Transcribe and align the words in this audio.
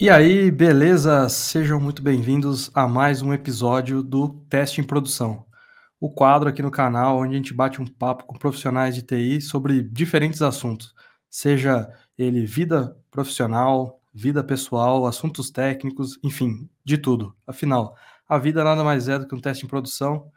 E 0.00 0.08
aí, 0.08 0.48
beleza? 0.48 1.28
Sejam 1.28 1.80
muito 1.80 2.02
bem-vindos 2.02 2.70
a 2.72 2.86
mais 2.86 3.20
um 3.20 3.32
episódio 3.32 4.00
do 4.00 4.28
Teste 4.48 4.80
em 4.80 4.84
Produção, 4.84 5.44
o 5.98 6.08
quadro 6.08 6.48
aqui 6.48 6.62
no 6.62 6.70
canal 6.70 7.18
onde 7.18 7.34
a 7.34 7.36
gente 7.36 7.52
bate 7.52 7.82
um 7.82 7.84
papo 7.86 8.24
com 8.24 8.38
profissionais 8.38 8.94
de 8.94 9.02
TI 9.02 9.40
sobre 9.40 9.82
diferentes 9.82 10.40
assuntos, 10.40 10.94
seja 11.28 11.92
ele 12.16 12.46
vida 12.46 12.96
profissional, 13.10 14.00
vida 14.14 14.44
pessoal, 14.44 15.04
assuntos 15.04 15.50
técnicos, 15.50 16.16
enfim, 16.22 16.70
de 16.84 16.96
tudo. 16.96 17.34
Afinal, 17.44 17.96
a 18.28 18.38
vida 18.38 18.62
nada 18.62 18.84
mais 18.84 19.08
é 19.08 19.18
do 19.18 19.26
que 19.26 19.34
um 19.34 19.40
teste 19.40 19.64
em 19.64 19.68
produção. 19.68 20.30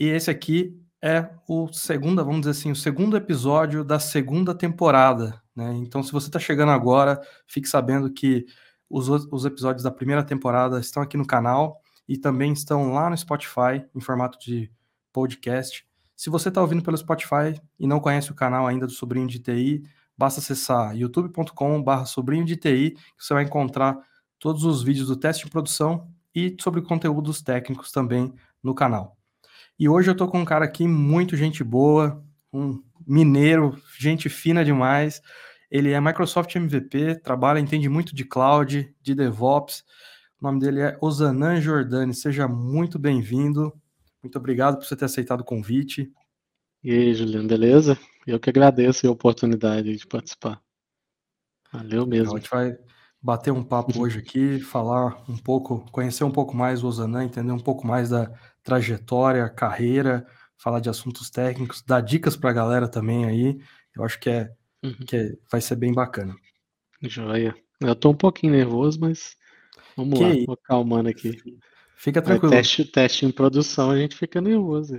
E 0.00 0.06
esse 0.06 0.30
aqui 0.30 0.74
é 1.02 1.28
o 1.46 1.68
segundo, 1.70 2.24
vamos 2.24 2.40
dizer 2.40 2.52
assim, 2.52 2.70
o 2.70 2.76
segundo 2.76 3.14
episódio 3.14 3.84
da 3.84 3.98
segunda 3.98 4.54
temporada, 4.54 5.38
né? 5.54 5.74
Então, 5.74 6.02
se 6.02 6.12
você 6.12 6.28
está 6.28 6.38
chegando 6.38 6.72
agora, 6.72 7.20
fique 7.46 7.68
sabendo 7.68 8.10
que 8.10 8.46
os, 8.88 9.08
os 9.08 9.44
episódios 9.44 9.82
da 9.82 9.90
primeira 9.90 10.22
temporada 10.22 10.78
estão 10.78 11.02
aqui 11.02 11.16
no 11.16 11.26
canal 11.26 11.80
e 12.08 12.16
também 12.16 12.52
estão 12.52 12.92
lá 12.92 13.10
no 13.10 13.16
Spotify 13.16 13.84
em 13.94 14.00
formato 14.00 14.38
de 14.38 14.70
podcast. 15.12 15.86
Se 16.14 16.30
você 16.30 16.48
está 16.48 16.60
ouvindo 16.60 16.82
pelo 16.82 16.96
Spotify 16.96 17.60
e 17.78 17.86
não 17.86 18.00
conhece 18.00 18.30
o 18.30 18.34
canal 18.34 18.66
ainda 18.66 18.86
do 18.86 18.92
Sobrinho 18.92 19.26
de 19.26 19.38
TI, 19.38 19.82
basta 20.16 20.40
acessar 20.40 20.96
youtube.com.br 20.96 22.04
sobrinho 22.06 22.44
de 22.44 22.56
TI, 22.56 22.92
que 22.92 23.24
você 23.24 23.34
vai 23.34 23.44
encontrar 23.44 23.98
todos 24.38 24.64
os 24.64 24.82
vídeos 24.82 25.08
do 25.08 25.16
teste 25.16 25.44
de 25.44 25.50
produção 25.50 26.08
e 26.34 26.56
sobre 26.60 26.82
conteúdos 26.82 27.42
técnicos 27.42 27.92
também 27.92 28.32
no 28.62 28.74
canal. 28.74 29.16
E 29.78 29.88
hoje 29.88 30.10
eu 30.10 30.14
tô 30.14 30.26
com 30.26 30.40
um 30.40 30.44
cara 30.44 30.64
aqui 30.64 30.88
muito 30.88 31.36
gente 31.36 31.62
boa, 31.62 32.22
um 32.52 32.82
mineiro, 33.06 33.78
gente 33.98 34.28
fina 34.28 34.64
demais. 34.64 35.20
Ele 35.70 35.92
é 35.92 36.00
Microsoft 36.00 36.54
MVP, 36.54 37.20
trabalha, 37.20 37.58
entende 37.58 37.88
muito 37.88 38.14
de 38.14 38.24
cloud, 38.24 38.94
de 39.00 39.14
DevOps. 39.14 39.84
O 40.40 40.44
nome 40.44 40.60
dele 40.60 40.80
é 40.80 40.98
Osanan 41.00 41.60
Jordani. 41.60 42.14
Seja 42.14 42.46
muito 42.46 42.98
bem-vindo. 42.98 43.72
Muito 44.22 44.36
obrigado 44.38 44.76
por 44.76 44.84
você 44.84 44.94
ter 44.94 45.06
aceitado 45.06 45.40
o 45.40 45.44
convite. 45.44 46.12
E 46.82 46.90
aí, 46.90 47.14
Juliano, 47.14 47.48
beleza? 47.48 47.98
Eu 48.26 48.38
que 48.38 48.50
agradeço 48.50 49.06
a 49.06 49.10
oportunidade 49.10 49.96
de 49.96 50.06
participar. 50.06 50.60
Valeu 51.72 52.06
mesmo. 52.06 52.34
A 52.34 52.38
gente 52.38 52.50
vai 52.50 52.76
bater 53.20 53.52
um 53.52 53.62
papo 53.62 53.92
hoje 54.00 54.18
aqui, 54.18 54.60
falar 54.60 55.24
um 55.28 55.36
pouco, 55.36 55.84
conhecer 55.90 56.24
um 56.24 56.30
pouco 56.30 56.56
mais 56.56 56.84
o 56.84 56.86
Osanan, 56.86 57.24
entender 57.24 57.52
um 57.52 57.58
pouco 57.58 57.86
mais 57.86 58.10
da 58.10 58.30
trajetória, 58.62 59.48
carreira, 59.48 60.26
falar 60.56 60.80
de 60.80 60.88
assuntos 60.88 61.30
técnicos, 61.30 61.82
dar 61.82 62.00
dicas 62.00 62.36
para 62.36 62.50
a 62.50 62.52
galera 62.52 62.88
também 62.88 63.24
aí. 63.24 63.58
Eu 63.94 64.04
acho 64.04 64.18
que 64.20 64.30
é, 64.30 64.50
uhum. 64.86 65.06
que 65.06 65.16
é, 65.16 65.32
vai 65.50 65.60
ser 65.60 65.76
bem 65.76 65.92
bacana. 65.92 66.34
Joia. 67.02 67.54
Eu 67.80 67.94
tô 67.94 68.10
um 68.10 68.16
pouquinho 68.16 68.52
nervoso, 68.52 68.98
mas 69.00 69.36
vamos 69.96 70.18
que 70.18 70.24
lá, 70.24 70.46
vou 70.46 70.56
calmando 70.56 71.08
aqui. 71.08 71.36
Fica 71.96 72.22
tranquilo. 72.22 72.52
teste, 72.52 72.84
teste 72.84 73.26
em 73.26 73.30
produção, 73.30 73.90
a 73.90 73.98
gente 73.98 74.16
fica 74.16 74.40
nervoso. 74.40 74.98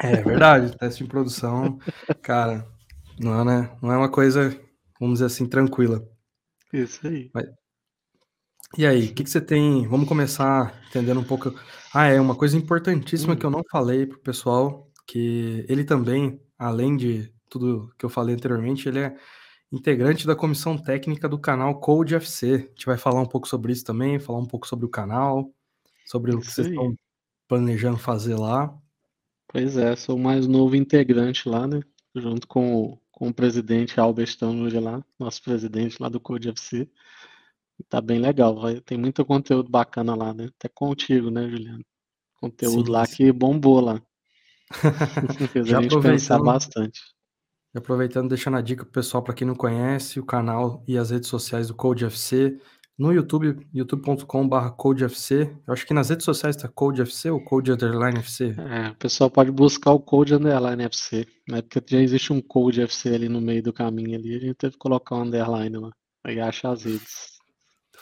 É 0.00 0.22
verdade, 0.22 0.76
teste 0.76 1.02
em 1.02 1.06
produção, 1.06 1.78
cara, 2.20 2.66
não 3.18 3.40
é, 3.40 3.44
né? 3.44 3.76
não 3.82 3.92
é 3.92 3.96
uma 3.96 4.10
coisa, 4.10 4.50
vamos 4.98 5.14
dizer 5.14 5.26
assim, 5.26 5.46
tranquila. 5.46 6.06
Isso 6.72 7.06
aí. 7.06 7.30
Mas, 7.32 7.48
e 8.76 8.86
aí, 8.86 9.06
o 9.06 9.14
que, 9.14 9.24
que, 9.24 9.30
você 9.30 9.40
tem? 9.40 9.86
Vamos 9.88 10.08
começar 10.08 10.80
entendendo 10.88 11.18
um 11.18 11.24
pouco. 11.24 11.52
Ah, 11.92 12.06
é 12.06 12.20
uma 12.20 12.36
coisa 12.36 12.56
importantíssima 12.56 13.32
hum. 13.32 13.36
que 13.36 13.44
eu 13.44 13.50
não 13.50 13.62
falei 13.70 14.06
pro 14.06 14.20
pessoal, 14.20 14.88
que 15.08 15.64
ele 15.68 15.82
também, 15.82 16.40
além 16.56 16.96
de 16.96 17.32
tudo 17.50 17.92
que 17.98 18.04
eu 18.04 18.08
falei 18.08 18.34
anteriormente, 18.34 18.88
ele 18.88 19.00
é 19.00 19.16
integrante 19.72 20.26
da 20.26 20.34
comissão 20.34 20.78
técnica 20.78 21.28
do 21.28 21.38
canal 21.38 21.78
Code 21.78 22.14
FC. 22.14 22.54
A 22.54 22.58
gente 22.58 22.86
vai 22.86 22.96
falar 22.96 23.20
um 23.20 23.26
pouco 23.26 23.46
sobre 23.46 23.72
isso 23.72 23.84
também, 23.84 24.18
falar 24.18 24.38
um 24.38 24.46
pouco 24.46 24.66
sobre 24.66 24.86
o 24.86 24.88
canal, 24.88 25.52
sobre 26.06 26.34
o 26.34 26.38
que 26.38 26.46
vocês 26.46 26.68
estão 26.68 26.96
planejando 27.46 27.98
fazer 27.98 28.36
lá. 28.36 28.74
Pois 29.48 29.76
é, 29.76 29.94
sou 29.96 30.16
o 30.16 30.20
mais 30.20 30.46
novo 30.46 30.76
integrante 30.76 31.48
lá, 31.48 31.66
né? 31.66 31.80
Junto 32.14 32.46
com, 32.46 32.98
com 33.10 33.28
o 33.28 33.34
presidente 33.34 33.98
Albert 33.98 34.36
Tanuri 34.38 34.78
lá, 34.78 35.04
nosso 35.18 35.42
presidente 35.42 36.00
lá 36.00 36.08
do 36.08 36.20
Code 36.20 36.48
FC. 36.48 36.88
Tá 37.88 38.00
bem 38.00 38.18
legal, 38.18 38.60
vai, 38.60 38.80
tem 38.80 38.98
muito 38.98 39.24
conteúdo 39.24 39.70
bacana 39.70 40.14
lá, 40.14 40.34
né? 40.34 40.50
Até 40.56 40.68
contigo, 40.68 41.30
né, 41.30 41.48
Juliano? 41.48 41.84
Conteúdo 42.40 42.86
sim, 42.86 42.92
lá 42.92 43.06
sim. 43.06 43.16
que 43.16 43.32
bombou 43.32 43.80
lá. 43.80 44.02
Fez 45.52 45.66
Já 45.66 45.78
a 45.78 45.82
gente 45.82 46.00
pensar 46.00 46.38
bastante. 46.38 47.00
Aproveitando, 47.74 48.28
deixando 48.28 48.56
a 48.56 48.60
dica 48.60 48.84
pro 48.84 48.92
pessoal, 48.92 49.22
para 49.22 49.34
quem 49.34 49.46
não 49.46 49.54
conhece, 49.54 50.18
o 50.18 50.24
canal 50.24 50.82
e 50.88 50.98
as 50.98 51.10
redes 51.10 51.28
sociais 51.28 51.68
do 51.68 51.74
Code 51.74 52.04
FC. 52.04 52.58
No 52.98 53.12
YouTube, 53.12 53.66
youtube.com.br 53.72 54.68
CodeFC. 54.76 55.56
Eu 55.66 55.72
acho 55.72 55.86
que 55.86 55.94
nas 55.94 56.10
redes 56.10 56.24
sociais 56.24 56.56
está 56.56 56.68
CodeFC 56.68 57.30
ou 57.30 57.42
Code 57.42 57.72
Underline 57.72 58.18
FC. 58.18 58.54
É, 58.58 58.90
o 58.90 58.96
pessoal 58.96 59.30
pode 59.30 59.50
buscar 59.50 59.92
o 59.92 60.00
Code 60.00 60.34
Underline 60.34 60.84
FC, 60.84 61.26
né? 61.48 61.62
Porque 61.62 61.82
já 61.96 62.02
existe 62.02 62.32
um 62.32 62.42
Code 62.42 62.82
FC 62.82 63.14
ali 63.14 63.28
no 63.28 63.40
meio 63.40 63.62
do 63.62 63.72
caminho 63.72 64.18
ali, 64.18 64.36
a 64.36 64.38
gente 64.38 64.54
teve 64.54 64.72
que 64.72 64.78
colocar 64.78 65.16
um 65.16 65.22
underline 65.22 65.78
lá. 65.78 65.90
Aí 66.24 66.38
acha 66.40 66.70
as 66.70 66.84
redes 66.84 67.40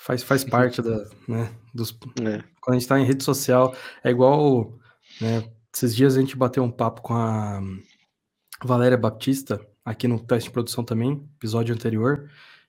faz, 0.09 0.23
faz 0.23 0.43
parte 0.43 0.81
da, 0.81 1.05
né, 1.27 1.51
dos... 1.75 1.91
É. 2.21 2.43
Quando 2.61 2.71
a 2.71 2.73
gente 2.73 2.83
está 2.83 2.99
em 2.99 3.05
rede 3.05 3.23
social, 3.23 3.75
é 4.03 4.11
igual, 4.11 4.73
né, 5.21 5.45
esses 5.75 5.95
dias 5.95 6.17
a 6.17 6.21
gente 6.21 6.37
bateu 6.37 6.63
um 6.63 6.71
papo 6.71 7.03
com 7.03 7.15
a 7.15 7.61
Valéria 8.65 8.99
Baptista, 8.99 9.61
aqui 9.85 10.09
no 10.09 10.19
teste 10.19 10.49
de 10.49 10.53
produção 10.53 10.85
também, 10.85 11.25
episódio 11.37 11.75
anterior, 11.75 12.29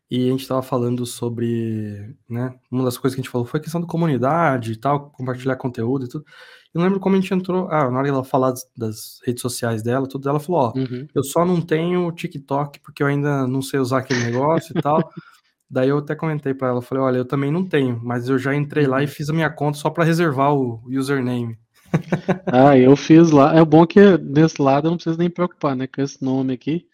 e 0.10 0.28
a 0.28 0.32
gente 0.32 0.42
estava 0.42 0.62
falando 0.62 1.06
sobre, 1.06 2.16
né, 2.28 2.54
uma 2.72 2.84
das 2.84 2.98
coisas 2.98 3.16
que 3.16 3.22
a 3.22 3.24
gente 3.24 3.32
falou 3.32 3.46
foi 3.46 3.60
a 3.60 3.64
questão 3.64 3.82
da 3.82 3.88
comunidade 3.88 4.72
e 4.72 4.76
tal, 4.76 5.12
compartilhar 5.12 5.56
conteúdo 5.56 6.06
e 6.06 6.10
tudo. 6.10 6.26
Eu 6.74 6.80
não 6.80 6.86
lembro 6.86 7.00
como 7.00 7.16
a 7.16 7.20
gente 7.20 7.34
entrou, 7.34 7.68
ah, 7.70 7.90
na 7.90 8.00
hora 8.00 8.08
ela 8.08 8.24
falar 8.24 8.52
das, 8.52 8.70
das, 8.76 9.20
redes 9.26 9.42
sociais 9.42 9.84
dela, 9.84 10.08
tudo, 10.08 10.28
ela 10.30 10.40
falou, 10.40 10.62
ó, 10.62 10.74
uhum. 10.78 11.08
eu 11.14 11.24
só 11.24 11.46
não 11.46 11.62
tenho 11.62 12.12
TikTok 12.12 12.80
porque 12.80 13.04
eu 13.04 13.08
ainda 13.08 13.48
não 13.48 13.62
sei 13.62 13.80
usar 13.80 14.00
aquele 14.00 14.24
negócio 14.24 14.74
e 14.78 14.82
tal, 14.82 14.98
Daí 15.70 15.90
eu 15.90 16.00
até 16.00 16.16
comentei 16.16 16.54
para 16.54 16.70
ela, 16.70 16.82
falei, 16.82 17.04
olha, 17.04 17.18
eu 17.18 17.26
também 17.26 17.52
não 17.52 17.64
tenho, 17.64 18.02
mas 18.04 18.28
eu 18.28 18.40
já 18.40 18.56
entrei 18.56 18.88
lá 18.88 19.02
e 19.02 19.06
uhum. 19.06 19.12
fiz 19.12 19.30
a 19.30 19.34
minha 19.34 19.52
conta 19.52 19.78
só 19.78 19.90
para 19.90 20.04
reservar 20.04 20.52
o 20.52 20.82
username. 20.90 21.60
ah, 22.52 22.78
eu 22.78 22.96
fiz 22.96 23.32
lá. 23.32 23.56
É 23.56 23.64
bom 23.64 23.86
que 23.86 24.18
desse 24.18 24.62
lado 24.62 24.88
eu 24.88 24.92
não 24.92 24.98
preciso 24.98 25.18
nem 25.18 25.30
preocupar, 25.30 25.76
né? 25.76 25.88
Com 25.88 26.02
esse 26.02 26.24
nome 26.24 26.54
aqui, 26.54 26.88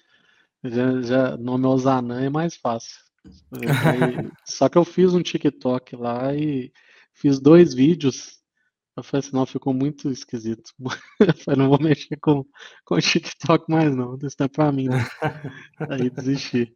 já, 0.64 1.02
já 1.02 1.38
nome 1.38 1.66
Osanã 1.66 2.22
é 2.22 2.30
mais 2.30 2.56
fácil. 2.56 2.98
Aí, 3.52 4.30
só 4.46 4.70
que 4.70 4.78
eu 4.78 4.86
fiz 4.86 5.14
um 5.14 5.22
TikTok 5.22 5.96
lá 5.96 6.34
e 6.36 6.72
fiz 7.14 7.40
dois 7.40 7.74
vídeos. 7.74 8.40
Eu 8.96 9.04
falei 9.04 9.20
assim, 9.20 9.36
não, 9.36 9.46
ficou 9.46 9.74
muito 9.74 10.10
esquisito. 10.10 10.72
Eu 11.20 11.34
falei, 11.34 11.60
não 11.60 11.70
vou 11.70 11.82
mexer 11.82 12.16
com, 12.16 12.46
com 12.86 12.96
o 12.96 13.02
TikTok 13.02 13.70
mais 13.70 13.94
não, 13.94 14.16
isso 14.24 14.38
não 14.40 14.46
é 14.46 14.48
pra 14.48 14.72
mim. 14.72 14.88
Né? 14.88 15.06
Aí 15.90 16.10
desisti. 16.10 16.74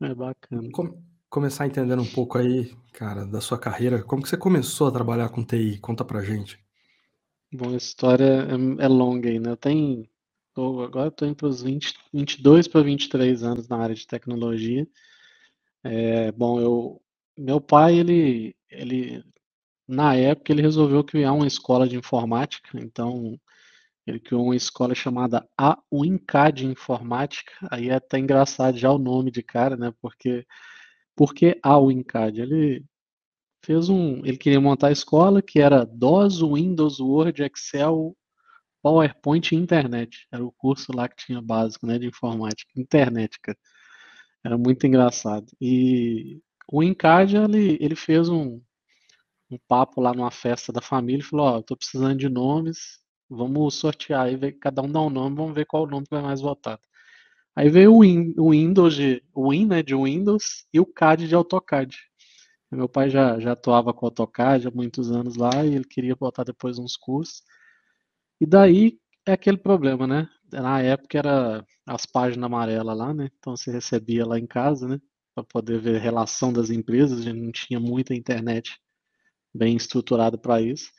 É 0.00 0.14
bacana. 0.14 0.68
Com, 0.72 1.02
começar 1.28 1.66
entendendo 1.66 2.02
um 2.02 2.10
pouco 2.10 2.38
aí, 2.38 2.74
cara, 2.92 3.26
da 3.26 3.40
sua 3.40 3.58
carreira. 3.58 4.02
Como 4.02 4.22
que 4.22 4.28
você 4.28 4.36
começou 4.36 4.88
a 4.88 4.92
trabalhar 4.92 5.28
com 5.28 5.44
TI? 5.44 5.78
Conta 5.78 6.04
pra 6.04 6.22
gente. 6.22 6.58
Bom, 7.52 7.70
a 7.70 7.76
história 7.76 8.46
é, 8.78 8.84
é 8.84 8.88
longa 8.88 9.28
aí, 9.28 9.38
né? 9.38 9.50
Eu 9.50 9.56
tenho, 9.56 10.08
agora 10.56 11.12
eu 11.18 11.34
tô 11.34 11.46
os 11.46 11.62
20, 11.62 11.94
22 12.12 12.68
para 12.68 12.82
23 12.82 13.42
anos 13.42 13.68
na 13.68 13.78
área 13.78 13.94
de 13.94 14.06
tecnologia. 14.06 14.86
É, 15.82 16.32
bom, 16.32 16.60
eu, 16.60 17.02
meu 17.36 17.60
pai, 17.60 17.98
ele, 17.98 18.54
ele, 18.70 19.24
na 19.86 20.14
época, 20.14 20.52
ele 20.52 20.62
resolveu 20.62 21.04
criar 21.04 21.32
uma 21.32 21.46
escola 21.46 21.88
de 21.88 21.96
informática, 21.96 22.78
então 22.78 23.38
ele 24.06 24.18
criou 24.20 24.44
uma 24.44 24.56
escola 24.56 24.94
chamada 24.94 25.46
A 25.56 25.78
UNCAD 25.92 26.66
Informática. 26.66 27.52
Aí 27.70 27.90
é 27.90 27.94
até 27.94 28.18
engraçado 28.18 28.76
já 28.76 28.90
o 28.90 28.98
nome 28.98 29.30
de 29.30 29.42
cara, 29.42 29.76
né? 29.76 29.92
Porque 30.00 30.46
por 31.18 31.34
que 31.34 31.58
A 31.64 31.76
UNCAD? 31.78 32.40
Ele 32.40 32.84
fez 33.64 33.88
um, 33.88 34.24
ele 34.24 34.38
queria 34.38 34.60
montar 34.60 34.88
a 34.88 34.92
escola 34.92 35.42
que 35.42 35.60
era 35.60 35.84
DOS, 35.84 36.40
Windows, 36.42 37.00
Word, 37.00 37.42
Excel, 37.42 38.16
PowerPoint 38.82 39.52
e 39.52 39.56
internet. 39.56 40.28
Era 40.32 40.44
o 40.44 40.52
curso 40.52 40.92
lá 40.94 41.08
que 41.08 41.16
tinha 41.26 41.42
básico, 41.42 41.86
né, 41.86 41.98
de 41.98 42.06
informática, 42.06 42.70
internet, 42.76 43.40
cara. 43.42 43.58
Era 44.44 44.56
muito 44.56 44.86
engraçado. 44.86 45.46
E 45.60 46.40
o 46.72 46.82
INCAD, 46.84 47.36
ele, 47.36 47.78
ele 47.80 47.96
fez 47.96 48.28
um, 48.28 48.60
um 49.50 49.58
papo 49.68 50.00
lá 50.00 50.12
numa 50.14 50.30
festa 50.30 50.72
da 50.72 50.80
família 50.80 51.22
e 51.22 51.24
falou, 51.26 51.46
ó, 51.46 51.58
oh, 51.58 51.62
tô 51.62 51.76
precisando 51.76 52.16
de 52.18 52.28
nomes, 52.28 53.00
Vamos 53.30 53.74
sortear 53.74 54.22
aí, 54.26 54.52
cada 54.52 54.80
um 54.82 54.90
dá 54.90 55.00
um 55.00 55.10
nome, 55.10 55.36
vamos 55.36 55.54
ver 55.54 55.66
qual 55.66 55.82
o 55.84 55.86
nome 55.86 56.06
que 56.06 56.14
vai 56.14 56.22
mais 56.22 56.40
votado. 56.40 56.80
Aí 57.58 57.68
veio 57.68 57.92
o, 57.92 58.02
Win, 58.02 58.34
o 58.38 58.52
Windows 58.52 58.94
de 58.94 59.20
o 59.34 59.50
Win, 59.50 59.66
né, 59.66 59.82
de 59.82 59.92
Windows 59.92 60.64
e 60.72 60.78
o 60.78 60.86
CAD 60.86 61.26
de 61.26 61.34
AutoCAD. 61.34 61.96
Meu 62.70 62.88
pai 62.88 63.10
já, 63.10 63.40
já 63.40 63.50
atuava 63.50 63.92
com 63.92 64.06
AutoCAD 64.06 64.68
há 64.68 64.70
muitos 64.70 65.10
anos 65.10 65.34
lá 65.34 65.64
e 65.64 65.74
ele 65.74 65.84
queria 65.84 66.14
botar 66.14 66.44
depois 66.44 66.78
uns 66.78 66.96
cursos. 66.96 67.42
E 68.40 68.46
daí 68.46 69.00
é 69.26 69.32
aquele 69.32 69.56
problema, 69.56 70.06
né? 70.06 70.28
Na 70.52 70.80
época 70.80 71.18
era 71.18 71.64
as 71.84 72.06
páginas 72.06 72.46
amarelas 72.46 72.96
lá, 72.96 73.12
né? 73.12 73.28
Então 73.40 73.56
você 73.56 73.72
recebia 73.72 74.24
lá 74.24 74.38
em 74.38 74.46
casa, 74.46 74.86
né? 74.86 75.00
para 75.34 75.42
poder 75.42 75.80
ver 75.80 76.00
relação 76.00 76.52
das 76.52 76.70
empresas, 76.70 77.18
a 77.18 77.22
gente 77.22 77.40
não 77.40 77.50
tinha 77.50 77.80
muita 77.80 78.14
internet 78.14 78.78
bem 79.52 79.76
estruturada 79.76 80.38
para 80.38 80.62
isso. 80.62 80.92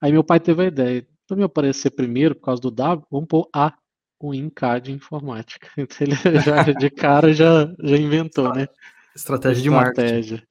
Aí 0.00 0.10
meu 0.10 0.24
pai 0.24 0.40
teve 0.40 0.64
a 0.64 0.66
ideia, 0.66 1.06
para 1.24 1.36
me 1.36 1.44
aparecer 1.44 1.90
primeiro, 1.90 2.34
por 2.34 2.42
causa 2.42 2.60
do 2.60 2.70
W, 2.72 3.06
vamos 3.10 3.28
pôr 3.28 3.48
A, 3.54 3.77
o 4.20 4.34
INCAD 4.34 4.86
de 4.86 4.92
informática. 4.92 5.68
Então 5.76 5.98
ele 6.00 6.40
já, 6.40 6.62
de 6.64 6.90
cara 6.90 7.32
já, 7.32 7.72
já 7.80 7.96
inventou, 7.96 8.52
né? 8.54 8.66
Estratégia 9.14 9.62
de 9.62 9.70
marketing. 9.70 10.42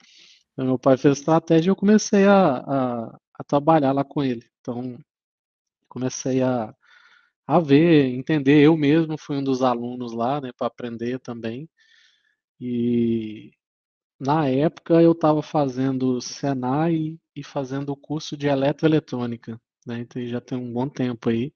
Então, 0.54 0.66
meu 0.66 0.80
pai 0.80 0.98
fez 0.98 1.19
estratégia 1.19 1.69
e 1.69 1.72
eu 1.72 1.75
comecei 1.75 2.25
a, 2.25 2.58
a, 2.58 3.19
a 3.34 3.44
trabalhar 3.46 3.92
lá 3.92 4.04
com 4.04 4.24
ele. 4.24 4.44
Então, 4.60 4.98
comecei 5.88 6.42
a, 6.42 6.74
a 7.46 7.60
ver, 7.60 8.08
entender. 8.08 8.64
Eu 8.64 8.75
mesmo 8.75 9.18
fui 9.18 9.38
um 9.38 9.44
dos 9.44 9.62
alunos 9.62 10.14
lá, 10.14 10.42
né, 10.42 10.52
para 10.58 10.68
aprender 10.68 11.19
também. 11.19 11.69
E 12.60 13.52
na 14.19 14.50
época 14.50 15.02
eu 15.02 15.12
estava 15.12 15.42
fazendo 15.44 16.19
Senai 16.19 17.19
e 17.36 17.44
fazendo 17.44 17.92
o 17.92 17.98
curso 17.98 18.36
de 18.36 18.48
eletroeletrônica, 18.48 19.60
né? 19.86 20.00
Então 20.00 20.25
já 20.25 20.42
tem 20.42 20.58
um 20.58 20.74
bom 20.74 20.90
tempo 20.90 21.30
aí. 21.30 21.54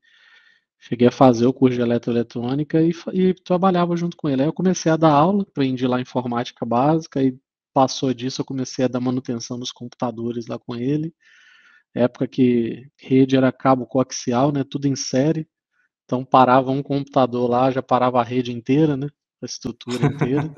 Cheguei 0.83 1.07
a 1.07 1.11
fazer 1.11 1.45
o 1.45 1.53
curso 1.53 1.75
de 1.75 1.81
eletroeletrônica 1.83 2.81
e, 2.81 2.91
e 3.13 3.33
trabalhava 3.35 3.95
junto 3.95 4.17
com 4.17 4.27
ele. 4.27 4.41
Aí 4.41 4.47
eu 4.47 4.53
comecei 4.53 4.91
a 4.91 4.97
dar 4.97 5.11
aula, 5.11 5.43
aprendi 5.43 5.85
lá 5.85 6.01
informática 6.01 6.65
básica 6.65 7.21
e 7.21 7.37
passou 7.71 8.11
disso 8.15 8.41
eu 8.41 8.45
comecei 8.45 8.85
a 8.85 8.87
dar 8.87 8.99
manutenção 8.99 9.59
nos 9.59 9.71
computadores 9.71 10.47
lá 10.47 10.57
com 10.57 10.75
ele. 10.75 11.13
Época 11.93 12.27
que 12.27 12.89
rede 12.97 13.37
era 13.37 13.51
cabo 13.51 13.85
coaxial, 13.85 14.51
né? 14.51 14.63
Tudo 14.63 14.87
em 14.87 14.95
série. 14.95 15.47
Então 16.05 16.25
parava 16.25 16.71
um 16.71 16.81
computador 16.81 17.47
lá, 17.47 17.69
já 17.69 17.83
parava 17.83 18.19
a 18.19 18.23
rede 18.23 18.51
inteira, 18.51 18.97
né? 18.97 19.07
A 19.39 19.45
estrutura 19.45 20.07
inteira. 20.07 20.51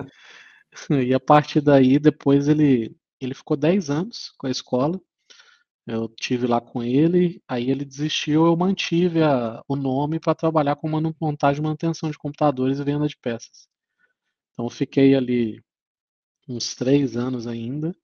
e 1.05 1.13
a 1.13 1.19
partir 1.19 1.59
daí, 1.59 1.99
depois 1.99 2.47
ele, 2.47 2.95
ele 3.19 3.33
ficou 3.33 3.57
10 3.57 3.89
anos 3.89 4.33
com 4.37 4.47
a 4.47 4.51
escola. 4.51 5.01
Eu 5.85 6.07
tive 6.07 6.47
lá 6.47 6.61
com 6.61 6.81
ele, 6.81 7.41
aí 7.47 7.69
ele 7.69 7.83
desistiu, 7.83 8.45
eu 8.45 8.55
mantive 8.55 9.21
a, 9.21 9.61
o 9.67 9.75
nome 9.75 10.19
para 10.19 10.33
trabalhar 10.33 10.77
com 10.77 10.89
montagem 11.19 11.59
e 11.59 11.63
manutenção 11.63 12.09
de 12.09 12.17
computadores 12.17 12.79
e 12.79 12.83
venda 12.83 13.07
de 13.07 13.17
peças. 13.17 13.67
Então 14.53 14.69
fiquei 14.69 15.15
ali 15.15 15.61
uns 16.47 16.75
três 16.75 17.17
anos 17.17 17.47
ainda. 17.47 17.95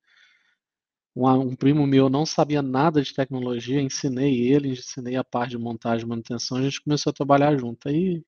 Um, 1.16 1.28
um, 1.30 1.56
primo 1.56 1.86
meu 1.88 2.10
não 2.10 2.26
sabia 2.26 2.62
nada 2.62 3.02
de 3.02 3.14
tecnologia, 3.14 3.82
ensinei 3.82 4.42
ele, 4.52 4.70
ensinei 4.70 5.16
a 5.16 5.24
parte 5.24 5.52
de 5.52 5.58
montagem 5.58 6.06
e 6.06 6.10
manutenção, 6.10 6.58
a 6.58 6.62
gente 6.62 6.82
começou 6.82 7.12
a 7.12 7.14
trabalhar 7.14 7.58
junto. 7.58 7.90
Aí, 7.90 8.24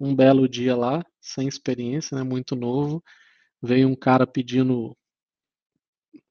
um 0.00 0.14
belo 0.14 0.48
dia 0.48 0.76
lá, 0.76 1.04
sem 1.20 1.48
experiência, 1.48 2.16
né, 2.16 2.22
muito 2.22 2.56
novo, 2.56 3.02
veio 3.62 3.88
um 3.88 3.96
cara 3.96 4.26
pedindo 4.26 4.96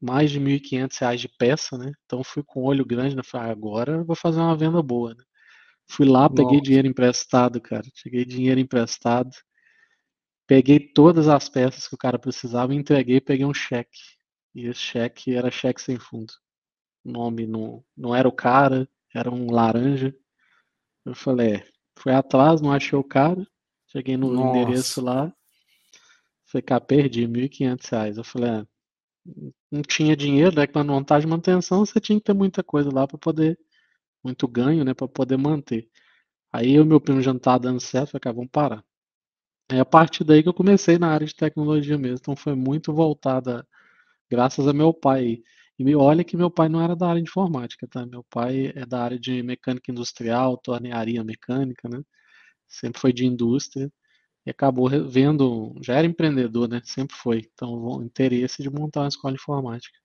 mais 0.02 0.32
de 0.32 0.40
R$ 0.40 0.60
1.500 0.60 1.18
de 1.18 1.30
peça, 1.38 1.78
né? 1.78 1.92
Então 2.06 2.24
fui 2.24 2.44
com 2.46 2.62
o 2.62 2.66
olho 2.66 2.86
grande, 2.86 3.16
né? 3.16 3.22
Falei, 3.24 3.50
ah, 3.50 3.52
agora 3.52 4.04
vou 4.04 4.16
fazer 4.16 4.40
uma 4.40 4.56
venda 4.58 4.82
boa, 4.82 5.14
né? 5.14 5.24
Fui 5.90 6.08
lá, 6.08 6.30
peguei 6.30 6.58
Nossa. 6.58 6.62
dinheiro 6.62 6.88
emprestado, 6.88 7.62
cara. 7.62 7.84
Cheguei 7.94 8.26
dinheiro 8.26 8.60
emprestado. 8.60 9.30
Peguei 10.48 10.80
todas 10.80 11.28
as 11.28 11.50
peças 11.50 11.88
que 11.88 11.96
o 11.96 11.98
cara 11.98 12.20
precisava, 12.20 12.74
entreguei, 12.74 13.20
peguei 13.20 13.46
um 13.46 13.54
cheque. 13.54 14.00
E 14.54 14.68
esse 14.68 14.80
cheque 14.80 15.36
era 15.36 15.52
cheque 15.52 15.82
sem 15.82 15.98
fundo. 15.98 16.34
O 17.04 17.12
nome 17.12 17.46
não, 17.46 17.84
não 17.96 18.16
era 18.16 18.28
o 18.28 18.32
cara, 18.32 18.88
era 19.14 19.32
um 19.32 19.52
laranja. 19.52 20.16
Eu 21.06 21.16
falei, 21.16 21.56
é, 21.56 21.68
fui 21.98 22.14
atrás, 22.14 22.62
não 22.62 22.72
achei 22.72 22.98
o 22.98 23.04
cara. 23.04 23.46
Cheguei 23.88 24.18
no 24.18 24.32
Nossa. 24.32 24.58
endereço 24.58 25.02
lá. 25.02 25.34
Falei, 26.46 26.64
cara, 26.64 26.82
perdi 26.82 27.22
R$ 27.22 27.28
1.500. 27.28 28.18
Eu 28.18 28.24
falei, 28.24 28.50
é, 28.50 28.66
não 29.75 29.83
tinha 29.83 30.16
dinheiro, 30.16 30.56
né? 30.56 30.68
Com 30.68 30.80
a 30.80 30.83
montagem 30.83 31.27
e 31.27 31.30
manutenção, 31.30 31.86
você 31.86 32.00
tinha 32.00 32.19
que 32.19 32.25
ter 32.25 32.33
muita 32.33 32.63
coisa 32.63 32.89
lá 32.94 33.07
para 33.07 33.18
poder, 33.18 33.60
muito 34.24 34.48
ganho, 34.48 34.83
né? 34.86 34.94
Para 34.94 35.07
poder 35.07 35.38
manter. 35.38 35.89
Aí 36.54 36.80
o 36.80 36.86
meu 36.86 37.01
primo 37.01 37.19
estava 37.22 37.60
dando 37.60 37.80
certo, 37.81 38.12
falei, 38.19 38.36
vamos 38.36 38.51
parar. 38.51 38.83
É 39.69 39.80
a 39.80 39.86
partir 39.86 40.24
daí 40.24 40.44
que 40.44 40.50
eu 40.50 40.54
comecei 40.54 40.98
na 41.00 41.10
área 41.10 41.27
de 41.27 41.36
tecnologia 41.36 41.98
mesmo, 41.98 42.18
então 42.22 42.36
foi 42.36 42.56
muito 42.56 42.94
voltada, 42.94 43.68
graças 44.30 44.68
a 44.68 44.74
meu 44.74 44.94
pai. 44.94 45.39
E 45.80 45.95
olha 45.95 46.24
que 46.24 46.38
meu 46.38 46.51
pai 46.51 46.69
não 46.69 46.81
era 46.81 46.95
da 46.95 47.10
área 47.10 47.22
de 47.22 47.30
informática, 47.30 47.88
tá? 47.88 48.06
Meu 48.06 48.24
pai 48.30 48.74
é 48.75 48.86
da 48.86 49.04
área 49.04 49.19
de 49.19 49.44
mecânica 49.44 49.92
industrial, 49.92 50.57
tornearia 50.57 51.24
mecânica, 51.24 51.89
né? 51.89 52.01
Sempre 52.68 53.01
foi 53.01 53.13
de 53.13 53.25
indústria 53.25 53.92
e 54.46 54.52
acabou 54.52 54.90
vendo, 54.90 55.76
já 55.82 55.96
era 55.96 56.06
empreendedor, 56.06 56.70
né? 56.70 56.82
Sempre 56.84 57.16
foi. 57.16 57.50
Então, 57.54 57.74
o 57.74 58.04
interesse 58.04 58.62
de 58.62 58.70
montar 58.70 59.02
uma 59.02 59.08
escola 59.08 59.34
de 59.34 59.40
informática. 59.40 59.98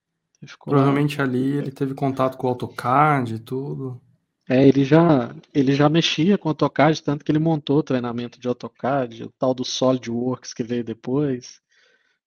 Provavelmente 0.64 1.18
lá... 1.18 1.24
ali 1.24 1.58
ele 1.58 1.70
teve 1.70 1.92
contato 1.94 2.38
com 2.38 2.46
o 2.46 2.50
AutoCAD 2.50 3.34
e 3.34 3.38
tudo. 3.38 4.00
É, 4.48 4.66
ele 4.66 4.84
já, 4.84 5.34
ele 5.54 5.72
já 5.72 5.88
mexia 5.88 6.38
com 6.38 6.48
o 6.48 6.50
AutoCAD, 6.50 7.02
tanto 7.02 7.24
que 7.24 7.30
ele 7.30 7.38
montou 7.38 7.78
o 7.78 7.82
treinamento 7.82 8.40
de 8.40 8.48
AutoCAD, 8.48 9.24
o 9.24 9.32
tal 9.38 9.54
do 9.54 9.64
SolidWorks 9.64 10.54
que 10.54 10.64
veio 10.64 10.82
depois. 10.82 11.60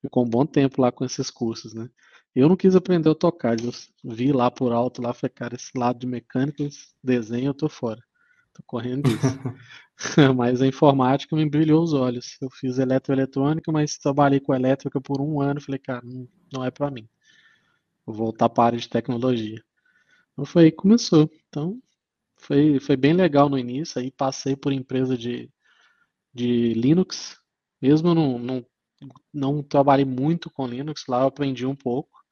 Ficou 0.02 0.24
um 0.26 0.30
bom 0.30 0.46
tempo 0.46 0.82
lá 0.82 0.92
com 0.92 1.04
esses 1.04 1.32
cursos, 1.32 1.74
né? 1.74 1.90
Eu 2.36 2.48
não 2.48 2.56
quis 2.56 2.76
aprender 2.76 3.10
AutoCAD, 3.10 3.66
eu 3.66 3.74
vi 4.04 4.32
lá 4.32 4.50
por 4.50 4.72
alto, 4.72 5.02
lá, 5.02 5.14
falei, 5.14 5.34
cara, 5.34 5.56
esse 5.56 5.72
lado 5.76 6.00
de 6.00 6.08
mecânica, 6.08 6.68
desenho, 7.04 7.48
eu 7.48 7.54
tô 7.54 7.68
fora. 7.68 8.02
Correndo 8.66 9.10
disso. 9.10 9.40
mas 10.36 10.62
a 10.62 10.68
informática 10.68 11.36
me 11.36 11.50
brilhou 11.50 11.84
os 11.84 11.94
olhos. 11.94 12.38
Eu 12.42 12.50
fiz 12.50 12.78
eletroeletrônica, 12.78 13.72
mas 13.72 13.98
trabalhei 13.98 14.40
com 14.40 14.54
elétrica 14.54 15.00
por 15.02 15.22
um 15.22 15.42
ano, 15.42 15.62
falei, 15.62 15.80
cara, 15.80 16.04
não, 16.52 16.64
é 16.64 16.72
para 16.72 16.92
mim. 16.92 17.08
Vou 18.06 18.16
voltar 18.16 18.50
para 18.50 18.64
a 18.64 18.68
área 18.68 18.80
de 18.80 18.90
tecnologia. 18.90 19.64
Então 20.34 20.46
foi 20.46 20.66
aí 20.66 20.72
que 20.72 20.78
começou. 20.78 21.30
Então, 21.48 21.82
foi, 22.36 22.80
foi 22.80 22.98
bem 22.98 23.14
legal 23.14 23.50
no 23.50 23.58
início, 23.58 24.00
aí 24.02 24.12
passei 24.12 24.56
por 24.56 24.74
empresa 24.74 25.18
de, 25.18 25.50
de 26.34 26.74
Linux, 26.74 27.40
mesmo 27.82 28.14
não, 28.14 28.38
não, 28.38 28.66
não 29.34 29.64
trabalhei 29.64 30.06
muito 30.06 30.50
com 30.50 30.68
Linux, 30.68 31.06
lá 31.08 31.22
eu 31.22 31.28
aprendi 31.28 31.66
um 31.66 31.76
pouco, 31.76 32.23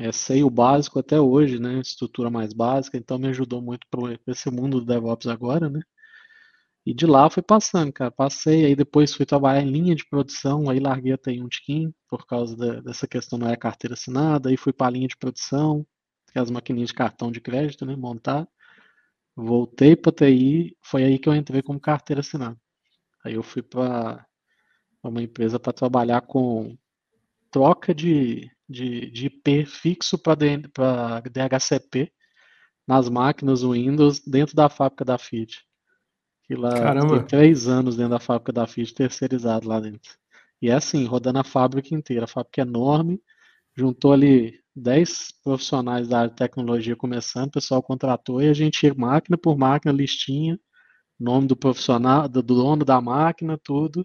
é, 0.00 0.12
sei 0.12 0.42
o 0.44 0.50
básico 0.50 0.98
até 0.98 1.20
hoje, 1.20 1.58
né, 1.60 1.80
estrutura 1.80 2.30
mais 2.30 2.52
básica, 2.52 2.96
então 2.98 3.18
me 3.18 3.28
ajudou 3.28 3.62
muito 3.62 3.86
para 3.90 4.18
esse 4.28 4.50
mundo 4.50 4.80
do 4.80 4.86
DevOps 4.86 5.26
agora, 5.28 5.68
né, 5.70 5.80
e 6.84 6.94
de 6.94 7.06
lá 7.06 7.28
fui 7.30 7.42
passando, 7.42 7.92
cara, 7.92 8.10
passei, 8.10 8.64
aí 8.64 8.74
depois 8.74 9.14
fui 9.14 9.26
trabalhar 9.26 9.62
em 9.62 9.70
linha 9.70 9.94
de 9.94 10.06
produção, 10.08 10.68
aí 10.70 10.80
larguei 10.80 11.12
a 11.12 11.18
TI 11.18 11.42
um 11.42 11.48
tiquinho, 11.48 11.94
por 12.08 12.26
causa 12.26 12.56
dessa 12.82 13.06
questão 13.06 13.38
não 13.38 13.48
é 13.48 13.56
carteira 13.56 13.94
assinada, 13.94 14.48
aí 14.48 14.56
fui 14.56 14.72
para 14.72 14.88
a 14.88 14.90
linha 14.90 15.08
de 15.08 15.16
produção, 15.16 15.86
as 16.34 16.50
maquininhas 16.50 16.88
de 16.88 16.94
cartão 16.94 17.30
de 17.30 17.40
crédito, 17.40 17.84
né, 17.84 17.94
montar, 17.96 18.48
Voltei 19.36 19.96
para 19.96 20.12
TI, 20.12 20.76
foi 20.82 21.04
aí 21.04 21.18
que 21.18 21.28
eu 21.28 21.34
entrei 21.34 21.62
como 21.62 21.80
carteira 21.80 22.20
assinada. 22.20 22.58
Aí 23.24 23.34
eu 23.34 23.42
fui 23.42 23.62
para 23.62 24.26
uma 25.02 25.22
empresa 25.22 25.58
para 25.58 25.72
trabalhar 25.72 26.22
com 26.22 26.76
troca 27.50 27.94
de, 27.94 28.50
de, 28.70 29.10
de 29.10 29.26
IP 29.26 29.66
fixo 29.66 30.16
para 30.16 31.20
DHCP 31.20 32.12
nas 32.86 33.08
máquinas 33.08 33.62
Windows 33.62 34.20
dentro 34.20 34.54
da 34.54 34.68
fábrica 34.68 35.04
da 35.04 35.18
Fiat. 35.18 35.64
E 36.48 36.54
lá 36.54 36.70
Caramba. 36.70 37.22
três 37.24 37.66
anos 37.66 37.96
dentro 37.96 38.12
da 38.12 38.20
fábrica 38.20 38.52
da 38.52 38.66
Fiat, 38.66 38.94
terceirizado 38.94 39.68
lá 39.68 39.80
dentro. 39.80 40.12
E 40.62 40.70
é 40.70 40.74
assim, 40.74 41.04
rodando 41.04 41.40
a 41.40 41.44
fábrica 41.44 41.94
inteira. 41.94 42.24
A 42.24 42.28
fábrica 42.28 42.60
é 42.60 42.64
enorme, 42.64 43.20
juntou 43.76 44.12
ali 44.12 44.60
10 44.74 45.32
profissionais 45.42 46.08
da 46.08 46.20
área 46.20 46.30
de 46.30 46.36
tecnologia 46.36 46.94
começando, 46.94 47.48
o 47.48 47.52
pessoal 47.52 47.82
contratou 47.82 48.40
e 48.40 48.48
a 48.48 48.52
gente 48.52 48.86
ia 48.86 48.94
máquina 48.94 49.36
por 49.36 49.58
máquina, 49.58 49.92
listinha, 49.92 50.58
nome 51.18 51.48
do 51.48 51.56
profissional, 51.56 52.28
do 52.28 52.42
dono 52.42 52.84
da 52.84 53.00
máquina, 53.00 53.58
tudo. 53.58 54.04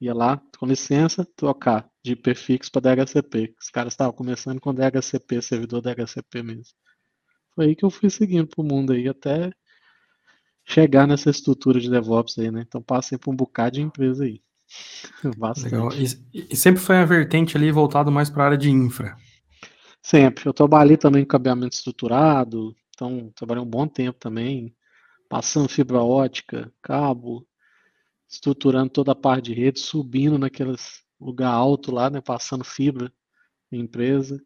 Ia 0.00 0.14
lá, 0.14 0.40
com 0.58 0.66
licença, 0.66 1.26
trocar 1.36 1.88
de 2.04 2.14
prefixo 2.14 2.70
para 2.70 2.94
DHCP. 2.94 3.54
Os 3.60 3.68
caras 3.68 3.92
estavam 3.92 4.12
começando 4.12 4.60
com 4.60 4.72
DHCP, 4.72 5.42
servidor 5.42 5.82
DHCP 5.82 6.42
mesmo. 6.42 6.74
Foi 7.54 7.66
aí 7.66 7.74
que 7.74 7.84
eu 7.84 7.90
fui 7.90 8.08
seguindo 8.08 8.46
pro 8.46 8.62
mundo 8.62 8.92
aí, 8.92 9.08
até 9.08 9.50
chegar 10.64 11.06
nessa 11.08 11.30
estrutura 11.30 11.80
de 11.80 11.90
DevOps 11.90 12.38
aí, 12.38 12.50
né? 12.50 12.64
Então 12.66 12.82
passei 12.82 13.18
por 13.18 13.32
um 13.32 13.36
bocado 13.36 13.72
de 13.72 13.82
empresa 13.82 14.24
aí. 14.24 14.40
Bastante. 15.36 15.74
Legal. 15.74 15.92
E, 15.94 16.46
e 16.52 16.56
sempre 16.56 16.80
foi 16.80 16.96
a 16.96 17.04
vertente 17.04 17.56
ali 17.56 17.72
voltado 17.72 18.12
mais 18.12 18.28
para 18.28 18.42
a 18.42 18.46
área 18.46 18.58
de 18.58 18.70
infra. 18.70 19.16
Sempre. 20.02 20.46
Eu 20.46 20.52
trabalhei 20.52 20.96
também 20.96 21.24
com 21.24 21.28
cabeamento 21.28 21.74
estruturado, 21.74 22.76
então 22.90 23.32
trabalhei 23.34 23.62
um 23.64 23.68
bom 23.68 23.88
tempo 23.88 24.18
também, 24.18 24.74
passando 25.28 25.68
fibra 25.68 26.02
ótica, 26.02 26.72
cabo, 26.82 27.46
estruturando 28.28 28.90
toda 28.90 29.12
a 29.12 29.16
parte 29.16 29.46
de 29.46 29.54
rede, 29.54 29.80
subindo 29.80 30.38
naqueles 30.38 31.02
lugar 31.20 31.52
alto 31.52 31.90
lá, 31.92 32.10
né, 32.10 32.20
passando 32.20 32.64
fibra 32.64 33.12
em 33.72 33.80
empresa. 33.80 34.42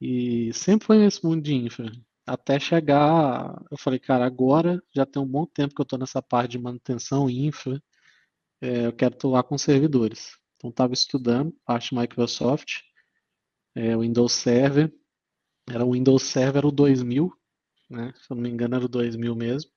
E 0.00 0.52
sempre 0.52 0.86
foi 0.86 0.98
nesse 0.98 1.24
mundo 1.24 1.42
de 1.42 1.54
infra. 1.54 1.92
Até 2.26 2.58
chegar, 2.58 3.62
eu 3.70 3.76
falei, 3.78 3.98
cara, 3.98 4.24
agora 4.24 4.82
já 4.94 5.04
tem 5.06 5.20
um 5.22 5.26
bom 5.26 5.46
tempo 5.46 5.74
que 5.74 5.80
eu 5.80 5.84
estou 5.84 5.98
nessa 5.98 6.22
parte 6.22 6.52
de 6.52 6.58
manutenção 6.58 7.28
infra, 7.28 7.82
é, 8.60 8.86
eu 8.86 8.92
quero 8.92 9.14
atuar 9.14 9.42
com 9.44 9.58
servidores. 9.58 10.36
Então 10.56 10.70
estava 10.70 10.94
estudando 10.94 11.52
parte 11.64 11.94
Microsoft, 11.94 12.80
é, 13.74 13.96
Windows 13.96 14.32
Server, 14.32 14.92
era 15.68 15.84
o 15.84 15.92
Windows 15.92 16.22
Server 16.22 16.64
o 16.66 16.72
2000, 16.72 17.32
né? 17.90 18.12
Se 18.16 18.30
eu 18.30 18.36
não 18.36 18.42
me 18.42 18.48
engano 18.50 18.76
era 18.76 18.84
o 18.84 18.88
2000 18.88 19.34
mesmo. 19.34 19.70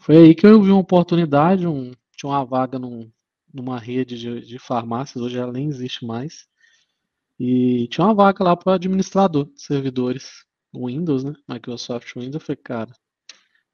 Foi 0.00 0.16
aí 0.16 0.34
que 0.34 0.46
eu 0.46 0.62
vi 0.62 0.70
uma 0.70 0.80
oportunidade, 0.80 1.66
um, 1.66 1.92
tinha 2.18 2.30
uma 2.30 2.44
vaga 2.44 2.78
num, 2.78 3.10
numa 3.54 3.78
rede 3.78 4.18
de, 4.18 4.40
de 4.40 4.58
farmácias, 4.58 5.22
hoje 5.22 5.38
ela 5.38 5.52
nem 5.52 5.68
existe 5.68 6.04
mais. 6.04 6.46
E 7.38 7.88
tinha 7.88 8.06
uma 8.06 8.14
vaga 8.14 8.44
lá 8.44 8.56
para 8.56 8.74
administrador 8.74 9.46
de 9.46 9.62
servidores 9.62 10.44
Windows, 10.74 11.24
né? 11.24 11.34
Microsoft 11.48 12.14
Windows. 12.14 12.34
Eu 12.34 12.40
falei, 12.40 12.56
cara, 12.62 12.92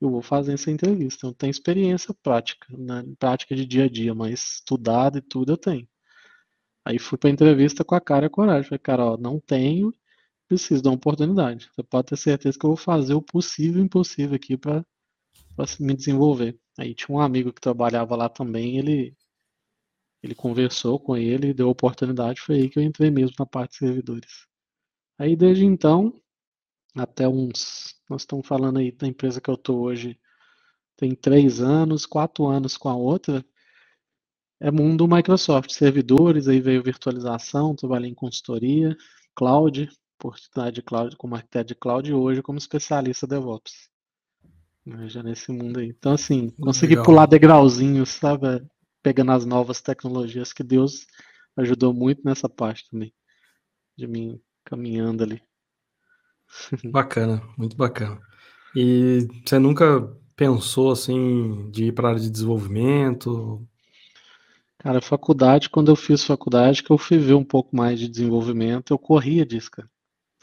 eu 0.00 0.10
vou 0.10 0.22
fazer 0.22 0.52
essa 0.54 0.70
entrevista. 0.70 1.26
Eu 1.26 1.34
tenho 1.34 1.50
experiência 1.50 2.14
prática, 2.22 2.66
né? 2.76 3.04
prática 3.18 3.56
de 3.56 3.64
dia 3.66 3.84
a 3.84 3.88
dia, 3.88 4.14
mas 4.14 4.58
estudado 4.58 5.18
e 5.18 5.22
tudo 5.22 5.52
eu 5.52 5.56
tenho. 5.56 5.88
Aí 6.84 6.98
fui 6.98 7.18
para 7.18 7.30
entrevista 7.30 7.84
com 7.84 7.94
a 7.94 8.00
cara 8.00 8.26
e 8.26 8.28
a 8.28 8.30
coragem. 8.30 8.64
Falei, 8.64 8.78
cara, 8.78 9.04
ó, 9.06 9.16
não 9.16 9.40
tenho, 9.40 9.92
preciso 10.48 10.82
dar 10.82 10.90
uma 10.90 10.96
oportunidade. 10.96 11.70
Você 11.74 11.82
pode 11.82 12.08
ter 12.08 12.16
certeza 12.18 12.58
que 12.58 12.66
eu 12.66 12.70
vou 12.70 12.76
fazer 12.76 13.14
o 13.14 13.22
possível 13.22 13.82
e 13.82 13.84
impossível 13.86 14.36
aqui 14.36 14.56
para 14.56 14.84
me 15.80 15.94
desenvolver. 15.94 16.58
Aí 16.78 16.94
tinha 16.94 17.16
um 17.16 17.20
amigo 17.20 17.52
que 17.52 17.61
trabalhava 17.61 18.16
lá 18.16 18.28
também, 18.28 18.78
ele 18.78 19.16
ele 20.23 20.34
conversou 20.34 20.99
com 20.99 21.14
ele, 21.16 21.52
deu 21.52 21.68
oportunidade, 21.68 22.40
foi 22.40 22.56
aí 22.56 22.70
que 22.70 22.78
eu 22.78 22.82
entrei 22.82 23.11
mesmo 23.11 23.37
na 23.38 23.44
parte 23.44 23.73
de 23.73 23.78
servidores. 23.78 24.46
Aí 25.18 25.37
desde 25.37 25.66
então, 25.66 26.18
até 26.96 27.28
uns, 27.28 27.94
nós 28.08 28.23
estamos 28.23 28.46
falando 28.46 28.78
aí 28.78 28.90
da 28.90 29.06
empresa 29.06 29.40
que 29.40 29.50
eu 29.50 29.54
estou 29.54 29.80
hoje, 29.82 30.18
tem 30.96 31.14
três 31.14 31.61
anos, 31.61 32.06
quatro 32.06 32.46
anos 32.46 32.76
com 32.78 32.88
a 32.88 32.96
outra, 32.96 33.44
é 34.61 34.70
mundo 34.70 35.06
Microsoft, 35.06 35.70
servidores, 35.73 36.49
aí 36.49 36.61
veio 36.61 36.82
virtualização, 36.82 37.75
trabalhei 37.76 38.11
em 38.11 38.14
consultoria, 38.14 38.96
cloud, 39.34 39.90
oportunidade 40.18 40.76
de 40.76 40.82
cloud 40.82 41.16
como 41.16 41.34
arquiteto 41.34 41.68
de 41.68 41.75
cloud 41.75 42.08
e 42.08 42.14
hoje 42.14 42.42
como 42.42 42.56
especialista 42.56 43.26
DevOps. 43.26 43.93
Né, 44.87 45.09
já 45.09 45.23
nesse 45.23 45.50
mundo 45.50 45.81
aí. 45.81 45.88
Então, 45.88 46.12
assim, 46.12 46.50
consegui 46.61 46.95
Legal. 46.95 47.05
pular 47.05 47.26
degrauzinhos, 47.26 48.11
sabe? 48.11 48.62
pegando 49.05 49.33
as 49.33 49.45
novas 49.45 49.83
tecnologias 49.83 50.50
que 50.55 50.62
Deus 50.64 51.07
ajudou 51.59 51.93
muito 51.93 52.23
nessa 52.25 52.49
parte 52.49 52.88
também, 52.91 53.12
de 53.97 54.07
mim 54.07 54.41
caminhando 54.64 55.23
ali. 55.23 55.43
Bacana, 56.91 57.43
muito 57.59 57.76
bacana. 57.76 58.19
E 58.75 59.29
você 59.45 59.59
nunca 59.59 60.00
pensou 60.35 60.91
assim 60.91 61.71
de 61.71 61.87
ir 61.87 61.93
para 61.93 62.09
a 62.09 62.11
área 62.12 62.23
de 62.23 62.31
desenvolvimento? 62.31 63.64
Cara, 64.79 65.00
faculdade, 65.03 65.69
quando 65.69 65.91
eu 65.91 65.97
fiz 65.97 66.25
faculdade, 66.25 66.83
que 66.83 66.91
eu 66.91 66.99
fui 66.99 67.19
ver 67.19 67.35
um 67.35 67.45
pouco 67.45 67.76
mais 67.76 68.00
de 68.00 68.09
desenvolvimento, 68.09 68.93
eu 68.93 68.99
corria 68.99 69.45
disso, 69.45 69.71
cara. 69.71 69.91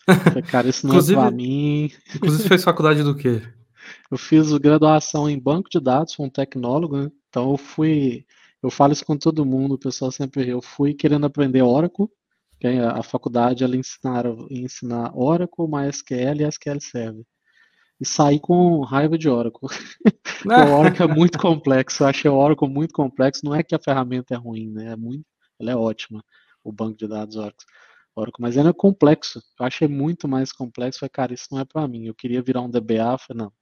Falei, 0.24 0.44
cara, 0.44 0.70
isso 0.70 0.88
não 0.88 0.98
é 0.98 1.04
pra 1.04 1.32
mim. 1.32 1.92
Inclusive, 2.16 2.48
fez 2.48 2.64
faculdade 2.64 3.04
do 3.04 3.16
quê? 3.16 3.42
Eu 4.10 4.18
fiz 4.18 4.52
graduação 4.58 5.30
em 5.30 5.40
banco 5.40 5.70
de 5.70 5.80
dados, 5.80 6.14
sou 6.14 6.26
um 6.26 6.30
tecnólogo, 6.30 6.98
né? 6.98 7.12
Então 7.30 7.52
eu 7.52 7.58
fui 7.58 8.26
eu 8.62 8.70
falo 8.70 8.94
isso 8.94 9.06
com 9.06 9.18
todo 9.18 9.46
mundo, 9.46 9.74
o 9.74 9.80
pessoal 9.80 10.12
sempre 10.12 10.48
eu 10.48 10.62
fui 10.62 10.94
querendo 10.94 11.26
aprender 11.26 11.64
Oracle, 11.64 12.08
que 12.60 12.68
a 12.68 13.02
faculdade 13.02 13.64
ela 13.64 13.76
ensinaram 13.76 14.46
ensinar 14.52 15.12
Oracle, 15.18 15.68
MySQL 15.68 16.42
e 16.42 16.48
SQL 16.48 16.80
Server. 16.80 17.26
E 18.00 18.06
saí 18.06 18.40
com 18.40 18.82
raiva 18.82 19.18
de 19.18 19.28
Oracle. 19.28 19.68
o 20.46 20.80
Oracle 20.80 21.04
é 21.04 21.08
muito 21.14 21.40
complexo, 21.40 22.04
eu 22.04 22.08
achei 22.08 22.30
o 22.30 22.36
Oracle 22.36 22.70
muito 22.70 22.94
complexo, 22.94 23.42
não 23.44 23.56
é 23.56 23.64
que 23.64 23.74
a 23.74 23.80
ferramenta 23.80 24.36
é 24.36 24.38
ruim, 24.38 24.70
né? 24.72 24.92
É 24.92 24.96
muito, 24.96 25.26
ela 25.60 25.72
é 25.72 25.76
ótima, 25.76 26.24
o 26.64 26.72
banco 26.72 26.98
de 26.98 27.08
dados 27.08 27.38
Oracle. 27.38 27.66
Oracle, 28.16 28.42
mas 28.42 28.58
ela 28.58 28.70
é 28.70 28.74
complexo. 28.74 29.42
Eu 29.60 29.66
achei 29.66 29.88
muito 29.88 30.28
mais 30.28 30.52
complexo. 30.52 31.00
Falei, 31.00 31.10
cara, 31.10 31.34
isso 31.34 31.48
não 31.52 31.60
é 31.60 31.66
para 31.66 31.88
mim. 31.88 32.06
Eu 32.06 32.14
queria 32.14 32.42
virar 32.42 32.62
um 32.62 32.70
DBA, 32.70 33.18
falei, 33.18 33.44
não, 33.44 33.54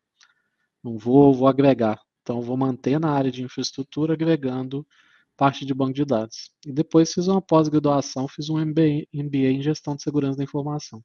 não 0.84 0.98
vou, 0.98 1.34
vou 1.34 1.48
agregar. 1.48 2.00
Então, 2.22 2.42
vou 2.42 2.58
manter 2.58 3.00
na 3.00 3.12
área 3.12 3.32
de 3.32 3.44
infraestrutura, 3.44 4.14
agregando 4.14 4.86
parte 5.36 5.66
de 5.66 5.74
banco 5.74 5.94
de 5.94 6.06
dados. 6.06 6.52
E 6.66 6.72
depois 6.72 7.14
fiz 7.14 7.28
uma 7.28 7.42
pós-graduação, 7.42 8.28
fiz 8.28 8.50
um 8.50 8.58
MBA, 8.58 9.08
MBA, 9.14 9.52
em 9.52 9.62
gestão 9.62 9.96
de 9.96 10.04
segurança 10.04 10.38
da 10.38 10.44
informação. 10.44 11.04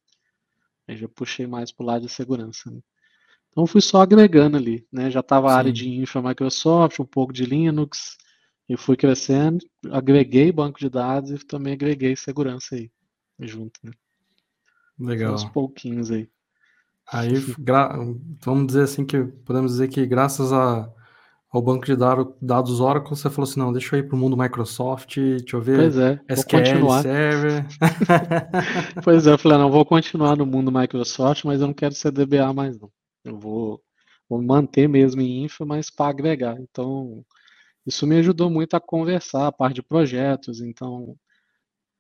Aí 0.87 0.97
já 0.97 1.09
puxei 1.09 1.47
mais 1.47 1.73
para 1.73 1.85
o 1.85 1.87
lado 1.87 2.07
de 2.07 2.13
segurança. 2.13 2.71
Né? 2.71 2.81
Então, 3.51 3.67
fui 3.67 3.81
só 3.81 4.03
agregando 4.03 4.57
ali. 4.57 4.87
Né? 4.93 5.11
Já 5.11 5.21
estava 5.21 5.51
a 5.51 5.57
área 5.57 5.73
de 5.73 5.89
infra 5.89 6.21
Microsoft, 6.21 6.99
um 6.99 7.07
pouco 7.07 7.33
de 7.33 7.47
Linux, 7.47 8.17
e 8.69 8.77
fui 8.77 8.97
crescendo, 8.97 9.65
agreguei 9.91 10.51
banco 10.51 10.79
de 10.79 10.89
dados 10.89 11.31
e 11.31 11.39
também 11.39 11.75
agreguei 11.75 12.17
segurança 12.17 12.75
aí, 12.75 12.91
junto. 13.41 13.79
Né? 13.83 13.93
Legal. 14.99 15.35
Uns 15.35 15.45
pouquinhos 15.45 16.11
aí. 16.11 16.29
Aí, 17.13 17.35
vamos 18.43 18.67
dizer 18.67 18.83
assim 18.83 19.05
que 19.05 19.23
podemos 19.45 19.73
dizer 19.73 19.89
que 19.89 20.07
graças 20.07 20.53
a 20.53 20.91
ao 21.55 21.63
banco 21.63 21.87
de 21.87 21.95
dados 22.43 22.81
Oracle, 22.81 23.15
você 23.15 23.31
falou 23.31 23.49
assim, 23.49 23.61
não, 23.61 23.73
deixa 23.73 23.95
eu 23.95 24.01
ir 24.01 24.09
para 24.09 24.17
o 24.17 24.19
mundo 24.19 24.37
Microsoft, 24.37 25.15
deixa 25.15 25.57
eu 25.57 25.61
ver 25.61 25.77
pois 25.77 25.97
é, 25.97 26.21
SQL 26.29 26.91
Server. 27.01 27.67
pois 29.05 29.25
é, 29.25 29.33
eu 29.33 29.39
falei, 29.39 29.59
não, 29.59 29.71
vou 29.71 29.87
continuar 29.87 30.37
no 30.37 30.45
mundo 30.45 30.73
Microsoft, 30.73 31.45
mas 31.45 31.61
eu 31.61 31.69
não 31.69 31.75
quero 31.75 31.95
ser 31.95 32.11
DBA 32.11 32.53
mais 32.53 32.77
não. 32.77 32.91
Eu 33.25 33.39
vou, 33.39 33.81
vou 34.29 34.43
manter 34.43 34.89
mesmo 34.89 35.21
em 35.21 35.45
infra, 35.45 35.65
mas 35.65 35.91
para 35.91 36.11
agregar. 36.11 36.57
Então, 36.59 37.25
isso 37.87 38.05
me 38.05 38.17
ajudou 38.17 38.51
muito 38.51 38.75
a 38.75 38.81
conversar, 38.81 39.47
a 39.47 39.53
parte 39.53 39.77
de 39.77 39.83
projetos, 39.85 40.61
então, 40.61 41.15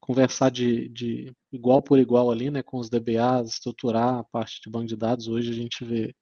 conversar 0.04 0.50
de, 0.50 0.86
de 0.90 1.32
igual 1.50 1.82
por 1.82 1.98
igual 1.98 2.30
ali, 2.30 2.50
né, 2.50 2.62
com 2.62 2.78
os 2.78 2.90
DBAs, 2.90 3.48
estruturar 3.48 4.18
a 4.18 4.24
parte 4.24 4.60
de 4.62 4.70
banco 4.70 4.86
de 4.86 4.96
dados. 4.96 5.28
Hoje 5.28 5.50
a 5.50 5.54
gente 5.54 5.82
vê, 5.82 6.14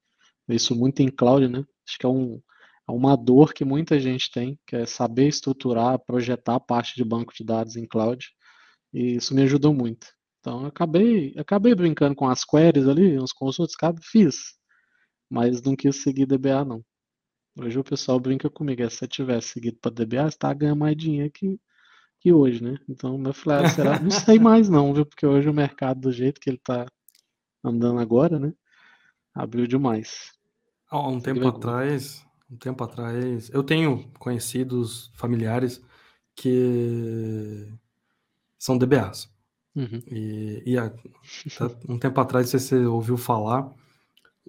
vê 0.47 0.55
isso 0.55 0.77
muito 0.77 1.01
em 1.01 1.09
cloud, 1.09 1.49
né? 1.49 1.65
Acho 1.85 1.99
que 1.99 2.07
é 2.07 2.09
um 2.09 2.41
é 2.89 2.93
uma 2.93 3.17
dor 3.17 3.53
que 3.55 3.65
muita 3.65 3.99
gente 3.99 4.31
tem, 4.31 4.59
que 4.67 4.77
é 4.77 4.87
saber 4.87 5.29
estruturar, 5.29 5.99
projetar 6.01 6.61
parte 6.61 6.95
de 6.97 7.05
banco 7.05 7.33
de 7.35 7.45
dados 7.45 7.77
em 7.77 7.87
cloud. 7.87 8.25
E 8.93 9.17
isso 9.17 9.35
me 9.35 9.43
ajudou 9.43 9.75
muito. 9.75 10.07
Então, 10.41 10.63
eu 10.63 10.67
acabei, 10.69 11.35
acabei 11.37 11.75
brincando 11.75 12.15
com 12.17 12.29
as 12.29 12.45
queries 12.45 12.87
ali, 12.89 13.19
uns 13.19 13.33
consultas, 13.33 13.77
cara, 13.77 13.97
fiz. 14.03 14.57
Mas 15.31 15.63
não 15.63 15.77
quis 15.77 16.03
seguir 16.03 16.27
DBA, 16.27 16.65
não. 16.65 16.85
Hoje 17.59 17.79
o 17.79 17.85
pessoal 17.85 18.21
brinca 18.21 18.51
comigo, 18.51 18.83
é, 18.83 18.91
se 18.91 18.99
você 18.99 19.09
tivesse 19.09 19.49
seguido 19.51 19.79
para 19.81 19.91
DBA, 19.93 20.31
você 20.31 20.39
tá 20.39 20.53
ganhando 20.55 20.79
mais 20.81 20.97
dinheiro 20.97 21.31
que, 21.33 21.59
que 22.23 22.33
hoje, 22.33 22.63
né? 22.63 22.79
Então, 22.89 23.21
eu 23.21 23.35
falei, 23.35 23.67
ah, 23.67 23.69
será? 23.69 23.99
Não 23.99 24.11
sei 24.13 24.39
mais 24.39 24.69
não, 24.69 24.95
viu? 24.95 25.05
Porque 25.05 25.27
hoje 25.27 25.49
o 25.49 25.55
mercado, 25.55 26.03
do 26.03 26.13
jeito 26.13 26.41
que 26.41 26.49
ele 26.49 26.61
tá 26.63 26.87
andando 27.65 27.99
agora, 27.99 28.39
né? 28.39 28.55
Abriu 29.35 29.67
demais. 29.67 30.33
Há 30.89 31.09
um 31.09 31.21
tempo 31.21 31.49
atrás, 31.49 32.25
um 32.49 32.57
tempo 32.57 32.85
atrás. 32.85 33.51
Eu 33.51 33.65
tenho 33.65 34.09
conhecidos 34.21 35.11
familiares 35.15 35.83
que 36.37 37.67
são 38.57 38.79
DBAs. 38.79 39.29
Uhum. 39.75 40.01
E, 40.07 40.63
e 40.65 40.79
a, 40.79 40.93
um 41.89 41.99
tempo 41.99 42.21
atrás, 42.21 42.51
se 42.51 42.61
você 42.61 42.85
ouviu 42.85 43.17
falar, 43.17 43.69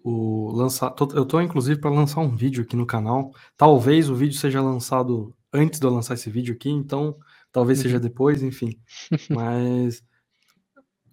o 0.03 0.51
lançar, 0.51 0.93
eu 1.15 1.23
estou 1.23 1.41
inclusive 1.41 1.79
para 1.79 1.89
lançar 1.89 2.21
um 2.21 2.35
vídeo 2.35 2.63
aqui 2.63 2.75
no 2.75 2.85
canal. 2.85 3.33
Talvez 3.57 4.09
o 4.09 4.15
vídeo 4.15 4.37
seja 4.37 4.61
lançado 4.61 5.33
antes 5.51 5.79
de 5.79 5.87
eu 5.87 5.91
lançar 5.91 6.13
esse 6.13 6.29
vídeo 6.29 6.53
aqui, 6.53 6.69
então 6.69 7.17
talvez 7.53 7.79
uhum. 7.79 7.83
seja 7.83 7.99
depois, 7.99 8.43
enfim. 8.43 8.77
Mas 9.29 10.03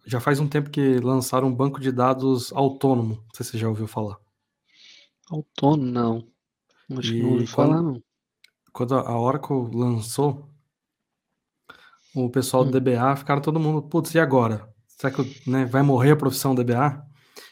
já 0.07 0.19
faz 0.19 0.41
um 0.41 0.49
tempo 0.49 0.71
que 0.71 0.99
lançaram 0.99 1.47
um 1.47 1.55
banco 1.55 1.79
de 1.79 1.93
dados 1.93 2.53
autônomo. 2.53 3.17
Não 3.17 3.35
sei 3.35 3.45
se 3.45 3.53
você 3.53 3.59
já 3.59 3.69
ouviu 3.69 3.87
falar. 3.87 4.17
Autônomo, 5.31 5.93
não. 5.93 6.29
Acho 6.99 7.13
que 7.13 7.23
não 7.23 7.33
ouvi 7.35 7.47
falar, 7.47 7.81
não. 7.81 8.03
Quando 8.73 8.97
a 8.97 9.19
Oracle 9.19 9.71
lançou, 9.73 10.49
o 12.15 12.29
pessoal 12.29 12.65
do 12.65 12.77
hum. 12.77 12.81
DBA 12.81 13.17
ficaram 13.17 13.41
todo 13.41 13.61
mundo, 13.61 13.83
putz, 13.83 14.15
e 14.15 14.19
agora? 14.19 14.69
Será 14.89 15.13
que 15.13 15.49
né, 15.49 15.65
vai 15.65 15.83
morrer 15.83 16.13
a 16.13 16.17
profissão 16.17 16.55
DBA? 16.55 17.05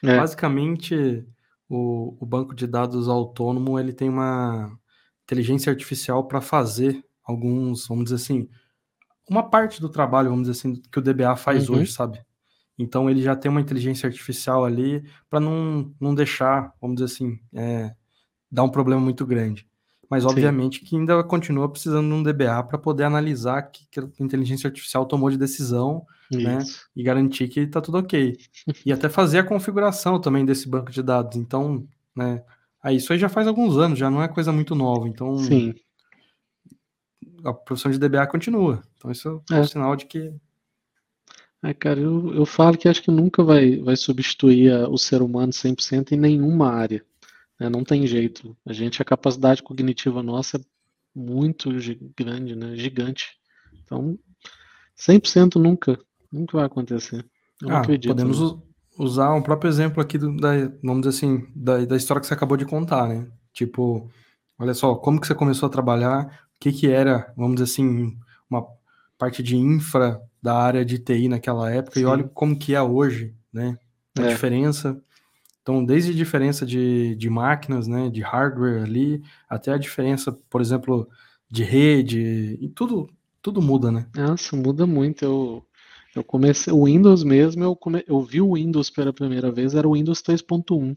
É. 0.02 0.16
Basicamente, 0.16 1.24
o, 1.68 2.16
o 2.20 2.26
banco 2.26 2.54
de 2.54 2.66
dados 2.66 3.08
autônomo 3.08 3.78
ele 3.78 3.92
tem 3.92 4.08
uma 4.08 4.76
inteligência 5.24 5.70
artificial 5.70 6.26
para 6.26 6.40
fazer 6.40 7.04
alguns, 7.22 7.86
vamos 7.86 8.04
dizer 8.04 8.16
assim, 8.16 8.48
uma 9.28 9.42
parte 9.42 9.80
do 9.80 9.88
trabalho, 9.88 10.30
vamos 10.30 10.48
dizer 10.48 10.58
assim, 10.58 10.82
que 10.90 10.98
o 10.98 11.02
DBA 11.02 11.36
faz 11.36 11.68
uhum. 11.68 11.76
hoje, 11.76 11.92
sabe? 11.92 12.20
Então 12.78 13.10
ele 13.10 13.20
já 13.20 13.34
tem 13.34 13.50
uma 13.50 13.60
inteligência 13.60 14.06
artificial 14.06 14.64
ali 14.64 15.04
para 15.28 15.40
não, 15.40 15.92
não 16.00 16.14
deixar, 16.14 16.72
vamos 16.80 16.96
dizer 16.96 17.12
assim, 17.12 17.38
é, 17.52 17.92
dá 18.50 18.62
um 18.62 18.68
problema 18.68 19.00
muito 19.00 19.26
grande. 19.26 19.66
Mas, 20.10 20.24
obviamente, 20.24 20.78
Sim. 20.78 20.84
que 20.86 20.96
ainda 20.96 21.22
continua 21.22 21.68
precisando 21.68 22.08
de 22.08 22.14
um 22.14 22.22
DBA 22.22 22.62
para 22.62 22.78
poder 22.78 23.04
analisar 23.04 23.60
que, 23.62 23.86
que 23.90 24.00
a 24.00 24.08
inteligência 24.20 24.66
artificial 24.66 25.04
tomou 25.04 25.30
de 25.30 25.36
decisão 25.36 26.06
né, 26.30 26.58
e 26.96 27.02
garantir 27.02 27.48
que 27.48 27.60
está 27.60 27.80
tudo 27.80 27.98
ok. 27.98 28.36
e 28.86 28.92
até 28.92 29.08
fazer 29.08 29.40
a 29.40 29.44
configuração 29.44 30.18
também 30.18 30.46
desse 30.46 30.66
banco 30.66 30.90
de 30.90 31.02
dados. 31.02 31.36
Então, 31.36 31.86
né, 32.16 32.42
aí 32.82 32.96
isso 32.96 33.12
aí 33.12 33.18
já 33.18 33.28
faz 33.28 33.46
alguns 33.46 33.76
anos, 33.76 33.98
já 33.98 34.10
não 34.10 34.22
é 34.22 34.28
coisa 34.28 34.50
muito 34.50 34.74
nova. 34.74 35.06
Então, 35.06 35.36
Sim. 35.36 35.74
A 37.44 37.52
profissão 37.52 37.90
de 37.90 37.98
DBA 37.98 38.26
continua. 38.26 38.82
Então 38.96 39.10
isso 39.10 39.42
é, 39.50 39.56
é 39.56 39.60
um 39.60 39.64
sinal 39.64 39.96
de 39.96 40.06
que 40.06 40.32
é, 41.62 41.74
cara, 41.74 41.98
eu, 41.98 42.34
eu 42.34 42.46
falo 42.46 42.78
que 42.78 42.88
acho 42.88 43.02
que 43.02 43.10
nunca 43.10 43.42
vai, 43.42 43.78
vai 43.78 43.96
substituir 43.96 44.72
a, 44.72 44.88
o 44.88 44.96
ser 44.96 45.22
humano 45.22 45.52
100% 45.52 46.12
em 46.12 46.16
nenhuma 46.16 46.70
área. 46.70 47.04
Né? 47.58 47.68
Não 47.68 47.82
tem 47.82 48.06
jeito. 48.06 48.56
A 48.64 48.72
gente, 48.72 49.02
a 49.02 49.04
capacidade 49.04 49.62
cognitiva 49.62 50.22
nossa 50.22 50.58
é 50.58 50.60
muito 51.14 51.70
grande, 52.16 52.54
né? 52.54 52.76
Gigante. 52.76 53.36
Então, 53.84 54.16
100% 54.96 55.56
nunca, 55.56 55.98
nunca 56.30 56.58
vai 56.58 56.66
acontecer. 56.66 57.24
Eu 57.60 57.70
ah, 57.70 57.80
acredito. 57.80 58.10
Podemos 58.10 58.38
nisso. 58.38 58.62
usar 58.96 59.34
um 59.34 59.42
próprio 59.42 59.68
exemplo 59.68 60.00
aqui 60.00 60.16
do, 60.16 60.36
da, 60.36 60.52
vamos 60.82 61.06
dizer 61.06 61.16
assim, 61.16 61.48
da, 61.56 61.84
da 61.84 61.96
história 61.96 62.20
que 62.20 62.26
você 62.28 62.34
acabou 62.34 62.56
de 62.56 62.66
contar, 62.66 63.08
né? 63.08 63.26
Tipo, 63.52 64.08
olha 64.56 64.74
só, 64.74 64.94
como 64.94 65.20
que 65.20 65.26
você 65.26 65.34
começou 65.34 65.66
a 65.66 65.70
trabalhar, 65.70 66.47
que 66.58 66.72
que 66.72 66.88
era, 66.88 67.32
vamos 67.36 67.56
dizer 67.56 67.64
assim, 67.64 68.16
uma 68.50 68.66
parte 69.16 69.42
de 69.42 69.56
infra 69.56 70.20
da 70.42 70.56
área 70.56 70.84
de 70.84 70.98
TI 70.98 71.28
naquela 71.28 71.70
época 71.70 71.94
Sim. 71.94 72.02
e 72.02 72.04
olha 72.04 72.24
como 72.24 72.58
que 72.58 72.74
é 72.74 72.82
hoje, 72.82 73.34
né? 73.52 73.78
A 74.18 74.22
é. 74.22 74.28
diferença. 74.28 75.00
Então, 75.62 75.84
desde 75.84 76.12
a 76.12 76.14
diferença 76.14 76.64
de, 76.64 77.14
de 77.16 77.28
máquinas, 77.28 77.86
né, 77.86 78.08
de 78.08 78.22
hardware 78.22 78.82
ali, 78.82 79.22
até 79.48 79.72
a 79.72 79.76
diferença, 79.76 80.32
por 80.48 80.60
exemplo, 80.60 81.08
de 81.50 81.62
rede, 81.62 82.58
e 82.60 82.68
tudo, 82.70 83.10
tudo 83.42 83.60
muda, 83.60 83.92
né? 83.92 84.06
Nossa, 84.16 84.56
muda 84.56 84.86
muito. 84.86 85.24
Eu, 85.24 85.66
eu 86.16 86.24
comecei, 86.24 86.72
o 86.72 86.84
Windows 86.84 87.22
mesmo, 87.22 87.62
eu, 87.62 87.76
come, 87.76 88.02
eu 88.06 88.22
vi 88.22 88.40
o 88.40 88.54
Windows 88.54 88.88
pela 88.88 89.12
primeira 89.12 89.52
vez, 89.52 89.74
era 89.74 89.86
o 89.86 89.92
Windows 89.92 90.22
3.1. 90.22 90.96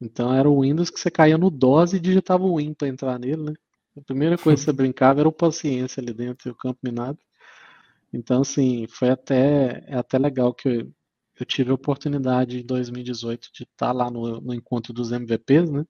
Então 0.00 0.32
era 0.32 0.48
o 0.48 0.60
Windows 0.62 0.90
que 0.90 0.98
você 0.98 1.10
caía 1.10 1.36
no 1.36 1.50
DOS 1.50 1.92
e 1.92 2.00
digitava 2.00 2.44
o 2.44 2.56
Win 2.56 2.72
para 2.72 2.88
entrar 2.88 3.18
nele, 3.18 3.42
né? 3.42 3.54
A 3.96 4.00
primeira 4.02 4.38
coisa 4.38 4.60
que 4.60 4.64
você 4.64 4.72
brincava 4.72 5.20
era 5.20 5.28
o 5.28 5.32
paciência 5.32 6.00
ali 6.00 6.12
dentro 6.12 6.50
do 6.50 6.56
campo 6.56 6.78
minado. 6.82 7.18
Então, 8.12 8.42
assim, 8.42 8.86
foi 8.88 9.10
até, 9.10 9.84
é 9.86 9.96
até 9.96 10.18
legal 10.18 10.54
que 10.54 10.68
eu, 10.68 10.92
eu 11.38 11.46
tive 11.46 11.70
a 11.70 11.74
oportunidade 11.74 12.60
em 12.60 12.66
2018 12.66 13.48
de 13.52 13.64
estar 13.64 13.92
lá 13.92 14.10
no, 14.10 14.40
no 14.40 14.54
encontro 14.54 14.92
dos 14.92 15.12
MVPs, 15.12 15.70
né? 15.70 15.84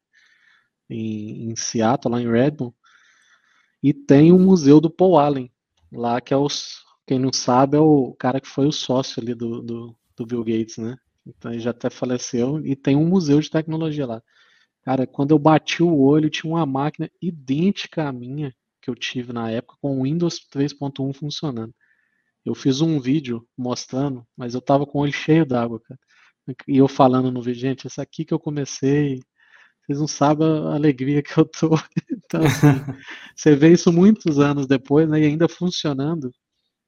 Em, 0.88 1.50
em 1.50 1.57
Seattle, 1.57 2.12
lá 2.12 2.21
em 2.21 2.30
Redmond. 2.30 2.75
E 3.83 3.95
tem 3.95 4.33
o 4.33 4.38
museu 4.38 4.80
do 4.80 4.90
Paul 4.90 5.19
Allen, 5.19 5.50
lá 5.90 6.21
que 6.21 6.35
é 6.35 6.37
os, 6.37 6.85
quem 7.07 7.19
não 7.19 7.33
sabe, 7.33 7.76
é 7.76 7.80
o 7.80 8.14
cara 8.19 8.40
que 8.40 8.49
foi 8.49 8.66
o 8.66 8.73
sócio 8.73 9.23
ali 9.23 9.35
do, 9.35 9.62
do, 9.62 9.97
do 10.16 10.26
Bill 10.26 10.45
Gates, 10.45 10.76
né? 10.78 10.97
Então 11.26 11.50
ele 11.50 11.61
já 11.61 11.71
até 11.71 11.88
faleceu 11.90 12.64
e 12.64 12.76
tem 12.76 12.97
um 12.97 13.07
museu 13.07 13.40
de 13.40 13.50
tecnologia 13.50 14.07
lá. 14.07 14.23
Cara, 14.82 15.06
quando 15.06 15.32
eu 15.32 15.38
bati 15.38 15.82
o 15.82 15.99
olho, 15.99 16.30
tinha 16.30 16.50
uma 16.52 16.64
máquina 16.66 17.10
idêntica 17.20 18.08
à 18.08 18.12
minha 18.12 18.54
que 18.80 18.88
eu 18.88 18.94
tive 18.94 19.32
na 19.32 19.50
época, 19.50 19.76
com 19.80 20.00
o 20.00 20.04
Windows 20.04 20.40
3.1 20.50 21.12
funcionando. 21.12 21.75
Eu 22.44 22.54
fiz 22.54 22.80
um 22.80 22.99
vídeo 23.00 23.46
mostrando, 23.56 24.26
mas 24.37 24.54
eu 24.54 24.60
tava 24.62 24.87
com 24.87 24.99
o 24.99 25.02
olho 25.02 25.12
cheio 25.12 25.44
d'água, 25.44 25.80
cara. 25.80 26.00
E 26.66 26.78
eu 26.78 26.88
falando 26.88 27.30
no 27.30 27.42
vídeo, 27.42 27.60
gente, 27.60 27.87
essa 27.87 28.02
aqui 28.02 28.25
que 28.25 28.32
eu 28.34 28.40
comecei, 28.40 29.20
vocês 29.87 29.99
não 30.00 30.08
sabem 30.08 30.46
a 30.46 30.75
alegria 30.75 31.22
que 31.22 31.37
eu 31.38 31.44
tô. 31.44 31.70
Então, 32.30 32.42
assim, 32.44 32.68
você 33.34 33.56
vê 33.56 33.72
isso 33.72 33.92
muitos 33.92 34.38
anos 34.38 34.64
depois, 34.68 35.08
né, 35.08 35.20
e 35.20 35.25
ainda 35.26 35.49
funcionando, 35.49 36.30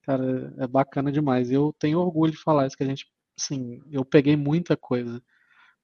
cara, 0.02 0.54
é 0.58 0.68
bacana 0.68 1.10
demais. 1.10 1.50
Eu 1.50 1.74
tenho 1.80 1.98
orgulho 1.98 2.30
de 2.30 2.38
falar 2.38 2.68
isso, 2.68 2.76
que 2.76 2.84
a 2.84 2.86
gente, 2.86 3.06
assim, 3.36 3.82
eu 3.90 4.04
peguei 4.04 4.36
muita 4.36 4.76
coisa 4.76 5.20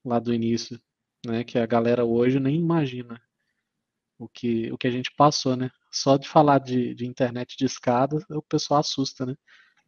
lá 0.05 0.21
do 0.21 0.33
início, 0.33 0.81
né, 1.29 1.45
que 1.45 1.59
a 1.59 1.67
galera 1.67 2.05
hoje 2.05 2.41
nem 2.41 2.57
imagina 2.57 3.21
o 4.19 4.29
que, 4.29 4.71
o 4.73 4.77
que 4.77 4.89
a 4.89 4.91
gente 4.91 5.13
passou, 5.17 5.57
né? 5.57 5.71
Só 5.93 6.17
de 6.17 6.29
falar 6.29 6.59
de, 6.59 6.95
de 6.95 7.07
internet 7.07 7.57
de 7.57 7.65
escada, 7.65 8.19
o 8.31 8.43
pessoal 8.43 8.81
assusta, 8.81 9.25
né? 9.25 9.35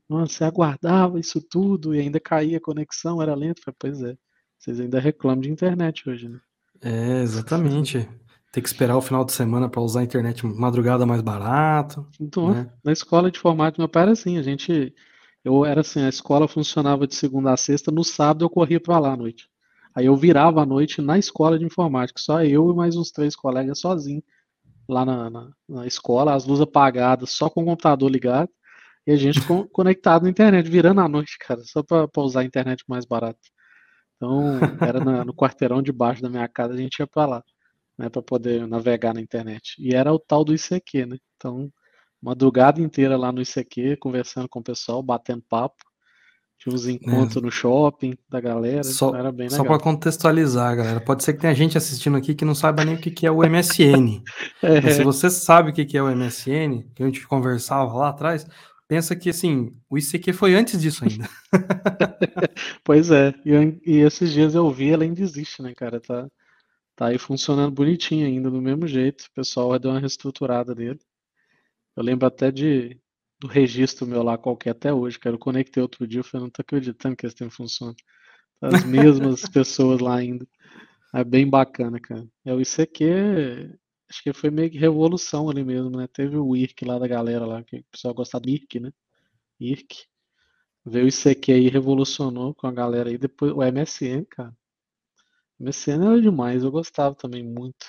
Nossa, 0.08 0.32
você 0.32 0.44
aguardava 0.44 1.20
isso 1.20 1.40
tudo 1.40 1.94
e 1.94 2.00
ainda 2.00 2.18
caía 2.18 2.58
a 2.58 2.60
conexão, 2.60 3.20
era 3.20 3.34
lento. 3.34 3.62
Falei, 3.62 3.76
pois 3.78 4.02
é, 4.02 4.16
vocês 4.58 4.80
ainda 4.80 5.00
reclamam 5.00 5.40
de 5.40 5.50
internet 5.50 6.08
hoje, 6.08 6.28
né? 6.28 6.40
É, 6.80 7.22
exatamente. 7.22 8.08
Tem 8.52 8.62
que 8.62 8.68
esperar 8.68 8.96
o 8.96 9.02
final 9.02 9.24
de 9.24 9.32
semana 9.32 9.68
para 9.68 9.80
usar 9.80 10.00
a 10.00 10.04
internet 10.04 10.44
madrugada 10.44 11.06
mais 11.06 11.22
barato. 11.22 12.06
Então, 12.18 12.52
né? 12.52 12.72
na 12.82 12.92
escola 12.92 13.30
de 13.30 13.38
informática, 13.38 13.80
meu 13.80 13.88
pai 13.88 14.04
era 14.04 14.12
assim, 14.12 14.38
a 14.38 14.42
gente. 14.42 14.94
Eu 15.44 15.64
era 15.64 15.80
assim, 15.80 16.02
a 16.02 16.08
escola 16.08 16.48
funcionava 16.48 17.06
de 17.06 17.14
segunda 17.14 17.52
a 17.52 17.56
sexta, 17.56 17.90
no 17.90 18.04
sábado 18.04 18.44
eu 18.44 18.50
corria 18.50 18.80
para 18.80 18.98
lá 18.98 19.12
à 19.12 19.16
noite. 19.16 19.48
Aí 19.94 20.06
eu 20.06 20.16
virava 20.16 20.62
à 20.62 20.66
noite 20.66 21.00
na 21.02 21.18
escola 21.18 21.58
de 21.58 21.64
informática, 21.64 22.20
só 22.20 22.42
eu 22.44 22.70
e 22.70 22.74
mais 22.74 22.96
uns 22.96 23.10
três 23.10 23.34
colegas 23.34 23.80
sozinhos 23.80 24.24
lá 24.88 25.04
na, 25.04 25.30
na, 25.30 25.50
na 25.68 25.86
escola, 25.86 26.34
as 26.34 26.44
luzes 26.44 26.62
apagadas, 26.62 27.30
só 27.30 27.48
com 27.48 27.62
o 27.62 27.64
computador 27.64 28.10
ligado, 28.10 28.50
e 29.06 29.12
a 29.12 29.16
gente 29.16 29.40
com, 29.46 29.66
conectado 29.68 30.24
na 30.24 30.30
internet, 30.30 30.68
virando 30.68 31.00
à 31.00 31.08
noite, 31.08 31.36
cara, 31.38 31.62
só 31.64 31.82
para 31.82 32.08
usar 32.18 32.40
a 32.40 32.44
internet 32.44 32.84
mais 32.88 33.04
barata. 33.04 33.38
Então, 34.16 34.58
era 34.86 35.02
na, 35.02 35.24
no 35.24 35.34
quarteirão 35.34 35.80
de 35.82 35.92
baixo 35.92 36.20
da 36.22 36.28
minha 36.28 36.48
casa, 36.48 36.74
a 36.74 36.76
gente 36.76 36.98
ia 36.98 37.06
para 37.06 37.26
lá, 37.26 37.44
né, 37.98 38.08
para 38.08 38.22
poder 38.22 38.66
navegar 38.66 39.14
na 39.14 39.20
internet. 39.20 39.74
E 39.78 39.94
era 39.94 40.12
o 40.12 40.18
tal 40.18 40.44
do 40.44 40.54
ICQ, 40.54 41.06
né? 41.06 41.16
Então, 41.36 41.70
madrugada 42.20 42.80
inteira 42.82 43.16
lá 43.16 43.32
no 43.32 43.40
ICQ, 43.40 43.96
conversando 43.96 44.48
com 44.48 44.60
o 44.60 44.62
pessoal, 44.62 45.02
batendo 45.02 45.42
papo. 45.48 45.82
Tinha 46.60 46.74
uns 46.74 46.86
encontros 46.86 47.38
é. 47.38 47.40
no 47.40 47.50
shopping 47.50 48.18
da 48.28 48.38
galera, 48.38 48.84
só, 48.84 49.14
era 49.16 49.32
bem 49.32 49.48
legal. 49.48 49.56
Só 49.56 49.64
para 49.64 49.78
contextualizar, 49.78 50.76
galera, 50.76 51.00
pode 51.00 51.24
ser 51.24 51.32
que 51.32 51.40
tenha 51.40 51.54
gente 51.54 51.78
assistindo 51.78 52.18
aqui 52.18 52.34
que 52.34 52.44
não 52.44 52.54
saiba 52.54 52.84
nem 52.84 52.96
o 52.96 53.00
que, 53.00 53.10
que 53.10 53.26
é 53.26 53.30
o 53.30 53.38
MSN. 53.38 54.22
é. 54.60 54.78
Mas 54.82 54.96
se 54.96 55.02
você 55.02 55.30
sabe 55.30 55.70
o 55.70 55.72
que, 55.72 55.86
que 55.86 55.96
é 55.96 56.02
o 56.02 56.14
MSN, 56.14 56.82
que 56.94 57.02
a 57.02 57.06
gente 57.06 57.26
conversava 57.26 57.94
lá 57.94 58.10
atrás, 58.10 58.46
pensa 58.86 59.16
que 59.16 59.30
assim, 59.30 59.74
o 59.88 59.96
ICQ 59.96 60.34
foi 60.34 60.54
antes 60.54 60.78
disso 60.78 61.02
ainda. 61.02 61.26
pois 62.84 63.10
é, 63.10 63.32
e, 63.42 63.80
e, 63.86 63.96
esses 64.00 64.30
dias 64.30 64.54
eu 64.54 64.70
vi, 64.70 64.90
ela 64.90 65.04
ainda 65.04 65.22
existe, 65.22 65.62
né, 65.62 65.72
cara? 65.74 65.98
Tá, 65.98 66.28
tá 66.94 67.06
aí 67.06 67.16
funcionando 67.16 67.72
bonitinho 67.72 68.26
ainda, 68.26 68.50
do 68.50 68.60
mesmo 68.60 68.86
jeito. 68.86 69.22
O 69.22 69.32
pessoal 69.34 69.78
deu 69.78 69.92
uma 69.92 69.98
reestruturada 70.00 70.74
dele. 70.74 71.00
Eu 71.96 72.02
lembro 72.02 72.26
até 72.26 72.50
de, 72.52 73.00
do 73.40 73.46
registro 73.48 74.06
meu 74.06 74.22
lá 74.22 74.36
qualquer 74.36 74.70
até 74.70 74.92
hoje, 74.92 75.18
cara. 75.18 75.34
Eu 75.34 75.38
conectei 75.38 75.82
outro 75.82 76.06
dia, 76.06 76.20
eu 76.20 76.24
falei, 76.24 76.44
não 76.44 76.50
tô 76.50 76.60
acreditando 76.60 77.16
que 77.16 77.26
esse 77.26 77.34
tempo 77.34 77.52
funciona. 77.52 77.94
As 78.60 78.84
mesmas 78.84 79.42
pessoas 79.48 80.00
lá 80.00 80.16
ainda. 80.16 80.46
É 81.14 81.24
bem 81.24 81.48
bacana, 81.48 81.98
cara. 81.98 82.28
É 82.44 82.52
o 82.52 82.60
ICQ, 82.60 83.74
acho 84.10 84.22
que 84.22 84.32
foi 84.32 84.50
meio 84.50 84.70
que 84.70 84.78
revolução 84.78 85.48
ali 85.48 85.64
mesmo, 85.64 85.90
né? 85.90 86.06
Teve 86.06 86.36
o 86.36 86.54
IRC 86.54 86.84
lá 86.84 86.98
da 86.98 87.08
galera 87.08 87.46
lá, 87.46 87.64
que 87.64 87.78
o 87.78 87.84
pessoal 87.90 88.14
gostava 88.14 88.42
do 88.42 88.50
IRC, 88.50 88.78
né? 88.78 88.92
IRC. 89.58 90.04
Veio 90.84 91.06
o 91.06 91.08
ICQ 91.08 91.52
aí, 91.52 91.68
revolucionou 91.68 92.54
com 92.54 92.66
a 92.66 92.72
galera 92.72 93.08
aí. 93.08 93.16
Depois 93.16 93.52
o 93.52 93.62
MSN, 93.62 94.24
cara. 94.30 94.54
O 95.58 95.64
MSN 95.64 96.04
era 96.04 96.20
demais, 96.20 96.62
eu 96.62 96.70
gostava 96.70 97.14
também 97.14 97.42
muito. 97.42 97.86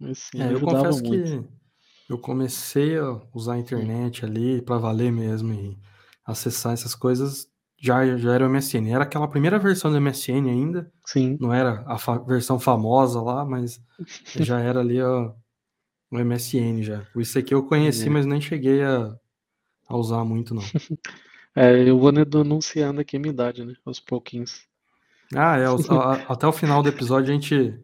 MSN 0.00 0.42
é, 0.42 0.52
eu 0.54 0.60
confesso 0.60 1.04
muito. 1.04 1.42
que 1.42 1.63
eu 2.08 2.18
comecei 2.18 2.98
a 2.98 3.20
usar 3.32 3.54
a 3.54 3.58
internet 3.58 4.24
ali 4.24 4.60
para 4.60 4.78
valer 4.78 5.10
mesmo 5.10 5.52
e 5.52 5.78
acessar 6.24 6.72
essas 6.72 6.94
coisas 6.94 7.48
já, 7.84 8.16
já 8.16 8.34
era 8.34 8.46
o 8.46 8.50
MSN. 8.50 8.88
Era 8.88 9.04
aquela 9.04 9.28
primeira 9.28 9.58
versão 9.58 9.90
do 9.90 10.00
MSN 10.00 10.48
ainda. 10.48 10.90
Sim. 11.04 11.36
Não 11.40 11.52
era 11.52 11.84
a 11.86 11.98
fa 11.98 12.18
versão 12.18 12.58
famosa 12.58 13.20
lá, 13.20 13.44
mas 13.44 13.80
já 14.40 14.60
era 14.60 14.80
ali 14.80 15.02
ó, 15.02 15.34
o 16.10 16.18
MSN 16.18 16.82
já. 16.82 17.06
O 17.14 17.20
ICQ 17.20 17.54
eu 17.54 17.66
conheci, 17.66 18.06
é. 18.06 18.10
mas 18.10 18.24
nem 18.24 18.40
cheguei 18.40 18.82
a, 18.82 19.14
a 19.88 19.96
usar 19.96 20.24
muito, 20.24 20.54
não. 20.54 20.62
É, 21.56 21.88
eu 21.88 21.96
vou 21.96 22.10
denunciando 22.10 23.00
aqui 23.00 23.16
a 23.16 23.20
minha 23.20 23.32
idade, 23.32 23.64
né? 23.64 23.74
Aos 23.84 24.00
pouquinhos. 24.00 24.66
Ah, 25.32 25.56
é. 25.56 25.66
até 26.28 26.48
o 26.48 26.52
final 26.52 26.82
do 26.82 26.88
episódio 26.88 27.30
a 27.30 27.32
gente, 27.32 27.80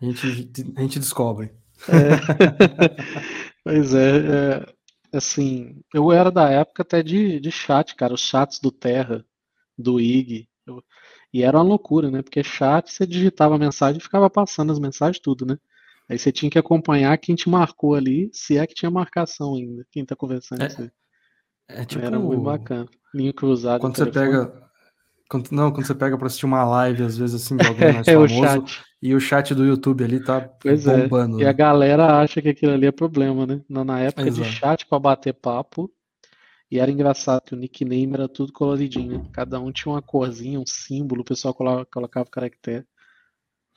a 0.00 0.04
gente, 0.06 0.72
a 0.74 0.80
gente 0.80 0.98
descobre. 0.98 1.52
É. 1.88 2.16
pois 3.62 3.94
é, 3.94 4.16
é, 4.18 5.16
assim, 5.16 5.80
eu 5.92 6.12
era 6.12 6.30
da 6.30 6.48
época 6.48 6.82
até 6.82 7.02
de, 7.02 7.40
de 7.40 7.50
chat, 7.50 7.94
cara, 7.94 8.14
os 8.14 8.20
chats 8.20 8.60
do 8.60 8.70
Terra, 8.70 9.24
do 9.78 10.00
IG, 10.00 10.48
eu, 10.66 10.82
e 11.32 11.42
era 11.42 11.58
uma 11.58 11.64
loucura, 11.64 12.10
né? 12.10 12.22
Porque 12.22 12.42
chat, 12.42 12.90
você 12.90 13.06
digitava 13.06 13.54
a 13.54 13.58
mensagem 13.58 13.98
e 13.98 14.02
ficava 14.02 14.30
passando 14.30 14.72
as 14.72 14.78
mensagens 14.78 15.20
tudo, 15.20 15.44
né? 15.44 15.58
Aí 16.08 16.18
você 16.18 16.30
tinha 16.30 16.50
que 16.50 16.58
acompanhar 16.58 17.18
quem 17.18 17.34
te 17.34 17.48
marcou 17.48 17.94
ali, 17.94 18.30
se 18.32 18.56
é 18.56 18.66
que 18.66 18.74
tinha 18.74 18.90
marcação 18.90 19.54
ainda, 19.54 19.84
quem 19.90 20.04
tá 20.04 20.14
conversando 20.14 20.62
é, 20.62 20.90
é 21.68 21.84
tipo, 21.84 22.04
Era 22.04 22.18
muito 22.18 22.42
bacana. 22.42 22.88
Linha 23.12 23.32
cruzada. 23.32 23.80
Quando 23.80 23.96
você 23.96 24.06
pega 24.06 24.65
quando, 25.28 25.50
não, 25.50 25.72
quando 25.72 25.86
você 25.86 25.94
pega 25.94 26.16
para 26.16 26.26
assistir 26.26 26.46
uma 26.46 26.64
live, 26.64 27.02
às 27.02 27.16
vezes 27.16 27.42
assim, 27.42 27.56
de 27.56 27.66
alguém 27.66 27.92
mais 27.92 28.08
é, 28.08 28.12
famoso, 28.12 28.60
o 28.60 28.86
e 29.02 29.14
o 29.14 29.20
chat 29.20 29.54
do 29.54 29.64
YouTube 29.64 30.04
ali 30.04 30.22
tá 30.22 30.40
pois 30.40 30.86
é. 30.86 31.02
bombando. 31.02 31.38
É. 31.38 31.42
E 31.42 31.44
né? 31.44 31.50
a 31.50 31.52
galera 31.52 32.20
acha 32.20 32.40
que 32.40 32.48
aquilo 32.48 32.72
ali 32.72 32.86
é 32.86 32.92
problema, 32.92 33.46
né? 33.46 33.60
Na 33.68 34.00
época 34.00 34.26
Exato. 34.26 34.48
de 34.48 34.54
chat 34.54 34.86
para 34.86 34.98
bater 34.98 35.34
papo, 35.34 35.90
e 36.70 36.78
era 36.78 36.90
engraçado 36.90 37.42
que 37.42 37.54
o 37.54 37.58
nickname 37.58 38.14
era 38.14 38.28
tudo 38.28 38.52
coloridinho. 38.52 39.18
Né? 39.18 39.28
Cada 39.32 39.60
um 39.60 39.70
tinha 39.70 39.92
uma 39.92 40.02
corzinha, 40.02 40.58
um 40.58 40.66
símbolo, 40.66 41.22
o 41.22 41.24
pessoal 41.24 41.54
colocava, 41.54 41.86
colocava 41.86 42.30
caractere. 42.30 42.84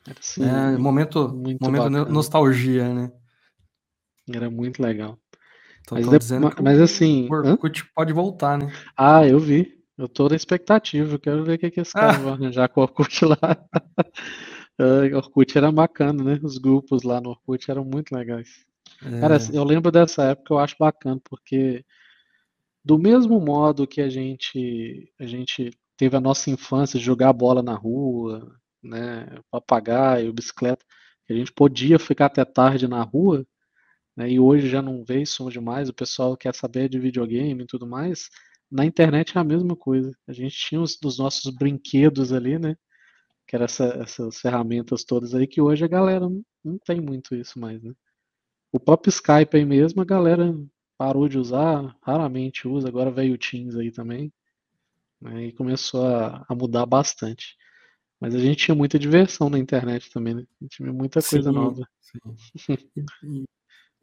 Era 0.07 0.19
assim, 0.19 0.43
é, 0.43 0.77
momento, 0.77 1.29
momento 1.61 1.89
nostalgia, 1.89 2.93
né? 2.93 3.11
Era 4.33 4.49
muito 4.49 4.81
legal. 4.81 5.17
Mas, 5.91 6.27
de, 6.27 6.39
mas, 6.39 6.55
mas, 6.61 6.79
assim. 6.79 7.27
O 7.29 7.33
Orkut 7.33 7.81
hã? 7.81 7.85
pode 7.95 8.13
voltar, 8.13 8.57
né? 8.57 8.71
Ah, 8.95 9.25
eu 9.25 9.39
vi. 9.39 9.78
Eu 9.99 10.07
tô 10.07 10.29
na 10.29 10.35
expectativa. 10.37 11.13
Eu 11.13 11.19
quero 11.19 11.43
ver 11.43 11.55
o 11.55 11.59
que, 11.59 11.71
que 11.71 11.81
esse 11.81 11.91
cara 11.91 12.15
ah. 12.15 12.19
vai 12.19 12.31
arranjar 12.31 12.69
com 12.69 12.79
o 12.79 12.83
Orkut 12.83 13.25
lá. 13.25 13.37
o 14.79 15.17
Orkut 15.17 15.57
era 15.57 15.69
bacana, 15.69 16.23
né? 16.23 16.39
Os 16.41 16.57
grupos 16.57 17.03
lá 17.03 17.19
no 17.19 17.31
Orkut 17.31 17.69
eram 17.69 17.83
muito 17.83 18.15
legais. 18.15 18.65
É. 19.03 19.19
Cara, 19.19 19.37
eu 19.53 19.63
lembro 19.65 19.91
dessa 19.91 20.23
época, 20.23 20.53
eu 20.53 20.57
acho 20.57 20.77
bacana, 20.79 21.19
porque 21.25 21.83
do 22.83 22.97
mesmo 22.97 23.41
modo 23.41 23.85
que 23.85 23.99
a 23.99 24.07
gente, 24.07 25.11
a 25.19 25.25
gente 25.25 25.69
teve 25.97 26.15
a 26.15 26.21
nossa 26.21 26.49
infância 26.49 26.97
de 26.97 27.05
jogar 27.05 27.33
bola 27.33 27.61
na 27.61 27.75
rua, 27.75 28.57
né, 28.81 29.27
papagaio, 29.51 30.33
bicicleta, 30.33 30.85
a 31.29 31.33
gente 31.33 31.51
podia 31.51 31.99
ficar 31.99 32.27
até 32.27 32.43
tarde 32.45 32.87
na 32.87 33.03
rua, 33.03 33.45
né, 34.15 34.29
e 34.31 34.39
hoje 34.39 34.69
já 34.69 34.81
não 34.81 35.03
vê 35.03 35.21
isso 35.21 35.47
demais, 35.49 35.89
o 35.89 35.93
pessoal 35.93 36.35
quer 36.37 36.55
saber 36.55 36.89
de 36.89 36.97
videogame 36.97 37.63
e 37.63 37.67
tudo 37.67 37.85
mais, 37.85 38.29
na 38.71 38.85
internet 38.85 39.37
é 39.37 39.41
a 39.41 39.43
mesma 39.43 39.75
coisa. 39.75 40.11
A 40.27 40.33
gente 40.33 40.55
tinha 40.55 40.81
os 40.81 40.97
dos 40.97 41.17
nossos 41.17 41.53
brinquedos 41.53 42.31
ali, 42.31 42.59
né, 42.59 42.75
que 43.47 43.55
eram 43.55 43.65
essa, 43.65 43.85
essas 44.01 44.39
ferramentas 44.39 45.03
todas 45.03 45.33
aí, 45.33 45.47
que 45.47 45.61
hoje 45.61 45.83
a 45.83 45.87
galera 45.87 46.29
não, 46.29 46.43
não 46.63 46.77
tem 46.79 47.01
muito 47.01 47.35
isso 47.35 47.59
mais, 47.59 47.81
né. 47.81 47.93
O 48.71 48.79
próprio 48.79 49.09
Skype 49.09 49.57
aí 49.57 49.65
mesmo, 49.65 50.01
a 50.01 50.05
galera 50.05 50.55
parou 50.97 51.27
de 51.27 51.39
usar, 51.39 51.95
raramente 52.03 52.67
usa, 52.67 52.87
agora 52.87 53.09
veio 53.09 53.33
o 53.33 53.37
Teams 53.37 53.75
aí 53.75 53.91
também, 53.91 54.31
né, 55.19 55.45
e 55.47 55.51
começou 55.51 56.05
a, 56.05 56.45
a, 56.47 56.55
mudar 56.55 56.85
bastante. 56.85 57.57
Mas 58.19 58.35
a 58.35 58.39
gente 58.39 58.65
tinha 58.65 58.75
muita 58.75 58.99
diversão 58.99 59.49
na 59.49 59.57
internet 59.57 60.11
também, 60.11 60.35
né? 60.35 60.41
A 60.41 60.63
gente 60.63 60.75
tinha 60.75 60.91
muita 60.91 61.21
coisa 61.21 61.49
sim, 61.49 61.55
nova. 61.55 61.87
Sim. 62.57 63.45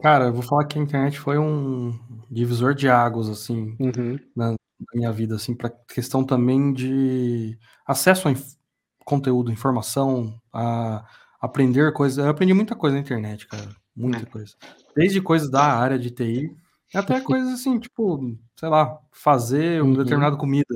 Cara, 0.00 0.26
eu 0.26 0.32
vou 0.32 0.42
falar 0.42 0.66
que 0.66 0.78
a 0.78 0.82
internet 0.82 1.18
foi 1.18 1.38
um 1.38 1.98
divisor 2.30 2.74
de 2.74 2.88
águas, 2.88 3.28
assim, 3.28 3.76
uhum. 3.80 4.18
na, 4.34 4.50
na, 4.50 4.56
minha 4.94 5.12
vida, 5.12 5.36
assim, 5.36 5.54
para 5.54 5.70
questão 5.70 6.22
também 6.22 6.72
de 6.72 7.58
acesso 7.86 8.28
a 8.28 8.30
inf 8.30 8.56
conteúdo, 9.04 9.52
informação, 9.52 10.38
a 10.52 11.06
aprender 11.40 11.92
coisas. 11.92 12.18
Eu 12.18 12.28
aprendi 12.28 12.52
muita 12.52 12.74
coisa 12.74 12.96
na 12.96 13.02
internet, 13.02 13.46
cara. 13.46 13.68
Muita 13.94 14.24
é. 14.24 14.26
coisa. 14.26 14.54
Desde 14.94 15.20
coisas 15.20 15.48
da 15.48 15.62
área 15.62 15.98
de 15.98 16.10
TI, 16.10 16.54
até 16.92 17.20
coisas 17.22 17.54
assim, 17.54 17.78
tipo, 17.78 18.36
sei 18.56 18.68
lá, 18.68 18.98
fazer 19.12 19.80
uma 19.80 19.92
uhum. 19.92 20.02
determinada 20.02 20.36
comida, 20.36 20.74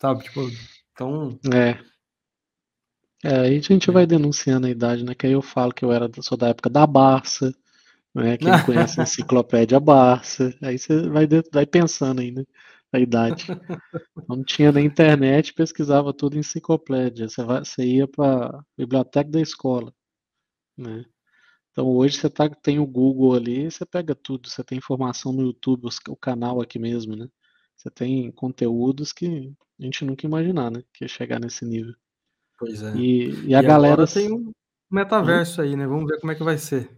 sabe? 0.00 0.24
Tipo, 0.24 0.40
então. 0.92 1.38
É. 1.52 1.78
É, 3.22 3.40
aí 3.40 3.56
a 3.56 3.60
gente 3.60 3.90
vai 3.90 4.04
denunciando 4.04 4.66
a 4.66 4.70
idade, 4.70 5.02
né? 5.02 5.14
Que 5.14 5.26
aí 5.26 5.32
eu 5.32 5.40
falo 5.40 5.72
que 5.72 5.82
eu 5.82 5.90
era, 5.90 6.10
sou 6.20 6.36
da 6.36 6.48
época 6.48 6.68
da 6.68 6.86
Barça, 6.86 7.54
né? 8.14 8.36
Quem 8.36 8.64
conhece 8.64 9.00
a 9.00 9.02
enciclopédia 9.04 9.80
Barça, 9.80 10.54
aí 10.62 10.78
você 10.78 11.08
vai, 11.08 11.26
vai 11.52 11.66
pensando 11.66 12.20
aí, 12.20 12.30
né? 12.30 12.44
A 12.92 13.00
idade. 13.00 13.46
Não 14.28 14.44
tinha 14.44 14.70
na 14.70 14.80
internet, 14.80 15.52
pesquisava 15.52 16.12
tudo 16.12 16.36
em 16.36 16.40
enciclopédia. 16.40 17.28
Você, 17.28 17.42
vai, 17.42 17.64
você 17.64 17.84
ia 17.84 18.06
para 18.06 18.62
biblioteca 18.78 19.30
da 19.30 19.40
escola, 19.40 19.92
né? 20.78 21.04
Então 21.72 21.88
hoje 21.88 22.18
você 22.18 22.30
tá, 22.30 22.48
tem 22.48 22.78
o 22.78 22.86
Google 22.86 23.34
ali, 23.34 23.68
você 23.68 23.84
pega 23.84 24.14
tudo, 24.14 24.48
você 24.48 24.62
tem 24.62 24.78
informação 24.78 25.32
no 25.32 25.42
YouTube, 25.42 25.88
o 26.08 26.16
canal 26.16 26.60
aqui 26.60 26.78
mesmo, 26.78 27.16
né? 27.16 27.28
Você 27.76 27.90
tem 27.90 28.30
conteúdos 28.30 29.12
que 29.12 29.52
a 29.80 29.82
gente 29.82 30.04
nunca 30.04 30.24
imaginar, 30.24 30.70
né? 30.70 30.82
Que 30.92 31.04
ia 31.04 31.08
chegar 31.08 31.40
nesse 31.40 31.64
nível. 31.64 31.94
Pois 32.56 32.80
é. 32.80 32.94
E, 32.94 33.48
e 33.48 33.54
a 33.56 33.60
e 33.60 33.66
galera. 33.66 34.06
tem 34.06 34.32
um 34.32 34.52
metaverso 34.88 35.60
hum? 35.60 35.64
aí, 35.64 35.76
né? 35.76 35.84
Vamos 35.84 36.06
ver 36.06 36.20
como 36.20 36.30
é 36.30 36.36
que 36.36 36.44
vai 36.44 36.56
ser. 36.56 36.88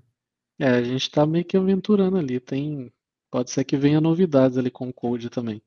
É, 0.59 0.69
a 0.69 0.83
gente 0.83 1.11
tá 1.11 1.27
meio 1.27 1.45
que 1.45 1.57
aventurando 1.57 2.17
ali. 2.17 2.41
Tem. 2.41 2.93
Pode 3.31 3.51
ser 3.51 3.65
que 3.65 3.77
venha 3.77 4.01
novidades 4.01 4.57
ali 4.57 4.71
com 4.71 4.89
o 4.89 4.93
Code 4.93 5.29
também, 5.29 5.61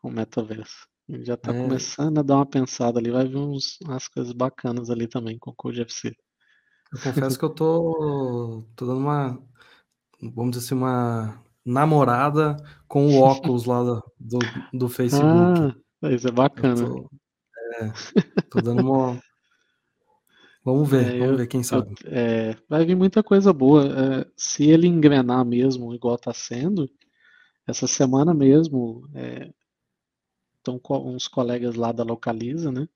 com 0.00 0.08
o 0.08 0.12
metaverso. 0.12 0.86
Ele 1.08 1.24
já 1.24 1.36
tá 1.36 1.52
é. 1.52 1.60
começando 1.60 2.18
a 2.18 2.22
dar 2.22 2.36
uma 2.36 2.46
pensada 2.46 3.00
ali, 3.00 3.10
vai 3.10 3.26
vir 3.26 3.36
uns, 3.36 3.80
umas 3.80 4.06
coisas 4.06 4.32
bacanas 4.32 4.90
ali 4.90 5.08
também 5.08 5.38
com 5.38 5.50
o 5.50 5.54
Code 5.54 5.80
FC. 5.80 6.14
Eu 6.92 7.00
confesso 7.02 7.38
que 7.38 7.44
eu 7.44 7.50
tô, 7.50 8.64
tô 8.76 8.86
dando 8.86 8.98
uma, 8.98 9.42
vamos 10.20 10.52
dizer 10.52 10.66
assim, 10.66 10.74
uma 10.74 11.42
namorada 11.64 12.56
com 12.86 13.06
o 13.06 13.20
óculos 13.20 13.64
lá 13.64 13.82
do, 14.18 14.38
do 14.72 14.88
Facebook. 14.90 15.76
Ah, 16.02 16.10
isso 16.10 16.28
é 16.28 16.32
bacana. 16.32 16.76
Tô, 16.76 17.10
é, 17.74 17.92
tô 18.50 18.60
dando 18.60 18.82
uma. 18.82 19.20
Vamos 20.72 20.88
ver, 20.88 21.14
é, 21.14 21.18
vamos 21.18 21.36
ver, 21.36 21.46
quem 21.46 21.62
sabe. 21.62 21.94
Eu, 22.04 22.12
é, 22.12 22.56
vai 22.68 22.84
vir 22.84 22.96
muita 22.96 23.22
coisa 23.22 23.52
boa. 23.52 23.84
É, 23.84 24.26
se 24.36 24.64
ele 24.64 24.86
engrenar 24.86 25.44
mesmo, 25.44 25.94
igual 25.94 26.16
tá 26.16 26.32
sendo, 26.32 26.88
essa 27.66 27.86
semana 27.86 28.32
mesmo, 28.32 29.08
estão 30.56 30.80
é, 30.84 30.92
uns 31.08 31.28
colegas 31.28 31.74
lá 31.74 31.92
da 31.92 32.04
Localiza, 32.04 32.70
né? 32.70 32.88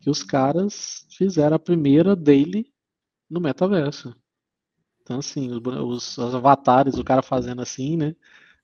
Que 0.00 0.10
os 0.10 0.22
caras 0.22 1.06
fizeram 1.16 1.56
a 1.56 1.58
primeira 1.58 2.14
daily 2.14 2.72
no 3.28 3.40
metaverso. 3.40 4.14
Então, 5.02 5.18
assim, 5.18 5.50
os, 5.50 6.18
os, 6.18 6.34
avatares, 6.34 6.94
o 6.94 7.04
cara 7.04 7.22
fazendo 7.22 7.62
assim, 7.62 7.96
né? 7.96 8.14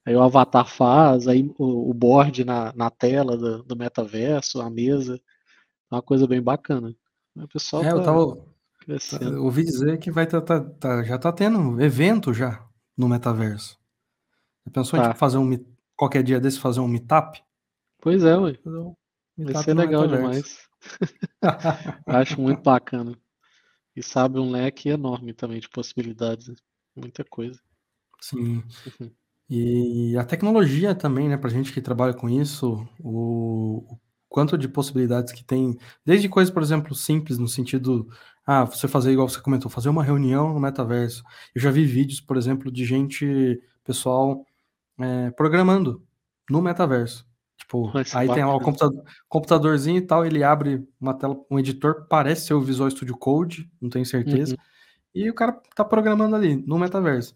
Aí 0.04 0.14
o 0.14 0.22
avatar 0.22 0.66
faz, 0.66 1.26
aí 1.26 1.52
o, 1.58 1.90
o 1.90 1.94
board 1.94 2.44
na, 2.44 2.72
na 2.74 2.90
tela 2.90 3.36
do, 3.36 3.62
do, 3.64 3.76
metaverso, 3.76 4.60
a 4.60 4.70
mesa. 4.70 5.20
É 5.90 5.94
uma 5.94 6.02
coisa 6.02 6.26
bem 6.26 6.40
bacana. 6.40 6.94
O 7.36 7.48
pessoal 7.48 7.82
é, 7.82 7.90
tá 7.90 7.92
eu 7.92 8.02
tava, 8.02 8.46
crescendo. 8.80 9.44
ouvi 9.44 9.64
dizer 9.64 9.98
que 9.98 10.10
vai 10.10 10.26
tá, 10.26 10.40
tá, 10.40 10.60
tá, 10.60 11.02
já 11.02 11.18
tá 11.18 11.32
tendo 11.32 11.80
evento 11.80 12.32
já 12.32 12.66
no 12.96 13.08
metaverso. 13.08 13.78
Você 14.64 14.70
pensou 14.70 14.98
tá. 14.98 15.04
em 15.04 15.08
tipo, 15.08 15.18
fazer 15.18 15.38
um 15.38 15.58
qualquer 15.94 16.22
dia 16.22 16.40
desse 16.40 16.58
fazer 16.58 16.80
um 16.80 16.88
meetup? 16.88 17.42
Pois 18.00 18.24
é, 18.24 18.36
ué. 18.36 18.58
Um 18.66 18.94
vai 19.38 19.62
ser 19.62 19.74
legal 19.74 20.02
metaverso. 20.08 20.16
demais. 20.16 20.66
Acho 22.06 22.40
muito 22.40 22.62
bacana. 22.62 23.16
E 23.94 24.02
sabe 24.02 24.38
um 24.38 24.50
leque 24.50 24.88
enorme 24.88 25.32
também 25.32 25.60
de 25.60 25.68
possibilidades, 25.68 26.54
muita 26.94 27.24
coisa. 27.24 27.60
Sim. 28.20 28.62
Uhum. 29.00 29.10
E 29.48 30.16
a 30.18 30.24
tecnologia 30.24 30.94
também, 30.94 31.28
né, 31.28 31.36
pra 31.36 31.50
gente 31.50 31.72
que 31.72 31.80
trabalha 31.80 32.12
com 32.12 32.28
isso, 32.28 32.86
o 32.98 33.98
quanto 34.36 34.58
de 34.58 34.68
possibilidades 34.68 35.32
que 35.32 35.42
tem, 35.42 35.78
desde 36.04 36.28
coisas, 36.28 36.52
por 36.52 36.62
exemplo, 36.62 36.94
simples, 36.94 37.38
no 37.38 37.48
sentido, 37.48 38.06
ah, 38.46 38.64
você 38.66 38.86
fazer 38.86 39.10
igual 39.10 39.26
você 39.26 39.40
comentou, 39.40 39.70
fazer 39.70 39.88
uma 39.88 40.04
reunião 40.04 40.52
no 40.52 40.60
metaverso. 40.60 41.24
Eu 41.54 41.62
já 41.62 41.70
vi 41.70 41.86
vídeos, 41.86 42.20
por 42.20 42.36
exemplo, 42.36 42.70
de 42.70 42.84
gente, 42.84 43.58
pessoal, 43.82 44.44
é, 45.00 45.30
programando 45.30 46.04
no 46.50 46.60
metaverso. 46.60 47.26
Tipo, 47.56 47.90
aí 48.14 48.28
tem 48.28 48.44
lá 48.44 48.54
o 48.54 48.60
computador, 48.60 49.02
computadorzinho 49.26 49.96
e 49.96 50.06
tal, 50.06 50.26
ele 50.26 50.44
abre 50.44 50.86
uma 51.00 51.14
tela, 51.14 51.34
um 51.50 51.58
editor, 51.58 52.06
parece 52.06 52.48
ser 52.48 52.52
o 52.52 52.60
Visual 52.60 52.90
Studio 52.90 53.16
Code, 53.16 53.70
não 53.80 53.88
tenho 53.88 54.04
certeza. 54.04 54.52
Uhum. 54.52 54.60
E 55.14 55.30
o 55.30 55.34
cara 55.34 55.58
tá 55.74 55.82
programando 55.82 56.36
ali, 56.36 56.56
no 56.66 56.78
metaverso. 56.78 57.34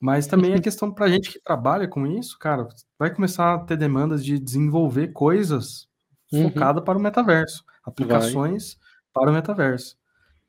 Mas 0.00 0.28
também 0.28 0.52
é 0.52 0.60
questão 0.62 0.94
pra 0.94 1.08
gente 1.08 1.28
que 1.28 1.42
trabalha 1.42 1.88
com 1.88 2.06
isso, 2.06 2.38
cara, 2.38 2.68
vai 2.96 3.12
começar 3.12 3.52
a 3.52 3.58
ter 3.58 3.76
demandas 3.76 4.24
de 4.24 4.38
desenvolver 4.38 5.08
coisas 5.08 5.89
uhum. 6.32 6.44
focadas 6.44 6.84
para 6.84 6.98
o 6.98 7.00
metaverso, 7.00 7.64
aplicações 7.84 8.74
vai. 8.74 8.82
para 9.12 9.30
o 9.30 9.34
metaverso. 9.34 9.96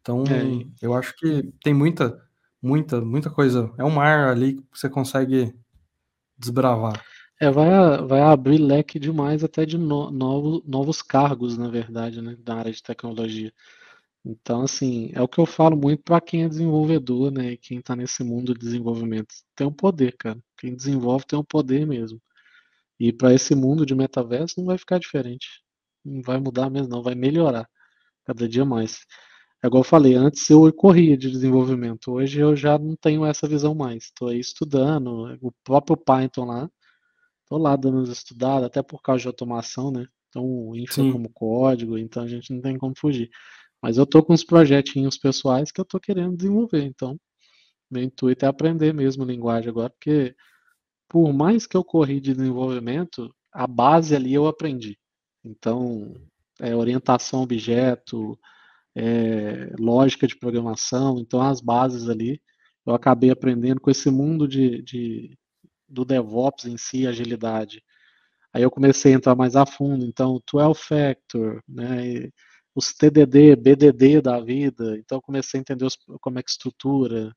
Então, 0.02 0.24
é. 0.24 0.65
eu 0.82 0.94
acho 0.94 1.15
que 1.15 1.54
tem 1.63 1.74
muita, 1.74 2.20
muita, 2.62 3.00
muita 3.02 3.30
coisa. 3.30 3.72
É 3.78 3.84
um 3.84 3.91
mar 3.91 4.30
ali 4.30 4.56
que 4.56 4.63
você 4.74 4.89
consegue 4.89 5.54
desbravar. 6.38 7.04
É, 7.39 7.50
vai, 7.50 7.70
vai 8.06 8.22
abrir 8.22 8.58
leque 8.58 9.00
demais 9.00 9.44
até 9.44 9.65
de 9.65 9.78
no, 9.78 10.12
novo, 10.12 10.63
novos 10.65 11.02
cargos, 11.02 11.58
na 11.58 11.70
verdade, 11.70 12.22
né, 12.22 12.36
da 12.39 12.56
área 12.56 12.72
de 12.72 12.84
tecnologia. 12.84 13.52
Então, 14.24 14.62
assim, 14.62 15.12
é 15.13 15.22
o 15.22 15.28
que 15.28 15.39
eu 15.39 15.46
falo 15.48 15.76
muito 15.76 16.04
para 16.04 16.22
quem 16.22 16.44
é 16.44 16.50
desenvolvedor, 16.50 17.32
né, 17.32 17.54
e 17.54 17.58
quem 17.58 17.80
está 17.80 17.96
nesse 17.96 18.24
mundo 18.24 18.54
de 18.54 18.60
desenvolvimento. 18.60 19.34
Tem 19.56 19.65
um 19.65 19.74
poder, 19.74 20.15
cara. 20.17 20.39
Quem 20.58 20.76
desenvolve 20.76 21.26
tem 21.26 21.39
um 21.39 21.44
poder 21.44 21.88
mesmo. 21.88 22.22
E 23.00 23.12
para 23.12 23.34
esse 23.34 23.56
mundo 23.56 23.86
de 23.86 23.96
metaverso 23.96 24.60
não 24.60 24.67
vai 24.67 24.78
ficar 24.78 25.00
diferente. 25.00 25.63
Não 26.05 26.21
vai 26.21 26.39
mudar 26.39 26.69
mesmo, 26.69 26.89
não. 26.89 27.03
Vai 27.03 27.15
melhorar 27.15 27.67
cada 28.25 28.47
dia 28.49 28.65
mais. 28.65 28.99
É 29.63 29.67
igual 29.67 29.81
eu 29.81 29.85
falei, 29.89 30.15
antes 30.15 30.49
eu 30.49 30.71
corria 30.73 31.17
de 31.17 31.31
desenvolvimento. 31.31 32.11
Hoje 32.13 32.39
eu 32.41 32.55
já 32.55 32.79
não 32.79 32.95
tenho 32.97 33.25
essa 33.25 33.47
visão 33.47 33.75
mais. 33.75 34.05
Estou 34.05 34.29
aí 34.29 34.39
estudando. 34.39 35.37
O 35.41 35.51
próprio 35.65 35.97
Python 35.97 36.45
lá 36.45 36.69
Tô 37.47 37.57
lá 37.57 37.75
dando 37.75 37.97
umas 37.97 38.09
estudadas, 38.09 38.65
até 38.65 38.81
por 38.81 39.01
causa 39.01 39.21
de 39.21 39.27
automação, 39.27 39.91
né? 39.91 40.07
Então, 40.29 40.75
infra 40.75 41.03
como 41.11 41.29
código, 41.29 41.97
então 41.97 42.23
a 42.23 42.27
gente 42.27 42.53
não 42.53 42.61
tem 42.61 42.77
como 42.77 42.93
fugir. 42.97 43.29
Mas 43.81 43.97
eu 43.97 44.05
tô 44.05 44.23
com 44.23 44.33
uns 44.33 44.43
projetinhos 44.43 45.17
pessoais 45.17 45.71
que 45.71 45.81
eu 45.81 45.85
tô 45.85 45.99
querendo 45.99 46.37
desenvolver, 46.37 46.83
então 46.83 47.17
meu 47.91 48.03
intuito 48.03 48.45
é 48.45 48.47
aprender 48.49 48.93
mesmo 48.93 49.25
linguagem 49.25 49.69
agora, 49.69 49.89
porque 49.91 50.35
por 51.09 51.33
mais 51.33 51.67
que 51.67 51.77
eu 51.77 51.83
corri 51.83 52.21
de 52.21 52.33
desenvolvimento, 52.35 53.33
a 53.53 53.67
base 53.67 54.15
ali 54.15 54.33
eu 54.33 54.47
aprendi. 54.47 54.97
Então, 55.43 56.13
é, 56.60 56.75
orientação 56.75 57.41
objeto, 57.41 58.38
é, 58.95 59.73
lógica 59.80 60.27
de 60.27 60.38
programação, 60.38 61.19
então 61.19 61.41
as 61.41 61.62
bases 61.62 62.10
ali 62.10 62.41
eu 62.86 62.93
acabei 62.95 63.30
aprendendo 63.32 63.80
com 63.82 63.91
esse 63.91 64.10
mundo 64.10 64.47
de, 64.47 64.82
de 64.82 65.38
do 65.88 66.06
DevOps 66.06 66.65
em 66.65 66.77
si, 66.77 67.06
agilidade. 67.08 67.84
Aí 68.54 68.63
eu 68.63 68.71
comecei 68.71 69.13
a 69.13 69.15
entrar 69.17 69.36
mais 69.36 69.56
a 69.56 69.65
fundo, 69.65 70.06
então 70.06 70.41
12 70.51 70.80
Factor, 70.80 71.62
né, 71.67 72.30
os 72.75 72.93
TDD, 72.93 73.56
BDD 73.56 74.21
da 74.21 74.39
vida, 74.41 74.97
então 74.97 75.17
eu 75.17 75.21
comecei 75.21 75.60
a 75.60 75.62
entender 75.62 75.86
os, 75.86 75.97
como 76.21 76.39
é 76.39 76.43
que 76.43 76.49
estrutura, 76.51 77.34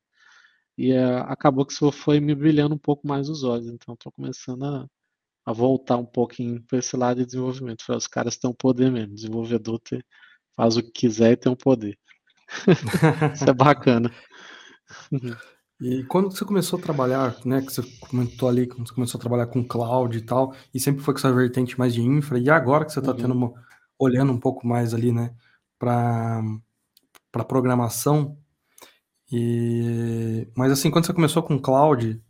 e 0.77 0.91
é, 0.91 1.03
acabou 1.21 1.65
que 1.65 1.73
isso 1.73 1.91
foi 1.91 2.19
me 2.19 2.35
brilhando 2.35 2.75
um 2.75 2.79
pouco 2.79 3.07
mais 3.07 3.29
os 3.29 3.43
olhos, 3.43 3.67
então 3.67 3.93
estou 3.95 4.11
começando 4.11 4.63
a, 4.65 4.87
a, 5.45 5.53
voltar 5.53 5.97
um 5.97 6.05
pouquinho 6.05 6.61
para 6.63 6.79
esse 6.79 6.95
lado 6.97 7.17
de 7.17 7.25
desenvolvimento. 7.25 7.83
Falei, 7.85 7.97
os 7.97 8.07
caras 8.07 8.37
têm 8.37 8.49
um 8.49 8.53
poder 8.53 8.91
mesmo, 8.91 9.13
desenvolvedor 9.13 9.79
ter, 9.79 10.05
faz 10.55 10.77
o 10.77 10.83
que 10.83 10.91
quiser 10.91 11.33
e 11.33 11.37
tem 11.37 11.51
um 11.51 11.55
poder. 11.55 11.97
isso 13.33 13.49
é 13.49 13.53
bacana. 13.53 14.11
E 15.81 16.03
quando 16.05 16.31
você 16.31 16.45
começou 16.45 16.79
a 16.79 16.81
trabalhar, 16.81 17.35
né, 17.45 17.61
que 17.61 17.73
você 17.73 17.83
comentou 17.99 18.47
ali, 18.47 18.65
quando 18.67 18.87
você 18.87 18.93
começou 18.93 19.17
a 19.17 19.21
trabalhar 19.21 19.47
com 19.47 19.63
cloud 19.63 20.17
e 20.17 20.21
tal, 20.21 20.55
e 20.73 20.79
sempre 20.79 21.03
foi 21.03 21.13
com 21.13 21.19
essa 21.19 21.33
vertente 21.33 21.77
mais 21.77 21.93
de 21.93 22.01
infra, 22.01 22.39
e 22.39 22.49
agora 22.49 22.85
que 22.85 22.93
você 22.93 22.99
está 22.99 23.11
uhum. 23.11 23.17
tendo 23.17 23.33
uma, 23.33 23.53
olhando 23.99 24.31
um 24.31 24.39
pouco 24.39 24.65
mais 24.65 24.93
ali, 24.93 25.11
né, 25.11 25.35
para 25.79 26.41
para 27.31 27.43
programação, 27.43 28.37
e 29.31 30.47
mas 30.55 30.71
assim, 30.71 30.89
quando 30.89 31.05
você 31.05 31.13
começou 31.13 31.43
com 31.43 31.59
cloud, 31.59 32.13
o 32.13 32.21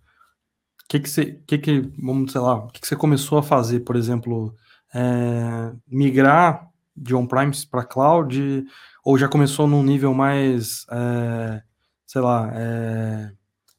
que 0.87 0.99
que 0.99 1.09
você, 1.09 1.41
que 1.47 1.57
que, 1.57 1.79
vamos, 1.97 2.31
sei 2.31 2.41
lá, 2.41 2.55
o 2.55 2.67
que 2.67 2.81
que 2.81 2.87
você 2.87 2.95
começou 2.95 3.37
a 3.37 3.43
fazer, 3.43 3.81
por 3.81 3.95
exemplo, 3.95 4.55
é, 4.93 5.71
migrar 5.87 6.69
de 6.95 7.13
on-premise 7.15 7.67
para 7.67 7.83
cloud, 7.83 8.65
ou 9.03 9.17
já 9.17 9.27
começou 9.27 9.67
num 9.67 9.83
nível 9.83 10.13
mais 10.13 10.85
é, 10.91 11.61
sei 12.05 12.21
lá, 12.21 12.51
é, 12.53 13.31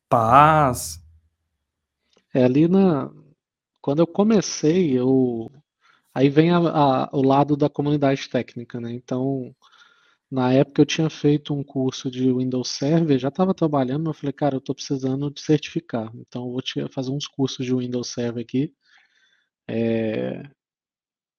paz. 0.08 1.00
É 2.34 2.44
ali 2.44 2.68
na. 2.68 3.10
Quando 3.80 4.00
eu 4.00 4.06
comecei, 4.06 4.98
eu. 4.98 5.50
Aí 6.14 6.28
vem 6.28 6.50
a, 6.50 6.58
a, 6.58 7.10
o 7.12 7.22
lado 7.22 7.56
da 7.56 7.68
comunidade 7.68 8.28
técnica, 8.28 8.80
né? 8.80 8.92
Então, 8.92 9.54
na 10.30 10.52
época 10.52 10.82
eu 10.82 10.86
tinha 10.86 11.08
feito 11.10 11.54
um 11.54 11.62
curso 11.62 12.10
de 12.10 12.32
Windows 12.32 12.68
Server, 12.70 13.18
já 13.18 13.28
estava 13.28 13.54
trabalhando, 13.54 14.04
mas 14.04 14.16
eu 14.16 14.20
falei, 14.20 14.32
cara, 14.32 14.56
eu 14.56 14.58
estou 14.58 14.74
precisando 14.74 15.30
de 15.30 15.40
certificar. 15.40 16.10
Então, 16.16 16.46
eu 16.46 16.52
vou 16.52 16.62
fazer 16.90 17.10
uns 17.10 17.26
cursos 17.28 17.64
de 17.64 17.74
Windows 17.74 18.08
Server 18.08 18.42
aqui. 18.42 18.74
É... 19.68 20.42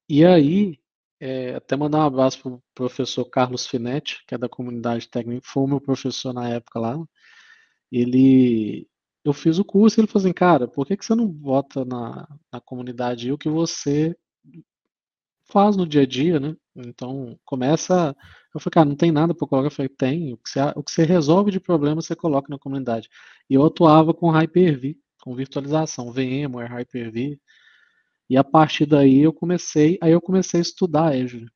E 0.10 0.26
aí, 0.26 0.80
é, 1.20 1.56
até 1.56 1.76
mandar 1.76 2.00
um 2.00 2.02
abraço 2.04 2.42
para 2.42 2.52
o 2.54 2.64
professor 2.76 3.26
Carlos 3.26 3.68
Finetti, 3.68 4.24
que 4.28 4.36
é 4.36 4.38
da 4.38 4.50
comunidade 4.50 5.10
técnica, 5.10 5.42
foi 5.46 5.64
o 5.64 5.68
meu 5.68 5.82
professor 5.82 6.34
na 6.34 6.50
época 6.50 6.80
lá. 6.80 6.98
Ele, 7.92 8.88
eu 9.24 9.34
fiz 9.34 9.60
o 9.60 9.66
curso 9.66 10.00
e 10.00 10.02
ele 10.02 10.08
falou 10.08 10.26
assim, 10.26 10.34
cara, 10.34 10.68
por 10.68 10.86
que, 10.88 10.98
que 10.98 11.06
você 11.06 11.16
não 11.16 11.28
bota 11.28 11.86
na, 11.86 12.28
na 12.52 12.62
comunidade 12.62 13.32
o 13.32 13.38
que 13.38 13.50
você 13.50 14.16
faz 15.50 15.76
no 15.78 15.88
dia 15.88 16.02
a 16.04 16.06
dia, 16.06 16.40
né? 16.40 16.56
Então, 16.76 17.38
começa. 17.46 18.16
Eu 18.54 18.60
falei, 18.60 18.72
cara, 18.74 18.90
não 18.90 18.96
tem 18.96 19.12
nada 19.12 19.34
para 19.34 19.48
colocar. 19.48 19.68
Eu 19.68 19.72
falei, 19.72 19.90
tem. 19.90 20.34
O 20.34 20.38
que, 20.38 20.50
você, 20.50 20.60
o 20.76 20.84
que 20.84 20.92
você 20.92 21.04
resolve 21.04 21.52
de 21.52 21.60
problema, 21.60 22.02
você 22.02 22.16
coloca 22.16 22.48
na 22.50 22.60
comunidade. 22.60 23.10
E 23.50 23.54
eu 23.56 23.66
atuava 23.66 24.14
com 24.14 24.30
Hyper-V, 24.30 24.98
com 25.24 25.36
virtualização, 25.36 26.12
VMware, 26.12 26.70
Hyper-V. 26.70 27.40
E 28.30 28.38
a 28.38 28.44
partir 28.44 28.86
daí 28.86 29.22
eu 29.22 29.34
comecei, 29.34 29.98
aí 30.02 30.12
eu 30.12 30.22
comecei 30.22 30.60
a 30.60 30.62
estudar 30.62 31.14
Azure 31.14 31.48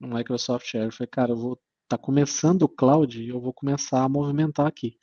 no 0.00 0.08
Microsoft 0.08 0.66
Azure. 0.74 0.86
Eu 0.86 0.92
falei, 0.92 1.08
cara, 1.10 1.32
eu 1.32 1.36
vou 1.36 1.60
tá 1.88 1.98
começando 1.98 2.62
o 2.62 2.68
cloud 2.68 3.22
e 3.22 3.28
eu 3.28 3.40
vou 3.40 3.52
começar 3.52 4.02
a 4.02 4.08
movimentar 4.08 4.66
aqui. 4.66 4.96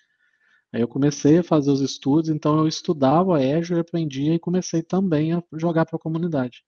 Aí 0.74 0.82
eu 0.82 0.88
comecei 0.88 1.40
a 1.40 1.44
fazer 1.44 1.72
os 1.72 1.82
estudos, 1.82 2.30
então 2.30 2.58
eu 2.60 2.68
estava 2.68 3.38
Azure, 3.38 3.80
aprendia 3.80 4.34
e 4.36 4.40
comecei 4.40 4.84
também 4.84 5.34
a 5.34 5.44
jogar 5.54 5.86
para 5.86 5.98
a 5.98 6.00
comunidade. 6.00 6.64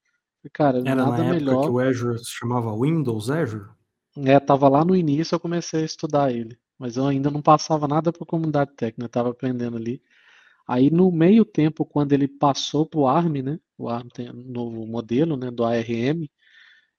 Cara, 0.53 0.79
Era 0.79 0.95
nada 0.95 1.23
na 1.23 1.33
melhor. 1.33 1.63
que 1.63 1.69
o 1.69 1.79
Azure 1.79 2.17
se 2.19 2.31
chamava 2.31 2.75
Windows 2.75 3.29
Azure? 3.29 3.69
É, 4.17 4.39
tava 4.39 4.67
lá 4.67 4.83
no 4.83 4.95
início, 4.95 5.35
eu 5.35 5.39
comecei 5.39 5.81
a 5.83 5.85
estudar 5.85 6.31
ele, 6.31 6.57
mas 6.77 6.97
eu 6.97 7.05
ainda 7.05 7.29
não 7.31 7.41
passava 7.41 7.87
nada 7.87 8.11
para 8.11 8.23
a 8.23 8.27
comunidade 8.27 8.71
técnica, 8.75 9.05
estava 9.05 9.29
aprendendo 9.29 9.77
ali. 9.77 10.01
Aí 10.67 10.89
no 10.89 11.11
meio 11.11 11.45
tempo, 11.45 11.85
quando 11.85 12.13
ele 12.13 12.27
passou 12.27 12.85
para 12.85 12.99
o 12.99 13.07
ARM, 13.07 13.41
né, 13.41 13.59
o 13.77 13.89
ARM 13.89 14.09
tem 14.09 14.29
um 14.29 14.33
novo 14.33 14.85
modelo, 14.85 15.37
né, 15.37 15.51
do 15.51 15.63
ARM, 15.63 16.27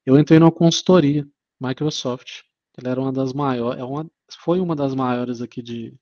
eu 0.07 0.19
entrei 0.19 0.39
numa 0.39 0.53
consultoria, 0.53 1.27
Microsoft. 1.61 2.43
Ele 2.79 2.89
era 2.89 3.01
uma 3.01 3.13
das 3.13 3.33
maiores, 3.33 3.81
é 3.81 3.85
uma, 3.85 4.11
foi 4.41 4.61
uma 4.61 4.75
das 4.75 4.95
maiores 4.95 5.41
aqui 5.43 5.63
de, 5.63 5.95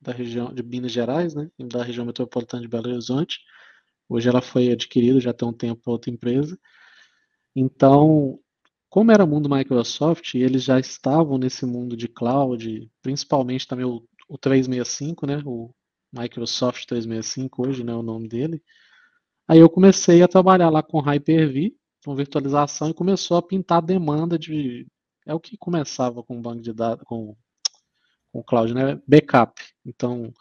da 0.00 0.12
região 0.12 0.52
de 0.52 0.62
Minas 0.62 0.92
Gerais, 0.92 1.34
né, 1.34 1.50
da 1.58 1.82
região 1.82 2.04
metropolitana 2.04 2.62
de 2.62 2.68
Belo 2.68 2.88
Horizonte. 2.90 3.40
Hoje 4.08 4.28
ela 4.28 4.42
foi 4.42 4.70
adquirida, 4.70 5.20
já 5.20 5.32
tem 5.32 5.48
um 5.48 5.52
tempo 5.52 5.82
para 5.82 5.92
outra 5.92 6.10
empresa. 6.10 6.58
Então, 7.58 8.38
como 8.90 9.10
era 9.10 9.24
mundo 9.24 9.48
Microsoft, 9.48 10.34
eles 10.34 10.62
já 10.62 10.78
estavam 10.78 11.38
nesse 11.38 11.64
mundo 11.64 11.96
de 11.96 12.06
cloud, 12.06 12.90
principalmente 13.00 13.66
também 13.66 13.86
o, 13.86 14.06
o 14.28 14.36
365, 14.36 15.26
né, 15.26 15.42
o 15.42 15.70
Microsoft 16.12 16.84
365 16.84 17.66
hoje, 17.66 17.82
né, 17.82 17.94
o 17.94 18.02
nome 18.02 18.28
dele. 18.28 18.62
Aí 19.48 19.58
eu 19.58 19.70
comecei 19.70 20.22
a 20.22 20.28
trabalhar 20.28 20.68
lá 20.68 20.82
com 20.82 21.00
Hyper-V, 21.00 21.74
com 22.04 22.14
virtualização, 22.14 22.90
e 22.90 22.94
começou 22.94 23.38
a 23.38 23.42
pintar 23.42 23.80
demanda 23.80 24.38
de. 24.38 24.86
É 25.26 25.34
o 25.34 25.40
que 25.40 25.56
começava 25.56 26.22
com 26.22 26.42
banco 26.42 26.60
de 26.60 26.74
dados, 26.74 27.04
com, 27.06 27.34
com 28.32 28.42
cloud, 28.42 28.74
né? 28.74 29.00
Backup. 29.08 29.62
Então, 29.84 30.32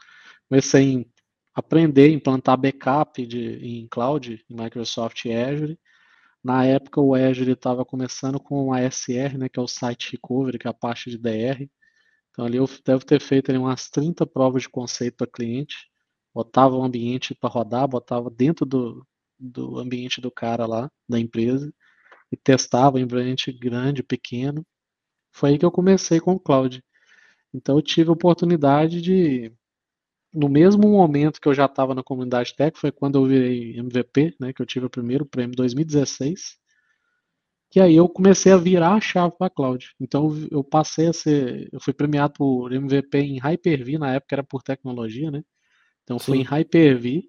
comecei 0.50 1.08
a 1.56 1.60
aprender, 1.62 2.12
implantar 2.12 2.58
backup 2.58 3.26
de, 3.26 3.58
em 3.66 3.88
cloud, 3.88 4.44
em 4.50 4.56
Microsoft 4.56 5.26
Azure. 5.28 5.80
Na 6.46 6.64
época, 6.64 7.02
o 7.02 7.16
Azure 7.16 7.54
estava 7.54 7.84
começando 7.84 8.40
com 8.40 8.68
o 8.68 8.74
ASR, 8.74 9.36
né, 9.36 9.50
que 9.50 9.60
é 9.60 9.64
o 9.64 9.68
Site 9.68 10.12
Recovery, 10.12 10.60
que 10.60 10.68
é 10.68 10.70
a 10.70 10.74
parte 10.76 11.10
de 11.10 11.18
DR. 11.18 11.68
Então 12.30 12.46
ali 12.46 12.58
eu 12.58 12.70
devo 12.86 13.04
ter 13.04 13.20
feito 13.20 13.50
ali, 13.50 13.58
umas 13.58 13.90
30 13.90 14.28
provas 14.28 14.62
de 14.62 14.70
conceito 14.70 15.18
para 15.18 15.26
cliente, 15.26 15.76
botava 16.32 16.76
o 16.76 16.84
ambiente 16.84 17.34
para 17.34 17.50
rodar, 17.50 17.88
botava 17.88 18.30
dentro 18.30 18.64
do, 18.64 19.04
do 19.40 19.80
ambiente 19.80 20.22
do 20.22 20.30
cara 20.30 20.68
lá, 20.68 20.92
da 21.10 21.20
empresa, 21.20 21.74
e 22.32 22.38
testava 22.38 23.00
em 23.00 23.04
ambiente 23.06 23.52
grande, 23.52 24.04
pequeno. 24.04 24.64
Foi 25.32 25.52
aí 25.52 25.58
que 25.58 25.66
eu 25.66 25.72
comecei 25.72 26.20
com 26.20 26.34
o 26.34 26.40
cloud. 26.40 26.84
Então 27.52 27.78
eu 27.78 27.82
tive 27.82 28.12
a 28.12 28.14
oportunidade 28.14 29.02
de, 29.02 29.52
no 30.36 30.50
mesmo 30.50 30.88
momento 30.90 31.40
que 31.40 31.48
eu 31.48 31.54
já 31.54 31.66
estava 31.66 31.96
na 31.96 32.04
comunidade 32.04 32.56
tech, 32.56 32.78
foi 32.78 32.92
quando 32.92 33.18
eu 33.18 33.26
virei 33.26 33.78
MVP, 33.78 34.36
né, 34.40 34.54
que 34.54 34.62
eu 34.62 34.66
tive 34.66 34.86
o 34.86 34.90
primeiro 34.90 35.26
prêmio 35.26 35.54
em 35.54 35.56
2016. 35.56 36.58
Que 37.72 37.80
aí 37.80 37.96
eu 37.96 38.08
comecei 38.08 38.52
a 38.52 38.58
virar 38.58 38.94
a 38.94 39.02
chave 39.02 39.34
para 39.38 39.50
cloud. 39.50 39.94
Então 40.00 40.30
eu 40.52 40.64
passei 40.64 41.08
a 41.08 41.14
ser, 41.14 41.68
eu 41.72 41.80
fui 41.80 41.94
premiado 41.94 42.34
por 42.34 42.72
MVP 42.72 43.18
em 43.18 43.40
Hyper-V, 43.40 43.98
na 43.98 44.14
época 44.14 44.36
era 44.36 44.44
por 44.44 44.62
tecnologia, 44.62 45.32
né? 45.32 45.44
Então 46.04 46.20
foi 46.20 46.38
em 46.38 46.44
Hyper-V 46.44 47.24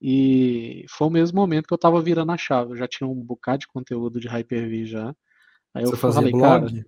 e 0.00 0.84
foi 0.88 1.08
o 1.08 1.10
mesmo 1.10 1.38
momento 1.40 1.66
que 1.66 1.72
eu 1.72 1.76
estava 1.76 2.00
virando 2.00 2.30
a 2.30 2.36
chave. 2.36 2.72
Eu 2.72 2.76
já 2.76 2.86
tinha 2.86 3.08
um 3.08 3.16
bocado 3.16 3.58
de 3.58 3.68
conteúdo 3.68 4.20
de 4.20 4.28
Hyper-V 4.28 4.86
já. 4.86 5.14
Aí 5.74 5.84
eu 5.84 5.90
Você 5.90 5.96
falei, 5.96 6.30
blog? 6.30 6.72
cara, 6.72 6.86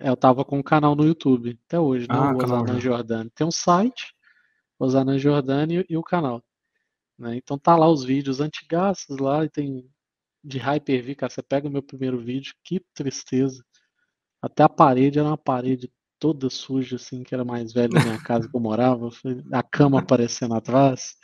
eu 0.00 0.16
tava 0.16 0.44
com 0.44 0.58
um 0.58 0.62
canal 0.62 0.94
no 0.94 1.04
YouTube 1.04 1.58
até 1.66 1.78
hoje, 1.80 2.06
né? 2.08 2.14
Ah, 2.16 2.32
o 2.32 2.36
Osanan 2.36 2.80
Jordani. 2.80 3.30
Tem 3.30 3.46
um 3.46 3.50
site, 3.50 4.14
Osanan 4.82 5.18
Jordani 5.18 5.84
e 5.88 5.96
o 5.96 6.02
canal. 6.02 6.42
Né? 7.18 7.36
Então 7.36 7.58
tá 7.58 7.76
lá 7.76 7.88
os 7.88 8.04
vídeos 8.04 8.40
antigaços 8.40 9.18
lá 9.18 9.44
e 9.44 9.48
tem 9.48 9.88
de 10.44 10.58
Hyper-V, 10.58 11.14
cara, 11.14 11.32
você 11.32 11.42
pega 11.42 11.68
o 11.68 11.70
meu 11.70 11.82
primeiro 11.82 12.18
vídeo, 12.18 12.52
que 12.64 12.80
tristeza. 12.92 13.64
Até 14.42 14.64
a 14.64 14.68
parede 14.68 15.20
era 15.20 15.28
uma 15.28 15.38
parede 15.38 15.92
toda 16.18 16.50
suja, 16.50 16.96
assim, 16.96 17.22
que 17.22 17.32
era 17.32 17.44
mais 17.44 17.72
velha 17.72 17.90
da 17.90 18.00
minha 18.00 18.22
casa 18.22 18.48
que 18.48 18.56
eu 18.56 18.60
morava, 18.60 19.08
a 19.52 19.62
cama 19.62 20.00
aparecendo 20.00 20.54
atrás. 20.54 21.16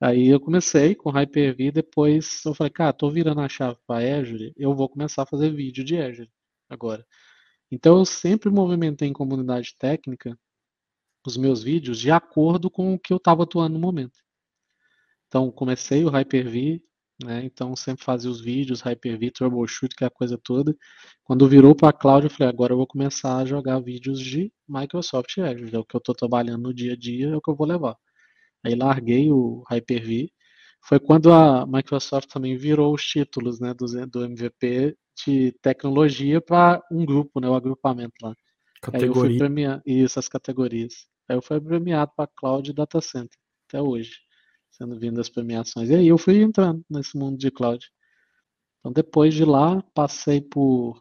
Aí 0.00 0.28
eu 0.28 0.40
comecei 0.40 0.94
com 0.94 1.10
Hyper-V, 1.10 1.70
depois 1.70 2.42
eu 2.46 2.54
falei, 2.54 2.70
cara, 2.70 2.92
tô 2.94 3.10
virando 3.10 3.40
a 3.42 3.48
chave 3.48 3.78
para 3.86 4.18
Azure, 4.18 4.54
eu 4.56 4.74
vou 4.74 4.88
começar 4.88 5.22
a 5.22 5.26
fazer 5.26 5.50
vídeo 5.50 5.84
de 5.84 5.98
Azure 5.98 6.30
agora. 6.68 7.06
Então 7.70 7.98
eu 7.98 8.04
sempre 8.04 8.50
movimentei 8.50 9.08
em 9.08 9.12
comunidade 9.12 9.74
técnica 9.78 10.38
os 11.26 11.36
meus 11.36 11.62
vídeos 11.62 11.98
de 11.98 12.10
acordo 12.10 12.70
com 12.70 12.94
o 12.94 12.98
que 12.98 13.12
eu 13.12 13.16
estava 13.16 13.44
atuando 13.44 13.74
no 13.74 13.80
momento. 13.80 14.18
Então 15.26 15.50
comecei 15.50 16.04
o 16.04 16.10
Hyper-V, 16.10 16.82
né? 17.22 17.44
Então 17.44 17.74
sempre 17.76 18.04
fazia 18.04 18.30
os 18.30 18.40
vídeos, 18.40 18.80
Hyper-V, 18.80 19.30
Troubleshoot, 19.30 19.94
que 19.94 20.04
é 20.04 20.06
a 20.06 20.10
coisa 20.10 20.38
toda. 20.38 20.76
Quando 21.22 21.48
virou 21.48 21.74
para 21.74 21.90
a 21.90 21.92
cloud, 21.92 22.24
eu 22.26 22.30
falei, 22.30 22.48
agora 22.48 22.72
eu 22.72 22.76
vou 22.76 22.86
começar 22.86 23.38
a 23.38 23.44
jogar 23.44 23.80
vídeos 23.80 24.20
de 24.20 24.52
Microsoft 24.68 25.38
Azure, 25.38 25.74
é 25.74 25.78
o 25.78 25.84
que 25.84 25.96
eu 25.96 25.98
estou 25.98 26.14
trabalhando 26.14 26.62
no 26.62 26.74
dia 26.74 26.92
a 26.92 26.96
dia, 26.96 27.28
é 27.28 27.36
o 27.36 27.40
que 27.40 27.50
eu 27.50 27.56
vou 27.56 27.66
levar. 27.66 27.96
Aí 28.64 28.74
larguei 28.74 29.30
o 29.30 29.62
Hyper-V. 29.68 30.30
Foi 30.86 31.00
quando 31.00 31.32
a 31.32 31.66
Microsoft 31.66 32.28
também 32.30 32.56
virou 32.56 32.94
os 32.94 33.04
títulos, 33.04 33.58
né, 33.58 33.72
do, 33.74 33.86
do 34.06 34.24
MVP 34.24 34.96
de 35.24 35.52
tecnologia 35.62 36.40
para 36.40 36.82
um 36.90 37.04
grupo, 37.06 37.40
né, 37.40 37.48
o 37.48 37.54
agrupamento 37.54 38.14
lá. 38.22 38.34
Categoria. 38.82 39.12
Aí 39.12 39.18
eu 39.18 39.30
fui 39.30 39.38
premiado, 39.38 39.82
isso, 39.86 40.18
as 40.18 40.28
categorias. 40.28 41.06
Aí 41.28 41.36
eu 41.36 41.42
fui 41.42 41.60
premiado 41.60 42.12
para 42.16 42.30
Cloud 42.36 42.72
Data 42.72 43.00
Center, 43.00 43.38
até 43.68 43.80
hoje. 43.80 44.20
sendo 44.70 44.98
vindo 44.98 45.20
as 45.20 45.28
premiações. 45.28 45.90
E 45.90 45.94
aí 45.94 46.08
eu 46.08 46.18
fui 46.18 46.42
entrando 46.42 46.84
nesse 46.90 47.16
mundo 47.16 47.38
de 47.38 47.50
cloud. 47.50 47.88
Então 48.80 48.92
depois 48.92 49.34
de 49.34 49.44
lá, 49.44 49.82
passei 49.94 50.40
por 50.40 51.00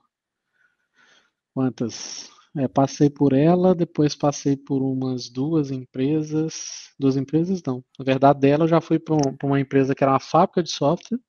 quantas? 1.53 2.31
É, 2.55 2.67
passei 2.67 3.09
por 3.09 3.33
ela, 3.33 3.73
depois 3.73 4.15
passei 4.15 4.55
por 4.55 4.81
umas 4.83 5.29
duas 5.29 5.71
empresas. 5.71 6.93
Duas 6.99 7.17
empresas 7.17 7.63
não. 7.63 7.83
Na 7.97 8.05
verdade, 8.05 8.39
dela 8.39 8.65
eu 8.65 8.67
já 8.67 8.79
fui 8.79 8.99
para 8.99 9.17
uma 9.43 9.59
empresa 9.59 9.95
que 9.95 10.03
era 10.03 10.13
uma 10.13 10.19
fábrica 10.19 10.61
de 10.61 10.71
software. 10.71 11.19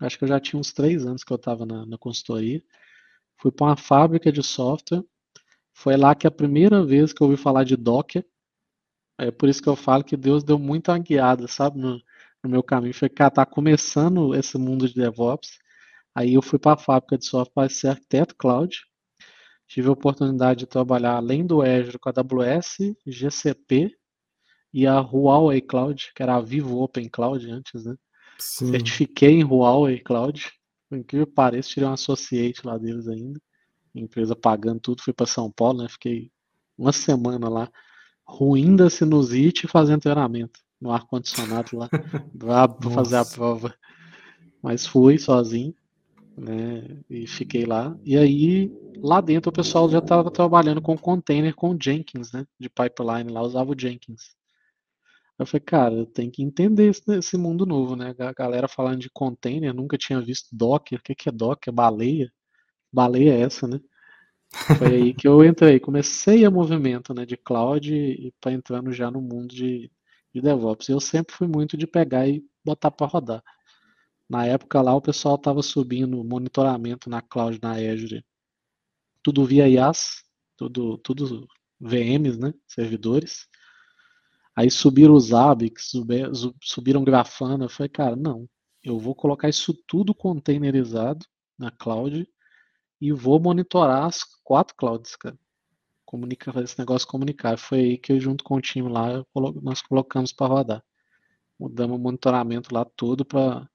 Acho 0.00 0.16
que 0.16 0.24
eu 0.24 0.28
já 0.28 0.38
tinha 0.38 0.60
uns 0.60 0.72
três 0.72 1.04
anos 1.04 1.24
que 1.24 1.32
eu 1.32 1.36
estava 1.36 1.66
na, 1.66 1.84
na 1.84 1.98
consultoria. 1.98 2.62
Fui 3.40 3.50
para 3.50 3.66
uma 3.66 3.76
fábrica 3.76 4.30
de 4.30 4.42
software. 4.42 5.02
Foi 5.78 5.96
lá 5.96 6.12
que 6.12 6.26
a 6.26 6.30
primeira 6.30 6.84
vez 6.84 7.12
que 7.12 7.22
eu 7.22 7.28
ouvi 7.28 7.40
falar 7.40 7.62
de 7.62 7.76
Docker. 7.76 8.26
É 9.16 9.30
por 9.30 9.48
isso 9.48 9.62
que 9.62 9.68
eu 9.68 9.76
falo 9.76 10.02
que 10.02 10.16
Deus 10.16 10.42
deu 10.42 10.58
muita 10.58 10.98
guiada, 10.98 11.46
sabe, 11.46 11.78
no, 11.78 12.02
no 12.42 12.50
meu 12.50 12.64
caminho. 12.64 12.92
Foi 12.92 13.08
que 13.08 13.30
tá 13.30 13.46
começando 13.46 14.34
esse 14.34 14.58
mundo 14.58 14.88
de 14.88 14.94
DevOps. 14.94 15.60
Aí 16.12 16.34
eu 16.34 16.42
fui 16.42 16.58
para 16.58 16.72
a 16.72 16.76
fábrica 16.76 17.16
de 17.16 17.26
software 17.26 17.54
para 17.54 17.68
ser 17.68 17.88
arquiteto 17.90 18.34
cloud. 18.34 18.76
Tive 19.68 19.88
a 19.88 19.92
oportunidade 19.92 20.60
de 20.60 20.66
trabalhar 20.66 21.14
além 21.14 21.46
do 21.46 21.62
Azure 21.62 21.96
com 21.96 22.08
a 22.08 22.12
AWS, 22.12 22.96
GCP 23.06 23.96
e 24.74 24.84
a 24.84 24.98
Huawei 24.98 25.60
Cloud, 25.60 26.10
que 26.12 26.24
era 26.24 26.34
a 26.34 26.40
Vivo 26.40 26.82
Open 26.82 27.08
Cloud 27.08 27.48
antes, 27.52 27.84
né? 27.84 27.94
Sim. 28.36 28.72
Certifiquei 28.72 29.30
em 29.30 29.44
Huawei 29.44 30.00
Cloud. 30.00 30.50
Por 30.88 30.98
incrível 30.98 31.26
que 31.28 31.34
pareça, 31.34 31.68
tirei 31.68 31.88
um 31.88 31.92
associate 31.92 32.66
lá 32.66 32.76
deles 32.76 33.06
ainda. 33.06 33.38
Empresa 33.98 34.36
pagando 34.36 34.80
tudo, 34.80 35.02
fui 35.02 35.12
para 35.12 35.26
São 35.26 35.50
Paulo, 35.50 35.82
né? 35.82 35.88
Fiquei 35.88 36.30
uma 36.76 36.92
semana 36.92 37.48
lá, 37.48 37.70
ruim 38.24 38.76
da 38.76 38.88
sinusite 38.88 39.66
fazendo 39.66 40.02
treinamento 40.02 40.60
no 40.80 40.92
ar-condicionado 40.92 41.76
lá, 41.76 41.88
para 42.38 42.90
fazer 42.90 43.16
a 43.16 43.24
prova. 43.24 43.74
Mas 44.62 44.86
fui 44.86 45.18
sozinho, 45.18 45.74
né? 46.36 47.00
E 47.10 47.26
fiquei 47.26 47.64
lá. 47.64 47.96
E 48.04 48.16
aí, 48.16 48.72
lá 48.96 49.20
dentro, 49.20 49.50
o 49.50 49.52
pessoal 49.52 49.88
já 49.88 49.98
estava 49.98 50.30
trabalhando 50.30 50.80
com 50.80 50.96
container 50.96 51.54
com 51.54 51.76
Jenkins, 51.80 52.32
né? 52.32 52.46
De 52.58 52.68
pipeline 52.68 53.32
lá, 53.32 53.42
usava 53.42 53.72
o 53.72 53.78
Jenkins. 53.78 54.36
Eu 55.38 55.46
falei, 55.46 55.60
cara, 55.64 56.06
tenho 56.06 56.32
que 56.32 56.42
entender 56.42 56.88
esse, 56.88 57.02
esse, 57.16 57.36
mundo 57.36 57.64
novo, 57.64 57.94
né? 57.94 58.14
A 58.18 58.32
galera 58.32 58.66
falando 58.66 58.98
de 58.98 59.10
container, 59.10 59.72
nunca 59.72 59.96
tinha 59.96 60.20
visto 60.20 60.48
Docker. 60.52 60.98
O 60.98 61.02
que, 61.02 61.14
que 61.14 61.28
é 61.28 61.32
Docker? 61.32 61.72
Baleia? 61.72 62.32
Baleia 62.92 63.34
é 63.34 63.40
essa, 63.42 63.68
né? 63.68 63.80
Foi 64.50 64.94
aí 64.94 65.14
que 65.14 65.28
eu 65.28 65.44
entrei, 65.44 65.78
comecei 65.78 66.44
a 66.44 66.50
movimento 66.50 67.12
né, 67.12 67.26
de 67.26 67.36
cloud 67.36 68.32
para 68.40 68.52
entrando 68.52 68.92
já 68.92 69.10
no 69.10 69.20
mundo 69.20 69.54
de, 69.54 69.90
de 70.34 70.40
DevOps. 70.40 70.88
Eu 70.88 71.00
sempre 71.00 71.34
fui 71.34 71.46
muito 71.46 71.76
de 71.76 71.86
pegar 71.86 72.26
e 72.26 72.44
botar 72.64 72.90
para 72.90 73.06
rodar. 73.06 73.42
Na 74.28 74.46
época 74.46 74.80
lá 74.82 74.94
o 74.94 75.02
pessoal 75.02 75.36
estava 75.36 75.62
subindo 75.62 76.22
monitoramento 76.24 77.08
na 77.08 77.22
cloud 77.22 77.58
na 77.62 77.72
Azure, 77.72 78.24
tudo 79.22 79.44
via 79.44 79.68
IaaS, 79.68 80.22
tudo, 80.56 80.98
tudo 80.98 81.46
VMs, 81.80 82.38
né, 82.38 82.52
servidores. 82.66 83.46
Aí 84.56 84.70
subiram 84.70 85.14
os 85.14 85.32
ABICs, 85.32 85.92
subiram 86.62 87.04
Grafana. 87.04 87.66
Eu 87.66 87.68
falei, 87.68 87.88
cara, 87.88 88.16
não, 88.16 88.48
eu 88.82 88.98
vou 88.98 89.14
colocar 89.14 89.48
isso 89.48 89.72
tudo 89.86 90.14
containerizado 90.14 91.24
na 91.58 91.70
cloud 91.70 92.28
e 93.00 93.12
vou 93.12 93.40
monitorar 93.40 94.04
as 94.04 94.24
quatro 94.44 94.74
clouds, 94.76 95.16
cara. 95.16 95.38
Comunica, 96.04 96.52
esse 96.62 96.78
negócio 96.78 97.06
comunicar. 97.06 97.58
Foi 97.58 97.78
aí 97.80 97.98
que 97.98 98.12
eu, 98.12 98.20
junto 98.20 98.42
com 98.44 98.56
o 98.56 98.60
time 98.60 98.88
lá, 98.88 99.24
nós 99.62 99.82
colocamos 99.82 100.32
para 100.32 100.46
rodar. 100.46 100.84
Mudamos 101.58 101.98
o 101.98 102.00
monitoramento 102.00 102.74
lá 102.74 102.84
todo 102.84 103.24
para 103.24 103.68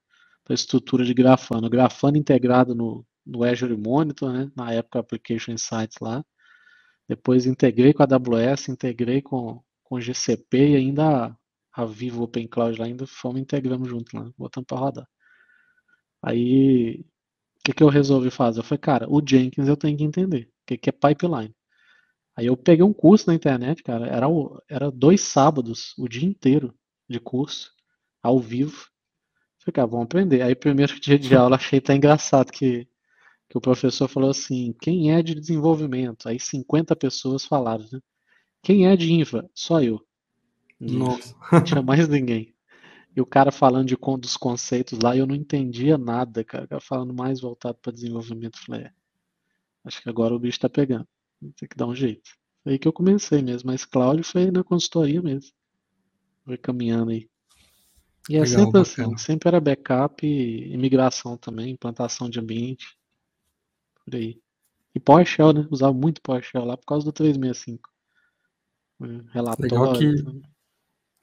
a 0.50 0.54
estrutura 0.54 1.06
de 1.06 1.14
Grafana. 1.14 1.70
Grafana 1.70 2.18
integrado 2.18 2.74
no, 2.76 3.06
no 3.26 3.44
Azure 3.44 3.78
Monitor, 3.78 4.34
né? 4.34 4.52
na 4.56 4.74
época 4.74 5.00
Application 5.00 5.52
Insights 5.52 5.98
lá. 6.02 6.26
Depois 7.08 7.46
integrei 7.46 7.94
com 7.94 8.04
a 8.04 8.08
AWS, 8.10 8.70
integrei 8.70 9.22
com 9.22 9.62
com 9.94 10.00
GCP 10.02 10.72
e 10.72 10.76
ainda 10.76 11.38
a 11.72 11.86
Vivo 11.86 12.24
Open 12.24 12.48
Cloud 12.48 12.80
lá, 12.80 12.86
ainda 12.86 13.06
fomos 13.06 13.40
integramos 13.40 13.88
junto 13.90 14.16
lá, 14.18 14.32
botando 14.38 14.66
para 14.66 14.78
rodar. 14.80 15.10
Aí, 16.22 17.06
que, 17.63 17.73
que 17.73 17.84
eu 17.84 17.89
resolvi 17.89 18.30
fazer? 18.30 18.60
Eu 18.60 18.63
falei, 18.63 18.80
cara, 18.80 19.10
o 19.10 19.21
Jenkins 19.26 19.67
eu 19.67 19.78
tenho 19.78 19.97
que 19.97 20.04
entender, 20.04 20.49
o 20.63 20.65
que, 20.67 20.78
que 20.78 20.89
é 20.89 20.91
pipeline. 20.91 21.56
Aí 22.36 22.47
eu 22.47 22.58
peguei 22.58 22.84
um 22.84 22.93
curso 22.93 23.28
na 23.28 23.34
internet, 23.34 23.84
cara, 23.84 24.08
era, 24.08 24.28
era 24.67 24.91
dois 24.91 25.21
sábados, 25.21 25.93
o 25.97 26.08
dia 26.08 26.28
inteiro 26.28 26.73
de 27.08 27.19
curso, 27.19 27.71
ao 28.21 28.39
vivo. 28.39 28.88
Falei, 29.60 29.73
cara, 29.73 29.88
vamos 29.88 30.06
aprender. 30.06 30.41
Aí, 30.41 30.56
primeiro 30.56 30.93
dia 30.99 31.17
de 31.17 31.36
aula, 31.36 31.56
achei 31.56 31.80
até 31.80 31.95
engraçado 31.95 32.52
que, 32.52 32.88
que 33.49 33.58
o 33.58 33.62
professor 33.62 34.08
falou 34.08 34.32
assim: 34.32 34.76
quem 34.82 35.12
é 35.12 35.21
de 35.21 35.36
desenvolvimento? 35.36 36.28
Aí 36.28 36.39
50 36.39 36.95
pessoas 36.95 37.45
falaram, 37.45 37.86
né? 37.91 37.99
Quem 38.63 38.88
é 38.88 38.95
de 38.95 39.13
infra? 39.13 39.47
Só 39.54 39.82
eu. 39.82 40.02
Nossa. 40.80 41.36
Não 41.52 41.63
tinha 41.63 41.82
mais 41.82 42.08
ninguém. 42.08 42.53
E 43.15 43.21
o 43.21 43.26
cara 43.26 43.52
falando 43.52 43.88
de, 43.88 43.95
dos 43.95 44.36
conceitos 44.36 44.99
lá, 44.99 45.15
eu 45.15 45.28
não 45.28 45.36
entendia 45.36 45.97
nada, 45.97 46.43
cara. 46.43 46.65
O 46.65 46.67
cara 46.67 46.82
falando 46.82 47.13
mais 47.13 47.39
voltado 47.39 47.78
para 47.82 47.93
desenvolvimento. 47.93 48.60
Falei, 48.65 48.84
é, 48.84 48.91
acho 49.84 50.02
que 50.02 50.10
agora 50.10 50.34
o 50.34 50.39
bicho 50.39 50.60
tá 50.60 50.69
pegando. 50.69 51.08
Tem 51.56 51.69
que 51.69 51.78
dar 51.78 51.86
um 51.86 51.95
jeito. 51.95 52.32
Foi 52.63 52.73
aí 52.73 52.80
que 52.80 52.88
eu 52.88 52.93
comecei 52.93 53.41
mesmo. 53.41 53.69
Mas 53.69 53.86
Cláudio 53.86 54.23
foi 54.23 54.49
na 54.49 54.63
consultoria 54.63 55.21
mesmo. 55.21 55.52
Foi 56.43 56.58
caminhando 56.58 57.12
aí. 57.12 57.30
E 58.30 58.38
é 58.38 58.41
Legal, 58.41 58.47
sempre 58.47 58.82
assim, 58.82 58.91
bacana. 58.91 59.15
assim, 59.15 59.26
sempre 59.26 59.47
era 59.49 59.60
backup 59.60 60.26
e 60.26 60.73
imigração 60.73 61.38
também, 61.38 61.71
implantação 61.71 62.30
de 62.30 62.39
ambiente. 62.39 62.97
Por 64.04 64.15
aí. 64.15 64.41
E 64.95 64.99
PowerShell, 64.99 65.54
né? 65.54 65.67
Usava 65.69 65.93
muito 65.93 66.21
PowerShell 66.21 66.65
lá 66.65 66.78
por 66.78 66.86
causa 66.86 67.06
do 67.06 67.12
365 67.12 67.93
relatório. 69.32 69.71
Legal 69.71 69.93
que, 69.93 70.53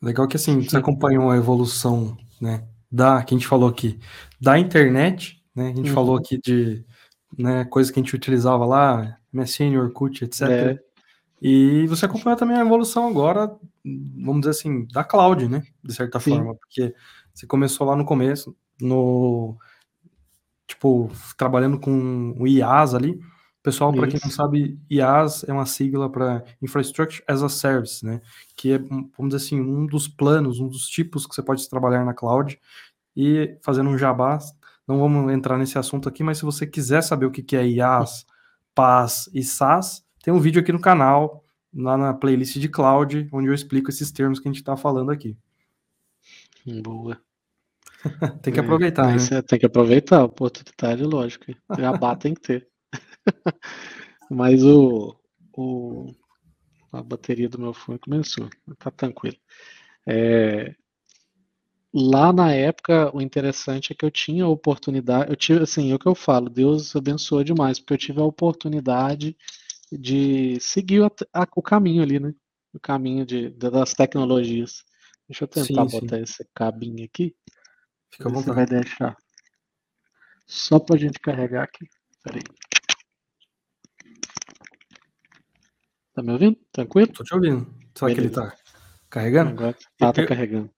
legal 0.03 0.27
que 0.27 0.37
assim, 0.37 0.63
você 0.63 0.77
acompanhou 0.77 1.31
a 1.31 1.37
evolução, 1.37 2.17
né, 2.41 2.67
da, 2.91 3.23
que 3.23 3.35
a 3.35 3.39
gente 3.39 3.47
falou 3.47 3.69
aqui, 3.69 3.99
da 4.41 4.59
internet, 4.59 5.43
né, 5.55 5.71
a 5.71 5.75
gente 5.75 5.89
uhum. 5.89 5.95
falou 5.95 6.17
aqui 6.17 6.39
de, 6.39 6.85
né, 7.37 7.65
coisas 7.67 7.93
que 7.93 8.01
a 8.01 8.03
gente 8.03 8.15
utilizava 8.15 8.65
lá, 8.65 9.19
MSN, 9.33 9.77
Orkut, 9.79 10.25
etc. 10.25 10.43
É. 10.43 10.79
E 11.43 11.87
você 11.87 12.07
acompanhou 12.07 12.37
também 12.37 12.57
a 12.57 12.61
evolução 12.61 13.09
agora, 13.09 13.55
vamos 13.85 14.41
dizer 14.41 14.51
assim, 14.51 14.87
da 14.87 15.05
cloud, 15.05 15.49
né, 15.49 15.63
de 15.83 15.95
certa 15.95 16.19
Sim. 16.19 16.37
forma, 16.37 16.55
porque 16.55 16.95
você 17.33 17.47
começou 17.47 17.87
lá 17.87 17.97
no 17.97 18.05
começo, 18.05 18.57
no, 18.81 19.57
tipo, 20.67 21.11
trabalhando 21.37 21.79
com 21.79 22.35
o 22.39 22.47
IaaS 22.47 22.95
ali, 22.95 23.21
Pessoal, 23.63 23.93
para 23.93 24.07
quem 24.09 24.19
não 24.23 24.31
sabe, 24.31 24.79
IaaS 24.91 25.45
é 25.47 25.53
uma 25.53 25.67
sigla 25.67 26.11
para 26.11 26.43
Infrastructure 26.63 27.23
as 27.29 27.43
a 27.43 27.49
Service, 27.49 28.05
né? 28.05 28.23
Que 28.57 28.73
é, 28.73 28.79
vamos 28.79 29.15
dizer 29.19 29.37
assim, 29.37 29.61
um 29.61 29.85
dos 29.85 30.09
planos, 30.09 30.61
um 30.61 30.69
dos 30.69 30.89
tipos 30.89 31.27
que 31.27 31.35
você 31.35 31.43
pode 31.43 31.69
trabalhar 31.69 32.05
na 32.05 32.15
cloud. 32.15 32.59
E 33.15 33.59
fazendo 33.63 33.91
um 33.91 33.99
jabá, 33.99 34.39
não 34.89 34.99
vamos 34.99 35.31
entrar 35.31 35.59
nesse 35.59 35.79
assunto 35.79 36.09
aqui, 36.09 36.23
mas 36.23 36.39
se 36.39 36.45
você 36.45 36.67
quiser 36.67 37.03
saber 37.03 37.27
o 37.27 37.31
que 37.31 37.55
é 37.55 37.67
IaaS, 37.67 38.25
PaaS 38.75 39.29
e 39.35 39.43
SaaS, 39.43 40.03
tem 40.23 40.33
um 40.33 40.41
vídeo 40.41 40.63
aqui 40.63 40.73
no 40.73 40.81
canal, 40.81 41.45
lá 41.75 41.99
na 41.99 42.15
playlist 42.15 42.59
de 42.59 42.69
cloud, 42.69 43.29
onde 43.31 43.49
eu 43.49 43.55
explico 43.55 43.91
esses 43.91 44.11
termos 44.11 44.41
que 44.41 44.49
a 44.49 44.51
gente 44.51 44.61
está 44.61 44.75
falando 44.75 45.11
aqui. 45.11 45.37
Boa. 46.83 47.21
tem 48.43 48.55
que 48.55 48.61
aproveitar, 48.61 49.11
é, 49.11 49.17
né? 49.17 49.43
Tem 49.43 49.59
que 49.59 49.67
aproveitar 49.67 50.25
oportunidade, 50.25 51.03
lógico. 51.03 51.45
Jabá 51.77 52.17
tem 52.17 52.33
que 52.33 52.41
ter. 52.41 52.70
Mas 54.31 54.63
o, 54.63 55.17
o, 55.57 56.15
a 56.93 57.03
bateria 57.03 57.49
do 57.49 57.59
meu 57.59 57.75
fone 57.75 57.99
começou, 57.99 58.49
tá 58.79 58.91
tranquilo. 58.91 59.37
É, 60.07 60.75
lá 61.93 62.33
na 62.33 62.53
época, 62.53 63.15
o 63.15 63.21
interessante 63.21 63.93
é 63.93 63.97
que 63.97 64.05
eu 64.05 64.11
tinha 64.11 64.45
a 64.45 64.49
oportunidade, 64.49 65.31
eu 65.31 65.37
tive, 65.37 65.63
assim, 65.63 65.91
é 65.91 65.95
o 65.95 65.99
que 65.99 66.07
eu 66.07 66.15
falo, 66.15 66.49
Deus 66.49 66.95
abençoou 66.95 67.43
demais, 67.43 67.79
porque 67.79 67.95
eu 67.95 67.99
tive 67.99 68.21
a 68.21 68.25
oportunidade 68.25 69.37
de 69.93 70.59
seguir 70.61 71.03
a, 71.03 71.11
a, 71.35 71.49
o 71.57 71.63
caminho 71.63 72.03
ali, 72.03 72.21
né? 72.21 72.33
O 72.73 72.79
caminho 72.79 73.27
de, 73.27 73.51
das 73.51 73.95
tecnologias. 73.95 74.85
Deixa 75.29 75.45
eu 75.45 75.49
tentar 75.49 75.89
sim, 75.89 76.01
botar 76.01 76.17
sim. 76.17 76.23
esse 76.23 76.49
cabinho 76.55 77.05
aqui. 77.05 77.35
Fica. 78.13 78.29
Você 78.29 78.53
vai 78.53 78.67
deixar. 78.67 79.17
Só 80.47 80.79
pra 80.79 80.97
gente 80.97 81.19
carregar 81.19 81.65
aqui. 81.65 81.87
Peraí. 82.23 82.43
Tá 86.21 86.23
me 86.23 86.33
ouvindo? 86.33 86.59
Tranquilo? 86.71 87.09
Tô 87.15 87.25
te 87.25 87.35
ouvindo. 87.35 87.67
Só 87.97 88.05
Beleza. 88.07 88.15
que 88.15 88.27
ele 88.27 88.35
tá 88.35 88.57
carregando? 89.09 89.51
Agora 89.53 89.77
tá, 89.97 90.13
tá 90.13 90.27
carregando. 90.27 90.71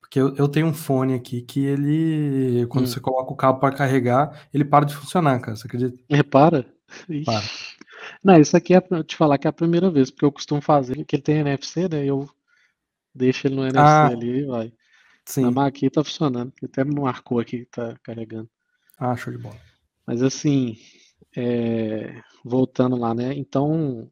Porque 0.00 0.20
eu, 0.20 0.36
eu, 0.36 0.48
tenho 0.48 0.68
um 0.68 0.72
fone 0.72 1.12
aqui 1.12 1.42
que 1.42 1.64
ele, 1.64 2.64
quando 2.68 2.84
hum. 2.84 2.86
você 2.86 3.00
coloca 3.00 3.32
o 3.32 3.36
cabo 3.36 3.58
para 3.58 3.74
carregar, 3.74 4.46
ele 4.54 4.64
para 4.64 4.84
de 4.84 4.94
funcionar, 4.94 5.40
cara. 5.40 5.56
Você 5.56 5.66
acredita? 5.66 6.00
Repara? 6.08 6.64
Para. 7.24 7.44
Não, 8.22 8.40
isso 8.40 8.56
aqui 8.56 8.74
é 8.74 8.80
pra 8.80 9.02
te 9.02 9.16
falar 9.16 9.38
que 9.38 9.48
é 9.48 9.50
a 9.50 9.52
primeira 9.52 9.90
vez, 9.90 10.08
porque 10.08 10.24
eu 10.24 10.30
costumo 10.30 10.60
fazer, 10.60 11.04
que 11.04 11.16
ele 11.16 11.22
tem 11.22 11.38
NFC, 11.38 11.88
né? 11.88 12.04
Eu 12.04 12.28
deixo 13.12 13.48
ele 13.48 13.56
no 13.56 13.62
NFC 13.62 13.80
ah. 13.80 14.06
ali 14.06 14.42
e 14.42 14.46
vai. 14.46 14.72
Sim. 15.24 15.52
aqui 15.58 15.90
tá 15.90 16.04
funcionando. 16.04 16.52
Até 16.62 16.84
marcou 16.84 17.40
aqui 17.40 17.64
que 17.64 17.70
tá 17.72 17.96
carregando. 18.04 18.48
Ah, 18.96 19.16
show 19.16 19.32
de 19.32 19.38
bola. 19.40 19.56
Mas 20.06 20.22
assim, 20.22 20.78
é, 21.36 22.22
voltando 22.44 22.94
lá, 22.94 23.12
né? 23.12 23.34
Então, 23.34 24.08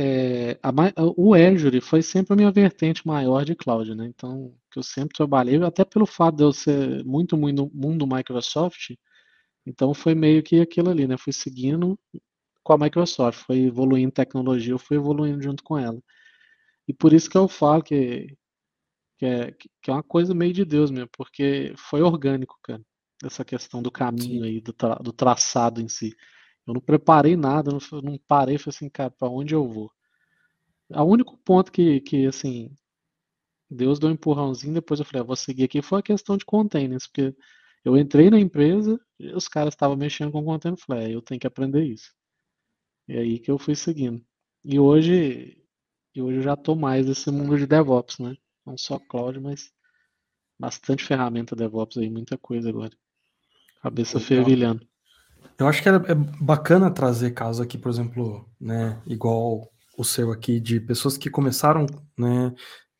é, 0.00 0.56
a, 0.62 0.70
o 1.16 1.34
Azure 1.34 1.80
foi 1.80 2.02
sempre 2.02 2.32
a 2.32 2.36
minha 2.36 2.52
vertente 2.52 3.04
maior 3.04 3.44
de 3.44 3.56
cloud, 3.56 3.96
né? 3.96 4.06
Então, 4.06 4.54
que 4.70 4.78
eu 4.78 4.82
sempre 4.82 5.12
trabalhei, 5.12 5.60
até 5.64 5.84
pelo 5.84 6.06
fato 6.06 6.36
de 6.36 6.44
eu 6.44 6.52
ser 6.52 7.04
muito, 7.04 7.36
muito 7.36 7.68
mundo 7.74 8.06
Microsoft, 8.06 8.92
então 9.66 9.92
foi 9.92 10.14
meio 10.14 10.40
que 10.40 10.60
aquilo 10.60 10.90
ali, 10.90 11.04
né? 11.08 11.16
Fui 11.18 11.32
seguindo 11.32 11.98
com 12.62 12.72
a 12.74 12.78
Microsoft, 12.78 13.40
foi 13.44 13.58
evoluindo 13.64 14.12
tecnologia, 14.12 14.72
eu 14.72 14.78
fui 14.78 14.96
evoluindo 14.96 15.42
junto 15.42 15.64
com 15.64 15.76
ela. 15.76 16.00
E 16.86 16.94
por 16.94 17.12
isso 17.12 17.28
que 17.28 17.36
eu 17.36 17.48
falo 17.48 17.82
que, 17.82 18.28
que, 19.18 19.26
é, 19.26 19.52
que 19.82 19.90
é 19.90 19.92
uma 19.92 20.02
coisa 20.02 20.32
meio 20.32 20.52
de 20.52 20.64
Deus 20.64 20.92
mesmo, 20.92 21.10
porque 21.12 21.74
foi 21.76 22.02
orgânico, 22.02 22.56
cara, 22.62 22.80
essa 23.24 23.44
questão 23.44 23.82
do 23.82 23.90
caminho 23.90 24.44
Sim. 24.44 24.48
aí, 24.48 24.60
do, 24.60 24.72
tra, 24.72 24.94
do 24.94 25.12
traçado 25.12 25.80
em 25.80 25.88
si. 25.88 26.14
Eu 26.68 26.74
não 26.74 26.80
preparei 26.82 27.34
nada, 27.34 27.70
não, 27.72 27.78
não 28.02 28.18
parei 28.28 28.58
falei 28.58 28.76
assim, 28.76 28.90
cara, 28.90 29.10
para 29.10 29.26
onde 29.26 29.54
eu 29.54 29.66
vou? 29.66 29.90
O 30.90 31.02
único 31.02 31.38
ponto 31.38 31.72
que, 31.72 31.98
que, 32.02 32.26
assim, 32.26 32.70
Deus 33.70 33.98
deu 33.98 34.10
um 34.10 34.12
empurrãozinho, 34.12 34.74
depois 34.74 35.00
eu 35.00 35.06
falei, 35.06 35.22
ah, 35.22 35.24
vou 35.24 35.34
seguir 35.34 35.64
aqui, 35.64 35.80
foi 35.80 36.00
a 36.00 36.02
questão 36.02 36.36
de 36.36 36.44
containers, 36.44 37.06
porque 37.06 37.34
eu 37.82 37.96
entrei 37.96 38.28
na 38.28 38.38
empresa, 38.38 39.00
os 39.34 39.48
caras 39.48 39.72
estavam 39.72 39.96
mexendo 39.96 40.30
com 40.30 40.44
container, 40.44 40.78
eu 40.78 40.84
falei, 40.84 41.06
é, 41.06 41.14
eu 41.14 41.22
tenho 41.22 41.40
que 41.40 41.46
aprender 41.46 41.84
isso. 41.84 42.12
E 43.08 43.16
aí 43.16 43.38
que 43.38 43.50
eu 43.50 43.58
fui 43.58 43.74
seguindo. 43.74 44.22
E 44.62 44.78
hoje, 44.78 45.64
e 46.14 46.20
hoje 46.20 46.36
eu 46.36 46.42
já 46.42 46.54
tô 46.54 46.74
mais 46.74 47.06
nesse 47.06 47.30
mundo 47.30 47.56
de 47.56 47.66
DevOps, 47.66 48.18
né? 48.18 48.36
Não 48.66 48.76
só 48.76 48.98
cloud, 48.98 49.40
mas 49.40 49.72
bastante 50.58 51.02
ferramenta 51.02 51.56
DevOps 51.56 51.96
aí, 51.96 52.10
muita 52.10 52.36
coisa 52.36 52.68
agora. 52.68 52.92
Cabeça 53.80 54.20
fervilhando. 54.20 54.86
Eu 55.58 55.66
acho 55.66 55.82
que 55.82 55.88
é, 55.88 55.92
é 55.94 56.14
bacana 56.40 56.90
trazer 56.90 57.32
casos 57.32 57.60
aqui, 57.60 57.76
por 57.76 57.90
exemplo, 57.90 58.48
né, 58.60 59.00
igual 59.06 59.68
o 59.96 60.04
seu 60.04 60.30
aqui, 60.30 60.60
de 60.60 60.80
pessoas 60.80 61.18
que 61.18 61.28
começaram, 61.28 61.84
né, 62.16 62.54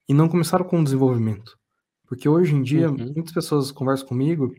e 0.08 0.14
não 0.14 0.28
começaram 0.28 0.64
com 0.66 0.82
desenvolvimento. 0.84 1.58
Porque 2.06 2.28
hoje 2.28 2.54
em 2.54 2.62
dia, 2.62 2.90
Uhum. 2.90 3.12
muitas 3.14 3.32
pessoas 3.32 3.72
conversam 3.72 4.08
comigo 4.08 4.54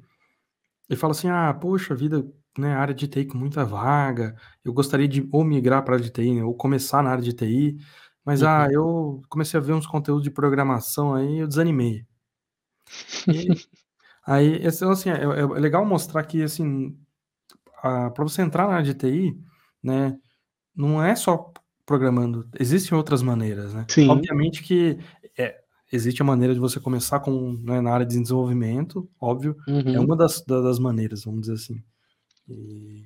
e 0.90 0.96
falam 0.96 1.12
assim, 1.12 1.30
ah, 1.30 1.54
poxa 1.54 1.96
vida, 1.96 2.26
né, 2.58 2.74
área 2.76 2.94
de 2.94 3.08
TI 3.08 3.26
com 3.26 3.38
muita 3.38 3.66
vaga, 3.66 4.36
eu 4.66 4.74
gostaria 4.74 5.08
de 5.08 5.28
ou 5.32 5.44
migrar 5.46 5.84
para 5.84 5.96
a 5.96 5.98
área 5.98 6.06
de 6.06 6.12
TI, 6.12 6.36
né, 6.36 6.44
ou 6.44 6.56
começar 6.56 7.04
na 7.04 7.12
área 7.12 7.24
de 7.24 7.34
TI, 7.34 7.78
mas 8.26 8.44
ah, 8.44 8.64
Uhum. 8.64 8.66
ah, 8.70 8.74
eu 8.74 9.22
comecei 9.30 9.60
a 9.60 9.64
ver 9.64 9.74
uns 9.74 9.88
conteúdos 9.88 10.24
de 10.24 10.32
programação 10.32 11.14
aí 11.16 11.40
eu 11.40 11.48
desanimei. 11.48 12.06
E 13.28 13.62
aí, 14.26 14.68
assim, 14.68 15.10
é, 15.10 15.24
é 15.24 15.46
legal 15.60 15.86
mostrar 15.86 16.24
que, 16.26 16.44
assim, 16.44 16.98
para 17.82 18.24
você 18.24 18.42
entrar 18.42 18.68
na 18.68 18.76
área 18.76 18.86
de 18.86 18.94
TI, 18.94 19.38
né, 19.82 20.18
não 20.76 21.04
é 21.04 21.16
só 21.16 21.52
programando, 21.86 22.48
existem 22.60 22.98
outras 22.98 23.22
maneiras, 23.22 23.74
né? 23.74 23.86
Sim. 23.90 24.10
Obviamente 24.10 24.62
que 24.62 24.98
é, 25.38 25.60
existe 25.92 26.22
a 26.22 26.26
maneira 26.26 26.54
de 26.54 26.60
você 26.60 26.80
começar 26.80 27.20
com, 27.20 27.54
né, 27.64 27.82
na 27.82 27.92
área 27.92 28.06
de 28.06 28.20
desenvolvimento, 28.20 29.10
óbvio, 29.20 29.56
uhum. 29.68 29.96
é 29.96 30.00
uma 30.00 30.16
das, 30.16 30.42
das 30.42 30.78
maneiras, 30.78 31.24
vamos 31.24 31.42
dizer 31.42 31.54
assim. 31.54 31.82
E, 32.48 33.06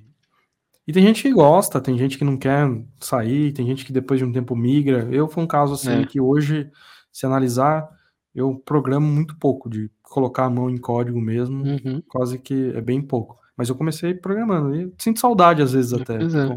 e, 0.86 0.92
tem 0.92 1.02
gente 1.02 1.22
que 1.22 1.32
gosta, 1.32 1.80
tem 1.80 1.96
gente 1.96 2.18
que 2.18 2.24
não 2.24 2.36
quer 2.36 2.66
sair, 3.00 3.52
tem 3.52 3.66
gente 3.66 3.84
que 3.84 3.92
depois 3.92 4.18
de 4.18 4.24
um 4.26 4.32
tempo 4.32 4.54
migra. 4.54 5.08
Eu 5.10 5.28
fui 5.28 5.42
um 5.42 5.46
caso 5.46 5.74
assim 5.74 6.02
É. 6.02 6.06
que 6.06 6.20
hoje, 6.20 6.70
se 7.10 7.24
analisar, 7.24 7.88
eu 8.34 8.54
programo 8.64 9.06
muito 9.06 9.36
pouco, 9.38 9.70
de 9.70 9.90
colocar 10.02 10.44
a 10.44 10.50
mão 10.50 10.68
em 10.68 10.76
código 10.76 11.20
mesmo, 11.20 11.64
Uhum. 11.64 12.02
quase 12.06 12.38
que 12.38 12.72
é 12.74 12.80
bem 12.80 13.00
pouco. 13.00 13.38
Mas 13.56 13.68
eu 13.68 13.76
comecei 13.76 14.14
programando 14.14 14.74
e 14.74 14.92
sinto 14.98 15.20
saudade 15.20 15.62
às 15.62 15.72
vezes 15.72 15.92
até. 15.92 16.18
Pois 16.18 16.34
é. 16.34 16.48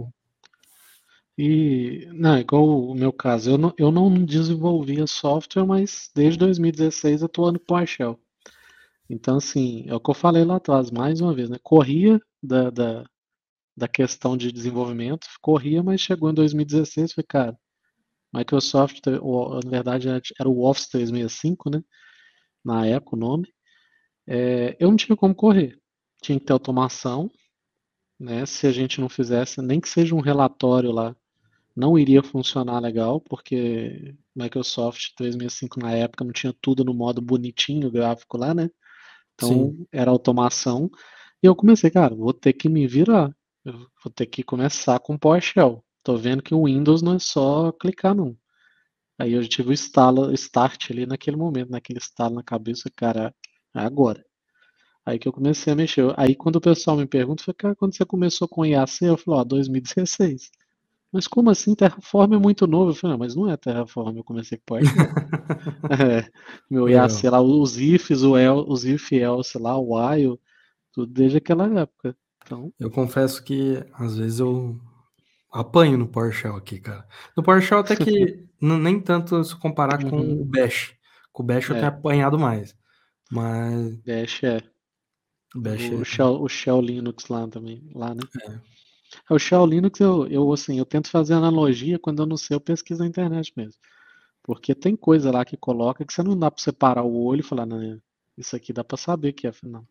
E, 1.37 2.07
não, 2.13 2.39
igual 2.39 2.67
o 2.67 2.95
meu 2.95 3.13
caso, 3.13 3.51
eu 3.51 3.57
não, 3.59 3.73
eu 3.77 3.91
não 3.91 4.11
desenvolvia 4.25 5.05
software, 5.05 5.65
mas 5.65 6.09
desde 6.15 6.39
2016 6.39 7.21
eu 7.21 7.29
tô 7.29 7.51
no 7.51 7.59
PowerShell. 7.59 8.19
Então, 9.07 9.37
assim, 9.37 9.85
é 9.87 9.93
o 9.93 9.99
que 9.99 10.09
eu 10.09 10.15
falei 10.15 10.43
lá 10.43 10.55
atrás, 10.55 10.89
mais 10.89 11.21
uma 11.21 11.33
vez, 11.33 11.49
né? 11.49 11.57
Corria 11.61 12.19
da, 12.41 12.71
da, 12.71 13.05
da 13.75 13.87
questão 13.87 14.35
de 14.35 14.51
desenvolvimento, 14.51 15.27
corria, 15.39 15.83
mas 15.83 16.01
chegou 16.01 16.31
em 16.31 16.33
2016 16.33 17.13
foi, 17.13 17.23
cara, 17.23 17.57
Microsoft, 18.33 19.05
na 19.05 19.69
verdade 19.69 20.09
era 20.09 20.49
o 20.49 20.65
Office 20.65 20.89
365, 20.89 21.69
né? 21.69 21.83
Na 22.65 22.85
época 22.85 23.15
o 23.15 23.19
nome. 23.19 23.53
É, 24.27 24.75
eu 24.79 24.89
não 24.89 24.97
tinha 24.97 25.15
como 25.15 25.35
correr. 25.35 25.79
Tinha 26.21 26.39
que 26.39 26.45
ter 26.45 26.53
automação, 26.53 27.29
né? 28.19 28.45
Se 28.45 28.67
a 28.67 28.71
gente 28.71 28.99
não 28.99 29.09
fizesse, 29.09 29.61
nem 29.61 29.79
que 29.79 29.89
seja 29.89 30.15
um 30.15 30.21
relatório 30.21 30.91
lá, 30.91 31.15
não 31.75 31.97
iria 31.97 32.23
funcionar 32.23 32.79
legal, 32.79 33.21
porque 33.21 34.15
Microsoft 34.35 35.13
365 35.15 35.79
na 35.79 35.91
época 35.91 36.25
não 36.25 36.31
tinha 36.31 36.53
tudo 36.59 36.83
no 36.83 36.93
modo 36.93 37.21
bonitinho 37.21 37.91
gráfico 37.91 38.37
lá, 38.37 38.53
né? 38.53 38.69
Então 39.35 39.49
Sim. 39.49 39.87
era 39.91 40.09
automação. 40.09 40.89
E 41.41 41.45
eu 41.45 41.55
comecei, 41.55 41.91
cara, 41.91 42.15
vou 42.15 42.33
ter 42.33 42.53
que 42.53 42.67
me 42.67 42.87
virar. 42.87 43.31
Eu 43.63 43.73
vou 44.03 44.11
ter 44.13 44.25
que 44.25 44.43
começar 44.43 44.99
com 44.99 45.17
PowerShell. 45.17 45.83
Tô 46.03 46.17
vendo 46.17 46.41
que 46.41 46.55
o 46.55 46.65
Windows 46.65 47.01
não 47.01 47.15
é 47.15 47.19
só 47.19 47.71
clicar 47.71 48.15
não. 48.15 48.35
Aí 49.19 49.33
eu 49.33 49.47
tive 49.47 49.69
o 49.69 49.73
instala, 49.73 50.33
start 50.33 50.91
ali 50.91 51.05
naquele 51.05 51.37
momento, 51.37 51.69
naquele 51.69 51.99
estalo 51.99 52.35
na 52.35 52.43
cabeça, 52.43 52.89
cara, 52.95 53.33
é 53.75 53.79
agora. 53.79 54.25
Aí 55.07 55.17
que 55.17 55.25
eu 55.25 55.31
comecei 55.31 55.71
a 55.71 55.75
mexer. 55.75 56.13
Aí 56.17 56.35
quando 56.35 56.57
o 56.57 56.61
pessoal 56.61 56.97
me 56.97 57.05
pergunta, 57.05 57.41
eu 57.41 57.45
falei, 57.45 57.55
cara, 57.57 57.75
quando 57.75 57.95
você 57.95 58.03
começou 58.03 58.45
com 58.45 58.65
IAC? 58.65 59.05
Eu 59.05 59.15
falei, 59.15 59.39
ó, 59.39 59.43
2016. 59.45 60.51
Mas 61.13 61.27
como 61.27 61.49
assim? 61.49 61.73
Terraform 61.73 62.33
é 62.33 62.37
muito 62.37 62.67
novo. 62.67 62.91
Eu 62.91 62.93
falei, 62.93 63.13
não, 63.13 63.19
mas 63.19 63.33
não 63.33 63.49
é 63.49 63.55
Terraform, 63.55 64.17
eu 64.17 64.23
comecei 64.25 64.57
com 64.57 64.65
PowerShell. 64.65 64.91
é, 66.19 66.29
meu 66.69 66.89
IAC 66.89 67.29
lá, 67.29 67.39
os 67.41 67.77
ifs, 67.79 68.21
o 68.21 68.37
el, 68.37 68.65
os 68.67 68.83
if 68.83 69.13
else 69.13 69.57
lá, 69.57 69.77
o 69.77 69.95
while, 69.95 70.37
tudo 70.91 71.13
desde 71.13 71.37
aquela 71.37 71.65
época. 71.79 72.13
Então... 72.43 72.73
Eu 72.77 72.91
confesso 72.91 73.41
que 73.41 73.81
às 73.93 74.17
vezes 74.17 74.41
eu 74.41 74.77
apanho 75.53 75.97
no 75.97 76.09
PowerShell 76.09 76.57
aqui, 76.57 76.81
cara. 76.81 77.07
No 77.35 77.43
PowerShell 77.43 77.79
até 77.79 77.95
que 77.95 78.43
nem 78.59 78.99
tanto 78.99 79.41
se 79.41 79.55
comparar 79.55 80.03
com 80.03 80.17
Uhum. 80.17 80.41
o 80.41 80.43
Bash. 80.45 80.93
Com 81.31 81.43
o 81.43 81.45
Bash 81.45 81.69
eu 81.69 81.77
É. 81.77 81.79
tenho 81.79 81.91
apanhado 81.93 82.37
mais. 82.37 82.75
Mas. 83.31 83.95
Bash 84.05 84.43
é. 84.43 84.61
Bash 85.55 85.89
o, 85.89 86.01
é. 86.01 86.05
Shell, 86.05 86.41
o 86.41 86.49
Shell 86.49 86.81
Linux 86.81 87.27
lá 87.27 87.47
também, 87.47 87.83
lá, 87.93 88.13
né? 88.13 88.21
É. 88.43 89.33
O 89.33 89.39
Shell 89.39 89.65
Linux, 89.65 89.99
eu, 89.99 90.27
eu, 90.27 90.51
assim, 90.51 90.77
eu 90.77 90.85
tento 90.85 91.09
fazer 91.09 91.33
analogia, 91.33 91.97
quando 91.97 92.21
eu 92.21 92.25
não 92.25 92.37
sei, 92.37 92.55
eu 92.55 92.61
pesquiso 92.61 93.01
na 93.01 93.07
internet 93.07 93.53
mesmo. 93.55 93.79
Porque 94.43 94.75
tem 94.75 94.95
coisa 94.95 95.31
lá 95.31 95.43
que 95.43 95.57
coloca 95.57 96.05
que 96.05 96.13
você 96.13 96.23
não 96.23 96.37
dá 96.37 96.51
para 96.51 96.63
separar 96.63 97.03
o 97.03 97.23
olho 97.23 97.39
e 97.41 97.43
falar, 97.43 97.65
não, 97.65 97.99
isso 98.37 98.55
aqui 98.55 98.71
dá 98.71 98.83
para 98.83 98.97
saber 98.97 99.33
que 99.33 99.47
é. 99.47 99.51
Não. 99.63 99.85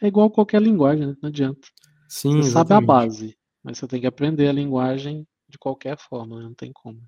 É 0.00 0.06
igual 0.06 0.30
qualquer 0.30 0.62
linguagem, 0.62 1.06
né? 1.06 1.16
Não 1.20 1.28
adianta. 1.28 1.68
Sim, 2.08 2.32
você 2.32 2.48
exatamente. 2.48 2.52
sabe 2.52 2.72
a 2.72 2.80
base, 2.80 3.38
mas 3.62 3.78
você 3.78 3.86
tem 3.86 4.00
que 4.00 4.06
aprender 4.06 4.48
a 4.48 4.52
linguagem 4.52 5.26
de 5.48 5.58
qualquer 5.58 5.98
forma, 5.98 6.38
né? 6.38 6.44
não 6.44 6.54
tem 6.54 6.72
como. 6.72 7.00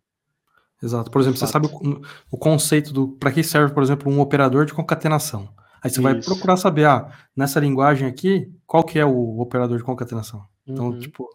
Exato. 0.82 1.10
Por 1.10 1.20
exemplo, 1.20 1.38
Fato. 1.38 1.48
você 1.48 1.52
sabe 1.52 1.66
o, 1.68 2.02
o 2.30 2.36
conceito 2.36 2.92
do. 2.92 3.08
Para 3.08 3.32
que 3.32 3.42
serve, 3.42 3.72
por 3.72 3.82
exemplo, 3.82 4.12
um 4.12 4.20
operador 4.20 4.66
de 4.66 4.74
concatenação? 4.74 5.48
Aí 5.82 5.90
você 5.90 5.94
Isso. 5.94 6.02
vai 6.02 6.20
procurar 6.20 6.56
saber, 6.56 6.86
ah, 6.86 7.12
nessa 7.36 7.58
linguagem 7.58 8.06
aqui, 8.06 8.52
qual 8.66 8.84
que 8.84 8.98
é 8.98 9.04
o 9.04 9.40
operador 9.40 9.76
de 9.76 9.84
concatenação? 9.84 10.46
Então, 10.66 10.90
uhum. 10.90 10.98
tipo, 10.98 11.28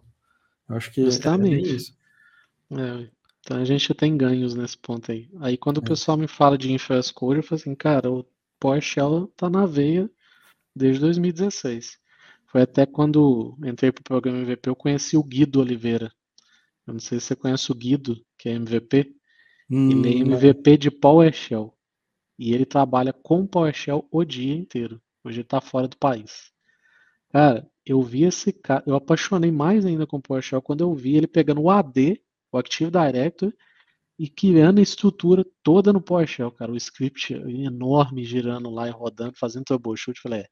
eu 0.70 0.78
acho 0.78 0.91
que 0.91 1.04
Justamente. 1.04 1.70
é 1.70 1.74
isso. 1.74 1.98
É, 2.72 3.10
então 3.41 3.58
a 3.58 3.66
gente 3.66 3.93
tem 3.93 4.18
ganhos 4.18 4.56
nesse 4.56 4.78
ponto 4.78 5.12
aí. 5.12 5.30
Aí 5.39 5.58
quando 5.58 5.78
é. 5.78 5.80
o 5.80 5.84
pessoal 5.84 6.18
me 6.18 6.28
fala 6.28 6.58
de 6.58 6.72
infrastructure, 6.72 7.38
eu 7.38 7.43
falo 7.43 7.62
assim, 7.62 7.76
cara, 7.76 8.12
o 8.12 8.26
PowerShell 8.60 9.28
tá 9.36 9.50
na 9.50 9.66
veia 9.66 10.10
desde 10.76 11.02
2016. 11.02 11.98
Foi 12.48 12.62
até 12.62 12.86
quando 12.86 13.58
entrei 13.64 13.91
pro 13.91 14.04
programa 14.04 14.39
MVP, 14.39 14.70
eu 14.70 14.76
conheci 14.76 15.18
o 15.18 15.24
Guido 15.24 15.60
Oliveira. 15.60 16.12
Eu 16.86 16.93
não 16.93 17.00
sei 17.00 17.20
se 17.20 17.28
você 17.28 17.36
conhece 17.36 17.72
o 17.72 17.76
Guido, 17.76 18.18
que 18.38 18.48
é 18.48 18.54
MVP. 18.54 19.14
Hum, 19.70 19.91
ele 19.91 20.10
é 20.10 20.18
MVP 20.20 20.72
não. 20.72 20.78
de 20.78 20.91
PowerShell. 20.91 21.77
E 22.38 22.54
ele 22.54 22.66
trabalha 22.66 23.12
com 23.12 23.48
PowerShell 23.48 24.08
o 24.12 24.24
dia 24.24 24.54
inteiro. 24.54 25.02
Hoje 25.24 25.40
ele 25.40 25.48
tá 25.48 25.60
fora 25.60 25.88
do 25.88 25.98
país. 25.98 26.52
Cara, 27.30 27.70
eu 27.86 28.02
vi 28.02 28.24
esse 28.24 28.54
cara, 28.54 28.84
eu 28.86 28.96
apaixonei 28.96 29.52
mais 29.52 29.86
ainda 29.86 30.06
com 30.08 30.22
PowerShell 30.22 30.62
quando 30.62 30.82
eu 30.82 30.94
vi 30.94 31.16
ele 31.16 31.28
pegando 31.28 31.62
o 31.62 31.70
AD, 31.70 32.22
o 32.52 32.58
Active 32.58 32.92
Directory, 32.92 33.54
e 34.20 34.28
criando 34.30 34.80
a 34.80 34.82
estrutura 34.82 35.46
toda 35.62 35.94
no 35.94 36.02
PowerShell, 36.02 36.52
cara. 36.52 36.72
O 36.72 36.78
script 36.78 37.34
enorme 37.34 38.24
girando 38.24 38.70
lá 38.70 38.88
e 38.88 38.92
rodando, 38.92 39.38
fazendo 39.38 39.66
troubleshoot. 39.66 40.20
Falei, 40.20 40.42
é, 40.42 40.48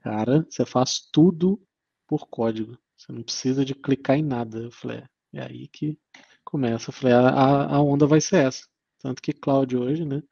cara, 0.00 0.46
você 0.48 0.64
faz 0.66 1.00
tudo 1.12 1.60
por 2.06 2.28
código. 2.28 2.78
Você 2.96 3.12
não 3.12 3.22
precisa 3.22 3.64
de 3.64 3.74
clicar 3.74 4.18
em 4.18 4.22
nada. 4.22 4.58
Eu 4.58 4.70
falei, 4.70 4.98
é, 4.98 5.38
é 5.38 5.42
aí 5.46 5.68
que 5.68 5.98
começa. 6.44 6.90
Eu 6.90 6.94
falei, 6.94 7.14
a, 7.14 7.74
a 7.76 7.82
onda 7.82 8.06
vai 8.06 8.20
ser 8.20 8.44
essa. 8.46 8.66
Tanto 8.98 9.22
que 9.22 9.32
cloud 9.32 9.76
hoje, 9.76 10.04
né? 10.04 10.22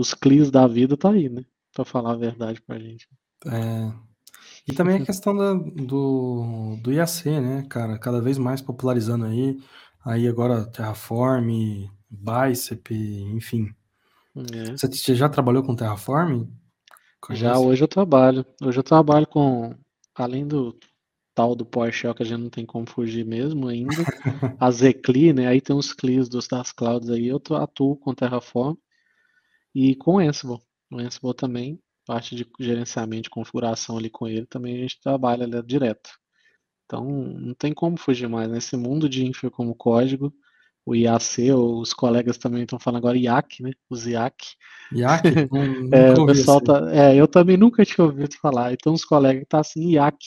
Os 0.00 0.14
CLIs 0.14 0.50
da 0.50 0.66
vida 0.66 0.96
tá 0.96 1.10
aí, 1.10 1.28
né? 1.28 1.44
Pra 1.74 1.84
falar 1.84 2.12
a 2.12 2.16
verdade 2.16 2.60
pra 2.62 2.78
gente. 2.78 3.06
É. 3.46 3.92
E 4.66 4.72
também 4.72 4.96
a 4.96 5.04
questão 5.04 5.36
da, 5.36 5.54
do, 5.54 6.76
do 6.82 6.92
IAC, 6.92 7.28
né, 7.40 7.66
cara? 7.68 7.98
Cada 7.98 8.20
vez 8.20 8.38
mais 8.38 8.60
popularizando 8.60 9.26
aí. 9.26 9.58
Aí 10.04 10.26
agora 10.26 10.64
Terraform, 10.66 11.88
Bicep, 12.08 12.94
enfim. 12.94 13.68
É. 14.36 14.76
Você 14.76 15.14
já 15.14 15.28
trabalhou 15.28 15.62
com 15.62 15.76
Terraform? 15.76 16.44
Já 17.30 17.58
hoje 17.58 17.84
eu 17.84 17.88
trabalho. 17.88 18.44
Hoje 18.62 18.78
eu 18.78 18.82
trabalho 18.82 19.26
com, 19.26 19.74
além 20.14 20.46
do 20.46 20.76
tal 21.34 21.54
do 21.54 21.64
PowerShell 21.64 22.14
que 22.14 22.22
a 22.22 22.26
gente 22.26 22.40
não 22.40 22.50
tem 22.50 22.66
como 22.66 22.88
fugir 22.88 23.24
mesmo 23.24 23.68
ainda, 23.68 23.94
a 24.58 24.70
Zcli, 24.70 25.32
né? 25.32 25.46
Aí 25.46 25.60
tem 25.60 25.76
os 25.76 25.92
CLIs 25.92 26.28
dos, 26.28 26.48
das 26.48 26.72
clouds 26.72 27.10
aí, 27.10 27.28
eu 27.28 27.40
atuo 27.56 27.96
com 27.96 28.14
Terraform 28.14 28.76
e 29.74 29.94
com 29.96 30.18
Ansible. 30.18 30.60
O 30.90 30.98
Ansible 30.98 31.34
também, 31.34 31.80
parte 32.06 32.34
de 32.34 32.46
gerenciamento 32.58 33.24
de 33.24 33.30
configuração 33.30 33.96
ali 33.96 34.10
com 34.10 34.26
ele, 34.26 34.46
também 34.46 34.76
a 34.76 34.78
gente 34.82 35.00
trabalha 35.00 35.44
ali 35.44 35.62
direto. 35.62 36.10
Então, 36.84 37.04
não 37.04 37.54
tem 37.54 37.72
como 37.72 37.96
fugir 37.96 38.28
mais. 38.28 38.50
Nesse 38.50 38.76
mundo 38.76 39.08
de 39.08 39.24
infra 39.24 39.48
como 39.48 39.76
código, 39.76 40.34
o 40.84 40.94
IAC, 40.94 41.52
os 41.52 41.92
colegas 41.92 42.36
também 42.36 42.62
estão 42.62 42.80
falando 42.80 42.98
agora 42.98 43.16
IAC, 43.16 43.62
né? 43.62 43.70
Os 43.88 44.06
IAC. 44.06 44.56
IAC? 44.92 45.22
é, 45.92 46.12
o 46.18 46.26
pessoal 46.26 46.60
tá, 46.60 46.90
é, 46.92 47.14
eu 47.14 47.28
também 47.28 47.56
nunca 47.56 47.84
tinha 47.84 48.04
ouvido 48.04 48.34
falar. 48.36 48.72
Então, 48.72 48.92
os 48.92 49.04
colegas 49.04 49.42
estão 49.42 49.58
tá 49.58 49.60
assim, 49.60 49.92
IAC. 49.92 50.18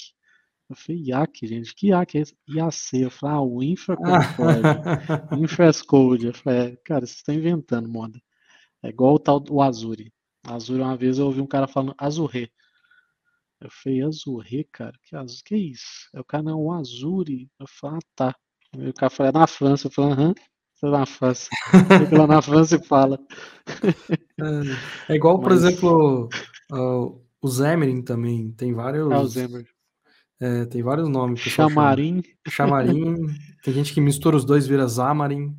Eu 0.70 0.76
falei, 0.78 1.02
IAC, 1.02 1.48
gente, 1.48 1.76
que 1.76 1.88
IAC 1.88 2.18
é 2.18 2.22
esse? 2.22 2.36
IAC. 2.48 3.02
Eu 3.02 3.12
falei, 3.12 3.36
ah, 3.36 3.42
o 3.42 3.62
Infra 3.62 3.98
como 3.98 4.12
código. 4.38 5.44
Infra 5.44 5.68
as 5.68 5.82
Code. 5.82 6.28
Eu 6.28 6.34
falei, 6.34 6.60
é, 6.60 6.76
cara, 6.86 7.06
vocês 7.06 7.18
estão 7.18 7.36
inventando 7.36 7.90
moda. 7.90 8.18
É 8.84 8.90
igual 8.90 9.16
o 9.16 9.20
tal 9.20 9.40
do 9.40 9.62
Azure. 9.62 10.12
Azure, 10.46 10.82
uma 10.82 10.98
vez 10.98 11.18
eu 11.18 11.26
ouvi 11.26 11.40
um 11.40 11.48
cara 11.48 11.68
falando 11.68 11.96
Azure. 11.98 12.52
Eu 13.62 13.70
falei, 13.72 14.02
Azure, 14.02 14.68
cara, 14.72 14.94
que, 15.04 15.16
azul, 15.16 15.40
que 15.46 15.56
isso? 15.56 16.10
É 16.14 16.20
o 16.20 16.26
cara, 16.26 16.44
não, 16.44 16.60
o 16.60 16.72
Azure. 16.74 17.50
Eu 17.58 17.66
falei, 17.66 17.98
ah, 17.98 18.08
tá. 18.14 18.36
Aí 18.78 18.90
o 18.90 18.94
cara 18.94 19.10
falou, 19.10 19.30
é 19.30 19.40
na 19.40 19.48
França. 19.48 19.88
Eu 19.88 19.92
falei, 19.92 20.12
aham, 20.12 20.34
você 20.74 20.86
é 20.86 20.90
na 20.90 21.06
França. 21.06 21.50
Fica 21.72 22.18
lá 22.18 22.28
na 22.28 22.42
França 22.42 22.76
e 22.76 22.84
fala. 22.84 23.20
É, 25.08 25.14
é 25.14 25.16
igual, 25.16 25.40
por 25.40 25.52
Mas... 25.52 25.64
exemplo, 25.64 26.28
uh, 26.72 27.24
o 27.40 27.48
Xamarin 27.48 28.02
também. 28.02 28.52
Tem 28.52 28.74
vários. 28.74 29.10
É 29.10 29.16
o 29.16 29.30
Xamarin. 29.30 29.66
É, 30.42 30.66
tem 30.66 30.82
vários 30.82 31.08
nomes. 31.08 31.40
Chamarim. 31.40 32.22
Chamarim. 32.50 33.28
tem 33.64 33.74
gente 33.74 33.94
que 33.94 34.02
mistura 34.02 34.36
os 34.36 34.44
dois, 34.44 34.68
vira 34.68 34.90
Xamarin. 34.90 35.56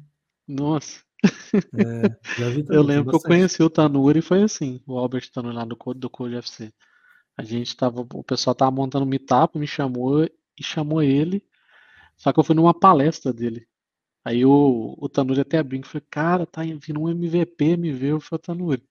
Nossa. 0.46 1.00
É, 1.76 2.08
também, 2.36 2.64
eu 2.68 2.82
lembro 2.82 3.10
que 3.10 3.16
eu 3.16 3.20
conheci 3.20 3.62
o 3.62 3.70
Tanuri 3.70 4.18
e 4.18 4.22
foi 4.22 4.42
assim, 4.42 4.80
o 4.86 4.98
Albert 4.98 5.30
Tanuri 5.32 5.54
lá 5.54 5.64
do 5.64 5.76
Code, 5.76 6.00
do 6.00 6.10
Code 6.10 6.34
FC. 6.36 6.72
A 7.36 7.42
gente 7.42 7.76
tava, 7.76 8.00
o 8.00 8.24
pessoal 8.24 8.54
tava 8.54 8.70
montando 8.70 9.04
um 9.04 9.08
meetup, 9.08 9.58
me 9.58 9.66
chamou 9.66 10.24
e 10.24 10.62
chamou 10.62 11.02
ele, 11.02 11.44
só 12.16 12.32
que 12.32 12.38
eu 12.38 12.44
fui 12.44 12.54
numa 12.54 12.74
palestra 12.74 13.32
dele. 13.32 13.66
Aí 14.24 14.44
o, 14.44 14.96
o 14.98 15.08
Tanuri 15.08 15.40
até 15.40 15.62
brinca, 15.62 15.88
falei, 15.88 16.06
cara, 16.10 16.46
tá 16.46 16.62
vindo 16.62 17.00
um 17.00 17.08
MVP, 17.08 17.76
me 17.76 17.92
viu, 17.92 18.20
foi 18.20 18.36
o 18.36 18.40
Tanuri. 18.40 18.82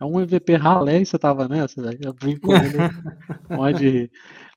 É 0.00 0.04
um 0.04 0.18
MVP 0.18 0.56
ralé 0.56 1.00
e 1.00 1.06
você 1.06 1.18
tava 1.18 1.46
nessa, 1.46 1.82
velho. 1.82 1.98
Eu 2.02 2.14
brinco 2.14 2.48
com 2.48 2.56
ele, 2.56 2.76
pode 3.48 3.88
rir. 3.88 4.10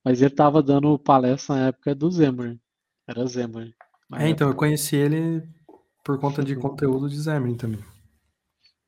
Mas 0.03 0.21
ele 0.21 0.33
tava 0.33 0.63
dando 0.63 0.97
palestra 0.97 1.55
na 1.55 1.67
época 1.67 1.93
do 1.93 2.09
Zemmer. 2.09 2.57
Era 3.07 3.25
Zemmer. 3.25 3.73
É, 4.13 4.29
então, 4.29 4.47
eu 4.47 4.55
conheci 4.55 4.95
ele 4.95 5.43
por 6.03 6.19
conta 6.19 6.43
de 6.43 6.55
conteúdo 6.55 7.09
de 7.09 7.21
Xamarin 7.21 7.55
também. 7.55 7.79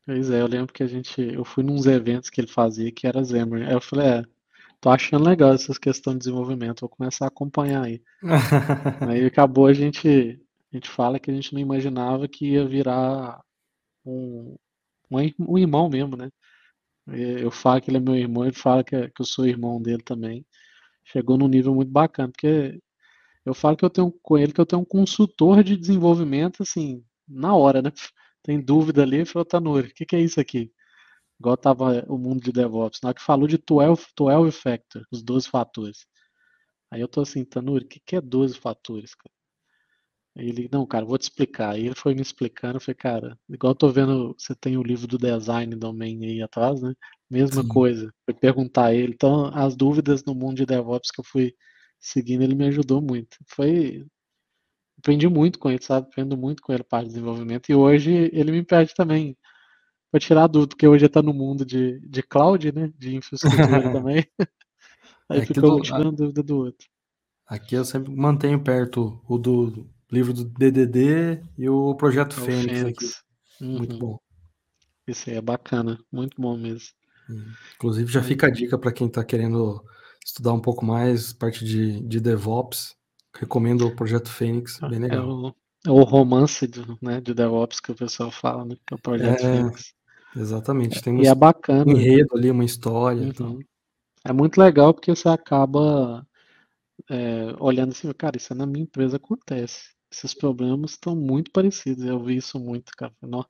Pois 0.05 0.29
é, 0.29 0.41
eu 0.41 0.47
lembro 0.47 0.73
que 0.73 0.83
a 0.83 0.87
gente. 0.87 1.21
Eu 1.21 1.45
fui 1.45 1.63
nos 1.63 1.85
eventos 1.85 2.29
que 2.29 2.41
ele 2.41 2.47
fazia 2.47 2.91
que 2.91 3.07
era 3.07 3.23
Xamarin. 3.23 3.65
Aí 3.65 3.73
eu 3.73 3.81
falei, 3.81 4.07
é, 4.07 4.23
tô 4.81 4.89
achando 4.89 5.25
legal 5.25 5.53
essas 5.53 5.77
questões 5.77 6.15
de 6.15 6.19
desenvolvimento, 6.19 6.81
vou 6.81 6.89
começar 6.89 7.25
a 7.25 7.27
acompanhar 7.29 7.83
aí. 7.83 8.01
aí 9.09 9.25
acabou 9.25 9.67
a 9.67 9.73
gente. 9.73 10.39
A 10.71 10.75
gente 10.75 10.89
fala 10.89 11.19
que 11.19 11.31
a 11.31 11.33
gente 11.33 11.53
não 11.53 11.61
imaginava 11.61 12.27
que 12.27 12.51
ia 12.51 12.67
virar 12.67 13.41
um, 14.05 14.55
um, 15.09 15.57
irmão 15.57 15.89
mesmo, 15.89 16.17
né? 16.17 16.29
Eu 17.07 17.49
falo 17.51 17.81
que 17.81 17.89
ele 17.89 17.97
é 17.97 17.99
meu 17.99 18.15
irmão, 18.15 18.43
ele 18.43 18.53
fala 18.53 18.83
que, 18.83 19.09
que 19.09 19.21
eu 19.21 19.25
sou 19.25 19.47
irmão 19.47 19.81
dele 19.81 20.03
também. 20.03 20.45
Chegou 21.05 21.37
num 21.37 21.47
nível 21.47 21.73
muito 21.73 21.91
bacana, 21.91 22.29
porque 22.29 22.81
eu 23.45 23.53
falo 23.53 23.77
que 23.77 23.85
eu 23.85 23.89
tenho 23.89 24.11
com 24.23 24.37
ele 24.37 24.53
que 24.53 24.61
eu 24.61 24.65
tenho 24.65 24.81
um 24.81 24.85
consultor 24.85 25.63
de 25.63 25.77
desenvolvimento, 25.77 26.63
assim, 26.63 27.03
na 27.27 27.55
hora, 27.55 27.81
né? 27.81 27.91
Tem 28.43 28.61
dúvida 28.61 29.03
ali, 29.03 29.25
falou, 29.25 29.45
Tanuri, 29.45 29.89
o 29.89 29.93
que, 29.93 30.05
que 30.05 30.15
é 30.15 30.21
isso 30.21 30.39
aqui? 30.39 30.71
Igual 31.39 31.57
tava 31.57 32.05
o 32.07 32.17
mundo 32.17 32.41
de 32.43 32.51
DevOps, 32.51 32.99
na 33.03 33.09
hora 33.09 33.15
que 33.15 33.23
falou 33.23 33.47
de 33.47 33.57
12, 33.57 34.07
12 34.17 34.51
factor, 34.51 35.05
os 35.11 35.23
12 35.23 35.49
fatores. 35.49 36.05
Aí 36.91 37.01
eu 37.01 37.07
tô 37.07 37.21
assim, 37.21 37.45
Tanuri, 37.45 37.85
o 37.85 37.87
que, 37.87 37.99
que 38.05 38.15
é 38.15 38.21
12 38.21 38.57
fatores, 38.57 39.15
cara? 39.15 39.33
Aí 40.37 40.49
ele, 40.49 40.69
não, 40.71 40.85
cara, 40.85 41.05
vou 41.05 41.17
te 41.17 41.23
explicar. 41.23 41.71
Aí 41.71 41.85
ele 41.85 41.95
foi 41.95 42.13
me 42.13 42.21
explicando, 42.21 42.75
eu 42.77 42.81
falei, 42.81 42.95
cara, 42.95 43.39
igual 43.49 43.71
eu 43.71 43.75
tô 43.75 43.89
vendo, 43.89 44.35
você 44.37 44.53
tem 44.53 44.77
o 44.77 44.83
livro 44.83 45.07
do 45.07 45.17
design 45.17 45.73
domain 45.75 46.25
aí 46.25 46.41
atrás, 46.41 46.81
né? 46.81 46.93
Mesma 47.29 47.63
Sim. 47.63 47.69
coisa. 47.69 48.13
Foi 48.25 48.33
perguntar 48.33 48.87
a 48.87 48.93
ele. 48.93 49.13
Então, 49.13 49.47
as 49.53 49.75
dúvidas 49.75 50.23
no 50.25 50.35
mundo 50.35 50.57
de 50.57 50.65
DevOps 50.65 51.09
que 51.11 51.21
eu 51.21 51.23
fui 51.25 51.53
seguindo, 51.99 52.43
ele 52.43 52.55
me 52.55 52.67
ajudou 52.67 53.01
muito. 53.01 53.37
Foi. 53.47 54.05
Aprendi 54.97 55.27
muito 55.27 55.59
com 55.59 55.69
ele, 55.69 55.83
sabe? 55.83 56.07
Aprendo 56.07 56.37
muito 56.37 56.63
com 56.63 56.73
ele 56.73 56.83
parte 56.83 57.07
de 57.07 57.13
desenvolvimento. 57.13 57.69
E 57.69 57.75
hoje 57.75 58.29
ele 58.33 58.51
me 58.51 58.63
pede 58.63 58.93
também 58.93 59.37
para 60.09 60.19
tirar 60.19 60.47
dúvida, 60.47 60.69
porque 60.69 60.87
hoje 60.87 61.05
está 61.05 61.21
no 61.21 61.33
mundo 61.33 61.65
de, 61.65 61.99
de 61.99 62.23
cloud, 62.23 62.71
né? 62.71 62.91
De 62.97 63.15
infraestrutura 63.15 63.91
também. 63.91 64.25
Aí 65.29 65.39
é 65.39 65.45
ficou 65.45 65.81
tirando 65.81 66.11
dúvida 66.11 66.41
do 66.41 66.57
outro. 66.57 66.87
Aqui 67.47 67.75
eu 67.75 67.85
sempre 67.85 68.15
mantenho 68.15 68.63
perto 68.63 69.21
o 69.27 69.37
do 69.37 69.87
livro 70.11 70.33
do 70.33 70.45
DDD 70.45 71.43
e 71.57 71.69
o 71.69 71.93
projeto 71.95 72.37
é 72.37 72.41
o 72.41 72.45
Fênix. 72.45 72.79
Fênix. 72.79 73.23
Uhum. 73.61 73.77
Muito 73.77 73.97
bom. 73.97 74.19
Isso 75.07 75.29
aí 75.29 75.35
é 75.35 75.41
bacana, 75.41 75.99
muito 76.11 76.41
bom 76.41 76.57
mesmo. 76.57 76.89
Inclusive 77.75 78.11
já 78.11 78.23
fica 78.23 78.47
a 78.47 78.49
dica 78.49 78.77
para 78.77 78.91
quem 78.91 79.07
está 79.07 79.23
querendo 79.23 79.83
estudar 80.25 80.53
um 80.53 80.59
pouco 80.59 80.83
mais, 80.83 81.31
parte 81.31 81.63
de, 81.63 82.01
de 82.01 82.19
DevOps. 82.19 82.95
Recomendo 83.37 83.85
o 83.85 83.95
Projeto 83.95 84.29
Fênix, 84.29 84.79
bem 84.79 84.95
é 84.95 85.01
legal. 85.03 85.23
É 85.23 85.27
o, 85.27 85.55
é 85.87 85.91
o 85.91 86.03
romance 86.03 86.65
de, 86.67 86.81
né, 87.01 87.21
de 87.21 87.33
DevOps 87.33 87.79
que 87.79 87.91
o 87.91 87.95
pessoal 87.95 88.31
fala, 88.31 88.65
né? 88.65 88.75
Que 88.87 88.93
é 88.93 88.95
o 88.95 89.01
Projeto 89.01 89.45
é, 89.45 89.57
Fênix. 89.57 89.93
Exatamente. 90.35 91.01
Tem 91.01 91.21
e 91.21 91.27
é 91.27 91.35
bacana. 91.35 91.85
um 91.85 91.95
enredo 91.95 92.35
ali, 92.35 92.49
uma 92.49 92.65
história. 92.65 93.21
Uhum. 93.21 93.27
Então. 93.27 93.59
É 94.23 94.33
muito 94.33 94.57
legal 94.57 94.93
porque 94.93 95.13
você 95.13 95.29
acaba 95.29 96.25
é, 97.09 97.53
olhando 97.59 97.91
assim, 97.91 98.11
cara, 98.13 98.37
isso 98.37 98.55
na 98.55 98.65
minha 98.65 98.83
empresa 98.83 99.17
acontece. 99.17 99.93
Esses 100.11 100.33
problemas 100.33 100.91
estão 100.91 101.15
muito 101.15 101.51
parecidos. 101.51 102.03
Eu 102.03 102.23
vi 102.23 102.37
isso 102.37 102.57
muito, 102.59 102.91
cara. 102.97 103.13
Não, 103.21 103.45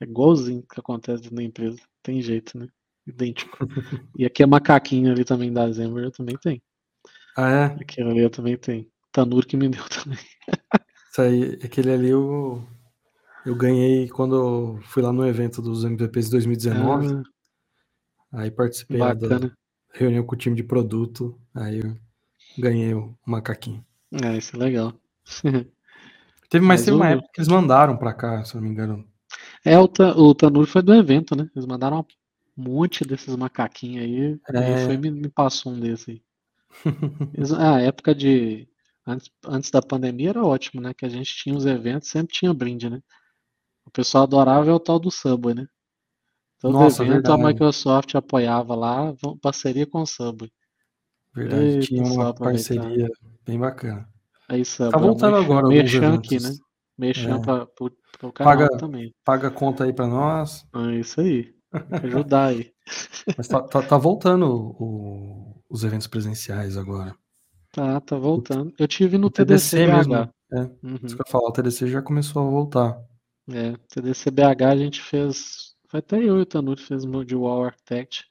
é 0.00 0.04
igualzinho 0.04 0.62
que 0.62 0.78
acontece 0.78 1.32
na 1.32 1.42
empresa. 1.42 1.78
Tem 2.02 2.20
jeito, 2.20 2.58
né? 2.58 2.68
Idêntico. 3.06 3.66
e 4.16 4.24
aqui 4.24 4.42
é 4.42 4.46
macaquinho 4.46 5.12
ali 5.12 5.24
também 5.24 5.52
da 5.52 5.70
Zember, 5.70 6.04
eu 6.04 6.10
também 6.10 6.36
tenho. 6.36 6.60
Ah, 7.36 7.50
é? 7.50 7.64
Aquele 7.80 8.10
ali 8.10 8.20
eu 8.20 8.30
também 8.30 8.56
tenho. 8.56 8.86
Tanur 9.12 9.46
que 9.46 9.56
me 9.56 9.68
deu 9.68 9.82
também. 9.88 10.18
Isso 11.10 11.20
aí, 11.20 11.58
aquele 11.62 11.92
ali 11.92 12.10
eu, 12.10 12.66
eu 13.46 13.54
ganhei 13.54 14.08
quando 14.08 14.80
fui 14.82 15.02
lá 15.02 15.12
no 15.12 15.26
evento 15.26 15.62
dos 15.62 15.84
MVPs 15.84 16.26
de 16.26 16.32
2019. 16.32 17.22
Ah, 18.32 18.40
aí 18.40 18.50
participei 18.50 18.98
da 18.98 19.50
reunião 19.92 20.24
com 20.24 20.34
o 20.34 20.38
time 20.38 20.56
de 20.56 20.64
produto. 20.64 21.38
Aí 21.54 21.80
eu 21.80 21.96
ganhei 22.58 22.94
o 22.94 23.16
macaquinho. 23.24 23.84
É, 24.22 24.36
isso 24.36 24.56
é 24.56 24.58
legal. 24.58 24.92
Teve, 26.50 26.64
mas, 26.64 26.80
mas 26.80 26.84
teve 26.84 26.96
uma 26.96 27.08
época 27.08 27.28
que 27.32 27.40
eles 27.40 27.48
mandaram 27.48 27.96
pra 27.96 28.12
cá, 28.12 28.44
se 28.44 28.54
não 28.54 28.62
me 28.62 28.68
engano. 28.68 29.04
É, 29.64 29.76
o, 29.78 29.84
o 30.16 30.34
Tanur 30.34 30.66
foi 30.66 30.82
do 30.82 30.94
evento, 30.94 31.34
né? 31.34 31.50
Eles 31.56 31.66
mandaram 31.66 31.96
uma 31.96 32.02
um 32.02 32.06
monte 32.56 33.04
desses 33.04 33.34
macaquinhos 33.36 34.04
aí. 34.04 34.40
É. 34.54 34.84
foi 34.86 34.96
me, 34.96 35.10
me 35.10 35.28
passou 35.28 35.72
um 35.72 35.80
desse 35.80 36.10
aí. 36.12 36.22
a 37.58 37.80
época 37.80 38.14
de. 38.14 38.68
Antes, 39.06 39.30
antes 39.46 39.70
da 39.70 39.82
pandemia 39.82 40.30
era 40.30 40.44
ótimo, 40.44 40.80
né? 40.80 40.94
Que 40.94 41.04
a 41.04 41.08
gente 41.08 41.36
tinha 41.36 41.54
os 41.54 41.66
eventos, 41.66 42.08
sempre 42.08 42.34
tinha 42.34 42.54
brinde, 42.54 42.88
né? 42.88 43.00
O 43.84 43.90
pessoal 43.90 44.24
adorava 44.24 44.70
é 44.70 44.72
o 44.72 44.80
tal 44.80 44.98
do 44.98 45.10
Subway, 45.10 45.54
né? 45.54 45.66
Todo 46.58 46.72
Nossa, 46.72 47.02
evento 47.02 47.28
verdade. 47.28 47.42
a 47.42 47.46
Microsoft 47.46 48.14
apoiava 48.14 48.74
lá, 48.74 49.14
parceria 49.42 49.86
com 49.86 50.00
o 50.00 50.06
Subway. 50.06 50.50
Verdade, 51.34 51.64
Eita, 51.64 51.80
tinha 51.80 52.02
uma 52.02 52.32
parceria 52.32 53.10
bem 53.44 53.58
bacana. 53.58 54.08
Aí, 54.48 54.64
Subway, 54.64 54.92
tá 54.92 54.98
voltando 54.98 55.36
agora 55.36 55.68
Mexam 55.68 56.14
aqui, 56.14 56.40
né? 56.40 56.50
Mexam 56.96 57.36
é. 57.36 57.40
para 57.40 57.68
o 58.22 58.32
canal 58.32 58.56
paga, 58.56 58.78
também. 58.78 59.14
Paga 59.22 59.50
conta 59.50 59.84
aí 59.84 59.92
para 59.92 60.06
nós. 60.06 60.66
É 60.74 60.94
isso 60.94 61.20
aí 61.20 61.54
ajudar 62.02 62.46
aí. 62.46 62.72
Mas 63.36 63.48
tá, 63.48 63.62
tá, 63.62 63.82
tá 63.82 63.98
voltando 63.98 64.74
o, 64.78 65.62
os 65.68 65.84
eventos 65.84 66.06
presenciais 66.06 66.76
agora. 66.76 67.14
Tá, 67.72 68.00
tá 68.00 68.16
voltando. 68.16 68.72
Eu 68.78 68.86
tive 68.86 69.18
no 69.18 69.30
TDC, 69.30 69.76
TDC 69.76 69.96
mesmo. 69.96 70.14
É, 70.14 70.60
uhum. 70.82 70.98
isso 71.02 71.16
que 71.16 71.22
eu 71.22 71.26
falar, 71.28 71.48
o 71.48 71.52
TDC 71.52 71.88
já 71.88 72.00
começou 72.00 72.46
a 72.46 72.50
voltar. 72.50 72.96
É, 73.50 73.76
TDC 73.88 74.30
BH 74.30 74.62
a 74.62 74.76
gente 74.76 75.02
fez 75.02 75.74
Foi 75.88 76.00
até 76.00 76.16
eu 76.16 76.38
e 76.38 76.42
o 76.42 76.46
Tanuri 76.46 76.80
fez 76.80 77.04
o 77.04 77.24
de 77.24 77.34
Wall 77.34 77.64
Architect 77.64 78.24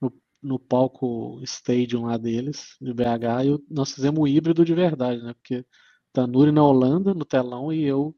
no, 0.00 0.12
no 0.42 0.58
palco 0.58 1.40
Stadium 1.44 2.06
lá 2.06 2.16
deles, 2.16 2.76
de 2.80 2.92
BH, 2.92 3.44
e 3.44 3.64
nós 3.72 3.92
fizemos 3.92 4.20
o 4.20 4.26
híbrido 4.26 4.64
de 4.64 4.74
verdade, 4.74 5.22
né? 5.22 5.34
Porque 5.34 5.64
Tanuri 6.12 6.50
na 6.50 6.64
Holanda, 6.64 7.14
no 7.14 7.24
telão, 7.24 7.72
e 7.72 7.84
eu 7.84 8.16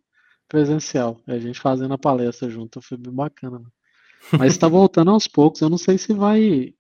presencial. 0.49 1.21
A 1.27 1.39
gente 1.39 1.61
fazendo 1.61 1.95
a 1.95 1.99
palestra 1.99 2.49
junto, 2.49 2.81
foi 2.81 2.97
bem 2.97 3.13
bacana. 3.13 3.59
Né? 3.59 3.67
Mas 4.39 4.53
está 4.53 4.69
voltando 4.69 5.11
aos 5.11 5.27
poucos. 5.27 5.61
Eu 5.61 5.71
não 5.71 5.79
sei 5.79 5.99
se 5.99 6.13
vai 6.13 6.75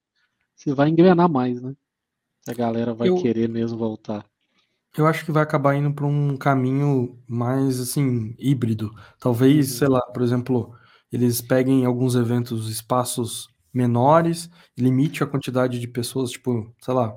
se 0.55 0.73
vai 0.73 0.89
engrenar 0.89 1.29
mais, 1.29 1.63
né? 1.63 1.75
Se 2.43 2.51
a 2.51 2.55
galera 2.55 2.93
vai 2.93 3.09
eu, 3.09 3.17
querer 3.17 3.49
mesmo 3.49 3.79
voltar. 3.79 4.27
Eu 4.97 5.07
acho 5.07 5.25
que 5.25 5.31
vai 5.31 5.43
acabar 5.43 5.77
indo 5.77 5.93
para 5.93 6.07
um 6.07 6.37
caminho 6.37 7.17
mais 7.29 7.79
assim 7.79 8.35
híbrido. 8.39 8.93
Talvez, 9.21 9.71
uhum. 9.71 9.79
sei 9.79 9.89
lá, 9.89 10.01
por 10.01 10.23
exemplo, 10.23 10.75
eles 11.13 11.41
peguem 11.41 11.85
alguns 11.85 12.17
eventos, 12.17 12.69
espaços 12.69 13.49
menores, 13.73 14.51
limite 14.77 15.23
a 15.23 15.27
quantidade 15.27 15.79
de 15.79 15.87
pessoas, 15.87 16.31
tipo, 16.31 16.75
sei 16.81 16.95
lá, 16.95 17.17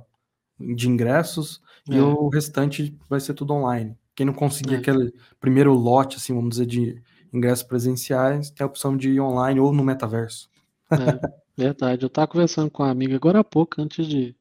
de 0.59 0.87
ingressos, 0.87 1.61
é. 1.89 1.95
e 1.95 1.99
o 1.99 2.29
restante 2.29 2.95
vai 3.09 3.19
ser 3.19 3.33
tudo 3.33 3.53
online. 3.53 3.97
Quem 4.15 4.25
não 4.25 4.33
conseguir 4.33 4.75
é. 4.75 4.77
aquele 4.77 5.11
primeiro 5.39 5.73
lote, 5.73 6.17
assim, 6.17 6.33
vamos 6.33 6.51
dizer, 6.51 6.65
de 6.67 7.01
ingressos 7.33 7.63
presenciais, 7.63 8.49
tem 8.49 8.63
a 8.63 8.67
opção 8.67 8.95
de 8.95 9.09
ir 9.09 9.19
online 9.19 9.59
ou 9.59 9.73
no 9.73 9.83
metaverso. 9.83 10.49
É, 10.91 11.31
verdade. 11.57 12.03
Eu 12.03 12.07
estava 12.07 12.27
conversando 12.27 12.69
com 12.69 12.83
uma 12.83 12.91
amiga 12.91 13.15
agora 13.15 13.39
há 13.39 13.43
pouco, 13.43 13.81
antes 13.81 14.05
de 14.05 14.35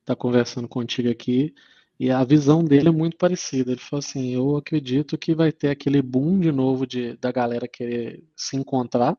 estar 0.00 0.14
tá 0.14 0.16
conversando 0.16 0.68
contigo 0.68 1.10
aqui, 1.10 1.54
e 1.98 2.10
a 2.10 2.22
visão 2.22 2.62
dele 2.62 2.88
é 2.88 2.92
muito 2.92 3.16
parecida. 3.16 3.72
Ele 3.72 3.80
falou 3.80 3.98
assim: 3.98 4.34
Eu 4.34 4.56
acredito 4.56 5.18
que 5.18 5.34
vai 5.34 5.50
ter 5.50 5.70
aquele 5.70 6.00
boom 6.00 6.38
de 6.38 6.52
novo 6.52 6.86
de, 6.86 7.16
da 7.16 7.32
galera 7.32 7.66
querer 7.66 8.22
se 8.36 8.56
encontrar. 8.56 9.18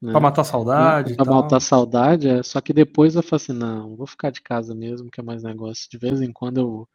Né? 0.00 0.10
Pra 0.10 0.20
matar 0.20 0.44
saudade. 0.44 1.14
Pra 1.14 1.24
matar 1.24 1.60
saudade, 1.60 2.28
é. 2.28 2.42
Só 2.42 2.60
que 2.60 2.72
depois 2.74 3.14
eu 3.14 3.22
falo 3.22 3.36
assim: 3.36 3.52
Não, 3.54 3.96
vou 3.96 4.06
ficar 4.06 4.30
de 4.30 4.42
casa 4.42 4.74
mesmo, 4.74 5.10
que 5.10 5.20
é 5.20 5.24
mais 5.24 5.42
negócio. 5.42 5.88
De 5.90 5.96
vez 5.96 6.20
em 6.20 6.32
quando 6.32 6.58
eu 6.58 6.70
vou. 6.70 6.88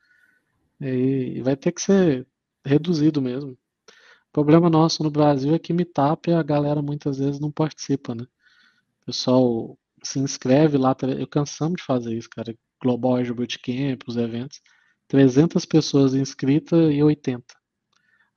E 0.80 1.42
vai 1.42 1.56
ter 1.56 1.72
que 1.72 1.82
ser 1.82 2.28
reduzido 2.64 3.20
mesmo. 3.20 3.58
O 4.30 4.34
problema 4.34 4.70
nosso 4.70 5.04
no 5.04 5.10
Brasil 5.10 5.54
é 5.56 5.60
que 5.60 5.74
Meetup 5.74 6.32
a 6.32 6.44
galera 6.44 6.82
muitas 6.82 7.18
vezes 7.18 7.40
não 7.40 7.52
participa, 7.52 8.14
né? 8.14 8.24
O 9.02 9.06
pessoal 9.08 9.78
se 10.04 10.20
inscreve 10.20 10.78
lá, 10.78 10.96
eu 11.18 11.28
cansamos 11.28 11.78
de 11.78 11.84
fazer 11.84 12.16
isso, 12.16 12.30
cara. 12.30 12.56
Global 12.82 13.16
Azure 13.16 13.34
Bootcamp, 13.34 14.02
os 14.08 14.18
eventos. 14.18 14.62
300 15.08 15.66
pessoas 15.66 16.14
inscritas 16.14 16.94
e 16.94 17.02
80. 17.02 17.56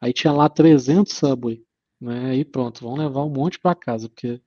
Aí 0.01 0.13
tinha 0.13 0.33
lá 0.33 0.49
300 0.49 1.13
Subway, 1.13 1.63
né? 2.01 2.31
Aí 2.31 2.45
pronto, 2.45 2.83
vamos 2.83 3.01
levar 3.01 3.25
um 3.25 3.31
monte 3.31 3.59
para 3.59 3.75
casa, 3.75 4.09
porque 4.09 4.41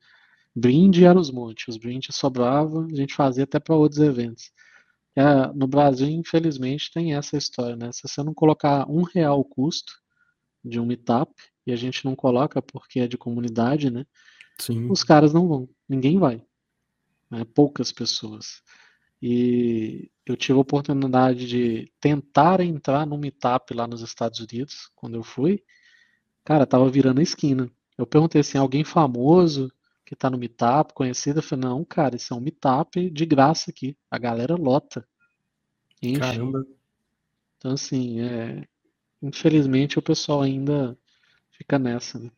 brinde 0.55 1.05
era 1.05 1.19
os 1.19 1.31
montes, 1.31 1.67
os 1.67 1.77
brindes 1.77 2.15
sobravam, 2.15 2.87
a 2.91 2.95
gente 2.95 3.13
fazia 3.13 3.43
até 3.43 3.59
para 3.59 3.75
outros 3.75 3.99
eventos. 4.01 4.51
É, 5.15 5.47
no 5.53 5.67
Brasil, 5.67 6.07
infelizmente, 6.07 6.91
tem 6.91 7.15
essa 7.15 7.37
história, 7.37 7.75
né? 7.75 7.91
Se 7.91 8.07
você 8.07 8.23
não 8.23 8.33
colocar 8.33 8.89
um 8.89 9.03
real 9.03 9.39
o 9.39 9.45
custo 9.45 10.02
de 10.63 10.79
um 10.79 10.85
meetup, 10.85 11.33
e 11.65 11.71
a 11.71 11.75
gente 11.75 12.05
não 12.05 12.15
coloca 12.15 12.61
porque 12.61 12.99
é 12.99 13.07
de 13.07 13.17
comunidade, 13.17 13.89
né? 13.89 14.05
Sim. 14.59 14.89
Os 14.89 15.03
caras 15.03 15.33
não 15.33 15.47
vão, 15.47 15.69
ninguém 15.87 16.17
vai. 16.19 16.41
Né? 17.29 17.45
Poucas 17.53 17.91
pessoas. 17.91 18.61
E 19.21 20.11
eu 20.25 20.35
tive 20.35 20.57
a 20.57 20.61
oportunidade 20.61 21.47
de 21.47 21.91
tentar 21.99 22.59
entrar 22.59 23.05
no 23.05 23.17
meetup 23.17 23.73
lá 23.73 23.87
nos 23.87 24.01
Estados 24.01 24.39
Unidos, 24.39 24.91
quando 24.95 25.15
eu 25.15 25.23
fui. 25.23 25.63
Cara, 26.43 26.65
tava 26.65 26.89
virando 26.89 27.19
a 27.19 27.23
esquina. 27.23 27.71
Eu 27.97 28.05
perguntei 28.05 28.41
assim, 28.41 28.57
alguém 28.57 28.83
famoso 28.83 29.71
que 30.05 30.15
tá 30.15 30.29
no 30.29 30.37
meetup, 30.37 30.93
conhecido? 30.93 31.39
Eu 31.39 31.43
falei, 31.43 31.65
não, 31.65 31.85
cara, 31.85 32.17
isso 32.17 32.33
é 32.33 32.37
um 32.37 32.41
meetup 32.41 33.09
de 33.09 33.25
graça 33.25 33.71
aqui. 33.71 33.97
A 34.11 34.17
galera 34.17 34.55
lota. 34.55 35.07
Enche. 36.01 36.19
Caramba. 36.19 36.65
Então, 37.57 37.71
assim, 37.71 38.19
é... 38.19 38.67
infelizmente 39.23 39.97
o 39.97 40.01
pessoal 40.01 40.41
ainda 40.41 40.97
fica 41.51 41.79
nessa, 41.79 42.19
né? 42.19 42.29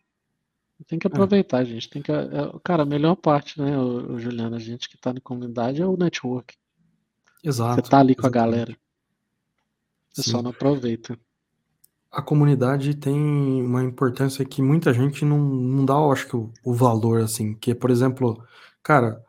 Tem 0.87 0.99
que 0.99 1.07
é. 1.07 1.09
aproveitar, 1.09 1.61
é. 1.61 1.65
gente. 1.65 1.89
Tem 1.89 2.01
que, 2.01 2.11
é, 2.11 2.25
cara, 2.63 2.83
a 2.83 2.85
melhor 2.85 3.15
parte, 3.15 3.59
né, 3.59 3.77
o, 3.77 4.13
o 4.13 4.19
Juliano, 4.19 4.55
a 4.55 4.59
gente 4.59 4.89
que 4.89 4.97
tá 4.97 5.13
na 5.13 5.21
comunidade 5.21 5.81
é 5.81 5.85
o 5.85 5.97
network. 5.97 6.55
Exato. 7.43 7.75
Você 7.75 7.89
tá 7.89 7.99
ali 7.99 8.15
com 8.15 8.21
exatamente. 8.21 8.37
a 8.37 8.51
galera. 8.51 8.77
Você 10.11 10.23
Sim. 10.23 10.31
só 10.31 10.41
não 10.41 10.51
aproveita. 10.51 11.17
A 12.11 12.21
comunidade 12.21 12.95
tem 12.95 13.15
uma 13.15 13.83
importância 13.83 14.45
que 14.45 14.61
muita 14.61 14.93
gente 14.93 15.25
não, 15.25 15.37
não 15.37 15.85
dá, 15.85 15.95
eu 15.95 16.11
acho 16.11 16.27
que, 16.27 16.35
o, 16.35 16.51
o 16.63 16.73
valor, 16.73 17.21
assim. 17.21 17.53
Que, 17.53 17.75
por 17.75 17.89
exemplo, 17.89 18.41
cara, 18.81 19.23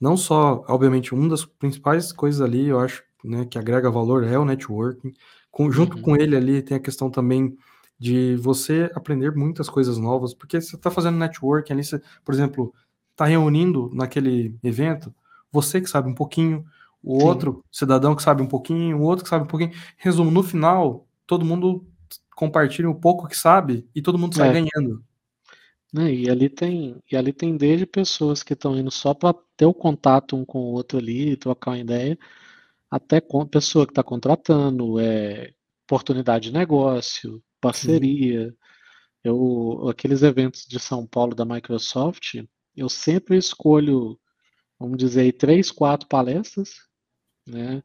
não 0.00 0.16
só, 0.16 0.64
obviamente, 0.68 1.14
uma 1.14 1.28
das 1.28 1.44
principais 1.44 2.12
coisas 2.12 2.40
ali, 2.40 2.68
eu 2.68 2.78
acho, 2.78 3.02
né, 3.24 3.44
que 3.46 3.58
agrega 3.58 3.90
valor 3.90 4.24
é 4.24 4.38
o 4.38 4.44
networking. 4.44 5.12
Com, 5.50 5.70
junto 5.70 5.96
uhum. 5.96 6.02
com 6.02 6.16
ele 6.16 6.36
ali 6.36 6.62
tem 6.62 6.76
a 6.76 6.80
questão 6.80 7.10
também 7.10 7.56
de 7.98 8.36
você 8.36 8.90
aprender 8.94 9.34
muitas 9.34 9.68
coisas 9.68 9.98
novas, 9.98 10.32
porque 10.32 10.60
você 10.60 10.76
está 10.76 10.90
fazendo 10.90 11.18
networking 11.18 11.72
ali, 11.72 11.84
você, 11.84 12.00
por 12.24 12.32
exemplo, 12.32 12.72
está 13.10 13.24
reunindo 13.24 13.90
naquele 13.92 14.56
evento, 14.62 15.12
você 15.50 15.80
que 15.80 15.90
sabe 15.90 16.08
um 16.08 16.14
pouquinho, 16.14 16.64
o 17.02 17.20
Sim. 17.20 17.26
outro 17.26 17.64
cidadão 17.72 18.14
que 18.14 18.22
sabe 18.22 18.42
um 18.42 18.46
pouquinho, 18.46 18.98
o 18.98 19.02
outro 19.02 19.24
que 19.24 19.30
sabe 19.30 19.44
um 19.44 19.48
pouquinho. 19.48 19.72
Resumo, 19.96 20.30
no 20.30 20.42
final, 20.42 21.06
todo 21.26 21.44
mundo 21.44 21.84
compartilha 22.34 22.88
um 22.88 22.94
pouco 22.94 23.26
que 23.26 23.36
sabe 23.36 23.88
e 23.94 24.00
todo 24.00 24.18
mundo 24.18 24.36
sai 24.36 24.50
é. 24.50 24.52
ganhando. 24.52 25.02
É, 25.96 26.12
e 26.12 26.30
ali 26.30 26.50
tem 26.50 27.02
e 27.10 27.16
ali 27.16 27.32
tem 27.32 27.56
desde 27.56 27.86
pessoas 27.86 28.42
que 28.42 28.52
estão 28.52 28.76
indo 28.76 28.90
só 28.90 29.14
para 29.14 29.34
ter 29.56 29.64
o 29.64 29.72
contato 29.72 30.36
um 30.36 30.44
com 30.44 30.58
o 30.58 30.72
outro 30.72 30.98
ali, 30.98 31.36
trocar 31.36 31.70
uma 31.72 31.78
ideia, 31.78 32.18
até 32.90 33.20
com 33.20 33.46
pessoa 33.46 33.86
que 33.86 33.92
está 33.92 34.02
contratando, 34.02 34.98
é, 35.00 35.52
oportunidade 35.86 36.50
de 36.50 36.52
negócio, 36.52 37.42
parceria. 37.60 38.50
Sim. 38.50 38.56
Eu, 39.24 39.88
aqueles 39.88 40.22
eventos 40.22 40.64
de 40.66 40.78
São 40.78 41.06
Paulo 41.06 41.34
da 41.34 41.44
Microsoft, 41.44 42.36
eu 42.76 42.88
sempre 42.88 43.36
escolho, 43.36 44.18
vamos 44.78 44.96
dizer, 44.96 45.32
três, 45.32 45.70
quatro 45.70 46.08
palestras 46.08 46.88
né? 47.48 47.82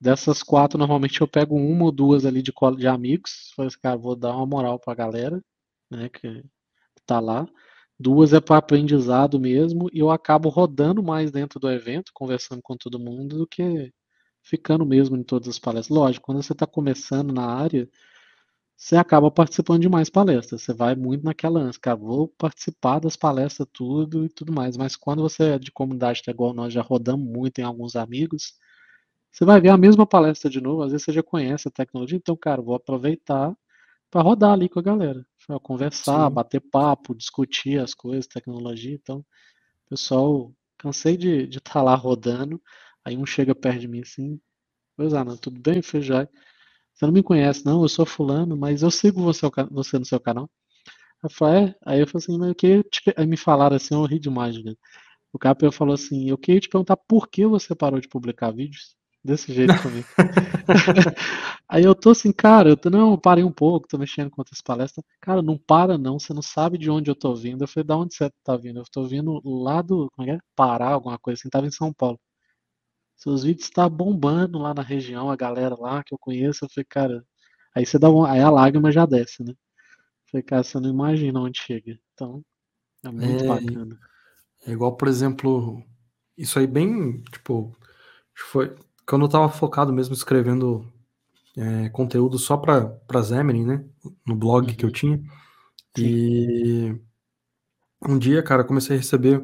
Dessas 0.00 0.42
quatro, 0.42 0.78
normalmente 0.78 1.20
eu 1.20 1.28
pego 1.28 1.56
uma 1.56 1.86
ou 1.86 1.92
duas 1.92 2.26
ali 2.26 2.42
de, 2.42 2.52
de 2.76 2.86
amigos. 2.86 3.52
Falei 3.56 3.68
assim, 3.68 3.78
cara, 3.80 3.96
vou 3.96 4.14
dar 4.14 4.36
uma 4.36 4.46
moral 4.46 4.78
pra 4.78 4.94
galera, 4.94 5.42
né? 5.90 6.08
Que 6.08 6.44
tá 7.06 7.20
lá. 7.20 7.46
Duas 7.98 8.32
é 8.34 8.40
para 8.40 8.58
aprendizado 8.58 9.40
mesmo, 9.40 9.88
e 9.92 10.00
eu 10.00 10.10
acabo 10.10 10.50
rodando 10.50 11.02
mais 11.02 11.30
dentro 11.30 11.58
do 11.58 11.70
evento, 11.70 12.12
conversando 12.14 12.60
com 12.62 12.76
todo 12.76 12.98
mundo, 12.98 13.38
do 13.38 13.46
que 13.46 13.92
ficando 14.46 14.86
mesmo 14.86 15.16
em 15.16 15.22
todas 15.22 15.48
as 15.48 15.58
palestras. 15.58 15.96
Lógico, 15.96 16.26
quando 16.26 16.42
você 16.42 16.52
está 16.52 16.66
começando 16.66 17.32
na 17.32 17.44
área, 17.46 17.88
você 18.76 18.96
acaba 18.96 19.30
participando 19.30 19.82
de 19.82 19.88
mais 19.88 20.08
palestras. 20.08 20.62
Você 20.62 20.72
vai 20.72 20.94
muito 20.94 21.24
naquela 21.24 21.60
ânsia, 21.60 21.80
cara, 21.80 21.96
vou 21.96 22.28
participar 22.28 23.00
das 23.00 23.16
palestras 23.16 23.68
tudo 23.72 24.24
e 24.24 24.28
tudo 24.28 24.52
mais. 24.52 24.76
Mas 24.76 24.94
quando 24.96 25.22
você 25.22 25.54
é 25.54 25.58
de 25.58 25.72
comunidade, 25.72 26.22
tá 26.22 26.30
igual 26.30 26.54
nós 26.54 26.72
já 26.72 26.82
rodamos 26.82 27.28
muito 27.28 27.58
em 27.58 27.64
alguns 27.64 27.96
amigos, 27.96 28.54
você 29.32 29.44
vai 29.44 29.60
ver 29.60 29.70
a 29.70 29.76
mesma 29.76 30.06
palestra 30.06 30.48
de 30.48 30.60
novo, 30.60 30.82
às 30.82 30.92
vezes 30.92 31.04
você 31.04 31.12
já 31.12 31.22
conhece 31.22 31.68
a 31.68 31.70
tecnologia, 31.70 32.16
então, 32.16 32.36
cara, 32.36 32.62
vou 32.62 32.74
aproveitar 32.74 33.54
para 34.10 34.22
rodar 34.22 34.52
ali 34.52 34.68
com 34.68 34.78
a 34.78 34.82
galera, 34.82 35.26
pra 35.46 35.60
conversar, 35.60 36.28
Sim. 36.28 36.34
bater 36.34 36.60
papo, 36.60 37.14
discutir 37.14 37.78
as 37.80 37.92
coisas, 37.92 38.26
tecnologia. 38.26 38.94
Então, 38.94 39.24
pessoal, 39.90 40.52
cansei 40.78 41.16
de 41.16 41.48
estar 41.48 41.74
tá 41.74 41.82
lá 41.82 41.94
rodando, 41.94 42.62
aí 43.06 43.16
um 43.18 43.26
chega 43.26 43.54
perto 43.54 43.80
de 43.80 43.88
mim 43.88 44.02
assim, 44.02 44.40
pois 44.96 45.14
ah, 45.14 45.24
não, 45.24 45.36
tudo 45.36 45.60
bem, 45.60 45.82
Feijai? 45.82 46.28
Você 46.94 47.06
não 47.06 47.12
me 47.14 47.22
conhece, 47.22 47.64
não, 47.66 47.82
eu 47.82 47.88
sou 47.90 48.06
fulano, 48.06 48.56
mas 48.56 48.82
eu 48.82 48.90
sigo 48.90 49.22
você, 49.22 49.42
você 49.70 49.98
no 49.98 50.06
seu 50.06 50.20
canal. 50.20 50.50
Eu 51.22 51.30
falei, 51.30 51.64
é? 51.70 51.76
Aí 51.86 52.00
eu 52.00 52.06
falei 52.06 52.24
assim, 52.24 52.38
mas 52.38 52.48
eu 52.50 52.54
queria 52.54 52.82
te... 52.84 53.02
Aí 53.16 53.26
me 53.26 53.36
falaram 53.36 53.76
assim, 53.76 53.94
eu 53.94 54.04
ri 54.04 54.18
demais, 54.20 54.62
né? 54.64 54.74
O 55.32 55.38
Capel 55.38 55.72
falou 55.72 55.94
assim, 55.94 56.30
eu 56.30 56.38
queria 56.38 56.60
te 56.60 56.68
perguntar 56.68 56.96
por 56.96 57.28
que 57.28 57.46
você 57.46 57.74
parou 57.74 58.00
de 58.00 58.08
publicar 58.08 58.52
vídeos? 58.52 58.96
Desse 59.24 59.52
jeito 59.54 59.76
também. 59.82 60.06
Aí 61.68 61.84
eu 61.84 61.94
tô 61.94 62.10
assim, 62.10 62.32
cara, 62.32 62.70
eu 62.70 62.76
tô, 62.76 62.90
não, 62.90 63.18
parei 63.18 63.44
um 63.44 63.52
pouco, 63.52 63.88
tô 63.88 63.98
mexendo 63.98 64.30
com 64.30 64.40
outras 64.40 64.62
palestras. 64.62 65.04
Cara, 65.20 65.42
não 65.42 65.58
para 65.58 65.98
não, 65.98 66.18
você 66.18 66.32
não 66.34 66.42
sabe 66.42 66.78
de 66.78 66.90
onde 66.90 67.10
eu 67.10 67.14
tô 67.16 67.34
vindo. 67.34 67.62
Eu 67.64 67.68
falei, 67.68 67.86
da 67.86 67.96
onde 67.96 68.14
você 68.14 68.30
tá 68.44 68.56
vindo? 68.56 68.80
Eu 68.80 68.84
tô 68.92 69.04
vindo 69.06 69.40
lá 69.44 69.82
do, 69.82 70.08
como 70.12 70.28
é 70.30 70.32
que 70.34 70.38
é? 70.38 70.42
Pará, 70.56 70.90
alguma 70.90 71.18
coisa 71.18 71.40
assim, 71.40 71.50
tava 71.50 71.66
em 71.66 71.70
São 71.72 71.92
Paulo. 71.92 72.18
Seus 73.16 73.44
vídeos 73.44 73.70
tá 73.70 73.88
bombando 73.88 74.58
lá 74.58 74.74
na 74.74 74.82
região, 74.82 75.30
a 75.30 75.36
galera 75.36 75.74
lá 75.78 76.04
que 76.04 76.14
eu 76.14 76.18
conheço. 76.18 76.64
Eu 76.64 76.68
falei, 76.68 76.86
cara, 76.88 77.24
aí 77.74 77.86
você 77.86 77.98
dá 77.98 78.10
uma, 78.10 78.30
aí 78.30 78.40
a 78.40 78.50
lágrima 78.50 78.92
já 78.92 79.06
desce, 79.06 79.42
né? 79.42 79.52
Eu 79.52 80.30
falei, 80.30 80.42
cara, 80.42 80.62
você 80.62 80.78
não 80.78 80.90
imagina 80.90 81.40
onde 81.40 81.58
chega. 81.58 81.98
Então, 82.12 82.44
é 83.04 83.10
muito 83.10 83.44
é, 83.44 83.46
bacana. 83.46 83.98
É 84.66 84.70
igual, 84.72 84.96
por 84.96 85.08
exemplo, 85.08 85.82
isso 86.36 86.58
aí 86.58 86.66
bem, 86.66 87.22
tipo, 87.32 87.74
foi 88.34 88.76
quando 89.06 89.24
eu 89.24 89.28
tava 89.28 89.48
focado 89.48 89.92
mesmo 89.92 90.14
escrevendo 90.14 90.92
é, 91.56 91.88
conteúdo 91.88 92.38
só 92.38 92.56
para 92.56 92.86
para 92.86 93.22
Xamarin, 93.22 93.64
né, 93.64 93.84
no 94.26 94.34
blog 94.34 94.74
que 94.74 94.84
eu 94.84 94.88
uhum. 94.88 94.92
tinha. 94.92 95.18
Sim. 95.96 96.04
E 96.04 97.00
um 98.02 98.18
dia, 98.18 98.42
cara, 98.42 98.64
comecei 98.64 98.96
a 98.96 98.98
receber 98.98 99.42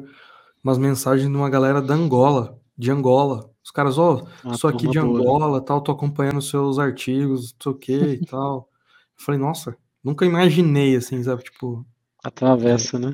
umas 0.63 0.77
mensagens 0.77 1.27
de 1.27 1.35
uma 1.35 1.49
galera 1.49 1.81
da 1.81 1.93
Angola, 1.93 2.59
de 2.77 2.91
Angola. 2.91 3.52
Os 3.63 3.71
caras, 3.71 3.97
ó, 3.97 4.25
oh, 4.43 4.53
sou 4.55 4.69
aqui 4.69 4.87
de 4.87 4.99
boa. 4.99 5.19
Angola, 5.19 5.61
tal, 5.61 5.81
tô 5.81 5.91
acompanhando 5.91 6.41
seus 6.41 6.77
artigos, 6.79 7.53
não 7.53 7.59
sei 7.63 7.71
o 7.71 7.75
que 7.75 7.93
e 8.21 8.25
tal. 8.27 8.69
Eu 9.17 9.23
falei, 9.25 9.39
nossa, 9.39 9.75
nunca 10.03 10.25
imaginei, 10.25 10.95
assim, 10.95 11.23
sabe, 11.23 11.43
tipo... 11.43 11.85
Atravessa, 12.23 12.99
né? 12.99 13.13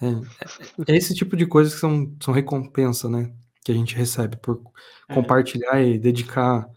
É, 0.00 0.08
é, 0.08 0.92
é 0.92 0.96
esse 0.96 1.14
tipo 1.14 1.36
de 1.36 1.46
coisas 1.46 1.74
que 1.74 1.80
são, 1.80 2.14
são 2.20 2.34
recompensa, 2.34 3.08
né? 3.08 3.32
Que 3.64 3.72
a 3.72 3.74
gente 3.74 3.94
recebe 3.96 4.36
por 4.36 4.60
É. 5.08 5.14
compartilhar 5.14 5.80
e 5.82 5.98
dedicar 5.98 6.68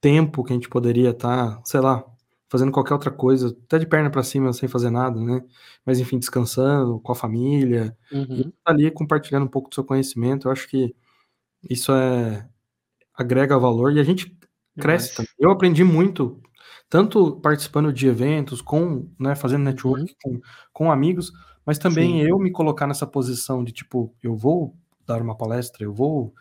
tempo 0.00 0.42
que 0.44 0.52
a 0.52 0.56
gente 0.56 0.68
poderia 0.68 1.10
estar, 1.10 1.60
sei 1.64 1.80
lá, 1.80 2.04
fazendo 2.48 2.72
qualquer 2.72 2.94
outra 2.94 3.10
coisa, 3.10 3.48
até 3.66 3.78
de 3.78 3.86
perna 3.86 4.10
para 4.10 4.22
cima 4.22 4.52
sem 4.52 4.68
fazer 4.68 4.90
nada, 4.90 5.20
né? 5.20 5.42
Mas 5.84 5.98
enfim, 5.98 6.18
descansando 6.18 7.00
com 7.00 7.12
a 7.12 7.14
família, 7.14 7.96
e 8.12 8.16
Uhum. 8.16 8.52
tá 8.64 8.72
ali 8.72 8.90
compartilhando 8.90 9.44
um 9.44 9.48
pouco 9.48 9.68
do 9.68 9.74
seu 9.74 9.84
conhecimento. 9.84 10.46
Eu 10.48 10.52
acho 10.52 10.68
que 10.68 10.94
isso 11.68 11.92
é 11.92 12.48
agrega 13.14 13.58
valor 13.58 13.92
e 13.92 14.00
a 14.00 14.04
gente 14.04 14.36
cresce 14.78 15.14
também. 15.16 15.30
Eu 15.38 15.50
aprendi 15.50 15.84
muito, 15.84 16.40
tanto 16.88 17.36
participando 17.40 17.92
de 17.92 18.06
eventos, 18.06 18.60
com, 18.60 19.08
né, 19.18 19.34
fazendo 19.34 19.64
network 19.64 20.02
Uhum. 20.26 20.38
com, 20.38 20.40
com 20.72 20.92
amigos, 20.92 21.32
mas 21.64 21.78
também 21.78 22.22
Sim. 22.22 22.28
eu 22.28 22.38
me 22.38 22.50
colocar 22.50 22.86
nessa 22.86 23.06
posição 23.06 23.64
de 23.64 23.72
tipo, 23.72 24.14
eu 24.22 24.36
vou 24.36 24.76
dar 25.06 25.22
uma 25.22 25.36
palestra, 25.36 25.84
eu 25.84 25.92
vou 25.92 26.34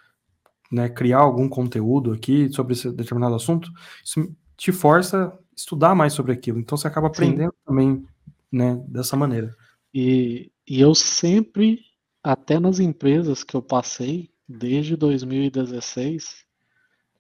né, 0.72 0.90
criar 0.90 1.20
algum 1.20 1.48
conteúdo 1.48 2.12
aqui 2.12 2.52
sobre 2.52 2.74
esse 2.74 2.92
determinado 2.92 3.36
assunto, 3.36 3.72
isso 4.04 4.36
te 4.58 4.72
força 4.72 5.28
a 5.28 5.38
estudar 5.56 5.94
mais 5.94 6.14
sobre 6.14 6.32
aquilo. 6.32 6.60
Então 6.60 6.78
você 6.78 6.88
acaba 6.88 7.08
Sim. 7.08 7.12
aprendendo 7.14 7.54
também, 7.66 8.04
né, 8.52 8.84
dessa 8.88 9.16
maneira. 9.16 9.56
E, 9.94 10.52
e 10.68 10.82
eu 10.82 10.96
sempre, 10.96 11.80
até 12.24 12.60
nas 12.60 12.80
empresas 12.80 13.44
que 13.44 13.56
eu 13.56 13.62
passei, 13.62 14.32
desde 14.48 14.96
2016, 14.96 16.44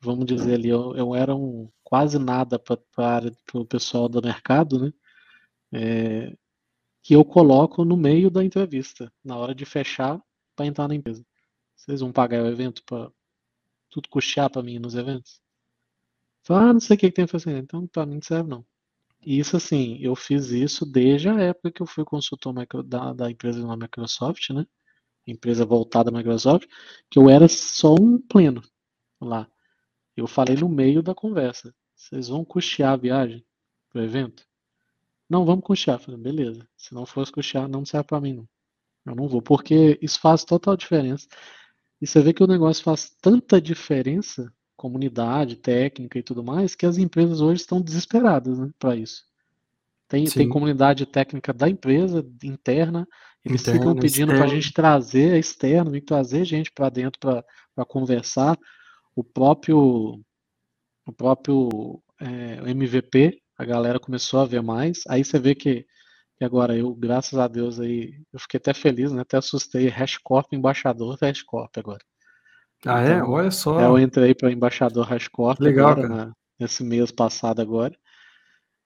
vamos 0.03 0.25
dizer 0.25 0.55
ali, 0.55 0.69
eu, 0.69 0.95
eu 0.95 1.15
era 1.15 1.35
um 1.35 1.69
quase 1.83 2.19
nada 2.19 2.59
para 2.59 2.77
o 3.53 3.65
pessoal 3.65 4.09
do 4.09 4.21
mercado, 4.21 4.79
né? 4.79 4.93
É, 5.71 6.37
que 7.01 7.15
eu 7.15 7.25
coloco 7.25 7.83
no 7.83 7.97
meio 7.97 8.29
da 8.29 8.43
entrevista, 8.43 9.11
na 9.23 9.37
hora 9.37 9.55
de 9.55 9.65
fechar 9.65 10.21
para 10.55 10.65
entrar 10.65 10.87
na 10.87 10.95
empresa. 10.95 11.25
Vocês 11.75 12.01
vão 12.01 12.11
pagar 12.11 12.43
o 12.43 12.47
evento 12.47 12.83
para 12.85 13.11
tudo 13.89 14.09
custear 14.09 14.49
para 14.49 14.63
mim 14.63 14.79
nos 14.79 14.95
eventos? 14.95 15.41
Fala, 16.43 16.69
ah, 16.69 16.73
não 16.73 16.79
sei 16.79 16.95
o 16.95 16.99
que, 16.99 17.07
que 17.09 17.15
tem 17.15 17.25
que 17.25 17.31
fazer. 17.31 17.57
Então, 17.57 17.87
para 17.87 18.05
mim 18.05 18.15
não 18.15 18.21
serve 18.21 18.49
não. 18.49 18.65
E 19.25 19.39
isso 19.39 19.55
assim, 19.55 19.97
eu 20.01 20.15
fiz 20.15 20.51
isso 20.51 20.85
desde 20.85 21.29
a 21.29 21.39
época 21.39 21.71
que 21.71 21.81
eu 21.81 21.85
fui 21.87 22.03
consultor 22.03 22.53
da, 22.85 23.13
da 23.13 23.31
empresa 23.31 23.65
na 23.65 23.77
Microsoft, 23.77 24.49
né? 24.49 24.65
Empresa 25.25 25.65
voltada 25.65 26.09
à 26.09 26.13
Microsoft, 26.13 26.67
que 27.09 27.17
eu 27.17 27.29
era 27.29 27.47
só 27.47 27.95
um 27.95 28.19
pleno 28.19 28.61
lá. 29.21 29.49
Eu 30.15 30.27
falei 30.27 30.55
no 30.55 30.69
meio 30.69 31.01
da 31.01 31.15
conversa. 31.15 31.73
Vocês 31.95 32.27
vão 32.27 32.43
custear 32.43 32.93
a 32.93 32.97
viagem 32.97 33.45
pro 33.89 34.03
evento? 34.03 34.45
Não, 35.29 35.45
vamos 35.45 35.63
custear. 35.63 35.99
Falei, 35.99 36.19
beleza. 36.19 36.67
Se 36.77 36.93
não 36.93 37.05
fosse 37.05 37.31
custear, 37.31 37.67
não 37.67 37.85
serve 37.85 38.07
para 38.07 38.21
mim, 38.21 38.33
não. 38.33 38.47
Eu 39.05 39.15
não 39.15 39.27
vou, 39.27 39.41
porque 39.41 39.97
isso 40.01 40.19
faz 40.19 40.45
total 40.45 40.77
diferença. 40.77 41.27
E 42.01 42.07
você 42.07 42.21
vê 42.21 42.33
que 42.33 42.43
o 42.43 42.47
negócio 42.47 42.83
faz 42.83 43.09
tanta 43.21 43.61
diferença, 43.61 44.53
comunidade, 44.75 45.55
técnica 45.55 46.19
e 46.19 46.23
tudo 46.23 46.43
mais, 46.43 46.75
que 46.75 46.85
as 46.85 46.97
empresas 46.97 47.41
hoje 47.41 47.61
estão 47.61 47.81
desesperadas 47.81 48.59
né, 48.59 48.69
para 48.79 48.95
isso. 48.95 49.25
Tem, 50.07 50.25
tem 50.25 50.47
comunidade 50.47 51.05
técnica 51.05 51.51
da 51.51 51.67
empresa 51.67 52.25
interna, 52.43 53.07
eles 53.43 53.61
Interna, 53.61 53.79
ficam 53.79 53.95
pedindo 53.95 54.33
para 54.33 54.43
a 54.43 54.47
gente 54.47 54.71
trazer 54.71 55.41
tem 55.59 55.83
que 55.93 56.01
trazer 56.01 56.45
gente 56.45 56.71
para 56.71 56.89
dentro 56.89 57.19
para 57.19 57.85
conversar. 57.85 58.57
O 59.15 59.23
próprio, 59.23 60.19
o 61.05 61.11
próprio 61.15 62.01
é, 62.19 62.69
MVP, 62.69 63.41
a 63.57 63.65
galera 63.65 63.99
começou 63.99 64.39
a 64.39 64.45
ver 64.45 64.61
mais. 64.61 65.03
Aí 65.07 65.23
você 65.23 65.39
vê 65.39 65.53
que, 65.53 65.85
que 66.37 66.43
agora 66.43 66.75
eu, 66.75 66.93
graças 66.95 67.37
a 67.37 67.47
Deus, 67.47 67.79
aí 67.79 68.19
eu 68.31 68.39
fiquei 68.39 68.57
até 68.57 68.73
feliz, 68.73 69.11
né? 69.11 69.21
Até 69.21 69.37
assustei. 69.37 69.87
Hashcorp, 69.87 70.53
embaixador 70.53 71.17
da 71.17 71.27
Hashcorp 71.27 71.77
agora. 71.77 72.03
Ah, 72.85 73.01
é? 73.01 73.13
então, 73.13 73.17
é? 73.17 73.23
Olha 73.23 73.51
só. 73.51 73.79
Eu 73.79 73.99
entrei 73.99 74.33
para 74.33 74.51
embaixador 74.51 75.05
Hashcorp 75.05 75.59
Legal, 75.59 75.91
agora, 75.91 76.09
na, 76.09 76.33
nesse 76.59 76.83
mês 76.83 77.11
passado 77.11 77.61
agora. 77.61 77.93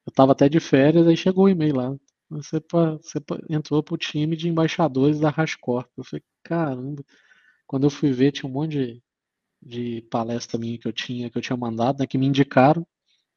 Eu 0.05 0.09
estava 0.09 0.31
até 0.31 0.47
de 0.47 0.59
férias, 0.59 1.07
aí 1.07 1.17
chegou 1.17 1.45
o 1.45 1.49
e-mail 1.49 1.75
lá. 1.75 1.95
Você, 2.29 2.61
você 2.61 3.19
entrou 3.49 3.81
pro 3.81 3.97
time 3.97 4.35
de 4.35 4.49
embaixadores 4.49 5.19
da 5.19 5.29
Hashcorp. 5.29 5.89
Eu 5.97 6.03
falei, 6.03 6.23
caramba. 6.43 7.03
Quando 7.65 7.85
eu 7.85 7.89
fui 7.89 8.11
ver, 8.11 8.31
tinha 8.31 8.49
um 8.49 8.53
monte 8.53 8.71
de, 8.71 9.03
de 9.61 10.01
palestra 10.11 10.57
minha 10.59 10.77
que 10.77 10.87
eu 10.87 10.93
tinha, 10.93 11.29
que 11.29 11.37
eu 11.37 11.41
tinha 11.41 11.57
mandado, 11.57 11.99
né, 11.99 12.07
que 12.07 12.17
me 12.17 12.27
indicaram. 12.27 12.85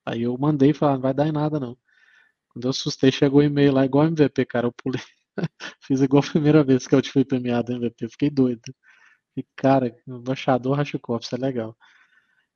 Aí 0.05 0.23
eu 0.23 0.37
mandei 0.39 0.71
e 0.71 0.75
falei, 0.75 0.95
não 0.95 1.03
vai 1.03 1.15
dar 1.15 1.27
em 1.27 1.33
nada 1.33 1.61
não. 1.61 1.77
Quando 2.53 2.65
eu 2.65 2.71
assustei, 2.71 3.13
chegou 3.13 3.41
o 3.41 3.43
e-mail 3.43 3.73
lá, 3.73 3.85
igual 3.85 4.07
MVP, 4.07 4.45
cara. 4.47 4.67
Eu 4.67 4.73
pulei. 4.73 5.03
Fiz 5.81 6.01
igual 6.01 6.23
a 6.23 6.31
primeira 6.31 6.65
vez 6.65 6.87
que 6.87 6.95
eu 6.95 7.05
fui 7.05 7.25
premiado 7.25 7.73
MVP. 7.73 8.09
Fiquei 8.09 8.31
doido. 8.31 8.75
E, 9.37 9.45
cara, 9.57 9.97
embaixador 10.07 10.77
Hashcorp, 10.77 11.23
isso 11.23 11.35
é 11.35 11.39
legal. 11.39 11.77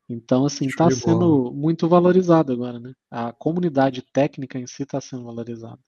Então, 0.08 0.44
assim, 0.44 0.66
está 0.66 0.90
sendo 0.90 1.50
muito 1.52 1.88
valorizado 1.88 2.52
agora, 2.52 2.78
né? 2.78 2.92
A 3.10 3.32
comunidade 3.32 4.02
técnica 4.02 4.58
em 4.58 4.66
si 4.66 4.82
está 4.82 5.00
sendo 5.00 5.24
valorizada. 5.24 5.78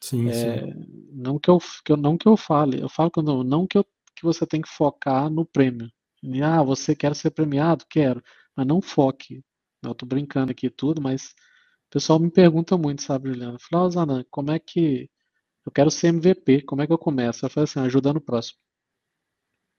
Sim, 0.00 0.30
é, 0.30 0.32
sim. 0.32 1.08
Não 1.12 1.38
que 1.38 1.50
eu, 1.50 1.58
que 1.84 1.92
eu, 1.92 1.96
não 1.96 2.16
que 2.16 2.26
eu 2.26 2.36
fale, 2.36 2.80
eu 2.80 2.88
falo 2.88 3.10
que 3.10 3.20
não, 3.20 3.44
não 3.44 3.66
que, 3.66 3.76
eu, 3.76 3.84
que 4.16 4.22
você 4.22 4.46
tem 4.46 4.62
que 4.62 4.68
focar 4.68 5.28
no 5.28 5.44
prêmio. 5.44 5.90
E, 6.22 6.42
ah, 6.42 6.62
você 6.62 6.94
quer 6.94 7.14
ser 7.16 7.30
premiado? 7.30 7.84
Quero. 7.88 8.22
Mas 8.56 8.66
não 8.66 8.80
foque. 8.82 9.42
Eu 9.82 9.94
tô 9.94 10.06
brincando 10.06 10.52
aqui 10.52 10.68
tudo, 10.70 11.00
mas 11.00 11.30
o 11.88 11.90
pessoal 11.90 12.18
me 12.18 12.30
pergunta 12.30 12.76
muito, 12.76 13.02
sabe, 13.02 13.28
Juliana? 13.30 13.58
Fala, 13.58 13.86
oh, 13.86 13.90
Zanan, 13.90 14.24
como 14.30 14.50
é 14.50 14.58
que 14.58 15.10
eu 15.66 15.72
quero 15.72 15.90
ser 15.90 16.08
MVP? 16.08 16.62
Como 16.62 16.82
é 16.82 16.86
que 16.86 16.92
eu 16.92 16.98
começo? 16.98 17.44
Eu 17.44 17.50
falei 17.50 17.64
assim, 17.64 17.80
ajudando 17.80 18.18
o 18.18 18.20
próximo. 18.20 18.58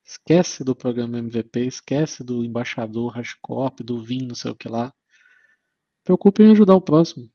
Esquece 0.04 0.64
do 0.64 0.76
programa 0.76 1.20
MVP, 1.20 1.66
esquece 1.66 2.24
do 2.24 2.44
embaixador 2.44 3.14
Hashcorp, 3.14 3.80
do 3.82 4.04
VIN, 4.04 4.28
não 4.28 4.36
sei 4.36 4.52
o 4.52 4.56
que 4.56 4.68
lá. 4.68 4.94
Preocupe 6.04 6.44
em 6.44 6.52
ajudar 6.52 6.76
o 6.76 6.82
próximo. 6.82 7.30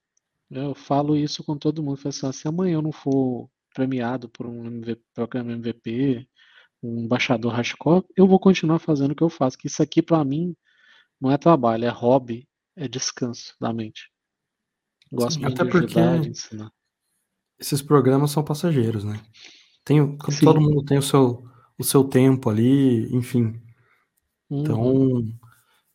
Eu 0.51 0.75
falo 0.75 1.17
isso 1.17 1.43
com 1.45 1.57
todo 1.57 1.83
mundo. 1.83 1.97
Falo 1.97 2.11
assim, 2.11 2.33
se 2.33 2.49
amanhã 2.49 2.75
eu 2.75 2.83
não 2.83 2.93
for 2.93 3.49
premiado 3.75 4.29
por 4.29 4.47
um 4.47 4.67
MVP, 4.67 5.03
programa 5.15 5.53
MVP, 5.53 6.29
um 6.83 7.01
embaixador 7.01 7.53
Hashcorp, 7.53 8.07
eu 8.17 8.27
vou 8.27 8.39
continuar 8.39 8.79
fazendo 8.79 9.13
o 9.13 9.15
que 9.15 9.23
eu 9.23 9.29
faço. 9.29 9.59
Que 9.59 9.67
isso 9.67 9.83
aqui 9.83 10.03
para 10.03 10.25
mim 10.25 10.55
não 11.21 11.31
é 11.31 11.39
trabalho, 11.39 11.85
é 11.85 11.89
hobby, 11.89 12.47
é 12.77 12.87
descanso 12.87 13.55
da 13.61 13.73
mente. 13.73 14.11
Gosto 15.13 15.35
Sim, 15.35 15.43
muito 15.43 15.63
até 15.63 15.71
de 15.71 15.77
ajudar, 15.77 16.11
porque 16.11 16.21
de 16.21 16.29
ensinar. 16.31 16.71
Esses 17.59 17.81
programas 17.81 18.31
são 18.31 18.45
passageiros, 18.45 19.05
né? 19.05 19.21
Tem, 19.85 20.17
todo 20.43 20.61
mundo 20.61 20.85
tem 20.85 20.99
o 20.99 21.03
seu, 21.03 21.45
o 21.79 21.85
seu 21.85 22.05
tempo 22.05 22.51
ali, 22.51 23.09
enfim. 23.15 23.61
Então, 24.51 24.81
uhum. 24.81 25.33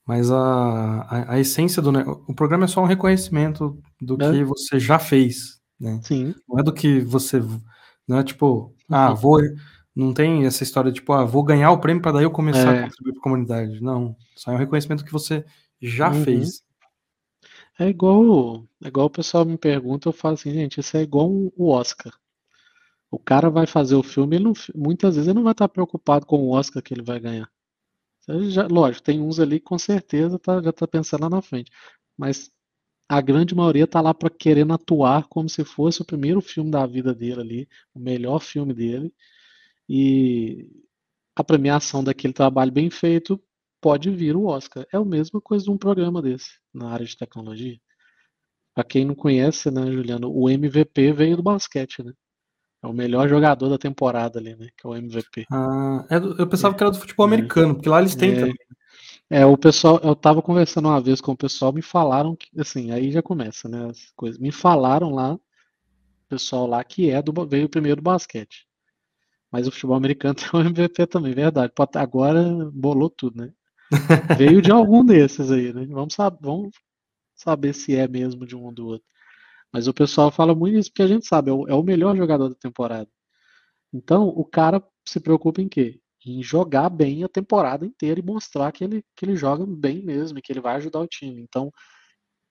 mas 0.05 0.31
a, 0.31 1.01
a, 1.01 1.33
a, 1.33 1.39
essência 1.39 1.81
do 1.81 1.91
o 2.27 2.33
programa 2.33 2.65
é 2.65 2.67
só 2.67 2.81
um 2.81 2.87
reconhecimento 2.87 3.81
do 4.01 4.21
é. 4.21 4.31
que 4.31 4.43
você 4.43 4.79
já 4.79 4.97
fez, 4.97 5.61
né? 5.79 5.99
Sim. 6.03 6.33
Não 6.47 6.59
é 6.59 6.63
do 6.63 6.73
que 6.73 7.01
você, 7.01 7.41
não 8.07 8.17
é 8.17 8.23
tipo, 8.23 8.73
uhum. 8.89 8.95
ah, 8.95 9.13
vou, 9.13 9.39
não 9.95 10.13
tem 10.13 10.45
essa 10.45 10.63
história 10.63 10.91
de 10.91 10.99
tipo, 10.99 11.13
ah, 11.13 11.25
vou 11.25 11.43
ganhar 11.43 11.71
o 11.71 11.79
prêmio 11.79 12.01
para 12.01 12.13
daí 12.13 12.23
eu 12.23 12.31
começar 12.31 12.73
é. 12.73 12.79
a 12.79 12.83
contribuir 12.83 13.13
para 13.13 13.19
a 13.19 13.23
comunidade. 13.23 13.81
Não, 13.81 14.15
só 14.35 14.51
é 14.51 14.55
um 14.55 14.57
reconhecimento 14.57 15.03
que 15.03 15.11
você 15.11 15.45
já 15.81 16.11
uhum. 16.11 16.23
fez. 16.23 16.63
É 17.79 17.87
igual, 17.87 18.63
é 18.83 18.87
igual 18.87 19.07
o 19.07 19.09
pessoal 19.09 19.43
me 19.45 19.57
pergunta, 19.57 20.07
eu 20.07 20.13
falo 20.13 20.35
assim, 20.35 20.51
gente, 20.51 20.79
isso 20.79 20.95
é 20.95 21.01
igual 21.01 21.29
o 21.29 21.69
Oscar. 21.69 22.13
O 23.09 23.19
cara 23.19 23.49
vai 23.49 23.67
fazer 23.67 23.95
o 23.95 24.03
filme, 24.03 24.39
não, 24.39 24.53
muitas 24.73 25.15
vezes 25.15 25.27
ele 25.27 25.35
não 25.35 25.43
vai 25.43 25.51
estar 25.51 25.67
preocupado 25.67 26.25
com 26.25 26.37
o 26.37 26.51
Oscar 26.51 26.81
que 26.81 26.93
ele 26.93 27.01
vai 27.01 27.19
ganhar. 27.19 27.49
Já, 28.49 28.67
lógico, 28.67 29.03
tem 29.03 29.19
uns 29.19 29.39
ali 29.39 29.59
que 29.59 29.65
com 29.65 29.79
certeza 29.79 30.37
tá, 30.39 30.61
já 30.61 30.69
está 30.69 30.87
pensando 30.87 31.23
lá 31.23 31.29
na 31.29 31.41
frente. 31.41 31.71
Mas 32.17 32.51
a 33.09 33.19
grande 33.19 33.53
maioria 33.53 33.83
está 33.83 33.99
lá 33.99 34.13
para 34.13 34.29
querendo 34.29 34.73
atuar 34.73 35.27
como 35.27 35.49
se 35.49 35.65
fosse 35.65 36.01
o 36.01 36.05
primeiro 36.05 36.39
filme 36.39 36.71
da 36.71 36.85
vida 36.85 37.13
dele 37.13 37.41
ali, 37.41 37.69
o 37.93 37.99
melhor 37.99 38.39
filme 38.39 38.73
dele. 38.73 39.13
E 39.93 40.71
a 41.35 41.43
premiação 41.43 42.01
daquele 42.01 42.31
trabalho 42.31 42.71
bem 42.71 42.89
feito 42.89 43.37
pode 43.81 44.09
vir 44.09 44.37
o 44.37 44.45
Oscar. 44.45 44.87
É 44.93 44.95
a 44.95 45.03
mesma 45.03 45.41
coisa 45.41 45.65
de 45.65 45.69
um 45.69 45.77
programa 45.77 46.21
desse 46.21 46.51
na 46.73 46.91
área 46.91 47.05
de 47.05 47.17
tecnologia. 47.17 47.77
Para 48.73 48.85
quem 48.85 49.03
não 49.03 49.13
conhece, 49.13 49.69
né, 49.69 49.91
Juliano, 49.91 50.31
o 50.33 50.49
MVP 50.49 51.11
veio 51.11 51.35
do 51.35 51.43
basquete, 51.43 52.01
né? 52.01 52.13
É 52.81 52.87
o 52.87 52.93
melhor 52.93 53.27
jogador 53.27 53.67
da 53.67 53.77
temporada 53.77 54.39
ali, 54.39 54.55
né? 54.55 54.69
Que 54.77 54.87
é 54.87 54.89
o 54.89 54.95
MVP. 54.95 55.45
Ah, 55.51 56.05
é 56.09 56.15
eu 56.15 56.47
pensava 56.47 56.73
é, 56.73 56.77
que 56.77 56.83
era 56.83 56.91
do 56.91 56.97
futebol 56.97 57.25
é, 57.25 57.33
americano, 57.33 57.75
porque 57.75 57.89
lá 57.89 57.99
eles 57.99 58.15
têm 58.15 58.31
é, 58.31 58.35
também. 58.35 58.55
É, 59.29 59.45
o 59.45 59.57
pessoal, 59.57 59.99
eu 60.01 60.15
tava 60.15 60.41
conversando 60.41 60.87
uma 60.87 61.01
vez 61.01 61.19
com 61.19 61.33
o 61.33 61.37
pessoal, 61.37 61.73
me 61.73 61.81
falaram 61.81 62.33
que, 62.33 62.47
assim, 62.57 62.91
aí 62.91 63.11
já 63.11 63.21
começa, 63.21 63.67
né? 63.67 63.89
As 63.89 64.09
coisas. 64.15 64.39
Me 64.39 64.53
falaram 64.53 65.09
lá, 65.09 65.33
o 65.33 65.39
pessoal 66.29 66.65
lá 66.65 66.81
que 66.81 67.09
é 67.09 67.21
do 67.21 67.45
veio 67.45 67.67
primeiro 67.67 67.97
do 67.97 68.05
basquete. 68.05 68.70
Mas 69.51 69.67
o 69.67 69.71
futebol 69.71 69.97
americano 69.97 70.35
tem 70.35 70.49
um 70.53 70.63
MVP 70.63 71.07
também, 71.07 71.33
verdade. 71.33 71.73
Agora 71.95 72.43
bolou 72.71 73.09
tudo, 73.09 73.41
né? 73.41 73.53
Veio 74.37 74.61
de 74.61 74.71
algum 74.71 75.05
desses 75.05 75.51
aí, 75.51 75.73
né? 75.73 75.85
Vamos, 75.87 76.13
saber, 76.13 76.37
vamos 76.41 76.71
saber 77.35 77.73
se 77.73 77.95
é 77.95 78.07
mesmo 78.07 78.45
de 78.45 78.55
um 78.55 78.63
ou 78.63 78.71
do 78.73 78.87
outro. 78.87 79.07
Mas 79.71 79.87
o 79.87 79.93
pessoal 79.93 80.31
fala 80.31 80.55
muito 80.55 80.77
isso 80.77 80.89
porque 80.89 81.03
a 81.03 81.07
gente 81.07 81.25
sabe, 81.25 81.49
é 81.49 81.53
o, 81.53 81.67
é 81.67 81.73
o 81.73 81.83
melhor 81.83 82.15
jogador 82.15 82.49
da 82.49 82.55
temporada. 82.55 83.09
Então, 83.93 84.27
o 84.27 84.45
cara 84.45 84.83
se 85.07 85.19
preocupa 85.19 85.61
em 85.61 85.67
quê? 85.69 85.99
Em 86.25 86.41
jogar 86.43 86.89
bem 86.89 87.23
a 87.23 87.29
temporada 87.29 87.85
inteira 87.85 88.19
e 88.19 88.23
mostrar 88.23 88.71
que 88.71 88.83
ele, 88.83 89.03
que 89.15 89.25
ele 89.25 89.35
joga 89.35 89.65
bem 89.65 90.01
mesmo 90.03 90.39
e 90.39 90.41
que 90.41 90.51
ele 90.51 90.61
vai 90.61 90.75
ajudar 90.77 90.99
o 90.99 91.07
time. 91.07 91.41
Então, 91.41 91.67
o 91.67 91.71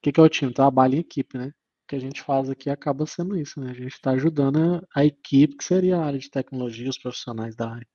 que, 0.03 0.13
que 0.13 0.21
é 0.21 0.23
o 0.23 0.29
time? 0.29 0.53
Trabalha 0.53 0.97
em 0.97 1.01
equipe, 1.01 1.39
né? 1.39 1.53
Que 1.91 1.97
a 1.97 1.99
gente 1.99 2.23
faz 2.23 2.49
aqui 2.49 2.71
acaba 2.71 3.05
sendo 3.05 3.37
isso, 3.37 3.59
né? 3.59 3.73
A 3.73 3.75
gente 3.75 3.95
está 3.95 4.13
ajudando 4.13 4.87
a, 4.95 5.05
equipe, 5.05 5.57
que 5.57 5.65
seria 5.65 5.97
a 5.97 6.05
área 6.05 6.21
de 6.21 6.31
tecnologia, 6.31 6.89
os 6.89 6.97
profissionais 6.97 7.57
da 7.57 7.69
área. 7.69 7.89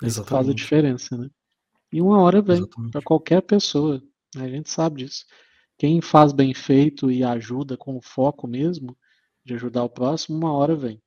Isso 0.00 0.24
faz 0.24 0.48
a 0.48 0.54
diferença, 0.54 1.18
né? 1.18 1.28
E 1.92 2.00
uma 2.00 2.22
hora 2.22 2.40
vem 2.40 2.66
para 2.90 3.02
qualquer 3.02 3.42
pessoa. 3.42 4.02
Né? 4.34 4.46
A 4.46 4.48
gente 4.48 4.70
sabe 4.70 5.04
disso. 5.04 5.26
Quem 5.76 6.00
faz 6.00 6.32
bem 6.32 6.54
feito 6.54 7.10
e 7.10 7.22
ajuda 7.22 7.76
com 7.76 7.98
o 7.98 8.00
foco 8.00 8.48
mesmo 8.48 8.96
de 9.44 9.52
ajudar 9.56 9.84
o 9.84 9.90
próximo, 9.90 10.38
uma 10.38 10.54
hora 10.54 10.74
vem. 10.74 10.98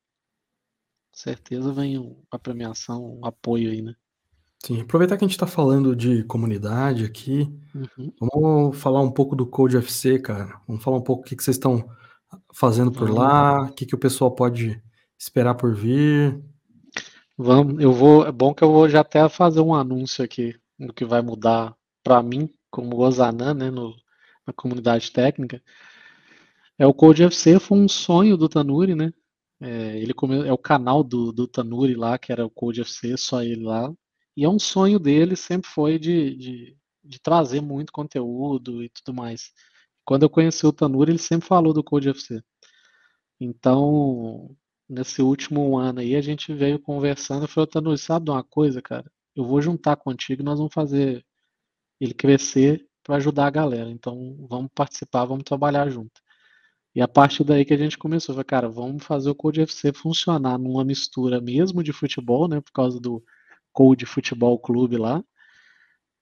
Certeza 1.11 1.73
vem 1.73 2.15
a 2.29 2.37
premiação, 2.37 3.17
um 3.19 3.25
apoio 3.25 3.71
aí, 3.71 3.81
né? 3.81 3.95
Sim, 4.63 4.81
aproveitar 4.81 5.17
que 5.17 5.23
a 5.23 5.27
gente 5.27 5.35
está 5.35 5.45
falando 5.45 5.95
de 5.95 6.23
comunidade 6.23 7.05
aqui, 7.05 7.51
uhum. 7.73 8.11
vamos 8.19 8.77
falar 8.77 9.01
um 9.01 9.11
pouco 9.11 9.35
do 9.35 9.45
Code 9.45 9.77
FC, 9.77 10.19
cara. 10.19 10.59
Vamos 10.67 10.83
falar 10.83 10.97
um 10.97 11.03
pouco 11.03 11.21
o 11.21 11.25
que, 11.25 11.35
que 11.35 11.43
vocês 11.43 11.55
estão 11.55 11.87
fazendo 12.53 12.91
por 12.91 13.09
uhum. 13.09 13.15
lá, 13.15 13.63
o 13.63 13.73
que, 13.73 13.85
que 13.85 13.95
o 13.95 13.99
pessoal 13.99 14.31
pode 14.31 14.81
esperar 15.19 15.55
por 15.55 15.75
vir. 15.75 16.41
Vamos, 17.37 17.81
eu 17.81 17.91
vou. 17.91 18.25
É 18.25 18.31
bom 18.31 18.53
que 18.53 18.63
eu 18.63 18.71
vou 18.71 18.89
já 18.89 19.01
até 19.01 19.27
fazer 19.27 19.61
um 19.61 19.73
anúncio 19.73 20.23
aqui 20.23 20.55
do 20.79 20.93
que 20.93 21.05
vai 21.05 21.21
mudar 21.21 21.75
para 22.03 22.23
mim, 22.23 22.49
como 22.69 22.97
Ozanã, 22.97 23.53
né, 23.53 23.69
no, 23.69 23.93
na 24.45 24.53
comunidade 24.53 25.11
técnica. 25.11 25.61
É 26.77 26.85
o 26.85 26.93
Code 26.93 27.23
FC 27.23 27.59
foi 27.59 27.77
um 27.77 27.87
sonho 27.87 28.37
do 28.37 28.49
Tanuri, 28.49 28.95
né? 28.95 29.11
É, 29.59 29.97
ele 29.97 30.13
come, 30.13 30.45
é 30.45 30.51
o 30.51 30.57
canal 30.57 31.03
do, 31.03 31.31
do 31.31 31.47
Tanuri 31.47 31.95
lá, 31.95 32.17
que 32.17 32.31
era 32.31 32.45
o 32.45 32.49
Code 32.49 32.81
FC, 32.81 33.17
só 33.17 33.41
ele 33.41 33.63
lá. 33.63 33.91
E 34.35 34.43
é 34.45 34.49
um 34.49 34.59
sonho 34.59 34.99
dele, 34.99 35.35
sempre 35.35 35.69
foi 35.69 35.99
de, 35.99 36.35
de, 36.35 36.77
de 37.03 37.19
trazer 37.19 37.61
muito 37.61 37.93
conteúdo 37.93 38.83
e 38.83 38.89
tudo 38.89 39.13
mais. 39.13 39.51
Quando 40.05 40.23
eu 40.23 40.29
conheci 40.29 40.65
o 40.65 40.73
Tanuri, 40.73 41.11
ele 41.11 41.19
sempre 41.19 41.47
falou 41.47 41.73
do 41.73 41.83
Code 41.83 42.09
FC. 42.09 42.41
Então, 43.39 44.55
nesse 44.89 45.21
último 45.21 45.77
ano 45.77 45.99
aí, 46.01 46.15
a 46.15 46.21
gente 46.21 46.53
veio 46.53 46.79
conversando 46.79 47.45
e 47.45 47.47
falou, 47.47 47.67
Tanuri, 47.67 47.97
sabe 47.97 48.25
de 48.25 48.31
uma 48.31 48.43
coisa, 48.43 48.81
cara? 48.81 49.09
eu 49.35 49.43
vou 49.45 49.61
juntar 49.61 49.97
contigo 49.97 50.41
e 50.41 50.45
nós 50.45 50.57
vamos 50.57 50.73
fazer 50.73 51.23
ele 51.99 52.13
crescer 52.13 52.87
para 53.03 53.17
ajudar 53.17 53.47
a 53.47 53.51
galera. 53.51 53.89
Então, 53.89 54.37
vamos 54.49 54.71
participar, 54.73 55.25
vamos 55.25 55.43
trabalhar 55.43 55.89
junto. 55.89 56.21
E 56.95 57.01
a 57.01 57.07
partir 57.07 57.43
daí 57.43 57.65
que 57.65 57.73
a 57.73 57.77
gente 57.77 57.97
começou, 57.97 58.33
foi, 58.35 58.43
cara, 58.43 58.69
vamos 58.69 59.03
fazer 59.03 59.29
o 59.29 59.35
Code 59.35 59.61
FC 59.61 59.93
funcionar 59.93 60.57
numa 60.57 60.85
mistura 60.85 61.41
mesmo 61.41 61.83
de 61.83 61.91
futebol, 61.93 62.47
né, 62.47 62.61
por 62.61 62.71
causa 62.71 62.99
do 62.99 63.23
Code 63.75 64.05
Futebol 64.05 64.57
Clube 64.57 64.97
lá, 64.97 65.21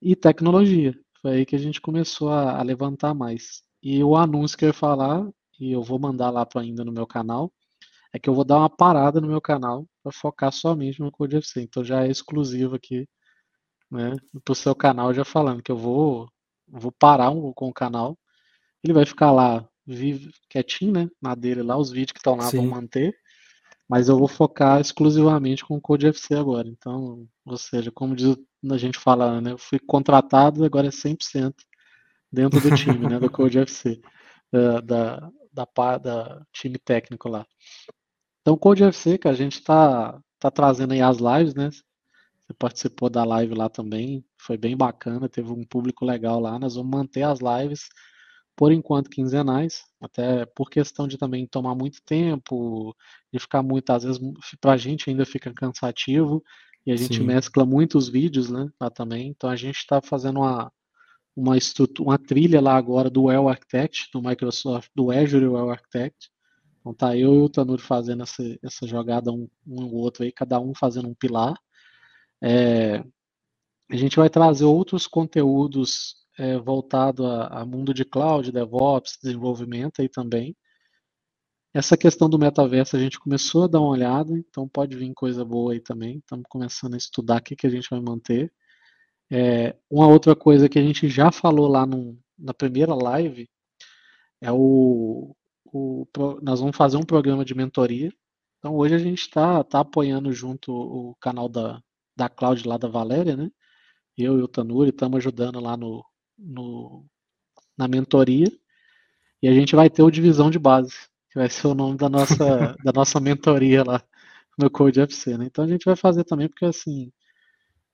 e 0.02 0.16
tecnologia. 0.16 0.94
Foi 1.22 1.32
aí 1.32 1.46
que 1.46 1.56
a 1.56 1.60
gente 1.60 1.80
começou 1.80 2.30
a, 2.30 2.58
a 2.60 2.64
levantar 2.64 3.14
mais. 3.14 3.62
E 3.82 4.04
o 4.04 4.18
anúncio 4.18 4.58
que 4.58 4.66
eu 4.66 4.70
ia 4.70 4.74
falar, 4.74 5.26
e 5.60 5.72
eu 5.72 5.84
vou 5.84 6.00
mandar 6.00 6.32
lá 6.32 6.46
para 6.46 6.62
ainda 6.62 6.84
no 6.84 6.92
meu 6.92 7.06
canal, 7.06 7.54
é 8.12 8.18
que 8.18 8.28
eu 8.28 8.34
vou 8.34 8.44
dar 8.44 8.58
uma 8.58 8.70
parada 8.70 9.22
no 9.22 9.28
meu 9.28 9.40
canal 9.40 9.88
para 10.02 10.12
focar 10.12 10.52
somente 10.52 11.00
no 11.00 11.12
Code 11.12 11.38
FC. 11.38 11.62
Então 11.62 11.84
já 11.84 12.04
é 12.04 12.10
exclusivo 12.10 12.76
aqui, 12.76 13.08
né, 13.90 14.16
pro 14.44 14.56
seu 14.56 14.76
canal 14.76 15.14
já 15.14 15.24
falando 15.24 15.62
que 15.62 15.72
eu 15.72 15.78
vou 15.78 16.28
vou 16.68 16.92
parar 16.92 17.30
um, 17.30 17.54
com 17.54 17.70
o 17.70 17.74
canal. 17.74 18.18
Ele 18.84 18.94
vai 18.94 19.06
ficar 19.06 19.32
lá 19.32 19.68
vive, 19.86 20.32
quietinho, 20.50 20.92
né, 20.92 21.10
na 21.22 21.36
dele 21.36 21.62
lá, 21.62 21.78
os 21.78 21.92
vídeos 21.92 22.14
que 22.14 22.20
estão 22.20 22.36
lá 22.36 22.50
Sim. 22.50 22.58
vão 22.58 22.68
manter. 22.68 23.16
Mas 23.90 24.10
eu 24.10 24.18
vou 24.18 24.28
focar 24.28 24.80
exclusivamente 24.80 25.66
com 25.66 25.76
o 25.76 25.82
Code 25.82 26.08
FC 26.08 26.36
agora. 26.36 26.68
Então, 26.68 27.28
ou 27.46 27.58
seja, 27.58 27.92
como 27.92 28.16
diz, 28.16 28.36
a 28.70 28.78
gente 28.78 28.98
fala, 28.98 29.42
né, 29.42 29.52
eu 29.52 29.58
fui 29.58 29.80
contratado, 29.80 30.64
agora 30.64 30.88
é 30.88 30.92
100% 30.92 31.54
dentro 32.32 32.60
do 32.60 32.76
time, 32.76 33.08
né, 33.08 33.20
do 33.20 33.30
Code 33.32 33.60
FC, 33.60 34.02
da, 34.52 34.80
da, 34.82 35.32
da, 35.54 35.98
da 35.98 36.46
time 36.52 36.78
técnico 36.78 37.30
lá. 37.30 37.46
Então, 38.42 38.58
Code 38.58 38.84
FC, 38.84 39.18
que 39.18 39.28
a 39.28 39.34
gente 39.34 39.54
está 39.60 40.20
tá 40.40 40.52
trazendo 40.52 40.94
aí 40.94 41.02
as 41.02 41.18
lives, 41.18 41.54
né? 41.56 41.70
Você 41.70 42.54
participou 42.54 43.10
da 43.10 43.24
live 43.24 43.54
lá 43.56 43.70
também, 43.70 44.26
foi 44.38 44.58
bem 44.58 44.76
bacana, 44.76 45.30
teve 45.30 45.50
um 45.50 45.64
público 45.64 46.04
legal 46.04 46.42
lá. 46.42 46.60
Nós 46.60 46.76
vamos 46.76 46.92
manter 46.92 47.24
as 47.24 47.40
lives, 47.40 47.88
por 48.56 48.72
enquanto, 48.72 49.10
quinzenais, 49.10 49.84
até 50.02 50.46
por 50.46 50.70
questão 50.70 51.08
de 51.08 51.18
também 51.18 51.48
tomar 51.48 51.76
muito 51.76 52.02
tempo 52.04 52.96
e 53.32 53.40
ficar 53.40 53.64
muito, 53.64 53.90
às 53.92 54.04
vezes, 54.04 54.22
para 54.62 54.74
a 54.74 54.78
gente 54.78 55.10
ainda 55.10 55.26
fica 55.26 55.54
cansativo 55.54 56.44
e 56.86 56.92
a 56.92 56.96
gente 56.96 57.18
Sim. 57.18 57.24
mescla 57.24 57.66
muitos 57.66 58.10
vídeos, 58.10 58.50
né? 58.50 58.70
Lá 58.80 58.90
também. 58.90 59.30
Então, 59.30 59.50
a 59.50 59.56
gente 59.56 59.78
está 59.78 60.02
fazendo 60.02 60.40
uma, 60.40 60.72
uma, 61.36 61.56
uma 62.00 62.18
trilha 62.18 62.62
lá 62.62 62.76
agora 62.76 63.10
do 63.10 63.24
Well 63.24 63.50
Architect, 63.50 64.10
do 64.14 64.22
Microsoft, 64.22 64.90
do 64.96 65.12
Azure 65.12 65.48
Well 65.48 65.72
Architect 65.72 66.34
então 66.84 66.94
tá 66.94 67.18
eu 67.18 67.34
e 67.34 67.38
o 67.40 67.50
Tanuri 67.50 67.82
fazendo 67.82 68.24
essa, 68.24 68.44
essa 68.62 68.86
jogada 68.86 69.32
um, 69.32 69.48
um 69.66 69.86
ou 69.86 69.96
outro 69.96 70.24
aí, 70.24 70.34
cada 70.34 70.60
um 70.60 70.74
fazendo 70.76 71.08
um 71.08 71.14
pilar. 71.14 71.58
É, 72.42 73.02
a 73.90 73.96
gente 73.96 74.18
vai 74.18 74.30
trazer 74.30 74.66
outros 74.66 75.08
conteúdos 75.08 76.23
é, 76.38 76.58
voltado 76.58 77.26
a, 77.26 77.48
a, 77.48 77.66
mundo 77.66 77.94
de 77.94 78.06
cloud, 78.06 78.52
DevOps, 78.52 79.18
desenvolvimento 79.22 80.02
aí 80.02 80.10
também. 80.10 80.56
Essa 81.74 81.98
questão 81.98 82.30
do 82.30 82.38
metaverso 82.38 82.96
a 82.96 83.00
gente 83.00 83.20
começou 83.20 83.64
a 83.64 83.68
dar 83.68 83.80
uma 83.80 83.90
olhada, 83.90 84.32
então 84.38 84.68
pode 84.68 84.96
vir 84.96 85.12
coisa 85.14 85.44
boa 85.44 85.74
aí 85.74 85.80
também. 85.80 86.20
Estamos 86.20 86.46
começando 86.48 86.94
a 86.94 86.98
estudar 86.98 87.40
o 87.40 87.44
que, 87.44 87.56
que 87.56 87.68
a 87.68 87.70
gente 87.70 87.90
vai 87.90 88.00
manter. 88.00 88.52
É, 89.32 89.76
uma 89.90 90.08
outra 90.08 90.36
coisa 90.36 90.70
que 90.70 90.78
a 90.78 90.82
gente 90.84 91.08
já 91.10 91.32
falou 91.32 91.68
lá 91.68 91.86
no, 91.86 92.18
na 92.38 92.54
primeira 92.54 92.94
live 92.94 93.50
é 94.42 94.52
o, 94.52 95.36
o, 95.66 96.08
nós 96.42 96.60
vamos 96.60 96.78
fazer 96.78 96.98
um 96.98 97.06
programa 97.06 97.44
de 97.46 97.56
mentoria. 97.56 98.12
Então 98.60 98.76
hoje 98.76 98.96
a 98.96 99.00
gente 99.00 99.22
está 99.22 99.64
tá 99.64 99.80
apoiando 99.80 100.32
junto 100.32 100.72
o 100.72 101.16
canal 101.20 101.50
da, 101.50 101.82
da 102.16 102.30
Cloud 102.30 102.68
lá 102.68 102.78
da 102.78 102.88
Valéria, 102.88 103.36
né? 103.36 103.50
Eu 104.18 104.40
e 104.40 104.44
o 104.44 104.48
Tanuri 104.48 104.92
estamos 104.92 105.18
ajudando 105.18 105.60
lá 105.60 105.76
no, 105.76 106.06
no, 106.38 107.06
na 107.78 107.88
mentoria. 107.88 108.52
E 109.42 109.48
a 109.48 109.54
gente 109.54 109.76
vai 109.76 109.90
ter 109.90 110.04
o 110.04 110.12
Divisão 110.12 110.50
de 110.50 110.60
Base, 110.60 110.96
que 111.30 111.38
vai 111.38 111.50
ser 111.50 111.68
o 111.68 111.76
nome 111.76 111.98
da 111.98 112.10
nossa, 112.10 112.36
da 112.84 112.92
nossa 112.94 113.20
mentoria 113.20 113.84
lá 113.84 114.04
no 114.58 114.70
Code 114.70 115.02
FC, 115.02 115.38
né? 115.38 115.46
Então 115.46 115.66
a 115.66 115.68
gente 115.68 115.86
vai 115.86 115.96
fazer 115.96 116.24
também, 116.24 116.48
porque 116.48 116.66
assim, 116.66 117.12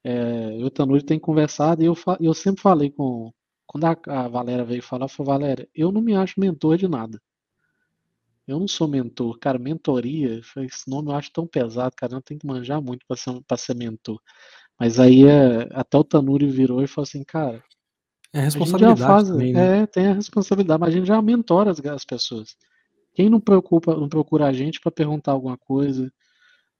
é, 0.03 0.55
eu 0.55 0.59
e 0.61 0.63
o 0.65 0.69
Tanuri 0.69 1.03
tem 1.03 1.19
conversado 1.19 1.81
e 1.83 1.85
eu, 1.85 1.95
eu 2.19 2.33
sempre 2.33 2.61
falei 2.61 2.89
com. 2.91 3.31
Quando 3.67 3.85
a, 3.85 3.97
a 4.07 4.27
Valéria 4.27 4.65
veio 4.65 4.81
falar, 4.81 5.05
eu 5.05 5.09
falei, 5.09 5.31
Valéria, 5.31 5.69
eu 5.75 5.91
não 5.91 6.01
me 6.01 6.15
acho 6.15 6.39
mentor 6.39 6.77
de 6.77 6.87
nada. 6.87 7.21
Eu 8.47 8.59
não 8.59 8.67
sou 8.67 8.87
mentor. 8.87 9.37
Cara, 9.39 9.59
mentoria, 9.59 10.39
esse 10.39 10.89
nome 10.89 11.11
eu 11.11 11.15
acho 11.15 11.31
tão 11.31 11.45
pesado, 11.45 11.95
cara. 11.95 12.13
Não 12.13 12.21
tem 12.21 12.37
que 12.37 12.47
manjar 12.47 12.81
muito 12.81 13.05
para 13.07 13.15
ser, 13.15 13.41
pra 13.47 13.57
ser 13.57 13.75
mentor. 13.75 14.19
Mas 14.79 14.99
aí 14.99 15.25
é, 15.25 15.69
até 15.73 15.97
o 15.97 16.03
Tanuri 16.03 16.47
virou 16.47 16.83
e 16.83 16.87
falou 16.87 17.03
assim, 17.07 17.23
cara. 17.23 17.63
É 18.33 18.41
responsabilidade. 18.41 19.01
Faz, 19.01 19.27
também, 19.27 19.53
né? 19.53 19.81
É, 19.81 19.85
tem 19.87 20.07
a 20.07 20.13
responsabilidade, 20.13 20.79
mas 20.79 20.89
a 20.89 20.97
gente 20.97 21.07
já 21.07 21.21
mentora 21.21 21.71
as, 21.71 21.79
as 21.83 22.05
pessoas. 22.05 22.55
Quem 23.13 23.29
não 23.29 23.39
preocupa, 23.39 23.95
não 23.95 24.07
procura 24.07 24.45
a 24.45 24.53
gente 24.53 24.79
para 24.79 24.91
perguntar 24.91 25.31
alguma 25.31 25.57
coisa, 25.57 26.11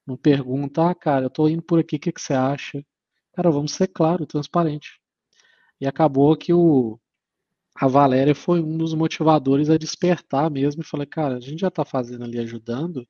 não 0.05 0.15
pergunta, 0.15 0.89
ah, 0.89 0.95
cara, 0.95 1.25
eu 1.25 1.29
tô 1.29 1.47
indo 1.47 1.61
por 1.61 1.79
aqui, 1.79 1.95
o 1.95 1.99
que, 1.99 2.11
que 2.11 2.21
você 2.21 2.33
acha? 2.33 2.85
Cara, 3.33 3.51
vamos 3.51 3.71
ser 3.73 3.87
claro, 3.87 4.25
transparente. 4.25 4.99
E 5.81 5.87
acabou 5.87 6.35
que 6.35 6.53
o, 6.53 6.99
a 7.75 7.87
Valéria 7.87 8.35
foi 8.35 8.61
um 8.61 8.77
dos 8.77 8.93
motivadores 8.93 9.69
a 9.69 9.77
despertar 9.77 10.51
mesmo 10.51 10.81
e 10.81 10.85
falei, 10.85 11.07
cara, 11.07 11.37
a 11.37 11.39
gente 11.39 11.61
já 11.61 11.69
está 11.69 11.85
fazendo 11.85 12.25
ali 12.25 12.37
ajudando, 12.39 13.07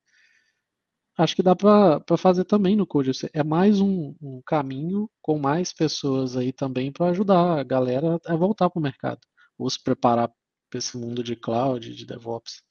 acho 1.22 1.36
que 1.36 1.42
dá 1.42 1.54
para 1.54 2.02
fazer 2.16 2.44
também 2.44 2.74
no 2.74 2.86
Code. 2.86 3.10
É 3.32 3.44
mais 3.44 3.80
um, 3.80 4.14
um, 4.20 4.40
caminho 4.44 5.08
com 5.20 5.38
mais 5.38 5.72
pessoas 5.72 6.36
aí 6.36 6.52
também 6.52 6.90
para 6.90 7.10
ajudar 7.10 7.58
a 7.58 7.62
galera 7.62 8.18
a 8.26 8.36
voltar 8.36 8.70
para 8.70 8.78
o 8.78 8.82
mercado, 8.82 9.20
ou 9.58 9.68
se 9.68 9.82
preparar 9.82 10.30
para 10.70 10.78
esse 10.78 10.96
mundo 10.96 11.22
de 11.22 11.36
cloud, 11.36 11.94
de 11.94 12.06
DevOps, 12.06 12.62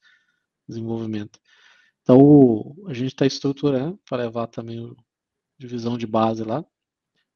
desenvolvimento. 0.68 1.40
Então, 2.02 2.76
a 2.88 2.94
gente 2.94 3.10
está 3.14 3.26
estruturando 3.26 4.00
para 4.08 4.24
levar 4.24 4.48
também 4.48 4.84
a 4.84 4.94
divisão 5.60 5.98
de 5.98 6.08
base 6.08 6.44
lá. 6.44 6.66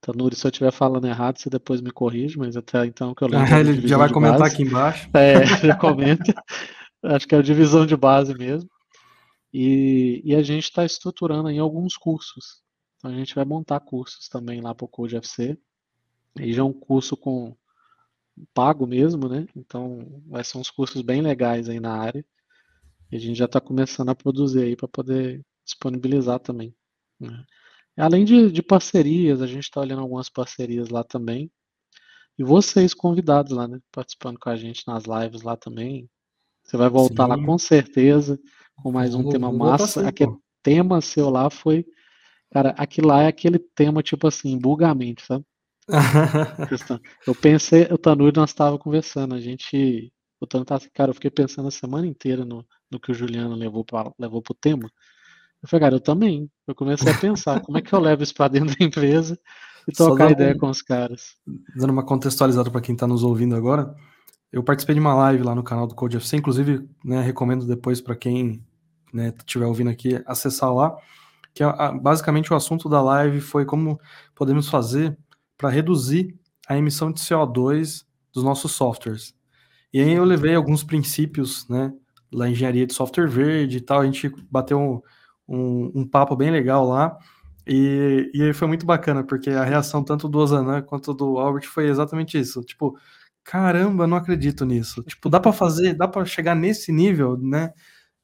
Tanuri, 0.01 0.35
se 0.35 0.45
eu 0.45 0.49
estiver 0.49 0.71
falando 0.71 1.05
errado, 1.05 1.37
você 1.37 1.49
depois 1.49 1.79
me 1.79 1.91
corrige, 1.91 2.37
mas 2.37 2.57
até 2.57 2.85
então 2.85 3.13
que 3.13 3.23
eu 3.23 3.27
lembro. 3.27 3.45
Ah, 3.53 3.59
ele 3.59 3.87
já 3.87 3.97
vai 3.97 4.11
comentar 4.11 4.39
base. 4.39 4.53
aqui 4.53 4.63
embaixo. 4.63 5.09
É, 5.13 5.45
já 5.67 5.75
comenta. 5.75 6.33
Acho 7.03 7.27
que 7.27 7.35
é 7.35 7.37
a 7.37 7.41
divisão 7.41 7.85
de 7.85 7.95
base 7.95 8.33
mesmo. 8.33 8.69
E, 9.53 10.21
e 10.25 10.35
a 10.35 10.41
gente 10.41 10.63
está 10.63 10.83
estruturando 10.83 11.47
aí 11.47 11.59
alguns 11.59 11.95
cursos. 11.95 12.63
Então 12.97 13.11
a 13.11 13.13
gente 13.13 13.35
vai 13.35 13.45
montar 13.45 13.79
cursos 13.79 14.27
também 14.27 14.61
lá 14.61 14.73
para 14.73 14.85
o 14.85 14.87
Code 14.89 15.15
FC. 15.15 15.57
E 16.39 16.51
já 16.51 16.61
é 16.61 16.65
um 16.65 16.73
curso 16.73 17.15
com 17.15 17.55
pago 18.53 18.87
mesmo, 18.87 19.29
né? 19.29 19.45
Então 19.55 20.23
vai 20.25 20.43
ser 20.43 20.57
uns 20.57 20.71
cursos 20.71 21.01
bem 21.03 21.21
legais 21.21 21.69
aí 21.69 21.79
na 21.79 21.95
área. 21.95 22.25
E 23.11 23.15
a 23.15 23.19
gente 23.19 23.37
já 23.37 23.45
está 23.45 23.61
começando 23.61 24.09
a 24.09 24.15
produzir 24.15 24.63
aí 24.63 24.75
para 24.75 24.87
poder 24.87 25.45
disponibilizar 25.63 26.39
também. 26.39 26.75
Né? 27.19 27.45
Além 27.95 28.25
de, 28.25 28.51
de 28.51 28.63
parcerias, 28.63 29.39
a 29.39 29.45
gente 29.45 29.65
está 29.65 29.81
olhando 29.81 30.01
algumas 30.01 30.29
parcerias 30.29 30.89
lá 30.89 31.03
também. 31.03 31.51
E 32.39 32.43
vocês 32.43 32.95
convidados 32.95 33.51
lá, 33.51 33.67
né? 33.67 33.79
Participando 33.91 34.39
com 34.39 34.49
a 34.49 34.55
gente 34.55 34.83
nas 34.87 35.03
lives 35.03 35.43
lá 35.43 35.55
também. 35.55 36.09
Você 36.63 36.77
vai 36.77 36.89
voltar 36.89 37.25
Sim. 37.25 37.29
lá 37.29 37.45
com 37.45 37.57
certeza, 37.57 38.39
com 38.75 38.91
mais 38.91 39.13
um 39.13 39.29
tema 39.29 39.51
massa. 39.51 40.07
Aquele 40.07 40.35
tema 40.61 41.01
seu 41.01 41.29
lá 41.29 41.49
foi. 41.49 41.85
Cara, 42.51 42.69
aquilo 42.77 43.07
lá 43.07 43.23
é 43.23 43.27
aquele 43.27 43.57
tema, 43.57 44.03
tipo 44.03 44.27
assim, 44.27 44.57
bulgamento, 44.57 45.23
sabe? 45.25 45.43
eu 47.27 47.35
pensei, 47.35 47.83
o 47.91 47.97
Tanuri 47.97 48.35
nós 48.35 48.51
estava 48.51 48.77
conversando, 48.77 49.35
a 49.35 49.39
gente. 49.39 50.11
O 50.39 50.47
Tanu 50.47 50.65
tá, 50.65 50.79
cara, 50.93 51.11
eu 51.11 51.15
fiquei 51.15 51.31
pensando 51.31 51.67
a 51.67 51.71
semana 51.71 52.05
inteira 52.05 52.43
no, 52.43 52.65
no 52.91 52.99
que 52.99 53.11
o 53.11 53.13
Juliano 53.13 53.55
levou, 53.55 53.83
pra, 53.83 54.11
levou 54.19 54.41
pro 54.41 54.53
tema. 54.53 54.89
Eu 55.61 55.69
falei, 55.69 55.81
cara, 55.81 55.95
eu 55.95 55.99
também. 56.01 56.49
Eu 56.67 56.75
comecei 56.75 57.11
a 57.11 57.17
pensar, 57.17 57.61
como 57.61 57.77
é 57.77 57.81
que 57.81 57.93
eu 57.93 57.99
levo 57.99 58.23
isso 58.23 58.33
para 58.33 58.49
dentro 58.49 58.77
da 58.77 58.85
empresa 58.85 59.39
e 59.87 59.91
trocar 59.93 60.31
ideia 60.31 60.53
um, 60.53 60.57
com 60.57 60.69
os 60.69 60.81
caras. 60.81 61.35
Dando 61.75 61.91
uma 61.91 62.05
contextualizada 62.05 62.69
para 62.69 62.81
quem 62.81 62.93
está 62.93 63.07
nos 63.07 63.23
ouvindo 63.23 63.55
agora, 63.55 63.95
eu 64.53 64.63
participei 64.63 64.93
de 64.93 65.01
uma 65.01 65.15
live 65.15 65.41
lá 65.41 65.55
no 65.55 65.63
canal 65.63 65.87
do 65.87 65.95
Code 65.95 66.15
FC, 66.15 66.37
inclusive, 66.37 66.87
né, 67.03 67.19
recomendo 67.21 67.65
depois 67.65 67.99
para 67.99 68.15
quem 68.15 68.63
estiver 69.39 69.65
né, 69.65 69.67
ouvindo 69.67 69.89
aqui 69.89 70.21
acessar 70.27 70.71
lá, 70.71 70.95
que 71.55 71.63
a, 71.63 71.91
basicamente 71.91 72.53
o 72.53 72.55
assunto 72.55 72.87
da 72.87 73.01
live 73.01 73.41
foi 73.41 73.65
como 73.65 73.99
podemos 74.35 74.69
fazer 74.69 75.17
para 75.57 75.69
reduzir 75.69 76.35
a 76.69 76.77
emissão 76.77 77.11
de 77.11 77.19
CO2 77.19 78.05
dos 78.31 78.43
nossos 78.43 78.73
softwares. 78.73 79.33
E 79.91 79.99
aí 79.99 80.11
eu 80.13 80.23
levei 80.23 80.53
alguns 80.53 80.83
princípios, 80.83 81.67
né, 81.67 81.91
lá 82.31 82.47
engenharia 82.47 82.85
de 82.85 82.93
software 82.93 83.27
verde 83.27 83.77
e 83.77 83.81
tal, 83.81 84.01
a 84.01 84.05
gente 84.05 84.31
bateu 84.51 84.79
um, 84.79 85.01
um, 85.47 85.91
um 85.95 86.07
papo 86.07 86.35
bem 86.35 86.51
legal 86.51 86.87
lá. 86.87 87.17
E, 87.65 88.29
e 88.35 88.43
aí 88.43 88.53
foi 88.53 88.67
muito 88.67 88.85
bacana, 88.85 89.23
porque 89.23 89.49
a 89.49 89.63
reação 89.63 90.03
tanto 90.03 90.29
do 90.29 90.37
Ozanam 90.37 90.81
quanto 90.83 91.11
do 91.11 91.39
Albert 91.39 91.67
foi 91.67 91.87
exatamente 91.87 92.37
isso. 92.37 92.61
Tipo, 92.61 92.95
caramba, 93.43 94.07
não 94.07 94.17
acredito 94.17 94.65
nisso. 94.65 95.03
Tipo, 95.03 95.29
dá 95.29 95.39
para 95.39 95.53
fazer, 95.53 95.93
dá 95.93 96.07
para 96.07 96.25
chegar 96.25 96.55
nesse 96.55 96.91
nível, 96.91 97.37
né? 97.37 97.73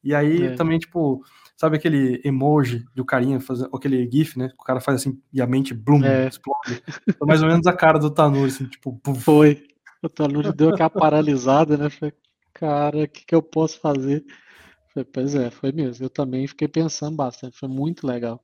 E 0.03 0.15
aí 0.15 0.43
é. 0.43 0.55
também, 0.55 0.79
tipo, 0.79 1.23
sabe 1.57 1.75
aquele 1.75 2.21
emoji 2.23 2.85
do 2.95 3.03
carinha, 3.03 3.39
fazendo, 3.39 3.69
aquele 3.75 4.09
GIF, 4.09 4.37
né? 4.37 4.49
O 4.57 4.63
cara 4.63 4.79
faz 4.79 5.01
assim 5.01 5.21
e 5.33 5.41
a 5.41 5.47
mente, 5.47 5.73
blum, 5.73 6.03
é. 6.03 6.27
explode. 6.27 6.81
Foi 7.17 7.27
mais 7.27 7.41
ou 7.41 7.49
menos 7.49 7.67
a 7.67 7.73
cara 7.73 7.99
do 7.99 8.09
Tanuri, 8.09 8.49
assim, 8.49 8.65
tipo, 8.65 8.97
puff. 8.99 9.19
Foi. 9.21 9.67
O 10.01 10.07
Tanuri 10.07 10.53
deu 10.53 10.69
aquela 10.69 10.89
paralisada, 10.89 11.77
né? 11.77 11.89
Falei, 11.89 12.13
cara, 12.53 13.03
o 13.03 13.07
que, 13.07 13.25
que 13.25 13.35
eu 13.35 13.41
posso 13.41 13.79
fazer? 13.81 14.23
Pois 15.13 15.35
é, 15.35 15.49
foi 15.49 15.71
mesmo. 15.71 16.05
Eu 16.05 16.09
também 16.09 16.47
fiquei 16.47 16.67
pensando 16.67 17.15
bastante, 17.15 17.57
foi 17.57 17.69
muito 17.69 18.07
legal. 18.07 18.41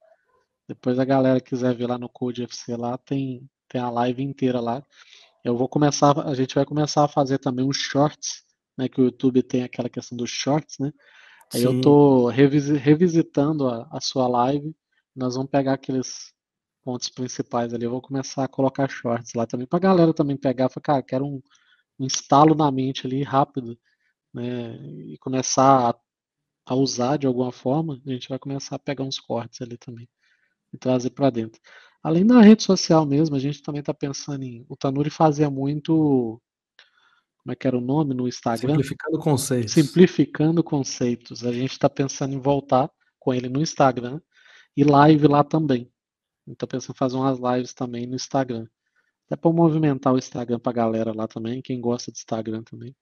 Depois 0.68 1.00
a 1.00 1.06
galera 1.06 1.40
quiser 1.40 1.76
ver 1.76 1.88
lá 1.88 1.98
no 1.98 2.10
Code 2.10 2.44
FC 2.44 2.76
lá, 2.76 2.98
tem, 2.98 3.48
tem 3.70 3.80
a 3.80 3.90
live 3.90 4.24
inteira 4.24 4.60
lá. 4.60 4.84
Eu 5.46 5.56
vou 5.56 5.70
começar, 5.70 6.18
a 6.28 6.34
gente 6.34 6.56
vai 6.56 6.66
começar 6.66 7.06
a 7.06 7.08
fazer 7.08 7.38
também 7.38 7.64
uns 7.64 7.78
shorts, 7.78 8.44
né? 8.76 8.90
Que 8.90 9.00
o 9.00 9.06
YouTube 9.06 9.44
tem 9.44 9.64
aquela 9.64 9.88
questão 9.88 10.18
dos 10.18 10.32
shorts, 10.32 10.78
né? 10.80 10.92
Aí 11.54 11.62
Sim. 11.62 11.68
eu 11.68 11.82
tô 11.82 12.28
revisitando 12.30 13.68
a, 13.68 13.88
a 13.92 14.02
sua 14.02 14.28
live. 14.28 14.76
Nós 15.16 15.36
vamos 15.36 15.52
pegar 15.52 15.74
aqueles 15.74 16.34
pontos 16.84 17.10
principais 17.10 17.76
ali. 17.76 17.86
Eu 17.86 17.92
vou 17.92 18.02
começar 18.02 18.44
a 18.44 18.48
colocar 18.48 18.90
shorts 18.90 19.34
lá 19.36 19.46
também, 19.46 19.68
pra 19.68 19.78
galera 19.78 20.12
também 20.16 20.36
pegar. 20.36 20.68
Falar, 20.68 20.82
cara, 20.82 21.04
quero 21.04 21.26
um, 21.26 21.40
um 22.00 22.06
instalo 22.06 22.56
na 22.56 22.72
mente 22.72 23.06
ali 23.06 23.22
rápido, 23.22 23.78
né? 24.34 24.76
E 25.06 25.18
começar 25.20 25.92
a 25.92 25.96
a 26.66 26.76
usar 26.76 27.18
de 27.18 27.28
alguma 27.28 27.52
forma, 27.52 28.02
a 28.06 28.10
gente 28.10 28.28
vai 28.28 28.40
começar 28.40 28.76
a 28.76 28.80
pegar 28.80 29.04
uns 29.04 29.20
cortes 29.20 29.62
ali 29.62 29.78
também 29.78 30.10
e 30.74 30.78
trazer 30.78 31.12
para 31.12 31.30
dentro. 31.30 31.62
Além 32.06 32.24
da 32.24 32.40
rede 32.40 32.62
social 32.62 33.04
mesmo, 33.04 33.36
a 33.36 33.40
gente 33.40 33.64
também 33.64 33.80
está 33.80 33.92
pensando 33.92 34.44
em. 34.44 34.64
O 34.70 34.78
Tanuri 34.78 35.10
fazia 35.10 35.50
muito. 35.50 36.40
Como 37.42 37.52
é 37.52 37.56
que 37.56 37.66
era 37.66 37.76
o 37.76 37.82
nome 37.82 38.14
no 38.14 38.28
Instagram? 38.28 38.74
Simplificando 38.76 39.18
conceitos. 39.18 39.74
Simplificando 39.74 40.64
conceitos. 40.64 41.44
A 41.44 41.52
gente 41.52 41.72
está 41.72 41.90
pensando 41.90 42.36
em 42.36 42.40
voltar 42.40 42.92
com 43.20 43.34
ele 43.34 43.50
no 43.50 43.60
Instagram 43.60 44.22
e 44.78 44.84
live 44.84 45.26
lá 45.26 45.44
também. 45.44 45.92
Então 46.46 46.68
pensando 46.68 46.94
em 46.94 47.00
fazer 47.00 47.16
umas 47.16 47.40
lives 47.40 47.74
também 47.74 48.06
no 48.06 48.14
Instagram. 48.14 48.68
Até 49.26 49.36
para 49.36 49.52
movimentar 49.52 50.14
o 50.14 50.20
Instagram 50.20 50.60
para 50.60 50.74
a 50.74 50.76
galera 50.76 51.12
lá 51.12 51.28
também, 51.28 51.60
quem 51.60 51.82
gosta 51.82 52.12
de 52.12 52.20
Instagram 52.20 52.62
também. 52.62 52.96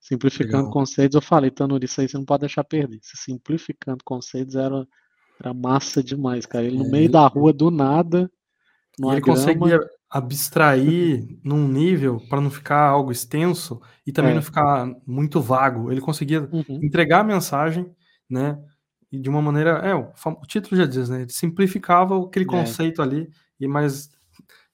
Simplificando 0.00 0.56
Legal. 0.56 0.72
conceitos, 0.72 1.14
eu 1.14 1.20
falei, 1.20 1.50
Tanuri, 1.50 1.84
isso 1.84 2.00
aí 2.00 2.08
você 2.08 2.16
não 2.16 2.24
pode 2.24 2.40
deixar 2.40 2.64
perder. 2.64 3.00
Se 3.02 3.18
simplificando 3.18 4.02
conceitos 4.02 4.56
era, 4.56 4.88
era 5.38 5.52
massa 5.52 6.02
demais, 6.02 6.46
cara. 6.46 6.64
Ele 6.64 6.78
no 6.78 6.86
é, 6.86 6.90
meio 6.90 7.04
ele... 7.04 7.12
da 7.12 7.26
rua, 7.26 7.52
do 7.52 7.70
nada, 7.70 8.30
ele 8.98 9.20
grama... 9.20 9.38
conseguia 9.38 9.80
abstrair 10.08 11.38
num 11.42 11.68
nível 11.68 12.20
para 12.28 12.40
não 12.40 12.50
ficar 12.50 12.88
algo 12.88 13.12
extenso 13.12 13.80
e 14.06 14.12
também 14.12 14.32
é. 14.32 14.34
não 14.34 14.42
ficar 14.42 14.86
muito 15.06 15.40
vago. 15.40 15.90
Ele 15.90 16.00
conseguia 16.00 16.48
uhum. 16.50 16.80
entregar 16.82 17.20
a 17.20 17.24
mensagem, 17.24 17.90
né? 18.28 18.58
E 19.10 19.18
de 19.18 19.28
uma 19.28 19.42
maneira, 19.42 19.70
é, 19.84 19.94
o, 19.94 20.10
o 20.26 20.46
título 20.46 20.76
já 20.76 20.86
diz, 20.86 21.08
né? 21.08 21.22
Ele 21.22 21.32
simplificava 21.32 22.18
aquele 22.24 22.44
é. 22.44 22.48
conceito 22.48 23.02
ali, 23.02 23.28
e 23.60 23.68
mas 23.68 24.10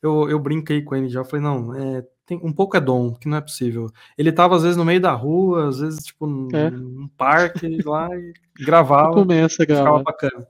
eu, 0.02 0.28
eu 0.28 0.38
brinquei 0.38 0.82
com 0.82 0.94
ele 0.94 1.08
já, 1.08 1.24
falei, 1.24 1.44
não, 1.44 1.74
é, 1.74 2.04
tem, 2.26 2.40
um 2.42 2.52
pouco 2.52 2.76
é 2.76 2.80
dom, 2.80 3.14
que 3.14 3.28
não 3.28 3.38
é 3.38 3.40
possível. 3.40 3.88
Ele 4.16 4.32
tava 4.32 4.56
às 4.56 4.62
vezes 4.62 4.76
no 4.76 4.84
meio 4.84 5.00
da 5.00 5.12
rua, 5.12 5.68
às 5.68 5.78
vezes 5.80 6.04
tipo 6.04 6.26
num, 6.26 6.48
é. 6.52 6.70
num 6.70 7.08
parque 7.16 7.82
lá 7.84 8.08
e 8.16 8.32
gravava. 8.64 9.12
Começa 9.12 9.62
a 9.62 9.66
gravar. 9.66 9.84
Ficava 9.84 10.02
bacana. 10.02 10.46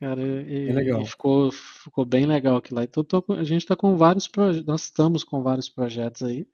Cara, 0.00 0.22
e, 0.22 0.68
é 0.68 0.72
legal. 0.72 1.02
E 1.02 1.06
ficou, 1.06 1.50
ficou 1.50 2.04
bem 2.04 2.26
legal 2.26 2.56
aquilo 2.56 2.78
lá. 2.78 2.84
Então 2.84 3.02
tô, 3.02 3.24
a 3.32 3.44
gente 3.44 3.62
está 3.62 3.74
com 3.76 3.96
vários 3.96 4.28
projetos, 4.28 4.66
nós 4.66 4.84
estamos 4.84 5.24
com 5.24 5.42
vários 5.42 5.68
projetos 5.68 6.22
aí. 6.22 6.46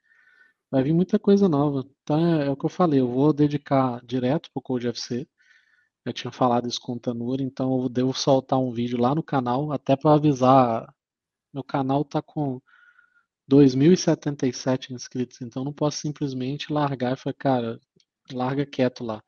Vai 0.70 0.82
vir 0.82 0.94
muita 0.94 1.18
coisa 1.18 1.48
nova. 1.48 1.84
Então 2.02 2.18
é, 2.40 2.46
é 2.46 2.50
o 2.50 2.56
que 2.56 2.64
eu 2.66 2.70
falei, 2.70 3.00
eu 3.00 3.08
vou 3.08 3.32
dedicar 3.32 4.04
direto 4.04 4.50
pro 4.52 4.62
Code 4.62 4.88
FC. 4.88 5.28
Eu 6.04 6.12
tinha 6.12 6.32
falado 6.32 6.68
isso 6.68 6.80
com 6.80 6.94
o 6.94 7.00
Tanura, 7.00 7.42
então 7.42 7.82
eu 7.82 7.88
devo 7.88 8.12
soltar 8.14 8.58
um 8.58 8.72
vídeo 8.72 8.98
lá 9.00 9.14
no 9.14 9.22
canal, 9.22 9.72
até 9.72 9.96
para 9.96 10.14
avisar. 10.14 10.94
Meu 11.52 11.64
canal 11.64 12.04
tá 12.04 12.20
com 12.22 12.60
2.077 13.50 14.90
inscritos, 14.92 15.40
então 15.42 15.64
não 15.64 15.72
posso 15.72 15.98
simplesmente 15.98 16.72
largar 16.72 17.14
e 17.14 17.16
falar, 17.16 17.34
cara, 17.34 17.80
larga 18.32 18.66
quieto 18.66 19.04
lá. 19.04 19.22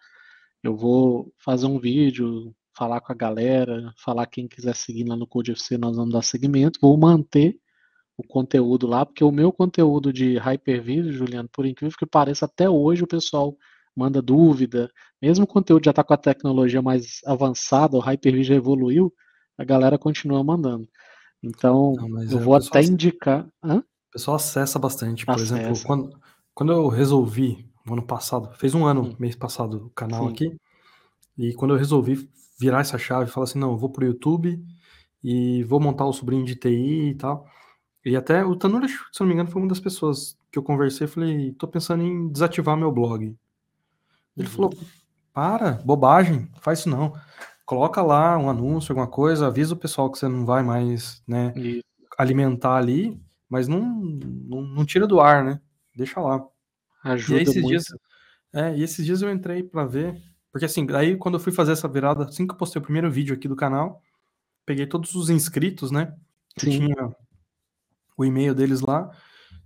Eu 0.63 0.77
vou 0.77 1.33
fazer 1.39 1.67
um 1.67 1.79
vídeo, 1.79 2.55
falar 2.77 3.01
com 3.01 3.13
a 3.13 3.17
galera, 3.17 3.93
falar 3.97 4.27
quem 4.27 4.47
quiser 4.47 4.75
seguir 4.77 5.05
lá 5.05 5.17
no 5.17 5.27
Code 5.27 5.53
FC, 5.53 5.79
nós 5.79 5.97
vamos 5.97 6.13
dar 6.13 6.23
seguimento. 6.23 6.79
Vou 6.81 6.97
manter 6.97 7.59
o 8.17 8.23
conteúdo 8.23 8.87
lá, 8.87 9.05
porque 9.05 9.25
o 9.25 9.33
meu 9.33 9.53
conteúdo 9.53 10.13
de 10.13 10.39
Hyper-V, 10.39 11.13
Juliano, 11.13 11.49
por 11.53 11.67
incrível 11.67 11.97
que 11.99 12.07
pareça, 12.07 12.45
até 12.45 12.69
hoje 12.69 13.03
o 13.03 13.07
pessoal 13.07 13.57
manda 13.95 14.21
dúvida. 14.21 14.91
Mesmo 15.21 15.45
o 15.45 15.49
conteúdo 15.49 15.85
já 15.85 15.91
está 15.91 16.05
com 16.05 16.15
a 16.15 16.19
tecnologia 16.19 16.83
mais 16.83 17.21
avançada, 17.25 17.97
o 17.97 18.01
Hyper-V 18.01 18.45
já 18.45 18.55
evoluiu, 18.55 19.13
a 19.57 19.65
galera 19.65 19.99
continua 19.99 20.45
mandando. 20.45 20.87
Então, 21.43 21.95
Não, 21.97 22.23
eu 22.23 22.39
vou 22.39 22.55
até 22.55 22.83
indicar. 22.83 23.47
Hã? 23.63 23.83
pessoal 24.13 24.37
acessa 24.37 24.79
bastante. 24.79 25.27
Por 25.27 25.35
acessa. 25.35 25.59
exemplo, 25.59 25.83
quando, 25.85 26.19
quando 26.55 26.73
eu 26.73 26.89
resolvi, 26.89 27.69
no 27.85 27.93
ano 27.93 28.03
passado, 28.03 28.53
fez 28.57 28.75
um 28.75 28.85
ano, 28.85 29.03
hum. 29.03 29.17
mês 29.19 29.37
passado, 29.37 29.87
o 29.87 29.91
canal 29.91 30.27
Sim. 30.27 30.33
aqui, 30.33 30.57
e 31.39 31.53
quando 31.55 31.75
eu 31.75 31.79
resolvi 31.79 32.29
virar 32.59 32.81
essa 32.81 32.99
chave 32.99 33.29
e 33.29 33.33
falar 33.33 33.45
assim, 33.45 33.59
não, 33.59 33.73
eu 33.73 33.77
vou 33.77 33.91
pro 33.91 34.07
YouTube 34.07 34.63
e 35.23 35.63
vou 35.65 35.81
montar 35.81 36.07
o 36.07 36.13
sobrinho 36.13 36.45
de 36.45 36.57
TI 36.57 37.11
e 37.11 37.15
tal. 37.15 37.47
E 38.05 38.17
até 38.17 38.45
o 38.45 38.55
Tanura, 38.55 38.87
se 38.89 39.21
não 39.21 39.27
me 39.27 39.35
engano, 39.35 39.51
foi 39.51 39.61
uma 39.61 39.69
das 39.69 39.81
pessoas 39.81 40.39
que 40.51 40.59
eu 40.59 40.63
conversei 40.63 41.07
e 41.07 41.11
falei, 41.11 41.53
tô 41.53 41.67
pensando 41.67 42.03
em 42.03 42.29
desativar 42.29 42.77
meu 42.77 42.93
blog. 42.93 43.25
Ele 44.37 44.47
uhum. 44.47 44.53
falou, 44.53 44.75
para, 45.33 45.73
bobagem, 45.85 46.49
faz 46.61 46.81
isso 46.81 46.89
não. 46.89 47.13
Coloca 47.65 48.01
lá 48.01 48.39
um 48.39 48.49
anúncio, 48.49 48.93
alguma 48.93 49.09
coisa, 49.09 49.49
avisa 49.49 49.75
o 49.75 49.79
pessoal 49.79 50.11
que 50.11 50.19
você 50.19 50.29
não 50.29 50.47
vai 50.47 50.63
mais, 50.63 51.23
né, 51.27 51.53
alimentar 52.17 52.77
ali 52.77 53.21
mas 53.49 53.69
não, 53.69 53.81
não, 53.81 54.63
não, 54.63 54.85
tira 54.85 55.07
do 55.07 55.21
ar, 55.21 55.45
né? 55.45 55.61
Deixa 55.95 56.21
lá. 56.21 56.45
Ajuda 57.05 57.41
e 57.41 57.43
esses 57.43 57.63
muito. 57.63 57.69
Dias, 57.69 57.85
é, 58.53 58.77
e 58.77 58.83
esses 58.83 59.05
dias 59.05 59.23
eu 59.23 59.31
entrei 59.31 59.63
para 59.63 59.85
ver, 59.85 60.21
porque 60.57 60.65
assim, 60.65 60.87
aí 60.95 61.19
quando 61.19 61.35
eu 61.35 61.41
fui 61.41 61.53
fazer 61.53 61.73
essa 61.73 61.87
virada, 61.87 62.25
assim 62.25 62.47
que 62.47 62.55
eu 62.55 62.57
postei 62.57 62.81
o 62.81 62.83
primeiro 62.83 63.11
vídeo 63.11 63.35
aqui 63.35 63.47
do 63.47 63.55
canal, 63.55 64.01
peguei 64.65 64.87
todos 64.87 65.15
os 65.15 65.29
inscritos, 65.29 65.91
né? 65.91 66.17
Que 66.59 66.65
Sim. 66.65 66.79
tinha 66.79 67.15
o 68.17 68.25
e-mail 68.25 68.55
deles 68.55 68.81
lá, 68.81 69.11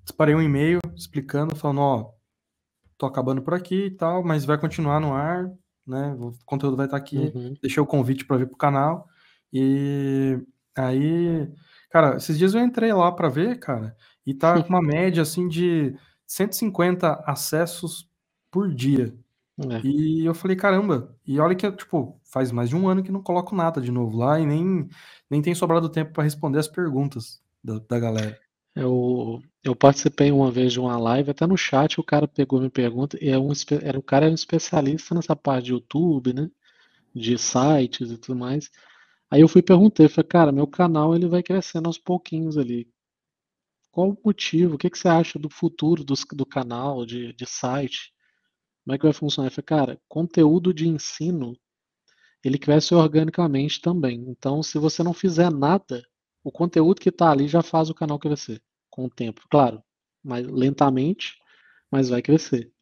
disparei 0.02 0.34
um 0.34 0.42
e-mail 0.42 0.80
explicando, 0.96 1.54
falando, 1.54 1.80
ó, 1.80 2.12
tô 2.98 3.06
acabando 3.06 3.40
por 3.40 3.54
aqui 3.54 3.84
e 3.86 3.90
tal, 3.92 4.24
mas 4.24 4.44
vai 4.44 4.58
continuar 4.58 4.98
no 4.98 5.14
ar, 5.14 5.48
né? 5.86 6.12
O 6.18 6.32
conteúdo 6.44 6.76
vai 6.76 6.86
estar 6.86 6.96
aqui. 6.96 7.30
Uhum. 7.32 7.54
Deixei 7.62 7.80
o 7.80 7.86
convite 7.86 8.24
para 8.24 8.38
vir 8.38 8.48
pro 8.48 8.56
canal 8.56 9.06
e 9.52 10.38
Aí, 10.76 11.48
cara, 11.90 12.16
esses 12.16 12.38
dias 12.38 12.54
eu 12.54 12.60
entrei 12.60 12.92
lá 12.92 13.12
pra 13.12 13.28
ver, 13.28 13.58
cara, 13.58 13.96
e 14.26 14.34
tá 14.34 14.54
com 14.62 14.68
uma 14.68 14.82
média, 14.82 15.22
assim, 15.22 15.46
de 15.46 15.94
150 16.26 17.22
acessos 17.26 18.08
por 18.50 18.72
dia. 18.74 19.14
É. 19.68 19.84
E 19.84 20.24
eu 20.26 20.34
falei: 20.34 20.56
"Caramba", 20.56 21.16
e 21.26 21.38
olha 21.40 21.54
que 21.54 21.70
tipo, 21.72 22.20
faz 22.24 22.52
mais 22.52 22.68
de 22.68 22.76
1 22.76 22.88
ano 22.88 23.02
que 23.02 23.12
não 23.12 23.22
coloco 23.22 23.54
nada 23.54 23.80
de 23.80 23.90
novo 23.90 24.16
lá 24.18 24.38
e 24.40 24.46
nem 24.46 24.88
nem 25.30 25.42
tem 25.42 25.54
sobrado 25.54 25.88
tempo 25.88 26.12
pra 26.12 26.22
responder 26.24 26.58
as 26.58 26.68
perguntas 26.68 27.42
da 27.64 27.78
da 27.78 27.98
galera. 27.98 28.38
Eu 28.76 29.40
eu 29.64 29.76
participei 29.76 30.30
uma 30.32 30.50
vez 30.50 30.72
de 30.72 30.80
uma 30.80 30.96
live, 30.98 31.30
até 31.30 31.46
no 31.46 31.56
chat 31.56 31.98
o 32.00 32.04
cara 32.04 32.28
pegou 32.28 32.58
minha 32.60 32.70
pergunta 32.70 33.18
e 33.20 33.28
é 33.28 33.38
um 33.38 33.50
era 33.82 33.98
o 33.98 34.02
cara 34.02 34.26
era 34.26 34.32
um 34.32 34.34
especialista 34.34 35.14
nessa 35.14 35.36
parte 35.36 35.66
de 35.66 35.72
YouTube, 35.72 36.32
né, 36.34 36.50
de 37.14 37.38
sites 37.38 38.10
e 38.12 38.18
tudo 38.18 38.38
mais. 38.38 38.70
Aí 39.30 39.40
eu 39.42 39.48
fui 39.48 39.62
perguntei, 39.62 40.08
falei: 40.08 40.28
"Cara, 40.28 40.52
meu 40.52 40.66
canal 40.68 41.14
ele 41.16 41.28
vai 41.28 41.42
crescendo 41.42 41.88
aos 41.88 41.98
pouquinhos 41.98 42.58
ali. 42.58 42.88
Qual 43.94 44.10
o 44.10 44.18
motivo? 44.24 44.74
O 44.76 44.78
que 44.78 44.88
que 44.88 44.98
você 44.98 45.08
acha 45.08 45.38
do 45.38 45.50
futuro 45.50 46.04
dos 46.04 46.24
do 46.32 46.46
canal, 46.46 47.04
de 47.04 47.32
de 47.32 47.46
site? 47.46 48.12
Como 48.84 48.94
é 48.94 48.98
que 48.98 49.04
vai 49.04 49.12
funcionar?" 49.12 49.48
Ele 49.48 49.54
falou: 49.54 49.66
"Cara, 49.66 50.00
conteúdo 50.08 50.72
de 50.74 50.88
ensino, 50.88 51.56
ele 52.44 52.58
cresce 52.58 52.94
organicamente 52.94 53.80
também. 53.80 54.24
Então 54.28 54.62
se 54.62 54.78
você 54.78 55.02
não 55.02 55.12
fizer 55.14 55.50
nada, 55.52 56.02
o 56.44 56.50
conteúdo 56.52 57.00
que 57.00 57.12
tá 57.12 57.30
ali 57.30 57.48
já 57.48 57.62
faz 57.62 57.90
o 57.90 57.94
canal 57.94 58.18
crescer, 58.18 58.62
com 58.90 59.06
o 59.06 59.10
tempo. 59.10 59.42
Claro, 59.50 59.82
mais 60.24 60.46
lentamente, 60.46 61.36
mas 61.90 62.08
vai 62.10 62.22
crescer. 62.22 62.72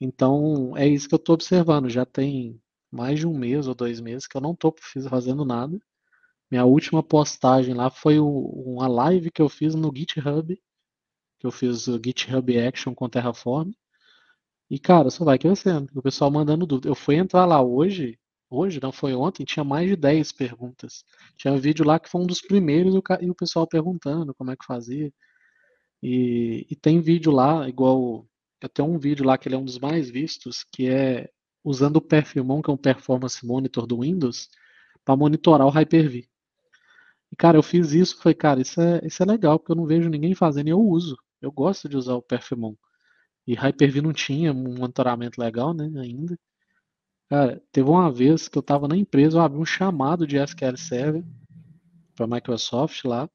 Então 0.00 0.76
é 0.76 0.86
isso 0.88 1.08
que 1.08 1.14
eu 1.14 1.18
tô 1.20 1.34
observando, 1.34 1.90
já 1.90 2.04
tem 2.06 2.60
mais 2.92 3.18
de 3.20 3.26
1 3.26 3.36
mês 3.38 3.68
ou 3.68 3.74
2 3.74 4.00
meses 4.00 4.26
que 4.28 4.36
eu 4.36 4.40
não 4.42 4.56
fiz 4.80 5.06
fazendo 5.08 5.44
nada. 5.44 5.78
Minha 6.50 6.64
última 6.66 7.02
postagem 7.02 7.74
lá 7.74 7.90
foi 7.90 8.18
uma 8.20 8.88
live 8.88 9.30
que 9.30 9.42
eu 9.42 9.48
fiz 9.48 9.74
no 9.74 9.92
GitHub, 9.96 10.54
que 11.40 11.46
eu 11.46 11.52
fiz 11.52 11.88
o 11.88 12.00
GitHub 12.04 12.58
Action 12.58 12.94
com 12.94 13.08
Terraform. 13.08 13.72
E, 14.70 14.78
cara, 14.80 15.10
só 15.10 15.24
vai 15.24 15.38
crescendo, 15.38 15.88
o 15.94 16.02
pessoal 16.02 16.30
mandando 16.30 16.66
dúvida. 16.66 16.88
Eu 16.88 16.94
fui 16.94 17.16
entrar 17.16 17.44
lá 17.46 17.62
hoje 17.62 18.18
hoje 18.48 18.80
não, 18.80 18.92
foi 18.92 19.12
ontem, 19.14 19.44
tinha 19.44 19.64
mais 19.64 19.88
de 19.88 19.96
10 19.96 20.30
perguntas. 20.32 21.04
Tinha 21.36 21.52
um 21.52 21.58
vídeo 21.58 21.84
lá 21.84 21.98
que 21.98 22.08
foi 22.08 22.20
um 22.20 22.26
dos 22.26 22.40
primeiros 22.40 22.94
e 23.20 23.28
o 23.30 23.34
pessoal 23.34 23.66
perguntando 23.66 24.32
como 24.34 24.50
é 24.52 24.56
que 24.56 24.64
fazia. 24.64 25.12
E 26.02 26.66
e 26.70 26.76
tem 26.76 27.00
vídeo 27.00 27.32
lá 27.32 27.68
igual 27.68 28.26
tenho 28.74 28.88
um 28.90 28.98
vídeo 28.98 29.24
lá 29.26 29.38
que 29.38 29.48
ele 29.48 29.56
é 29.56 29.58
um 29.58 29.64
dos 29.64 29.78
mais 29.78 30.10
vistos, 30.10 30.64
que 30.72 30.88
é 30.88 31.30
usando 31.64 31.96
o 31.98 32.02
Perfilmon, 32.02 32.62
que 32.62 32.70
é 32.70 32.74
um 32.74 32.76
performance 32.78 33.44
monitor 33.46 33.86
do 33.86 34.00
Windows, 34.02 34.48
pra 35.04 35.16
monitorar 35.16 35.66
o 35.66 35.70
Hyper-V. 35.70 36.26
E, 37.32 37.36
cara, 37.36 37.56
eu 37.56 37.62
fiz 37.62 37.92
isso, 37.92 38.16
falei: 38.18 38.34
"Cara, 38.34 38.60
isso 38.60 38.80
é 38.80 39.00
isso 39.04 39.22
é 39.22 39.26
legal, 39.26 39.58
porque 39.58 39.72
eu 39.72 39.76
não 39.76 39.86
vejo 39.86 40.08
ninguém 40.08 40.34
fazendo 40.34 40.68
e 40.68 40.70
eu 40.70 40.80
uso. 40.80 41.16
Eu 41.40 41.52
gosto 41.52 41.88
de 41.88 41.96
usar 41.96 42.14
o 42.14 42.22
Perfilmon". 42.22 42.74
E 43.46 43.54
Hyper-V 43.54 44.02
não 44.02 44.12
tinha 44.12 44.52
um 44.52 44.74
monitoramento 44.78 45.40
legal, 45.40 45.72
né, 45.74 45.90
ainda. 46.00 46.38
Cara, 47.28 47.62
teve 47.72 47.88
uma 47.88 48.10
vez 48.12 48.48
que 48.48 48.58
eu 48.58 48.60
estava 48.60 48.88
na 48.88 48.96
empresa, 48.96 49.38
eu 49.38 49.42
abri 49.42 49.58
um 49.58 49.64
chamado 49.66 50.26
de 50.26 50.38
SQL 50.38 50.76
Server 50.76 51.24
pra 52.16 52.26
Microsoft 52.26 53.04
lá, 53.04 53.28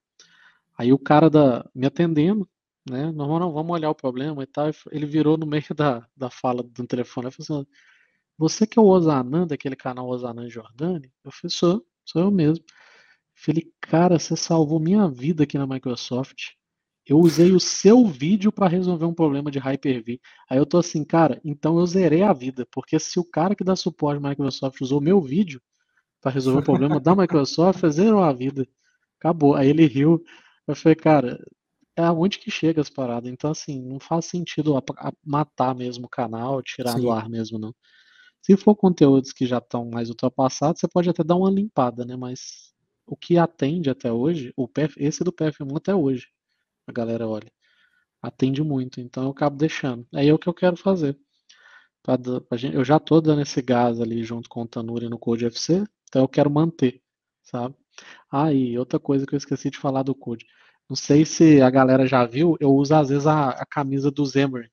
aí 0.78 0.94
o 0.94 1.00
cara 1.00 1.30
da 1.30 1.66
me 1.76 1.88
atendendo, 1.88 2.48
né, 2.90 3.12
"Não, 3.12 3.40
não, 3.40 3.52
vamos 3.54 3.72
olhar 3.74 3.90
o 3.92 3.96
problema 3.96 4.44
e 4.44 4.48
tal", 4.48 4.72
ele 4.92 5.06
virou 5.06 5.38
no 5.38 5.46
meio 5.48 5.64
da 5.78 6.08
da 6.18 6.30
fala 6.30 6.64
do 6.64 6.88
telefone 6.88 7.30
e 7.30 7.32
falou 7.32 7.62
assim: 7.62 7.72
"Você 8.38 8.68
que 8.68 8.80
é 8.80 8.82
o 8.84 8.88
Ozanam, 8.88 9.48
daquele 9.48 9.76
canal 9.76 10.08
Ozanam 10.10 10.50
Jordani?" 10.50 11.12
Eu 11.26 11.32
falei: 11.32 11.52
"Sou, 11.52 11.86
sou 12.06 12.22
eu 12.24 12.32
mesmo". 12.32 12.66
Falei: 13.36 13.72
"Cara, 13.82 14.20
você 14.20 14.36
salvou 14.38 14.80
minha 14.80 15.08
vida 15.10 15.44
aqui 15.44 15.58
na 15.58 15.68
Microsoft. 15.68 16.52
Eu 17.08 17.20
usei 17.20 17.52
o 17.52 17.60
seu 17.60 18.06
vídeo 18.06 18.52
pra 18.52 18.68
resolver 18.68 19.06
um 19.06 19.14
problema 19.14 19.50
de 19.52 19.60
Hyper-V". 19.60 20.20
Aí 20.50 20.58
eu 20.58 20.66
tô 20.66 20.78
assim: 20.78 21.04
"Cara, 21.04 21.40
então 21.44 21.80
eu 21.80 21.86
zerei 21.86 22.22
a 22.24 22.34
vida, 22.34 22.68
porque 22.72 23.00
se 23.00 23.20
o 23.20 23.26
cara 23.26 23.56
que 23.56 23.64
dá 23.64 23.76
suporte 23.76 24.24
à 24.24 24.30
Microsoft 24.30 24.80
usou 24.82 25.00
o 25.00 25.04
meu 25.04 25.22
vídeo 25.22 25.62
pra 26.22 26.32
resolver 26.32 26.60
o 26.60 26.64
problema 26.64 27.00
da 27.00 27.16
Microsoft, 27.16 27.82
zerou 27.92 28.24
a 28.24 28.34
vida, 28.34 28.68
acabou". 29.20 29.56
Aí 29.56 29.70
ele 29.70 29.86
riu, 29.88 30.24
eu 30.68 30.76
falei: 30.76 30.96
"Cara, 30.96 31.40
é 31.98 32.04
aonde 32.04 32.40
que 32.40 32.52
chega 32.52 32.82
as 32.82 32.90
paradas". 32.90 33.32
Então, 33.32 33.52
assim, 33.52 33.82
não 33.82 34.00
faz 34.00 34.26
sentido 34.28 34.74
matar 35.26 35.76
mesmo 35.76 36.06
o 36.08 36.10
canal, 36.10 36.62
tirar 36.64 37.00
do 37.00 37.10
Sim. 37.10 37.12
ar 37.12 37.30
mesmo 37.30 37.60
não. 37.60 37.74
Se 38.42 38.58
for 38.58 38.76
conteúdos 38.76 39.32
que 39.34 39.46
já 39.48 39.58
estão 39.60 39.86
mais 39.90 40.10
ultrapassados, 40.10 40.80
você 40.82 40.88
pode 40.88 41.10
até 41.10 41.24
dar 41.24 41.36
uma 41.36 41.50
limpada, 41.52 42.06
né, 42.06 42.16
mas 42.16 42.74
o 43.08 43.16
que 43.16 43.38
atende 43.38 43.90
até 43.90 44.12
hoje, 44.12 44.54
o 44.58 44.68
perf 44.68 44.96
esse 44.98 45.24
do 45.24 45.32
Perfilmon 45.34 45.78
até 45.78 45.94
hoje, 45.96 46.28
a 46.88 46.92
galera 46.92 47.28
olha. 47.28 47.52
Atende 48.22 48.64
muito, 48.64 49.02
então 49.02 49.24
eu 49.24 49.32
acabo 49.32 49.58
deixando. 49.58 50.06
Aí 50.14 50.30
é 50.30 50.34
o 50.34 50.40
que 50.40 50.48
eu 50.48 50.54
quero 50.54 50.78
fazer. 50.78 51.18
Pra 52.04 52.16
da 52.16 52.42
pra 52.42 52.58
gen 52.58 52.74
eu 52.74 52.84
já 52.84 53.00
tô 53.00 53.22
dando 53.22 53.42
esse 53.42 53.62
gás 53.62 54.00
ali 54.00 54.24
junto 54.24 54.50
com 54.50 54.64
o 54.64 54.68
Tanuri 54.68 55.08
no 55.08 55.20
CodeFC, 55.20 55.84
então 56.10 56.24
eu 56.24 56.28
quero 56.28 56.50
manter, 56.50 57.02
sabe. 57.44 57.76
Ah, 58.32 58.52
e 58.54 58.78
outra 58.78 59.00
coisa 59.00 59.26
que 59.26 59.36
eu 59.36 59.38
esqueci 59.38 59.70
de 59.70 59.78
falar 59.78 60.04
do 60.04 60.16
Code, 60.16 60.46
não 60.90 60.96
sei 60.96 61.26
se 61.26 61.62
a 61.62 61.70
galera 61.70 62.06
já 62.08 62.26
viu, 62.26 62.58
eu 62.60 62.74
uso 62.74 62.96
às 62.96 63.10
vezes 63.10 63.28
a 63.28 63.50
a 63.50 63.66
camisa 63.66 64.10
do 64.10 64.26
Xamarin. 64.26 64.68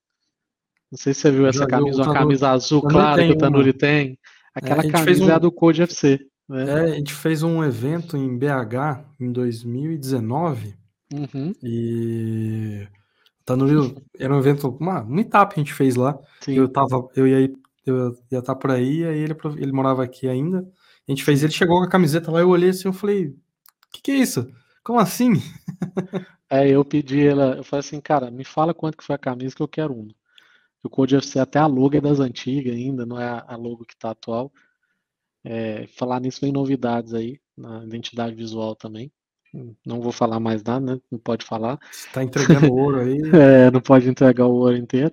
Não 0.90 0.98
sei 0.98 1.12
se 1.12 1.20
você 1.20 1.30
viu 1.30 1.46
essa 1.46 1.61
Já 1.61 1.66
camisa, 1.66 2.02
uma 2.02 2.14
camisa 2.14 2.50
azul 2.50 2.82
clara 2.82 3.22
que 3.24 3.32
o 3.32 3.38
Tanuri 3.38 3.70
uma. 3.70 3.78
tem. 3.78 4.18
É, 4.54 4.59
Aquela 4.59 4.82
gente 4.82 4.92
fez 4.92 5.04
camisa 5.04 5.32
é 5.32 5.34
a 5.34 5.36
um 5.36 5.40
do 5.40 5.52
CodeFC, 5.52 6.26
né. 6.48 6.70
É, 6.70 6.80
a 6.92 6.94
gente 6.94 7.12
fez 7.12 7.42
um 7.42 7.62
evento 7.62 8.16
em 8.16 8.36
BH 8.38 9.04
em 9.20 9.30
2019, 9.30 10.74
Uhum. 11.12 11.54
e 11.62 12.86
o 13.40 13.44
Tanuri 13.44 13.96
era 14.18 14.34
um 14.34 14.38
evento 14.40 14.68
uma 14.80 15.04
meetup 15.04 15.54
que 15.54 15.61
a 15.61 15.64
gente 15.64 15.74
fez 15.74 15.96
lá, 15.96 16.18
eu 16.54 16.64
Sim. 16.64 16.64
estava 16.66 17.09
eu 17.16 17.26
ia 17.28 17.52
eu 17.86 18.16
ia 18.32 18.38
estar 18.40 18.56
por 18.56 18.70
aí, 18.72 19.04
aí 19.04 19.18
ele 19.20 19.34
ele 19.59 19.72
morava 19.72 20.04
aqui 20.04 20.28
ainda, 20.28 20.61
a 21.09 21.12
gente 21.12 21.24
fez 21.24 21.42
ele 21.44 21.52
chegou 21.52 21.78
com 21.80 21.84
a 21.86 21.90
camiseta 21.90 22.30
lá, 22.32 22.40
eu 22.40 22.50
olhei 22.50 22.70
assim, 22.70 22.88
eu 22.88 22.92
falei: 22.94 23.34
"Que 23.92 24.02
que 24.02 24.12
é 24.12 24.16
isso? 24.16 24.48
Como 24.84 24.98
assim?" 25.00 25.34
É, 26.51 26.66
eu 26.70 26.82
pedi 26.85 27.26
ela 27.26 27.56
eu 27.56 27.64
falei 27.64 27.80
assim: 27.80 28.01
"Cara, 28.01 28.30
me 28.30 28.44
fala 28.44 28.72
quanto 28.74 28.97
que 28.97 29.05
foi 29.05 29.14
a 29.16 29.18
camisa 29.18 29.55
que 29.55 29.62
eu 29.62 29.68
quero 29.68 29.94
uma". 29.94 30.14
O 30.82 30.90
CodeFC 30.90 31.39
até 31.40 31.59
a 31.60 31.66
logo 31.66 31.97
é 31.97 32.01
das 32.02 32.20
antiga 32.20 32.72
ainda, 32.72 33.06
não 33.06 33.20
é 33.20 33.44
a 33.47 33.56
logo 33.56 33.85
que 33.86 33.97
tá 33.97 34.10
atual. 34.12 34.52
Eh, 35.44 35.86
falar 35.89 36.20
nisso 36.20 36.40
vem 36.43 36.52
novidades 36.52 37.14
aí, 37.14 37.40
na 37.56 37.85
identidade 37.85 38.35
visual 38.36 38.76
também. 38.76 39.12
Não 39.84 40.00
vou 40.00 40.12
falar 40.12 40.38
mais 40.38 40.62
nada, 40.62 40.94
né, 40.94 41.00
não 41.10 41.18
pode 41.18 41.44
falar. 41.44 41.78
Você 41.90 42.08
tá 42.10 42.22
entregando 42.22 42.72
ouro 42.72 43.00
aí. 43.00 43.18
É, 43.68 43.70
não 43.70 43.80
pode 43.80 44.08
entregar 44.08 44.46
o 44.46 44.54
ouro 44.54 44.76
inteiro. 44.76 45.12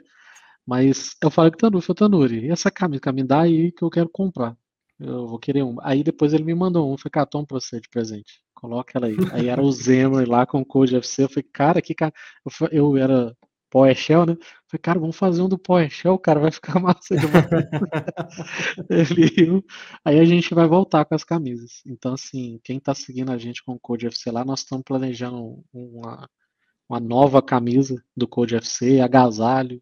Mas 0.65 1.15
eu 1.21 1.29
falei 1.29 1.51
o 1.51 1.57
Tanuri, 1.57 1.85
falei: 1.85 1.97
"Tanuri, 1.97 2.45
e 2.47 2.51
essa 2.51 2.71
camisa? 2.71 3.01
Cara, 3.01 3.15
me 3.15 3.23
dá 3.23 3.41
aí 3.41 3.71
que 3.71 3.83
eu 3.83 3.89
quero 3.89 4.09
comprar, 4.09 4.57
eu 4.99 5.27
vou 5.27 5.37
querer 5.39 5.61
uma". 5.63 5.81
Aí 5.85 6.03
depois 6.03 6.33
ele 6.33 6.43
me 6.43 6.55
mandou 6.55 6.87
uma, 6.87 6.97
falei: 6.97 7.11
"Cara, 7.11 7.25
toma 7.25 7.45
pra 7.45 7.59
você 7.59 7.79
de 7.79 7.87
presente, 7.89 8.41
coloca 8.53 8.97
ela 8.97 9.07
aí". 9.07 9.15
Aí 9.31 9.47
era 9.47 9.61
o 9.61 9.71
Xamarin 9.71 10.29
lá 10.29 10.45
com 10.45 10.59
o 10.61 10.65
CodeFC, 10.65 11.23
eu 11.23 11.29
falei: 11.29 11.47
"Cara, 11.53 11.81
que 11.81 11.93
ca" 11.93 12.11
eu 12.45 12.69
eu 12.71 12.97
era 12.97 13.35
PowerShell, 13.75 14.25
né, 14.25 14.37
falei: 14.69 14.81
"Cara, 14.81 14.99
vamos 14.99 15.17
fazer 15.17 15.41
um 15.41 15.49
do 15.49 15.57
PowerShell, 15.59 16.17
cara, 16.17 16.39
vai 16.39 16.51
ficar 16.51 16.79
massa 16.79 17.15
demais". 17.17 17.49
Ele 18.89 19.63
aí 20.05 20.19
a 20.19 20.25
gente 20.25 20.53
vai 20.53 20.67
voltar 20.67 21.03
com 21.05 21.15
as 21.15 21.23
camisas. 21.25 21.81
Então, 21.85 22.13
assim, 22.13 22.59
quem 22.63 22.79
tá 22.79 22.95
seguindo 22.95 23.31
a 23.31 23.37
gente 23.37 23.63
com 23.63 23.73
o 23.73 23.79
CodeFC 23.79 24.31
lá, 24.31 24.45
nós 24.45 24.59
estamos 24.61 24.83
planejando 24.85 25.63
uma 25.73 26.29
uma 26.89 26.99
nova 26.99 27.41
camisa 27.41 28.03
do 28.15 28.27
CodeFC, 28.27 29.01
agasalho 29.01 29.81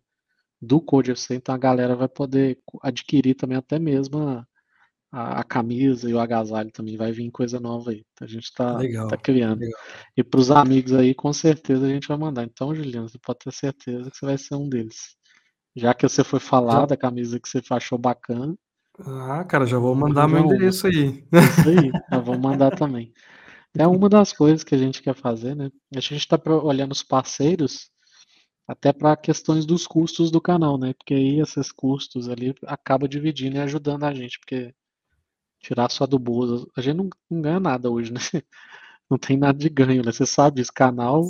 do 0.61 0.81
CodeFC, 0.81 1.35
então 1.35 1.53
a 1.55 1.57
galera 1.57 1.95
vai 1.95 2.07
poder 2.07 2.59
adquirir 2.81 3.35
também 3.35 3.57
até 3.57 3.79
mesmo 3.79 4.19
a 4.19 4.47
a 5.13 5.41
a 5.41 5.45
camisa 5.45 6.09
e 6.09 6.13
o 6.15 6.19
agasalho 6.19 6.71
também, 6.71 6.97
vai 6.97 7.11
vir 7.13 7.31
coisa 7.31 7.59
nova 7.59 7.91
aí, 7.91 8.05
então 8.13 8.27
a 8.27 8.31
gente 8.31 8.53
tá 8.53 8.87
tá 9.07 9.17
criando. 9.17 9.59
legal. 9.59 9.81
E 10.17 10.23
para 10.23 10.39
os 10.41 10.51
amigos 10.51 10.93
aí, 10.93 11.15
com 11.15 11.33
certeza 11.33 11.85
a 11.85 11.89
gente 11.89 12.07
vai 12.07 12.17
mandar. 12.17 12.43
Então, 12.45 12.75
Juliano, 12.75 13.09
você 13.09 13.19
pode 13.19 13.39
ter 13.39 13.53
certeza 13.53 14.11
que 14.11 14.17
você 14.17 14.25
vai 14.25 14.37
ser 14.37 14.55
um 14.55 14.69
deles. 14.69 15.15
Já 15.75 15.93
que 15.93 16.07
você 16.09 16.23
foi 16.23 16.39
falar 16.39 16.85
da 16.87 16.97
camisa 16.97 17.39
que 17.39 17.49
você 17.49 17.61
achou 17.71 17.97
bacana 17.99 18.55
Ah, 18.99 19.43
cara, 19.45 19.65
já 19.65 19.77
vou 19.77 19.95
mandar 19.95 20.27
meu 20.27 20.39
arranjar 20.39 20.45
uma. 20.45 20.55
endereço 20.55 20.87
aí. 20.87 21.23
Isso 21.39 21.67
aí, 21.69 21.97
já 22.11 22.19
vamos 22.19 22.41
mandar 22.41 22.71
também. 22.71 23.13
É 23.77 23.87
uma 23.87 24.09
das 24.09 24.33
coisas 24.33 24.63
que 24.63 24.75
a 24.75 24.79
gente 24.79 25.01
quer 25.03 25.15
fazer, 25.15 25.55
né, 25.55 25.71
a 25.95 25.99
gente 26.01 26.27
tá 26.27 26.37
pro 26.37 26.65
olhando 26.65 26.91
os 26.93 27.03
parceiros, 27.03 27.91
até 28.67 28.93
pra 28.93 29.17
questões 29.17 29.65
dos 29.65 29.87
custos 29.87 30.31
do 30.31 30.41
canal, 30.41 30.77
né, 30.77 30.93
porque 30.93 31.13
aí 31.15 31.39
esses 31.41 31.71
custos 31.71 32.29
ali 32.29 32.55
acaba 32.67 33.07
dividindo 33.07 33.57
e 33.57 33.59
ajudando 33.61 34.05
a 34.05 34.13
gente, 34.13 34.39
porque 34.39 34.73
tirar 35.63 35.89
só 35.91 36.07
do 36.07 36.19
bolso 36.19 36.69
a 36.77 36.81
gente 36.81 36.97
não 36.97 37.09
não 37.31 37.41
ganha 37.41 37.59
nada 37.61 37.91
hoje, 37.91 38.13
né. 38.13 38.19
Não 39.11 39.17
tem 39.19 39.37
nada 39.37 39.57
de 39.59 39.69
ganho, 39.69 40.03
né, 40.03 40.11
você 40.11 40.25
sabe 40.25 40.57
disso, 40.57 40.71
canal, 40.73 41.25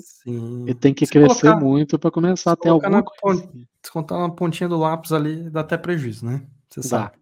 ele 0.65 0.73
Sim. 0.73 0.73
tem 0.79 0.93
que 0.93 1.05
Se 1.07 1.11
crescer 1.13 1.41
colocar 1.41 1.65
muito 1.65 1.99
pra 1.99 2.11
começar 2.11 2.51
se 2.51 2.53
a 2.53 2.57
ter 2.57 2.69
alguma 2.69 2.89
na 2.89 3.03
pon 3.03 3.35
se 3.83 3.91
contar 3.91 4.19
na 4.19 4.29
pontinha 4.29 4.69
do 4.69 4.77
lápis 4.77 5.11
ali, 5.13 5.49
dá 5.49 5.61
até 5.61 5.77
prejuízo, 5.77 6.25
né, 6.25 6.47
você 6.69 6.83
sabe. 6.83 7.17
Dá, 7.17 7.21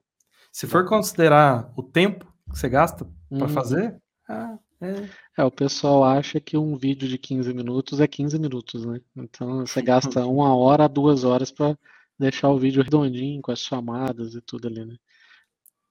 Se 0.51 0.67
for 0.67 0.83
dá. 0.83 0.89
considerar 0.89 1.73
o 1.77 1.83
tempo 1.83 2.25
que 2.51 2.59
você 2.59 2.69
gasta 2.69 3.07
Uhum. 3.31 3.47
fazer, 3.49 3.97
ah 4.29 4.57
É. 4.81 5.09
É, 5.37 5.43
o 5.45 5.51
pessoal 5.51 6.03
acha 6.03 6.39
que 6.41 6.57
um 6.57 6.75
vídeo 6.77 7.07
de 7.07 7.17
15 7.17 7.53
minutos 7.53 7.99
é 8.01 8.07
15 8.07 8.37
minutos, 8.39 8.85
né? 8.85 8.99
Então 9.15 9.65
você 9.65 9.81
gasta 10.21 10.25
uma 10.27 10.55
hora 10.55 10.87
duas 10.89 11.23
horas 11.23 11.51
para 11.51 11.77
deixar 12.19 12.49
o 12.49 12.59
vídeo 12.59 12.83
redondinho 12.83 13.41
com 13.41 13.51
as 13.51 13.59
chamadas 13.59 14.35
e 14.35 14.41
tudo 14.41 14.67
ali, 14.67 14.85
né? 14.85 14.97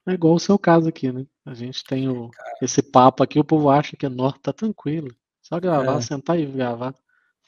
É 0.07 0.13
igual 0.13 0.35
o 0.35 0.41
seu 0.41 0.59
caso 0.59 0.89
aqui, 0.89 1.13
né? 1.13 1.25
A 1.45 1.55
gente 1.55 1.85
tem 1.85 2.09
o, 2.09 2.31
esse 2.63 2.83
papo 2.83 3.23
aqui, 3.23 3.39
o 3.39 3.45
povo 3.45 3.69
acha 3.71 3.97
que 3.97 4.07
é 4.07 4.09
norte, 4.09 4.41
tá 4.41 4.53
tranquilo. 4.53 5.09
Só 5.43 5.59
gravar, 5.61 5.97
É. 5.97 6.01
sentar 6.01 6.39
e 6.39 6.47
gravar. 6.47 6.95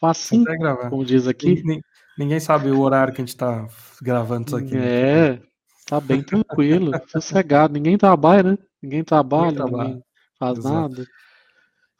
Facinho, 0.00 0.44
gravar. 0.44 0.90
como 0.90 1.04
diz 1.04 1.26
aqui. 1.28 1.54
Ninguém, 1.54 1.82
ninguém 2.18 2.40
sabe 2.40 2.70
o 2.70 2.80
horário 2.80 3.14
que 3.14 3.22
a 3.22 3.24
gente 3.24 3.36
tá 3.36 3.66
gravando 4.02 4.48
isso 4.48 4.56
aqui. 4.56 4.74
né? 4.74 5.30
É, 5.34 5.42
tá 5.86 6.00
bem 6.00 6.22
tranquilo, 6.22 6.90
sossegado. 7.08 7.72
Ninguém 7.74 7.96
trabalha, 7.96 8.52
né? 8.52 8.58
Ninguém 8.82 9.04
trabalha, 9.04 9.54
trabalha. 9.54 9.88
ninguém 9.88 10.04
faz 10.38 10.58
Exato. 10.58 10.74
nada. 10.74 11.06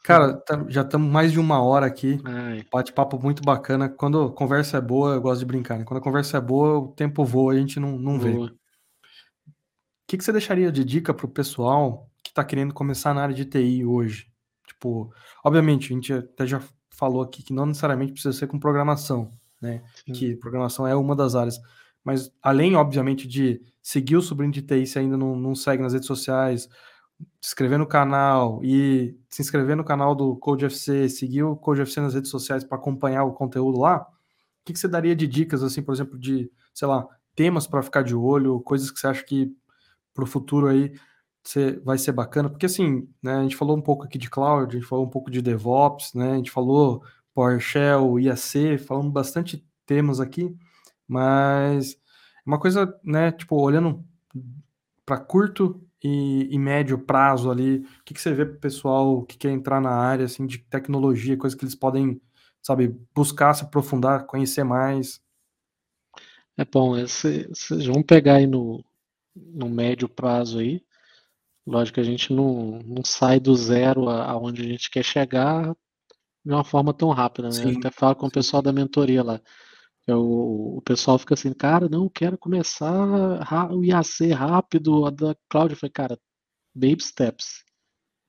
Cara, 0.03 0.43
já 0.67 0.81
estamos 0.81 1.09
mais 1.09 1.31
de 1.31 1.39
uma 1.39 1.61
hora 1.63 1.85
aqui. 1.85 2.19
Bate-papo 2.71 3.17
muito 3.17 3.41
bacana. 3.41 3.87
Quando 3.87 4.21
a 4.23 4.31
conversa 4.33 4.77
é 4.77 4.81
boa, 4.81 5.13
eu 5.13 5.21
gosto 5.21 5.39
de 5.39 5.45
brincar. 5.45 5.79
Né? 5.79 5.85
Quando 5.85 5.99
a 5.99 6.03
conversa 6.03 6.37
é 6.37 6.41
boa, 6.41 6.77
o 6.79 6.87
tempo 6.89 7.23
voa 7.23 7.53
e 7.53 7.57
a 7.57 7.61
gente 7.61 7.79
não, 7.79 7.97
não 7.97 8.19
vê. 8.19 8.33
O 10.13 10.15
que, 10.15 10.19
que 10.19 10.25
você 10.25 10.31
deixaria 10.31 10.71
de 10.71 10.85
dica 10.85 11.11
pro 11.11 11.27
pessoal 11.27 12.07
que 12.23 12.29
está 12.29 12.43
querendo 12.43 12.71
começar 12.71 13.15
na 13.15 13.23
área 13.23 13.33
de 13.33 13.45
TI 13.45 13.83
hoje? 13.83 14.27
Tipo, 14.67 15.11
obviamente, 15.43 15.91
a 15.91 15.95
gente 15.95 16.13
até 16.13 16.45
já 16.45 16.61
falou 16.91 17.23
aqui 17.23 17.41
que 17.41 17.51
não 17.51 17.65
necessariamente 17.65 18.11
precisa 18.11 18.31
ser 18.31 18.45
com 18.45 18.59
programação, 18.59 19.31
né? 19.59 19.81
Sim. 20.05 20.13
Que 20.13 20.35
programação 20.35 20.85
é 20.85 20.95
uma 20.95 21.15
das 21.15 21.33
áreas. 21.33 21.59
Mas 22.03 22.31
além, 22.43 22.75
obviamente, 22.75 23.27
de 23.27 23.59
seguir 23.81 24.15
o 24.15 24.21
sobrinho 24.21 24.51
de 24.51 24.61
TI, 24.61 24.85
se 24.85 24.99
ainda 24.99 25.17
não, 25.17 25.35
não 25.35 25.55
segue 25.55 25.81
nas 25.81 25.93
redes 25.93 26.05
sociais, 26.05 26.69
se 27.41 27.47
inscrever 27.47 27.79
no 27.79 27.87
canal 27.87 28.63
e 28.63 29.17
se 29.27 29.41
inscrever 29.41 29.75
no 29.75 29.83
canal 29.83 30.13
do 30.13 30.35
Code 30.35 30.65
FC, 30.65 31.09
seguir 31.09 31.41
o 31.41 31.55
Code 31.55 31.81
FC 31.81 31.99
nas 32.01 32.13
redes 32.13 32.29
sociais 32.29 32.63
para 32.63 32.77
acompanhar 32.77 33.23
o 33.23 33.33
conteúdo 33.33 33.79
lá, 33.79 34.01
o 34.01 34.05
que, 34.63 34.73
que 34.73 34.79
você 34.79 34.87
daria 34.87 35.15
de 35.15 35.25
dicas, 35.25 35.63
assim, 35.63 35.81
por 35.81 35.91
exemplo, 35.91 36.19
de, 36.19 36.51
sei 36.71 36.87
lá, 36.87 37.03
temas 37.35 37.65
para 37.65 37.81
ficar 37.81 38.03
de 38.03 38.13
olho, 38.13 38.59
coisas 38.59 38.91
que 38.91 38.99
você 38.99 39.07
acha 39.07 39.23
que 39.23 39.51
para 40.13 40.23
o 40.23 40.27
futuro 40.27 40.67
aí 40.67 40.93
você, 41.43 41.79
vai 41.83 41.97
ser 41.97 42.13
bacana? 42.13 42.49
Porque, 42.49 42.65
assim, 42.65 43.07
né, 43.21 43.35
a 43.35 43.43
gente 43.43 43.55
falou 43.55 43.77
um 43.77 43.81
pouco 43.81 44.05
aqui 44.05 44.17
de 44.17 44.29
cloud, 44.29 44.75
a 44.75 44.79
gente 44.79 44.87
falou 44.87 45.05
um 45.05 45.09
pouco 45.09 45.29
de 45.29 45.41
DevOps, 45.41 46.13
né, 46.13 46.33
a 46.33 46.35
gente 46.37 46.51
falou 46.51 47.03
PowerShell, 47.33 48.19
IAC, 48.19 48.77
falamos 48.77 49.11
bastante 49.11 49.65
temas 49.85 50.19
aqui, 50.19 50.55
mas 51.07 51.97
uma 52.45 52.59
coisa, 52.59 52.97
né, 53.03 53.31
tipo, 53.31 53.55
olhando 53.61 54.03
para 55.05 55.17
curto 55.19 55.81
e, 56.03 56.47
e, 56.53 56.59
médio 56.59 56.97
prazo 56.97 57.51
ali, 57.51 57.79
o 57.79 58.03
que, 58.05 58.13
que 58.13 58.21
você 58.21 58.33
vê 58.33 58.45
pro 58.45 58.59
pessoal 58.59 59.23
que 59.23 59.37
quer 59.37 59.51
entrar 59.51 59.81
na 59.81 59.91
área, 59.91 60.25
assim, 60.25 60.45
de 60.45 60.59
tecnologia, 60.59 61.37
coisas 61.37 61.57
que 61.57 61.65
eles 61.65 61.75
podem, 61.75 62.21
sabe, 62.61 62.95
buscar 63.13 63.53
se 63.53 63.63
aprofundar, 63.63 64.25
conhecer 64.25 64.63
mais? 64.63 65.21
É 66.57 66.65
bom, 66.65 66.95
vocês 66.95 67.85
vão 67.85 68.03
pegar 68.03 68.35
aí 68.35 68.47
no, 68.47 68.83
no 69.35 69.69
médio 69.69 70.07
prazo 70.07 70.59
aí. 70.59 70.83
Lógico 71.65 71.95
que 71.95 72.01
a 72.01 72.03
gente 72.03 72.33
não, 72.33 72.79
não 72.79 73.03
sai 73.05 73.39
do 73.39 73.55
zero 73.55 74.09
aonde 74.09 74.61
a 74.61 74.65
gente 74.65 74.89
quer 74.89 75.03
chegar 75.03 75.73
de 76.45 76.51
uma 76.51 76.63
forma 76.63 76.93
tão 76.93 77.09
rápida, 77.09 77.47
né? 77.47 77.53
Sim, 77.53 77.77
Até 77.77 77.89
falo 77.89 78.15
com 78.15 78.27
o 78.27 78.31
pessoal 78.31 78.61
da 78.61 78.73
mentoria 78.73 79.23
lá. 79.23 79.41
O, 80.09 80.77
o 80.79 80.81
pessoal 80.81 81.17
fica 81.17 81.33
assim, 81.33 81.53
cara, 81.53 81.87
não, 81.87 82.09
quero 82.09 82.37
começar 82.37 83.71
o 83.71 83.85
IAC 83.85 84.31
rápido, 84.33 85.05
a 85.05 85.09
da 85.09 85.35
Cláudia. 85.49 85.75
Eu 85.75 85.79
falei, 85.79 85.93
cara, 85.93 86.19
baby 86.75 87.01
steps, 87.01 87.63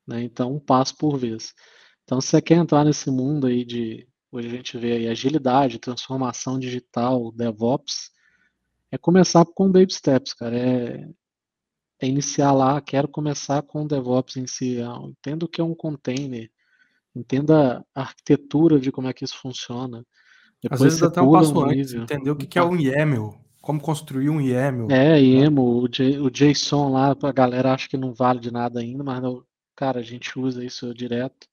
né? 0.07 0.23
Então, 0.23 0.55
um 0.55 0.61
passo 0.61 0.97
por 0.97 1.19
vez. 1.19 1.53
Então, 2.05 2.21
se 2.21 2.29
você 2.29 2.43
quer 2.43 2.57
entrar 2.57 2.85
nesse 2.85 3.11
mundo 3.11 3.49
aí 3.49 3.65
de, 3.65 4.07
hoje 4.31 4.49
a 4.49 4.51
gente 4.51 4.79
vê 4.79 4.93
aí 4.93 5.09
agilidade, 5.09 5.81
transformação 5.81 6.59
digital, 6.59 7.33
DevOps, 7.33 8.11
é 8.95 8.99
começar 8.99 9.45
com 9.45 9.71
baby 9.71 9.93
steps, 9.93 10.33
cara. 10.33 10.57
É, 10.57 11.09
é 12.01 12.07
iniciar 12.07 12.53
lá, 12.53 12.81
quero 12.81 13.09
começar 13.09 13.61
com 13.63 13.83
o 13.83 13.89
DevOps 13.89 14.37
em 14.37 14.47
si. 14.47 14.79
Entenda 15.05 15.45
o 15.45 15.49
que 15.49 15.61
é 15.61 15.65
um 15.65 15.75
container, 15.75 16.49
entenda 17.15 17.85
a 17.95 18.01
arquitetura 18.01 18.79
de 18.79 18.93
como 18.93 19.09
é 19.09 19.13
que 19.13 19.25
isso 19.25 19.37
funciona. 19.37 20.05
Depois 20.63 20.81
Às 20.81 20.85
vezes 20.85 21.03
até 21.03 21.21
um 21.21 21.33
passo 21.33 21.59
um 21.59 21.65
antes, 21.65 21.93
entender 21.93 22.31
o 22.31 22.37
que, 22.37 22.47
que 22.47 22.59
é 22.59 22.63
um 22.63 22.77
YAML, 22.77 23.35
como 23.61 23.81
construir 23.81 24.31
um 24.31 24.41
YAML. 24.41 24.91
É, 24.91 25.21
YAML, 25.21 25.61
o, 25.61 25.85
o 25.85 26.31
JSON 26.31 26.93
lá, 26.93 27.17
a 27.21 27.33
galera 27.33 27.75
acha 27.75 27.89
que 27.89 27.97
não 27.97 28.15
vale 28.15 28.39
de 28.39 28.53
nada 28.53 28.81
ainda, 28.81 29.03
mas, 29.03 29.21
cara, 29.75 29.99
a 29.99 30.03
gente 30.03 30.39
usa 30.39 30.65
isso 30.65 30.95
direto. 30.95 31.49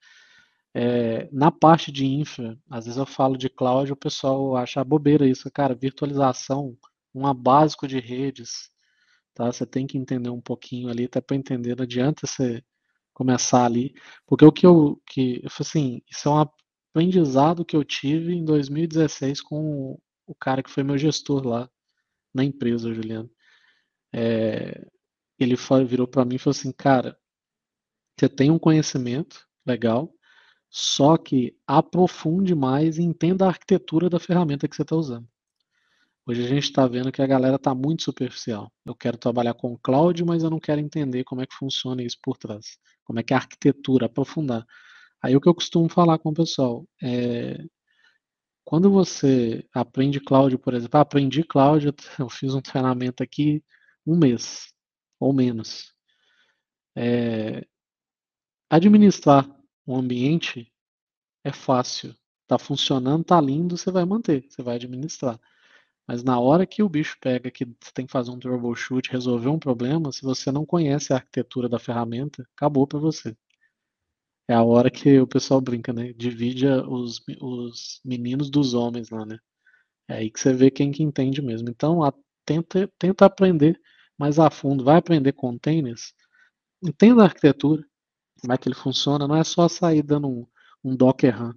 É, 0.73 1.27
na 1.31 1.51
parte 1.51 1.91
de 1.91 2.05
infra, 2.05 2.57
às 2.69 2.85
vezes 2.85 2.97
eu 2.97 3.05
falo 3.05 3.35
de 3.35 3.49
cloud, 3.49 3.91
o 3.91 3.95
pessoal 3.95 4.55
acha 4.55 4.81
bobeira 4.83 5.27
isso, 5.27 5.51
cara, 5.51 5.75
virtualização, 5.75 6.77
um 7.13 7.33
básico 7.33 7.87
de 7.87 7.99
redes, 7.99 8.69
tá? 9.33 9.51
Você 9.51 9.65
tem 9.65 9.87
que 9.87 9.97
entender 9.97 10.29
um 10.29 10.41
pouquinho 10.41 10.89
ali, 10.89 11.05
até 11.05 11.21
para 11.21 11.37
entender, 11.37 11.75
não 11.75 11.83
adianta 11.83 12.27
você 12.27 12.63
começar 13.13 13.65
ali, 13.65 13.93
porque 14.25 14.45
o 14.45 14.51
que 14.51 14.65
eu, 14.65 15.01
que, 15.07 15.43
assim, 15.59 16.01
isso 16.09 16.29
é 16.29 16.31
um 16.31 16.39
aprendizado 16.93 17.65
que 17.65 17.75
eu 17.75 17.83
tive 17.83 18.33
em 18.33 18.43
2016 18.45 19.41
com 19.41 19.99
o 20.25 20.35
cara 20.35 20.63
que 20.63 20.71
foi 20.71 20.83
meu 20.83 20.97
gestor 20.97 21.45
lá 21.47 21.69
na 22.33 22.43
empresa, 22.43 22.93
Juliano. 22.93 23.29
É, 24.13 24.85
ele 25.39 25.57
foi, 25.57 25.85
virou 25.85 26.07
para 26.07 26.25
mim 26.25 26.35
e 26.35 26.39
falou 26.39 26.51
assim, 26.57 26.71
cara, 26.71 27.17
você 28.17 28.29
tem 28.29 28.51
um 28.51 28.59
conhecimento 28.59 29.47
legal, 29.65 30.13
só 30.69 31.17
que 31.17 31.57
aprofunde 31.67 32.55
mais 32.55 32.97
e 32.97 33.03
entenda 33.03 33.45
a 33.45 33.49
arquitetura 33.49 34.09
da 34.09 34.19
ferramenta 34.19 34.67
que 34.67 34.75
você 34.75 34.83
está 34.83 34.95
usando. 34.95 35.27
Hoje 36.25 36.43
a 36.45 36.47
gente 36.47 36.63
está 36.63 36.87
vendo 36.87 37.11
que 37.11 37.21
a 37.21 37.27
galera 37.27 37.55
está 37.55 37.73
muito 37.73 38.03
superficial. 38.03 38.71
Eu 38.85 38.95
quero 38.95 39.17
trabalhar 39.17 39.53
com 39.55 39.77
cloud, 39.77 40.23
mas 40.23 40.43
eu 40.43 40.49
não 40.49 40.59
quero 40.59 40.79
entender 40.79 41.23
como 41.23 41.41
é 41.41 41.47
que 41.47 41.55
funciona 41.55 42.03
isso 42.03 42.17
por 42.21 42.37
trás. 42.37 42.77
Como 43.03 43.19
é 43.19 43.23
que 43.23 43.33
a 43.33 43.37
arquitetura, 43.37 44.05
aprofundar. 44.05 44.65
Aí 45.21 45.35
o 45.35 45.41
que 45.41 45.49
eu 45.49 45.55
costumo 45.55 45.89
falar 45.89 46.19
com 46.19 46.29
o 46.29 46.33
pessoal 46.33 46.85
é 47.01 47.57
quando 48.63 48.89
você 48.91 49.67
aprende 49.73 50.19
cloud, 50.19 50.57
por 50.59 50.73
exemplo, 50.73 50.97
ah, 50.97 51.01
aprendi 51.01 51.43
cloud, 51.43 51.87
eu 52.19 52.29
fiz 52.29 52.53
um 52.53 52.61
treinamento 52.61 53.23
aqui 53.23 53.63
um 54.05 54.17
mês 54.17 54.73
ou 55.19 55.33
menos. 55.33 55.93
É, 56.95 57.65
administrar 58.69 59.49
um 59.87 59.95
ambiente 59.95 60.71
é 61.43 61.51
fácil. 61.51 62.15
Está 62.43 62.59
funcionando, 62.59 63.21
está 63.21 63.39
lindo, 63.41 63.77
você 63.77 63.91
vai 63.91 64.05
manter, 64.05 64.45
você 64.49 64.61
vai 64.61 64.75
administrar. 64.75 65.39
Mas 66.11 66.25
na 66.25 66.37
hora 66.37 66.67
que 66.67 66.83
o 66.83 66.89
bicho 66.89 67.15
pega 67.21 67.49
que 67.49 67.63
você 67.63 67.89
tem 67.93 68.05
que 68.05 68.11
fazer 68.11 68.31
um 68.31 68.37
troubleshoot, 68.37 69.09
resolver 69.09 69.47
um 69.47 69.57
problema, 69.57 70.11
se 70.11 70.21
você 70.23 70.51
não 70.51 70.65
conhece 70.65 71.13
a 71.13 71.15
arquitetura 71.15 71.69
da 71.69 71.79
ferramenta, 71.79 72.45
acabou 72.53 72.85
para 72.85 72.99
você. 72.99 73.33
É 74.45 74.53
a 74.53 74.61
hora 74.61 74.91
que 74.91 75.21
o 75.21 75.25
pessoal 75.25 75.61
brinca, 75.61 75.93
né? 75.93 76.11
Divide 76.11 76.67
os, 76.67 77.21
os 77.39 78.01
meninos 78.03 78.49
dos 78.49 78.73
homens 78.73 79.09
lá, 79.09 79.25
né? 79.25 79.39
É 80.05 80.15
aí 80.15 80.29
que 80.29 80.37
você 80.37 80.51
vê 80.51 80.69
quem 80.69 80.91
que 80.91 81.01
entende 81.01 81.41
mesmo. 81.41 81.69
Então, 81.69 82.03
a, 82.03 82.13
tenta, 82.45 82.91
tenta 82.99 83.25
aprender 83.25 83.79
mais 84.17 84.37
a 84.37 84.51
fundo. 84.51 84.83
Vai 84.83 84.97
aprender 84.97 85.31
containers. 85.31 86.13
Entenda 86.83 87.21
a 87.21 87.27
arquitetura, 87.27 87.85
como 88.41 88.51
é 88.51 88.57
que 88.57 88.67
ele 88.67 88.75
funciona. 88.75 89.29
Não 89.29 89.37
é 89.37 89.45
só 89.45 89.69
sair 89.69 90.03
dando 90.03 90.27
um, 90.27 90.45
um 90.83 90.93
Docker 90.93 91.33
RAM 91.33 91.55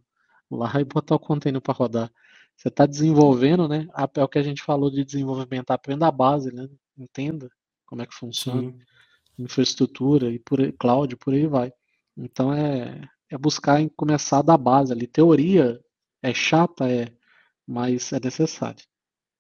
lá 0.49 0.81
e 0.81 0.85
botar 0.85 1.17
o 1.17 1.19
container 1.19 1.61
para 1.61 1.75
rodar. 1.75 2.13
Você 2.57 2.69
está 2.69 2.87
desenvolvendo, 2.87 3.69
né? 3.69 3.87
É 4.17 4.23
o 4.23 4.29
que 4.29 4.39
a 4.39 4.43
gente 4.43 4.63
falou 4.63 4.91
de 4.91 5.05
desenvolvimento. 5.05 5.71
Aprenda 5.71 6.07
a 6.07 6.13
base, 6.13 6.53
né? 6.53 6.69
Entenda 6.97 7.51
como 7.87 8.03
é 8.03 8.07
que 8.07 8.15
funciona. 8.15 8.71
Sim. 8.71 8.79
Infraestrutura 9.39 10.31
e 10.31 10.39
por 10.39 10.61
aí, 10.61 10.73
cloud, 10.73 11.17
por 11.17 11.35
aí 11.35 11.47
vai. 11.47 11.73
Então 12.17 12.53
é, 12.53 13.01
é 13.31 13.37
buscar 13.37 13.81
em 13.81 13.89
começar 13.89 14.43
da 14.43 14.57
base 14.57 14.93
ali. 14.93 15.07
Teoria 15.07 15.81
é 16.23 16.33
chata, 16.33 16.89
é, 16.89 17.13
mas 17.67 18.13
é 18.13 18.21
necessário. 18.21 18.85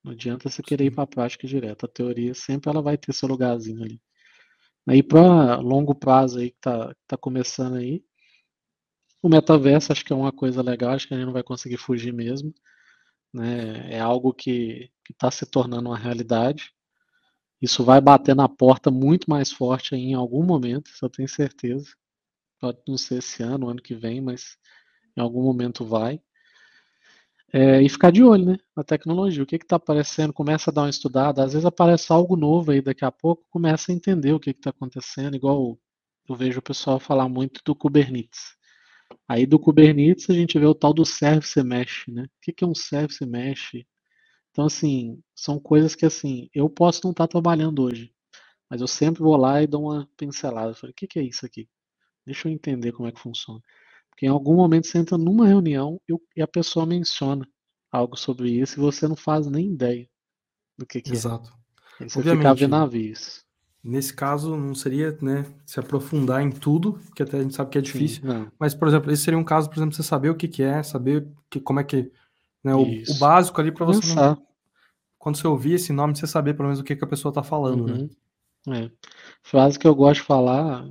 Não 0.03 0.13
adianta 0.13 0.51
você 0.51 0.63
querer 0.63 0.87
ir 0.87 0.91
para 0.91 1.05
a 1.05 1.07
prática 1.07 1.47
direto. 1.47 1.87
A 1.87 1.89
teoria 1.89 2.35
sempre 2.35 2.71
ela 2.71 2.83
vai 2.83 2.99
ter 2.99 3.13
seu 3.13 3.29
lugarzinho 3.29 3.83
ali. 3.83 4.01
Aí 4.87 5.03
para 5.03 5.57
longo 5.57 5.95
prazo 5.95 6.39
aí 6.39 6.51
que 6.51 6.59
tá, 6.61 6.95
tá 7.07 7.17
começando 7.17 7.77
aí, 7.77 8.05
o 9.23 9.29
metaverso 9.31 9.91
acho 9.91 10.05
que 10.05 10.13
é 10.13 10.17
uma 10.17 10.31
coisa 10.31 10.61
legal, 10.61 10.93
acho 10.93 11.09
que 11.09 11.15
a 11.15 11.17
gente 11.17 11.25
não 11.25 11.33
vai 11.33 11.43
conseguir 11.43 11.79
fugir 11.79 12.13
mesmo. 12.13 12.53
Né? 13.35 13.93
É 13.93 14.01
algo 14.01 14.33
que 14.33 14.91
está 15.11 15.31
se 15.31 15.45
tornando 15.45 15.91
uma 15.91 15.99
realidade. 15.99 16.73
Isso 17.61 17.83
vai 17.85 18.01
bater 18.01 18.37
na 18.37 18.49
porta 18.49 18.91
muito 18.91 19.29
mais 19.29 19.51
forte 19.51 19.97
em 19.97 20.15
algum 20.15 20.45
momento, 20.45 20.91
eu 21.03 21.11
tenho 21.11 21.29
certeza. 21.29 21.89
Pode 22.61 22.79
não 22.87 22.97
ser 22.97 23.19
esse 23.19 23.43
ano, 23.43 23.69
ano 23.69 23.83
que 23.83 23.95
vem, 23.95 24.21
mas 24.21 24.57
em 25.17 25.21
algum 25.21 25.43
momento 25.43 25.85
vai. 25.85 26.21
É, 27.53 27.83
e 27.83 27.89
ficar 27.89 28.11
de 28.11 28.23
olho, 28.23 28.45
né? 28.47 28.59
Na 28.77 28.85
tecnologia. 28.85 29.43
O 29.43 29.47
que 29.47 29.57
está 29.57 29.77
aparecendo? 29.77 30.33
Começa 30.33 30.71
a 30.71 30.75
dar 30.75 30.83
uma 30.83 30.91
estudada. 30.91 31.45
Às 31.45 31.53
vezes 31.53 31.67
aparece 31.67 32.13
algo 32.13 32.37
novo 32.37 32.73
aí 32.73 32.83
daqui 32.83 33.05
a 33.05 33.13
pouco, 33.13 33.45
começa 33.51 33.93
a 33.93 33.95
entender 33.95 34.33
o 34.33 34.41
que 34.41 34.51
está 34.51 34.71
acontecendo, 34.71 35.37
igual 35.37 35.79
eu 36.29 36.35
vejo 36.37 36.59
o 36.59 36.63
pessoal 36.63 36.99
falar 36.99 37.29
muito 37.29 37.61
do 37.65 37.75
Kubernetes. 37.75 38.57
Aí 39.29 39.47
do 39.47 39.59
Kubernetes 39.59 40.29
a 40.31 40.35
gente 40.35 40.59
vê 40.59 40.67
o 40.67 40.75
tal 40.75 40.93
do 40.93 41.05
Service 41.05 41.63
Mesh, 41.63 42.05
né? 42.09 42.25
O 42.25 42.29
que 42.41 42.65
é 42.65 42.67
um 42.67 42.75
Service 42.75 43.25
Mesh? 43.25 43.85
Então, 44.51 44.67
assim, 44.67 45.21
são 45.35 45.59
coisas 45.59 45.95
que, 45.95 46.07
assim, 46.07 46.49
eu 46.55 46.71
posso 46.71 47.01
não 47.05 47.11
estar 47.11 47.27
trabalhando 47.27 47.83
hoje, 47.83 48.15
mas 48.71 48.81
eu 48.81 48.87
sempre 48.87 49.23
vou 49.23 49.37
lá 49.37 49.63
e 49.63 49.67
dou 49.67 49.85
uma 49.85 50.09
pincelada. 50.17 50.71
Eu 50.71 50.77
falei, 50.77 50.93
o 50.93 50.95
que 50.95 51.19
é 51.19 51.23
isso 51.23 51.45
aqui? 51.45 51.69
Deixa 52.25 52.49
eu 52.49 52.53
entender 52.53 52.93
como 52.93 53.09
é 53.09 53.13
que 53.13 53.21
funciona. 53.21 53.61
Porque 54.11 54.27
em 54.27 54.29
algum 54.29 54.55
momento 54.55 54.87
você 54.87 54.99
entra 54.99 55.19
numa 55.19 55.47
reunião 55.47 56.01
e 56.37 56.41
a 56.41 56.47
pessoa 56.47 56.87
menciona 56.87 57.47
algo 57.91 58.17
sobre 58.17 58.51
isso 58.51 58.79
e 58.79 58.83
você 58.83 59.09
não 59.09 59.17
faz 59.17 59.47
nem 59.49 59.73
ideia 59.73 60.09
do 60.79 60.87
que, 60.87 61.01
que 61.01 61.13
Exato. 61.13 61.51
é. 61.51 62.05
Aí 62.05 62.11
você 62.11 62.21
Obviamente, 62.21 62.43
fica 62.43 62.55
vendo 62.55 62.71
navios. 62.71 63.44
Nesse 63.85 64.15
caso, 64.15 64.57
não 64.57 64.75
seria 64.75 65.17
né, 65.21 65.45
se 65.67 65.79
aprofundar 65.79 66.43
em 66.43 66.51
tudo, 66.51 66.99
que 67.15 67.23
até 67.23 67.37
a 67.37 67.43
gente 67.43 67.55
sabe 67.55 67.71
que 67.71 67.77
é 67.77 67.83
difícil. 67.83 68.23
Sim, 68.23 68.47
mas, 68.59 68.75
por 68.75 68.89
exemplo, 68.89 69.13
esse 69.13 69.23
seria 69.23 69.39
um 69.39 69.45
caso, 69.45 69.69
por 69.69 69.77
exemplo, 69.77 69.95
você 69.95 70.03
saber 70.03 70.31
o 70.31 70.35
que, 70.35 70.49
que 70.49 70.63
é, 70.63 70.83
saber 70.83 71.29
que, 71.51 71.61
como 71.61 71.81
é 71.81 71.85
que. 71.85 72.11
Né, 72.63 72.75
o, 72.75 72.81
o, 72.81 73.19
básico 73.19 73.61
ali 73.61 73.71
para 73.71 73.85
você. 73.85 74.15
Não, 74.15 74.43
quando 75.19 75.37
você 75.37 75.47
ouvir 75.47 75.75
esse 75.75 75.93
nome, 75.93 76.17
você 76.17 76.27
saber 76.27 76.55
pelo 76.55 76.69
menos 76.69 76.81
o 76.81 76.85
que, 76.85 76.97
que 76.97 77.05
a 77.05 77.07
pessoa 77.07 77.31
está 77.31 77.43
falando, 77.43 77.87
né? 77.87 77.93
uhum. 77.93 78.11
né? 78.67 78.85
É. 78.87 78.91
Frase 79.43 79.79
que 79.79 79.87
eu 79.87 79.95
gosto 79.95 80.21
de 80.21 80.27
falar, 80.27 80.89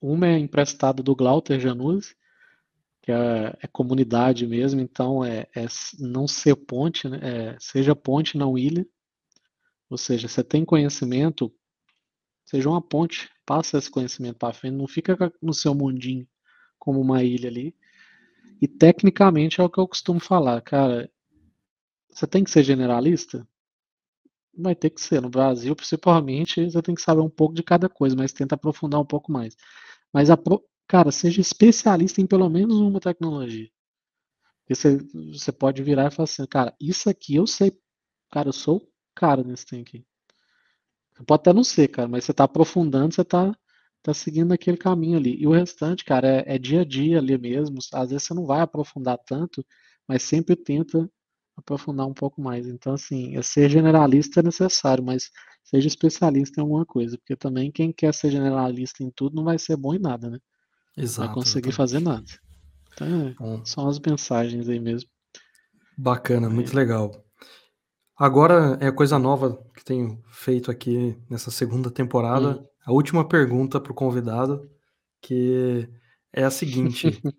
uma 0.00 0.28
é 0.28 0.38
emprestada 0.38 1.02
do 1.02 1.16
Glauter 1.16 1.58
Januzzi, 1.58 2.14
que 3.02 3.10
é, 3.10 3.56
é, 3.62 3.66
comunidade 3.66 4.46
mesmo, 4.46 4.80
então 4.80 5.24
é, 5.24 5.46
é 5.56 5.66
não 5.98 6.28
ser 6.28 6.54
ponte, 6.54 7.08
né? 7.08 7.18
É, 7.22 7.56
seja 7.58 7.96
ponte, 7.96 8.38
não 8.38 8.56
ilha. 8.56 8.86
Ou 9.90 9.96
seja, 9.96 10.28
você 10.28 10.44
tem 10.44 10.64
conhecimento, 10.64 11.52
seja 12.48 12.68
uma 12.70 12.80
ponte, 12.80 13.28
passa 13.44 13.76
esse 13.76 13.90
conhecimento 13.90 14.38
para 14.38 14.54
frente, 14.54 14.74
não 14.74 14.88
fica 14.88 15.16
no 15.40 15.52
seu 15.52 15.74
mundinho 15.74 16.26
como 16.78 16.98
uma 16.98 17.22
ilha 17.22 17.48
ali. 17.50 17.76
E 18.60 18.66
tecnicamente 18.66 19.60
é 19.60 19.64
o 19.64 19.68
que 19.70 19.78
eu 19.78 19.86
costumo 19.86 20.18
falar, 20.18 20.62
cara. 20.62 21.10
Você 22.10 22.26
tem 22.26 22.42
que 22.42 22.50
ser 22.50 22.62
generalista? 22.64 23.46
Vai 24.56 24.74
ter 24.74 24.90
que 24.90 25.00
ser. 25.00 25.20
No 25.20 25.28
Brasil, 25.28 25.76
principalmente, 25.76 26.70
você 26.70 26.80
tem 26.80 26.94
que 26.94 27.02
saber 27.02 27.20
um 27.20 27.30
pouco 27.30 27.54
de 27.54 27.62
cada 27.62 27.88
coisa, 27.88 28.16
mas 28.16 28.32
tenta 28.32 28.54
aprofundar 28.54 29.00
um 29.00 29.04
pouco 29.04 29.30
mais. 29.30 29.54
Mas, 30.12 30.28
cara, 30.88 31.12
seja 31.12 31.40
especialista 31.40 32.20
em 32.20 32.26
pelo 32.26 32.48
menos 32.48 32.76
uma 32.76 33.00
tecnologia. 33.00 33.68
Você, 34.68 34.98
você 35.32 35.52
pode 35.52 35.82
virar 35.82 36.08
e 36.08 36.14
falar 36.14 36.24
assim, 36.24 36.46
cara, 36.46 36.74
isso 36.80 37.10
aqui 37.10 37.36
eu 37.36 37.46
sei. 37.46 37.72
Cara, 38.30 38.48
eu 38.48 38.52
sou 38.54 38.90
cara 39.14 39.44
nesse 39.44 39.66
trem 39.66 39.82
aqui. 39.82 40.06
Pode 41.26 41.40
até 41.40 41.52
não 41.52 41.64
ser, 41.64 41.88
cara, 41.88 42.08
mas 42.08 42.24
você 42.24 42.30
está 42.30 42.44
aprofundando, 42.44 43.14
você 43.14 43.22
está 43.22 43.54
tá 44.02 44.14
seguindo 44.14 44.52
aquele 44.52 44.76
caminho 44.76 45.18
ali. 45.18 45.36
E 45.40 45.46
o 45.46 45.52
restante, 45.52 46.04
cara, 46.04 46.28
é, 46.28 46.54
é, 46.54 46.58
dia 46.58 46.82
a 46.82 46.84
dia 46.84 47.18
ali 47.18 47.36
mesmo. 47.36 47.78
Às 47.92 48.10
vezes 48.10 48.24
você 48.24 48.34
não 48.34 48.46
vai 48.46 48.60
aprofundar 48.60 49.18
tanto, 49.26 49.64
mas 50.06 50.22
sempre 50.22 50.56
tenta 50.56 51.10
aprofundar 51.56 52.06
um 52.06 52.14
pouco 52.14 52.40
mais. 52.40 52.66
Então, 52.66 52.94
assim, 52.94 53.36
é 53.36 53.42
ser 53.42 53.68
generalista 53.68 54.40
é 54.40 54.42
necessário, 54.42 55.02
mas 55.02 55.30
seja 55.64 55.88
especialista 55.88 56.60
em 56.60 56.62
alguma 56.62 56.86
coisa, 56.86 57.18
porque 57.18 57.36
também 57.36 57.70
quem 57.70 57.92
quer 57.92 58.14
ser 58.14 58.30
generalista 58.30 59.02
em 59.02 59.10
tudo 59.10 59.36
não 59.36 59.44
vai 59.44 59.58
ser 59.58 59.76
bom 59.76 59.94
em 59.94 59.98
nada, 59.98 60.30
né? 60.30 60.38
Exato. 60.96 61.26
Vai 61.26 61.34
conseguir 61.34 61.72
fazer 61.72 62.00
nada. 62.00 62.24
Então, 62.92 63.28
é, 63.28 63.34
são 63.64 63.88
as 63.88 63.98
mensagens 63.98 64.68
aí 64.68 64.80
mesmo. 64.80 65.10
Bacana, 65.96 66.48
muito 66.48 66.74
legal. 66.74 67.27
Agora 68.18 68.76
é 68.80 68.90
coisa 68.90 69.16
nova 69.16 69.62
que 69.76 69.84
tenho 69.84 70.20
feito 70.28 70.72
aqui 70.72 71.16
nessa 71.30 71.52
segunda 71.52 71.88
temporada. 71.88 72.58
Hum. 72.58 72.64
A 72.84 72.92
última 72.92 73.26
pergunta 73.26 73.80
para 73.80 73.92
o 73.92 73.94
convidado, 73.94 74.68
que 75.22 75.88
é 76.32 76.42
a 76.42 76.50
seguinte: 76.50 77.22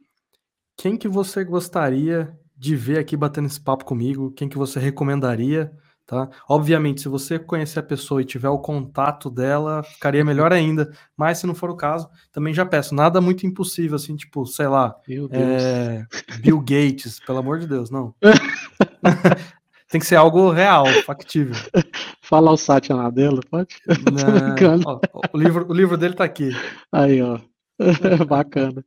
quem 0.77 0.95
que 0.95 1.09
você 1.09 1.43
gostaria 1.43 2.33
de 2.55 2.77
ver 2.77 2.97
aqui 2.97 3.17
batendo 3.17 3.47
esse 3.47 3.59
papo 3.59 3.83
comigo? 3.83 4.31
Quem 4.31 4.47
que 4.47 4.57
você 4.57 4.79
recomendaria? 4.79 5.69
Tá? 6.05 6.27
Obviamente, 6.47 7.01
se 7.01 7.07
você 7.07 7.37
conhecer 7.37 7.79
a 7.79 7.83
pessoa 7.83 8.21
e 8.21 8.25
tiver 8.25 8.49
o 8.49 8.57
contato 8.57 9.29
dela, 9.29 9.83
ficaria 9.83 10.25
melhor 10.25 10.51
ainda. 10.51 10.91
Mas 11.15 11.37
se 11.37 11.45
não 11.45 11.53
for 11.53 11.69
o 11.69 11.75
caso, 11.75 12.09
também 12.31 12.51
já 12.51 12.65
peço. 12.65 12.95
Nada 12.95 13.21
muito 13.21 13.45
impossível, 13.45 13.95
assim, 13.95 14.15
tipo, 14.15 14.43
sei 14.47 14.67
lá, 14.67 14.95
é, 15.31 16.03
Bill 16.41 16.59
Gates, 16.61 17.19
pelo 17.19 17.37
amor 17.37 17.59
de 17.59 17.67
Deus, 17.67 17.91
não. 17.91 18.15
Tem 19.89 19.99
que 19.99 20.05
ser 20.05 20.17
algo 20.17 20.51
real, 20.51 20.85
factível. 21.03 21.55
Fala 22.21 22.51
o 22.51 22.57
Satya 22.57 22.95
Nadella, 22.95 23.41
pode? 23.49 23.75
Não, 24.13 24.83
ó, 24.85 24.99
o, 25.33 25.37
livro, 25.37 25.67
o 25.67 25.73
livro 25.73 25.97
dele 25.97 26.13
tá 26.13 26.23
aqui. 26.23 26.51
Aí, 26.91 27.19
ó. 27.23 27.39
Bacana. 28.27 28.85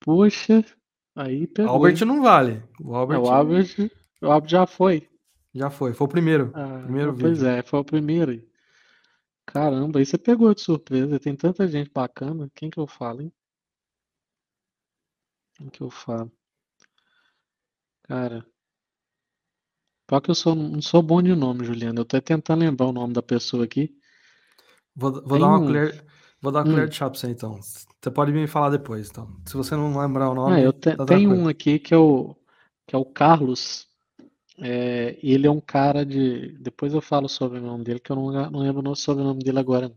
Puxa, 0.00 0.62
aí 1.16 1.46
pegou. 1.46 1.72
Albert 1.72 2.04
não 2.04 2.22
vale. 2.22 2.62
O 2.80 2.94
Albert, 2.94 3.16
é, 3.16 3.20
o 3.20 3.28
Albert, 3.30 3.90
o 4.20 4.26
Albert 4.26 4.50
já 4.50 4.66
foi. 4.66 5.08
Já 5.54 5.70
foi, 5.70 5.94
foi 5.94 6.04
o 6.06 6.10
primeiro. 6.10 6.50
Ah, 6.54 6.80
primeiro 6.84 7.16
pois 7.16 7.38
vídeo. 7.38 7.50
é, 7.50 7.62
foi 7.62 7.80
o 7.80 7.84
primeiro. 7.84 8.42
Caramba, 9.46 9.98
aí 9.98 10.06
você 10.06 10.18
pegou 10.18 10.54
de 10.54 10.60
surpresa. 10.60 11.18
Tem 11.18 11.34
tanta 11.34 11.66
gente 11.66 11.90
bacana. 11.90 12.50
Quem 12.54 12.68
que 12.68 12.78
eu 12.78 12.86
falo, 12.86 13.22
hein? 13.22 13.32
Quem 15.54 15.68
que 15.68 15.80
eu 15.80 15.90
falo? 15.90 16.30
Cara, 18.02 18.44
Pior 20.10 20.20
que 20.20 20.28
eu 20.28 20.34
sou, 20.34 20.56
não 20.56 20.82
sou 20.82 21.00
bom 21.00 21.22
de 21.22 21.36
nome, 21.36 21.64
Juliano. 21.64 22.00
Eu 22.00 22.04
tô 22.04 22.20
tentando 22.20 22.58
lembrar 22.58 22.86
o 22.86 22.92
nome 22.92 23.12
da 23.12 23.22
pessoa 23.22 23.62
aqui. 23.62 23.94
Vou, 24.92 25.12
vou 25.24 25.38
dar 25.38 25.46
uma 25.46 25.60
um... 25.60 25.66
colher, 25.66 26.04
vou 26.42 26.50
dar 26.50 26.64
uma 26.64 26.68
hum. 26.68 26.74
colher 26.74 26.88
de 26.88 26.96
chá 26.96 27.08
pra 27.08 27.16
você 27.16 27.28
então. 27.28 27.60
Você 27.62 28.10
pode 28.10 28.32
me 28.32 28.44
falar 28.48 28.70
depois, 28.70 29.08
então. 29.08 29.32
Se 29.46 29.56
você 29.56 29.76
não 29.76 29.96
lembrar 29.96 30.28
o 30.30 30.34
nome. 30.34 30.56
Ah, 30.56 30.60
eu 30.60 30.72
te, 30.72 30.96
tá 30.96 31.06
tenho 31.06 31.32
um 31.32 31.46
aqui 31.46 31.78
que 31.78 31.94
é 31.94 31.96
o, 31.96 32.34
que 32.88 32.96
é 32.96 32.98
o 32.98 33.04
Carlos. 33.04 33.86
É, 34.58 35.16
ele 35.22 35.46
é 35.46 35.50
um 35.50 35.60
cara 35.60 36.04
de. 36.04 36.58
Depois 36.58 36.92
eu 36.92 37.00
falo 37.00 37.28
sobre 37.28 37.60
o 37.60 37.62
nome 37.62 37.84
dele, 37.84 38.00
que 38.00 38.10
eu 38.10 38.16
não, 38.16 38.50
não 38.50 38.60
lembro 38.62 38.96
sobre 38.96 39.22
o 39.22 39.26
nome 39.26 39.44
dele 39.44 39.60
agora. 39.60 39.94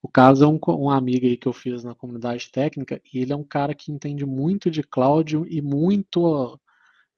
O 0.00 0.08
Carlos 0.08 0.40
é 0.40 0.46
um, 0.46 0.58
um 0.68 0.88
amigo 0.88 1.26
aí 1.26 1.36
que 1.36 1.46
eu 1.46 1.52
fiz 1.52 1.84
na 1.84 1.94
comunidade 1.94 2.50
técnica, 2.50 2.98
e 3.12 3.18
ele 3.18 3.34
é 3.34 3.36
um 3.36 3.44
cara 3.44 3.74
que 3.74 3.92
entende 3.92 4.24
muito 4.24 4.70
de 4.70 4.82
cloud 4.82 5.36
e 5.50 5.60
muito. 5.60 6.58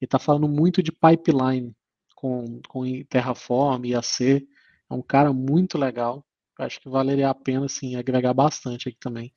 Ele 0.01 0.09
tá 0.09 0.19
falando 0.19 0.49
muito 0.49 0.83
de 0.83 0.91
pipeline 0.91 1.73
com, 2.21 2.61
com 2.69 2.85
Terraform, 3.05 3.87
IAC. 3.87 4.47
É 4.91 4.95
um 4.95 5.03
cara 5.03 5.33
muito 5.33 5.79
legal. 5.79 6.25
Acho 6.59 6.79
que 6.81 6.91
valeria 6.91 7.31
a 7.31 7.35
pena 7.35 7.65
assim, 7.65 7.97
agregar 7.97 8.35
bastante 8.35 8.89
aqui 8.89 8.99
também 9.01 9.33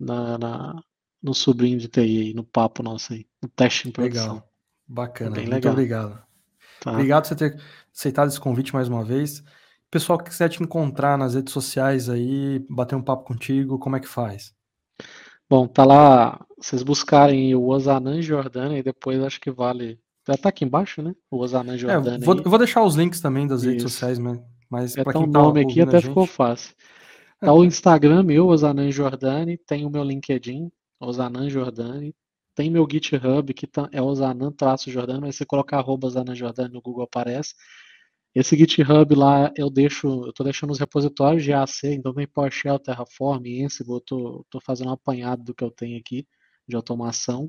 na, 0.00 0.38
na 0.38 0.82
no 1.20 1.34
sobrinho 1.34 1.78
de 1.78 1.88
TI, 1.88 2.32
no 2.32 2.44
papo 2.44 2.80
nosso 2.80 3.12
aí, 3.12 3.26
no 3.42 3.48
teste 3.48 3.88
em 3.88 3.92
produção. 3.92 4.34
Legal. 4.34 4.50
Bacana. 4.86 5.36
É 5.36 5.40
muito 5.40 5.50
legal. 5.50 5.72
obrigado. 5.72 6.22
Tá. 6.80 6.92
Obrigado 6.92 7.22
por 7.24 7.28
você 7.28 7.36
ter 7.36 7.60
aceitado 7.92 8.28
esse 8.28 8.40
convite 8.40 8.72
mais 8.72 8.88
uma 8.88 9.04
vez. 9.04 9.42
Pessoal 9.90 10.18
que 10.18 10.30
quiser 10.30 10.48
te 10.48 10.62
encontrar 10.62 11.18
nas 11.18 11.34
redes 11.34 11.52
sociais 11.52 12.08
aí, 12.08 12.64
bater 12.70 12.94
um 12.94 13.02
papo 13.02 13.24
contigo, 13.24 13.78
como 13.78 13.96
é 13.96 14.00
que 14.00 14.06
faz? 14.06 14.54
Bom, 15.50 15.66
tá 15.66 15.84
lá, 15.84 16.46
vocês 16.56 16.82
buscarem 16.82 17.54
o 17.54 17.66
Osanan 17.66 18.22
Jordânia 18.22 18.78
e 18.78 18.82
depois 18.82 19.20
acho 19.20 19.40
que 19.40 19.50
vale 19.50 19.98
tá 20.36 20.48
aqui 20.48 20.64
embaixo, 20.64 21.02
né? 21.02 21.14
O 21.30 21.38
Osanan 21.38 21.78
Jordana. 21.78 22.16
É, 22.16 22.18
vou, 22.18 22.36
eu 22.36 22.50
vou 22.50 22.58
deixar 22.58 22.82
os 22.82 22.94
links 22.94 23.20
também 23.20 23.46
das 23.46 23.62
Isso. 23.62 23.70
redes 23.70 23.82
sociais, 23.82 24.18
mas 24.70 24.96
é, 24.96 25.02
para 25.02 25.12
quem 25.12 25.30
tá 25.30 25.38
nome 25.40 25.62
aqui 25.62 25.80
até 25.80 26.00
ficou 26.00 26.26
fácil. 26.26 26.74
Tá 27.40 27.52
o 27.52 27.64
Instagram 27.64 28.24
meu, 28.24 28.48
Osanan 28.48 28.90
Jordani, 28.90 29.56
tem 29.56 29.86
o 29.86 29.90
meu 29.90 30.02
LinkedIn, 30.02 30.70
Osanan 31.00 31.48
Jordani, 31.48 32.14
tem 32.58 32.72
meu 32.72 32.88
GitHub, 32.90 33.54
que 33.54 33.68
tá, 33.68 33.88
é 33.92 34.02
Osanan-Jordani, 34.02 35.20
mas 35.20 35.36
se 35.36 35.38
você 35.38 35.46
colocar 35.46 35.78
arroba 35.78 36.08
Osanan 36.08 36.34
Jordani 36.34 36.74
no 36.74 36.82
Google 36.82 37.04
aparece. 37.04 37.54
Esse 38.34 38.56
GitHub 38.56 39.14
lá 39.14 39.52
eu 39.56 39.70
deixo, 39.70 40.26
eu 40.26 40.32
tô 40.32 40.42
deixando 40.42 40.72
os 40.72 40.78
repositórios 40.80 41.44
de 41.44 41.52
AC, 41.52 41.84
então 41.84 42.12
tem 42.12 42.26
PowerShell, 42.26 42.80
Terraform, 42.80 43.64
Ansible, 43.64 43.94
eu 43.94 44.00
tô, 44.00 44.46
tô 44.50 44.60
fazendo 44.60 44.88
um 44.88 44.92
apanhado 44.92 45.44
do 45.44 45.54
que 45.54 45.62
eu 45.62 45.70
tenho 45.70 45.96
aqui 46.00 46.26
de 46.66 46.74
automação. 46.74 47.48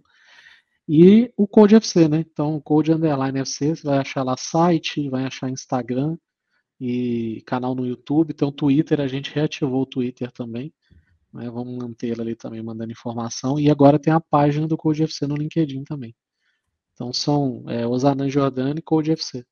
E 0.92 1.32
o 1.38 1.48
Code 1.48 1.76
FC, 1.76 2.08
né? 2.08 2.18
Então, 2.18 2.60
Code 2.60 2.92
Underline 2.92 3.42
FC, 3.42 3.76
você 3.76 3.84
vai 3.86 4.00
achar 4.00 4.24
lá 4.24 4.36
site, 4.36 5.08
vai 5.08 5.24
achar 5.24 5.48
Instagram 5.48 6.18
e 6.82 7.44
canal 7.46 7.76
no 7.76 7.86
YouTube. 7.86 8.32
Então, 8.32 8.52
Twitter, 8.52 9.00
a 9.00 9.08
gente 9.08 9.32
reativou 9.32 9.84
o 9.84 9.86
Twitter 9.86 10.32
também. 10.32 10.74
Né? 11.32 11.48
Vamos 11.48 11.78
manter 11.78 12.20
ali 12.20 12.36
também, 12.36 12.64
mandando 12.64 12.92
informação. 12.92 13.60
E 13.60 13.70
agora 13.70 14.00
tem 14.00 14.12
a 14.12 14.20
página 14.20 14.68
do 14.68 14.76
Code 14.76 15.04
FC 15.04 15.28
no 15.28 15.36
LinkedIn 15.36 15.84
também. 15.84 16.16
Então, 16.94 17.14
são 17.14 17.64
é, 17.68 17.86
Osanan 17.86 18.28
Jordani 18.28 18.80
e 18.80 18.82
Code 18.82 19.12
FC. 19.12 19.46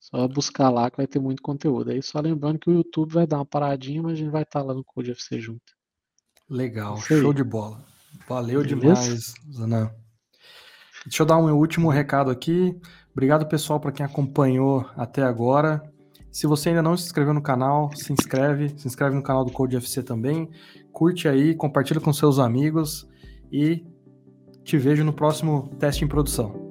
Só 0.00 0.26
buscar 0.26 0.70
lá 0.70 0.90
que 0.90 0.96
vai 0.96 1.06
ter 1.06 1.18
muito 1.18 1.42
conteúdo. 1.42 1.90
Aí, 1.90 2.02
só 2.02 2.18
lembrando 2.18 2.58
que 2.58 2.70
o 2.70 2.74
YouTube 2.74 3.12
vai 3.12 3.26
dar 3.26 3.36
uma 3.36 3.44
paradinha, 3.44 4.02
mas 4.02 4.12
a 4.12 4.16
gente 4.16 4.30
vai 4.30 4.42
estar 4.42 4.62
lá 4.62 4.72
no 4.72 4.82
Code 4.82 5.10
FC 5.10 5.38
junto. 5.38 5.74
Legal, 6.48 6.96
show 6.96 7.34
de 7.34 7.44
bola. 7.44 7.84
Valeu 8.26 8.62
Beleza? 8.62 8.76
demais, 8.76 9.34
Zanan. 9.52 10.01
Deixa 11.04 11.22
eu 11.22 11.26
dar 11.26 11.36
um 11.36 11.52
último 11.52 11.88
recado 11.88 12.30
aqui. 12.30 12.76
Obrigado, 13.12 13.46
pessoal, 13.46 13.80
para 13.80 13.92
quem 13.92 14.06
acompanhou 14.06 14.86
até 14.96 15.22
agora. 15.22 15.82
Se 16.30 16.46
você 16.46 16.70
ainda 16.70 16.82
não 16.82 16.96
se 16.96 17.04
inscreveu 17.04 17.34
no 17.34 17.42
canal, 17.42 17.90
se 17.94 18.12
inscreve, 18.12 18.70
se 18.76 18.86
inscreve 18.86 19.14
no 19.14 19.22
canal 19.22 19.44
do 19.44 19.52
Code 19.52 19.76
FC 19.76 20.02
também, 20.02 20.48
curte 20.90 21.28
aí, 21.28 21.54
compartilha 21.54 22.00
com 22.00 22.12
seus 22.12 22.38
amigos 22.38 23.06
e 23.52 23.84
te 24.64 24.78
vejo 24.78 25.04
no 25.04 25.12
próximo 25.12 25.68
teste 25.78 26.04
em 26.04 26.08
produção. 26.08 26.61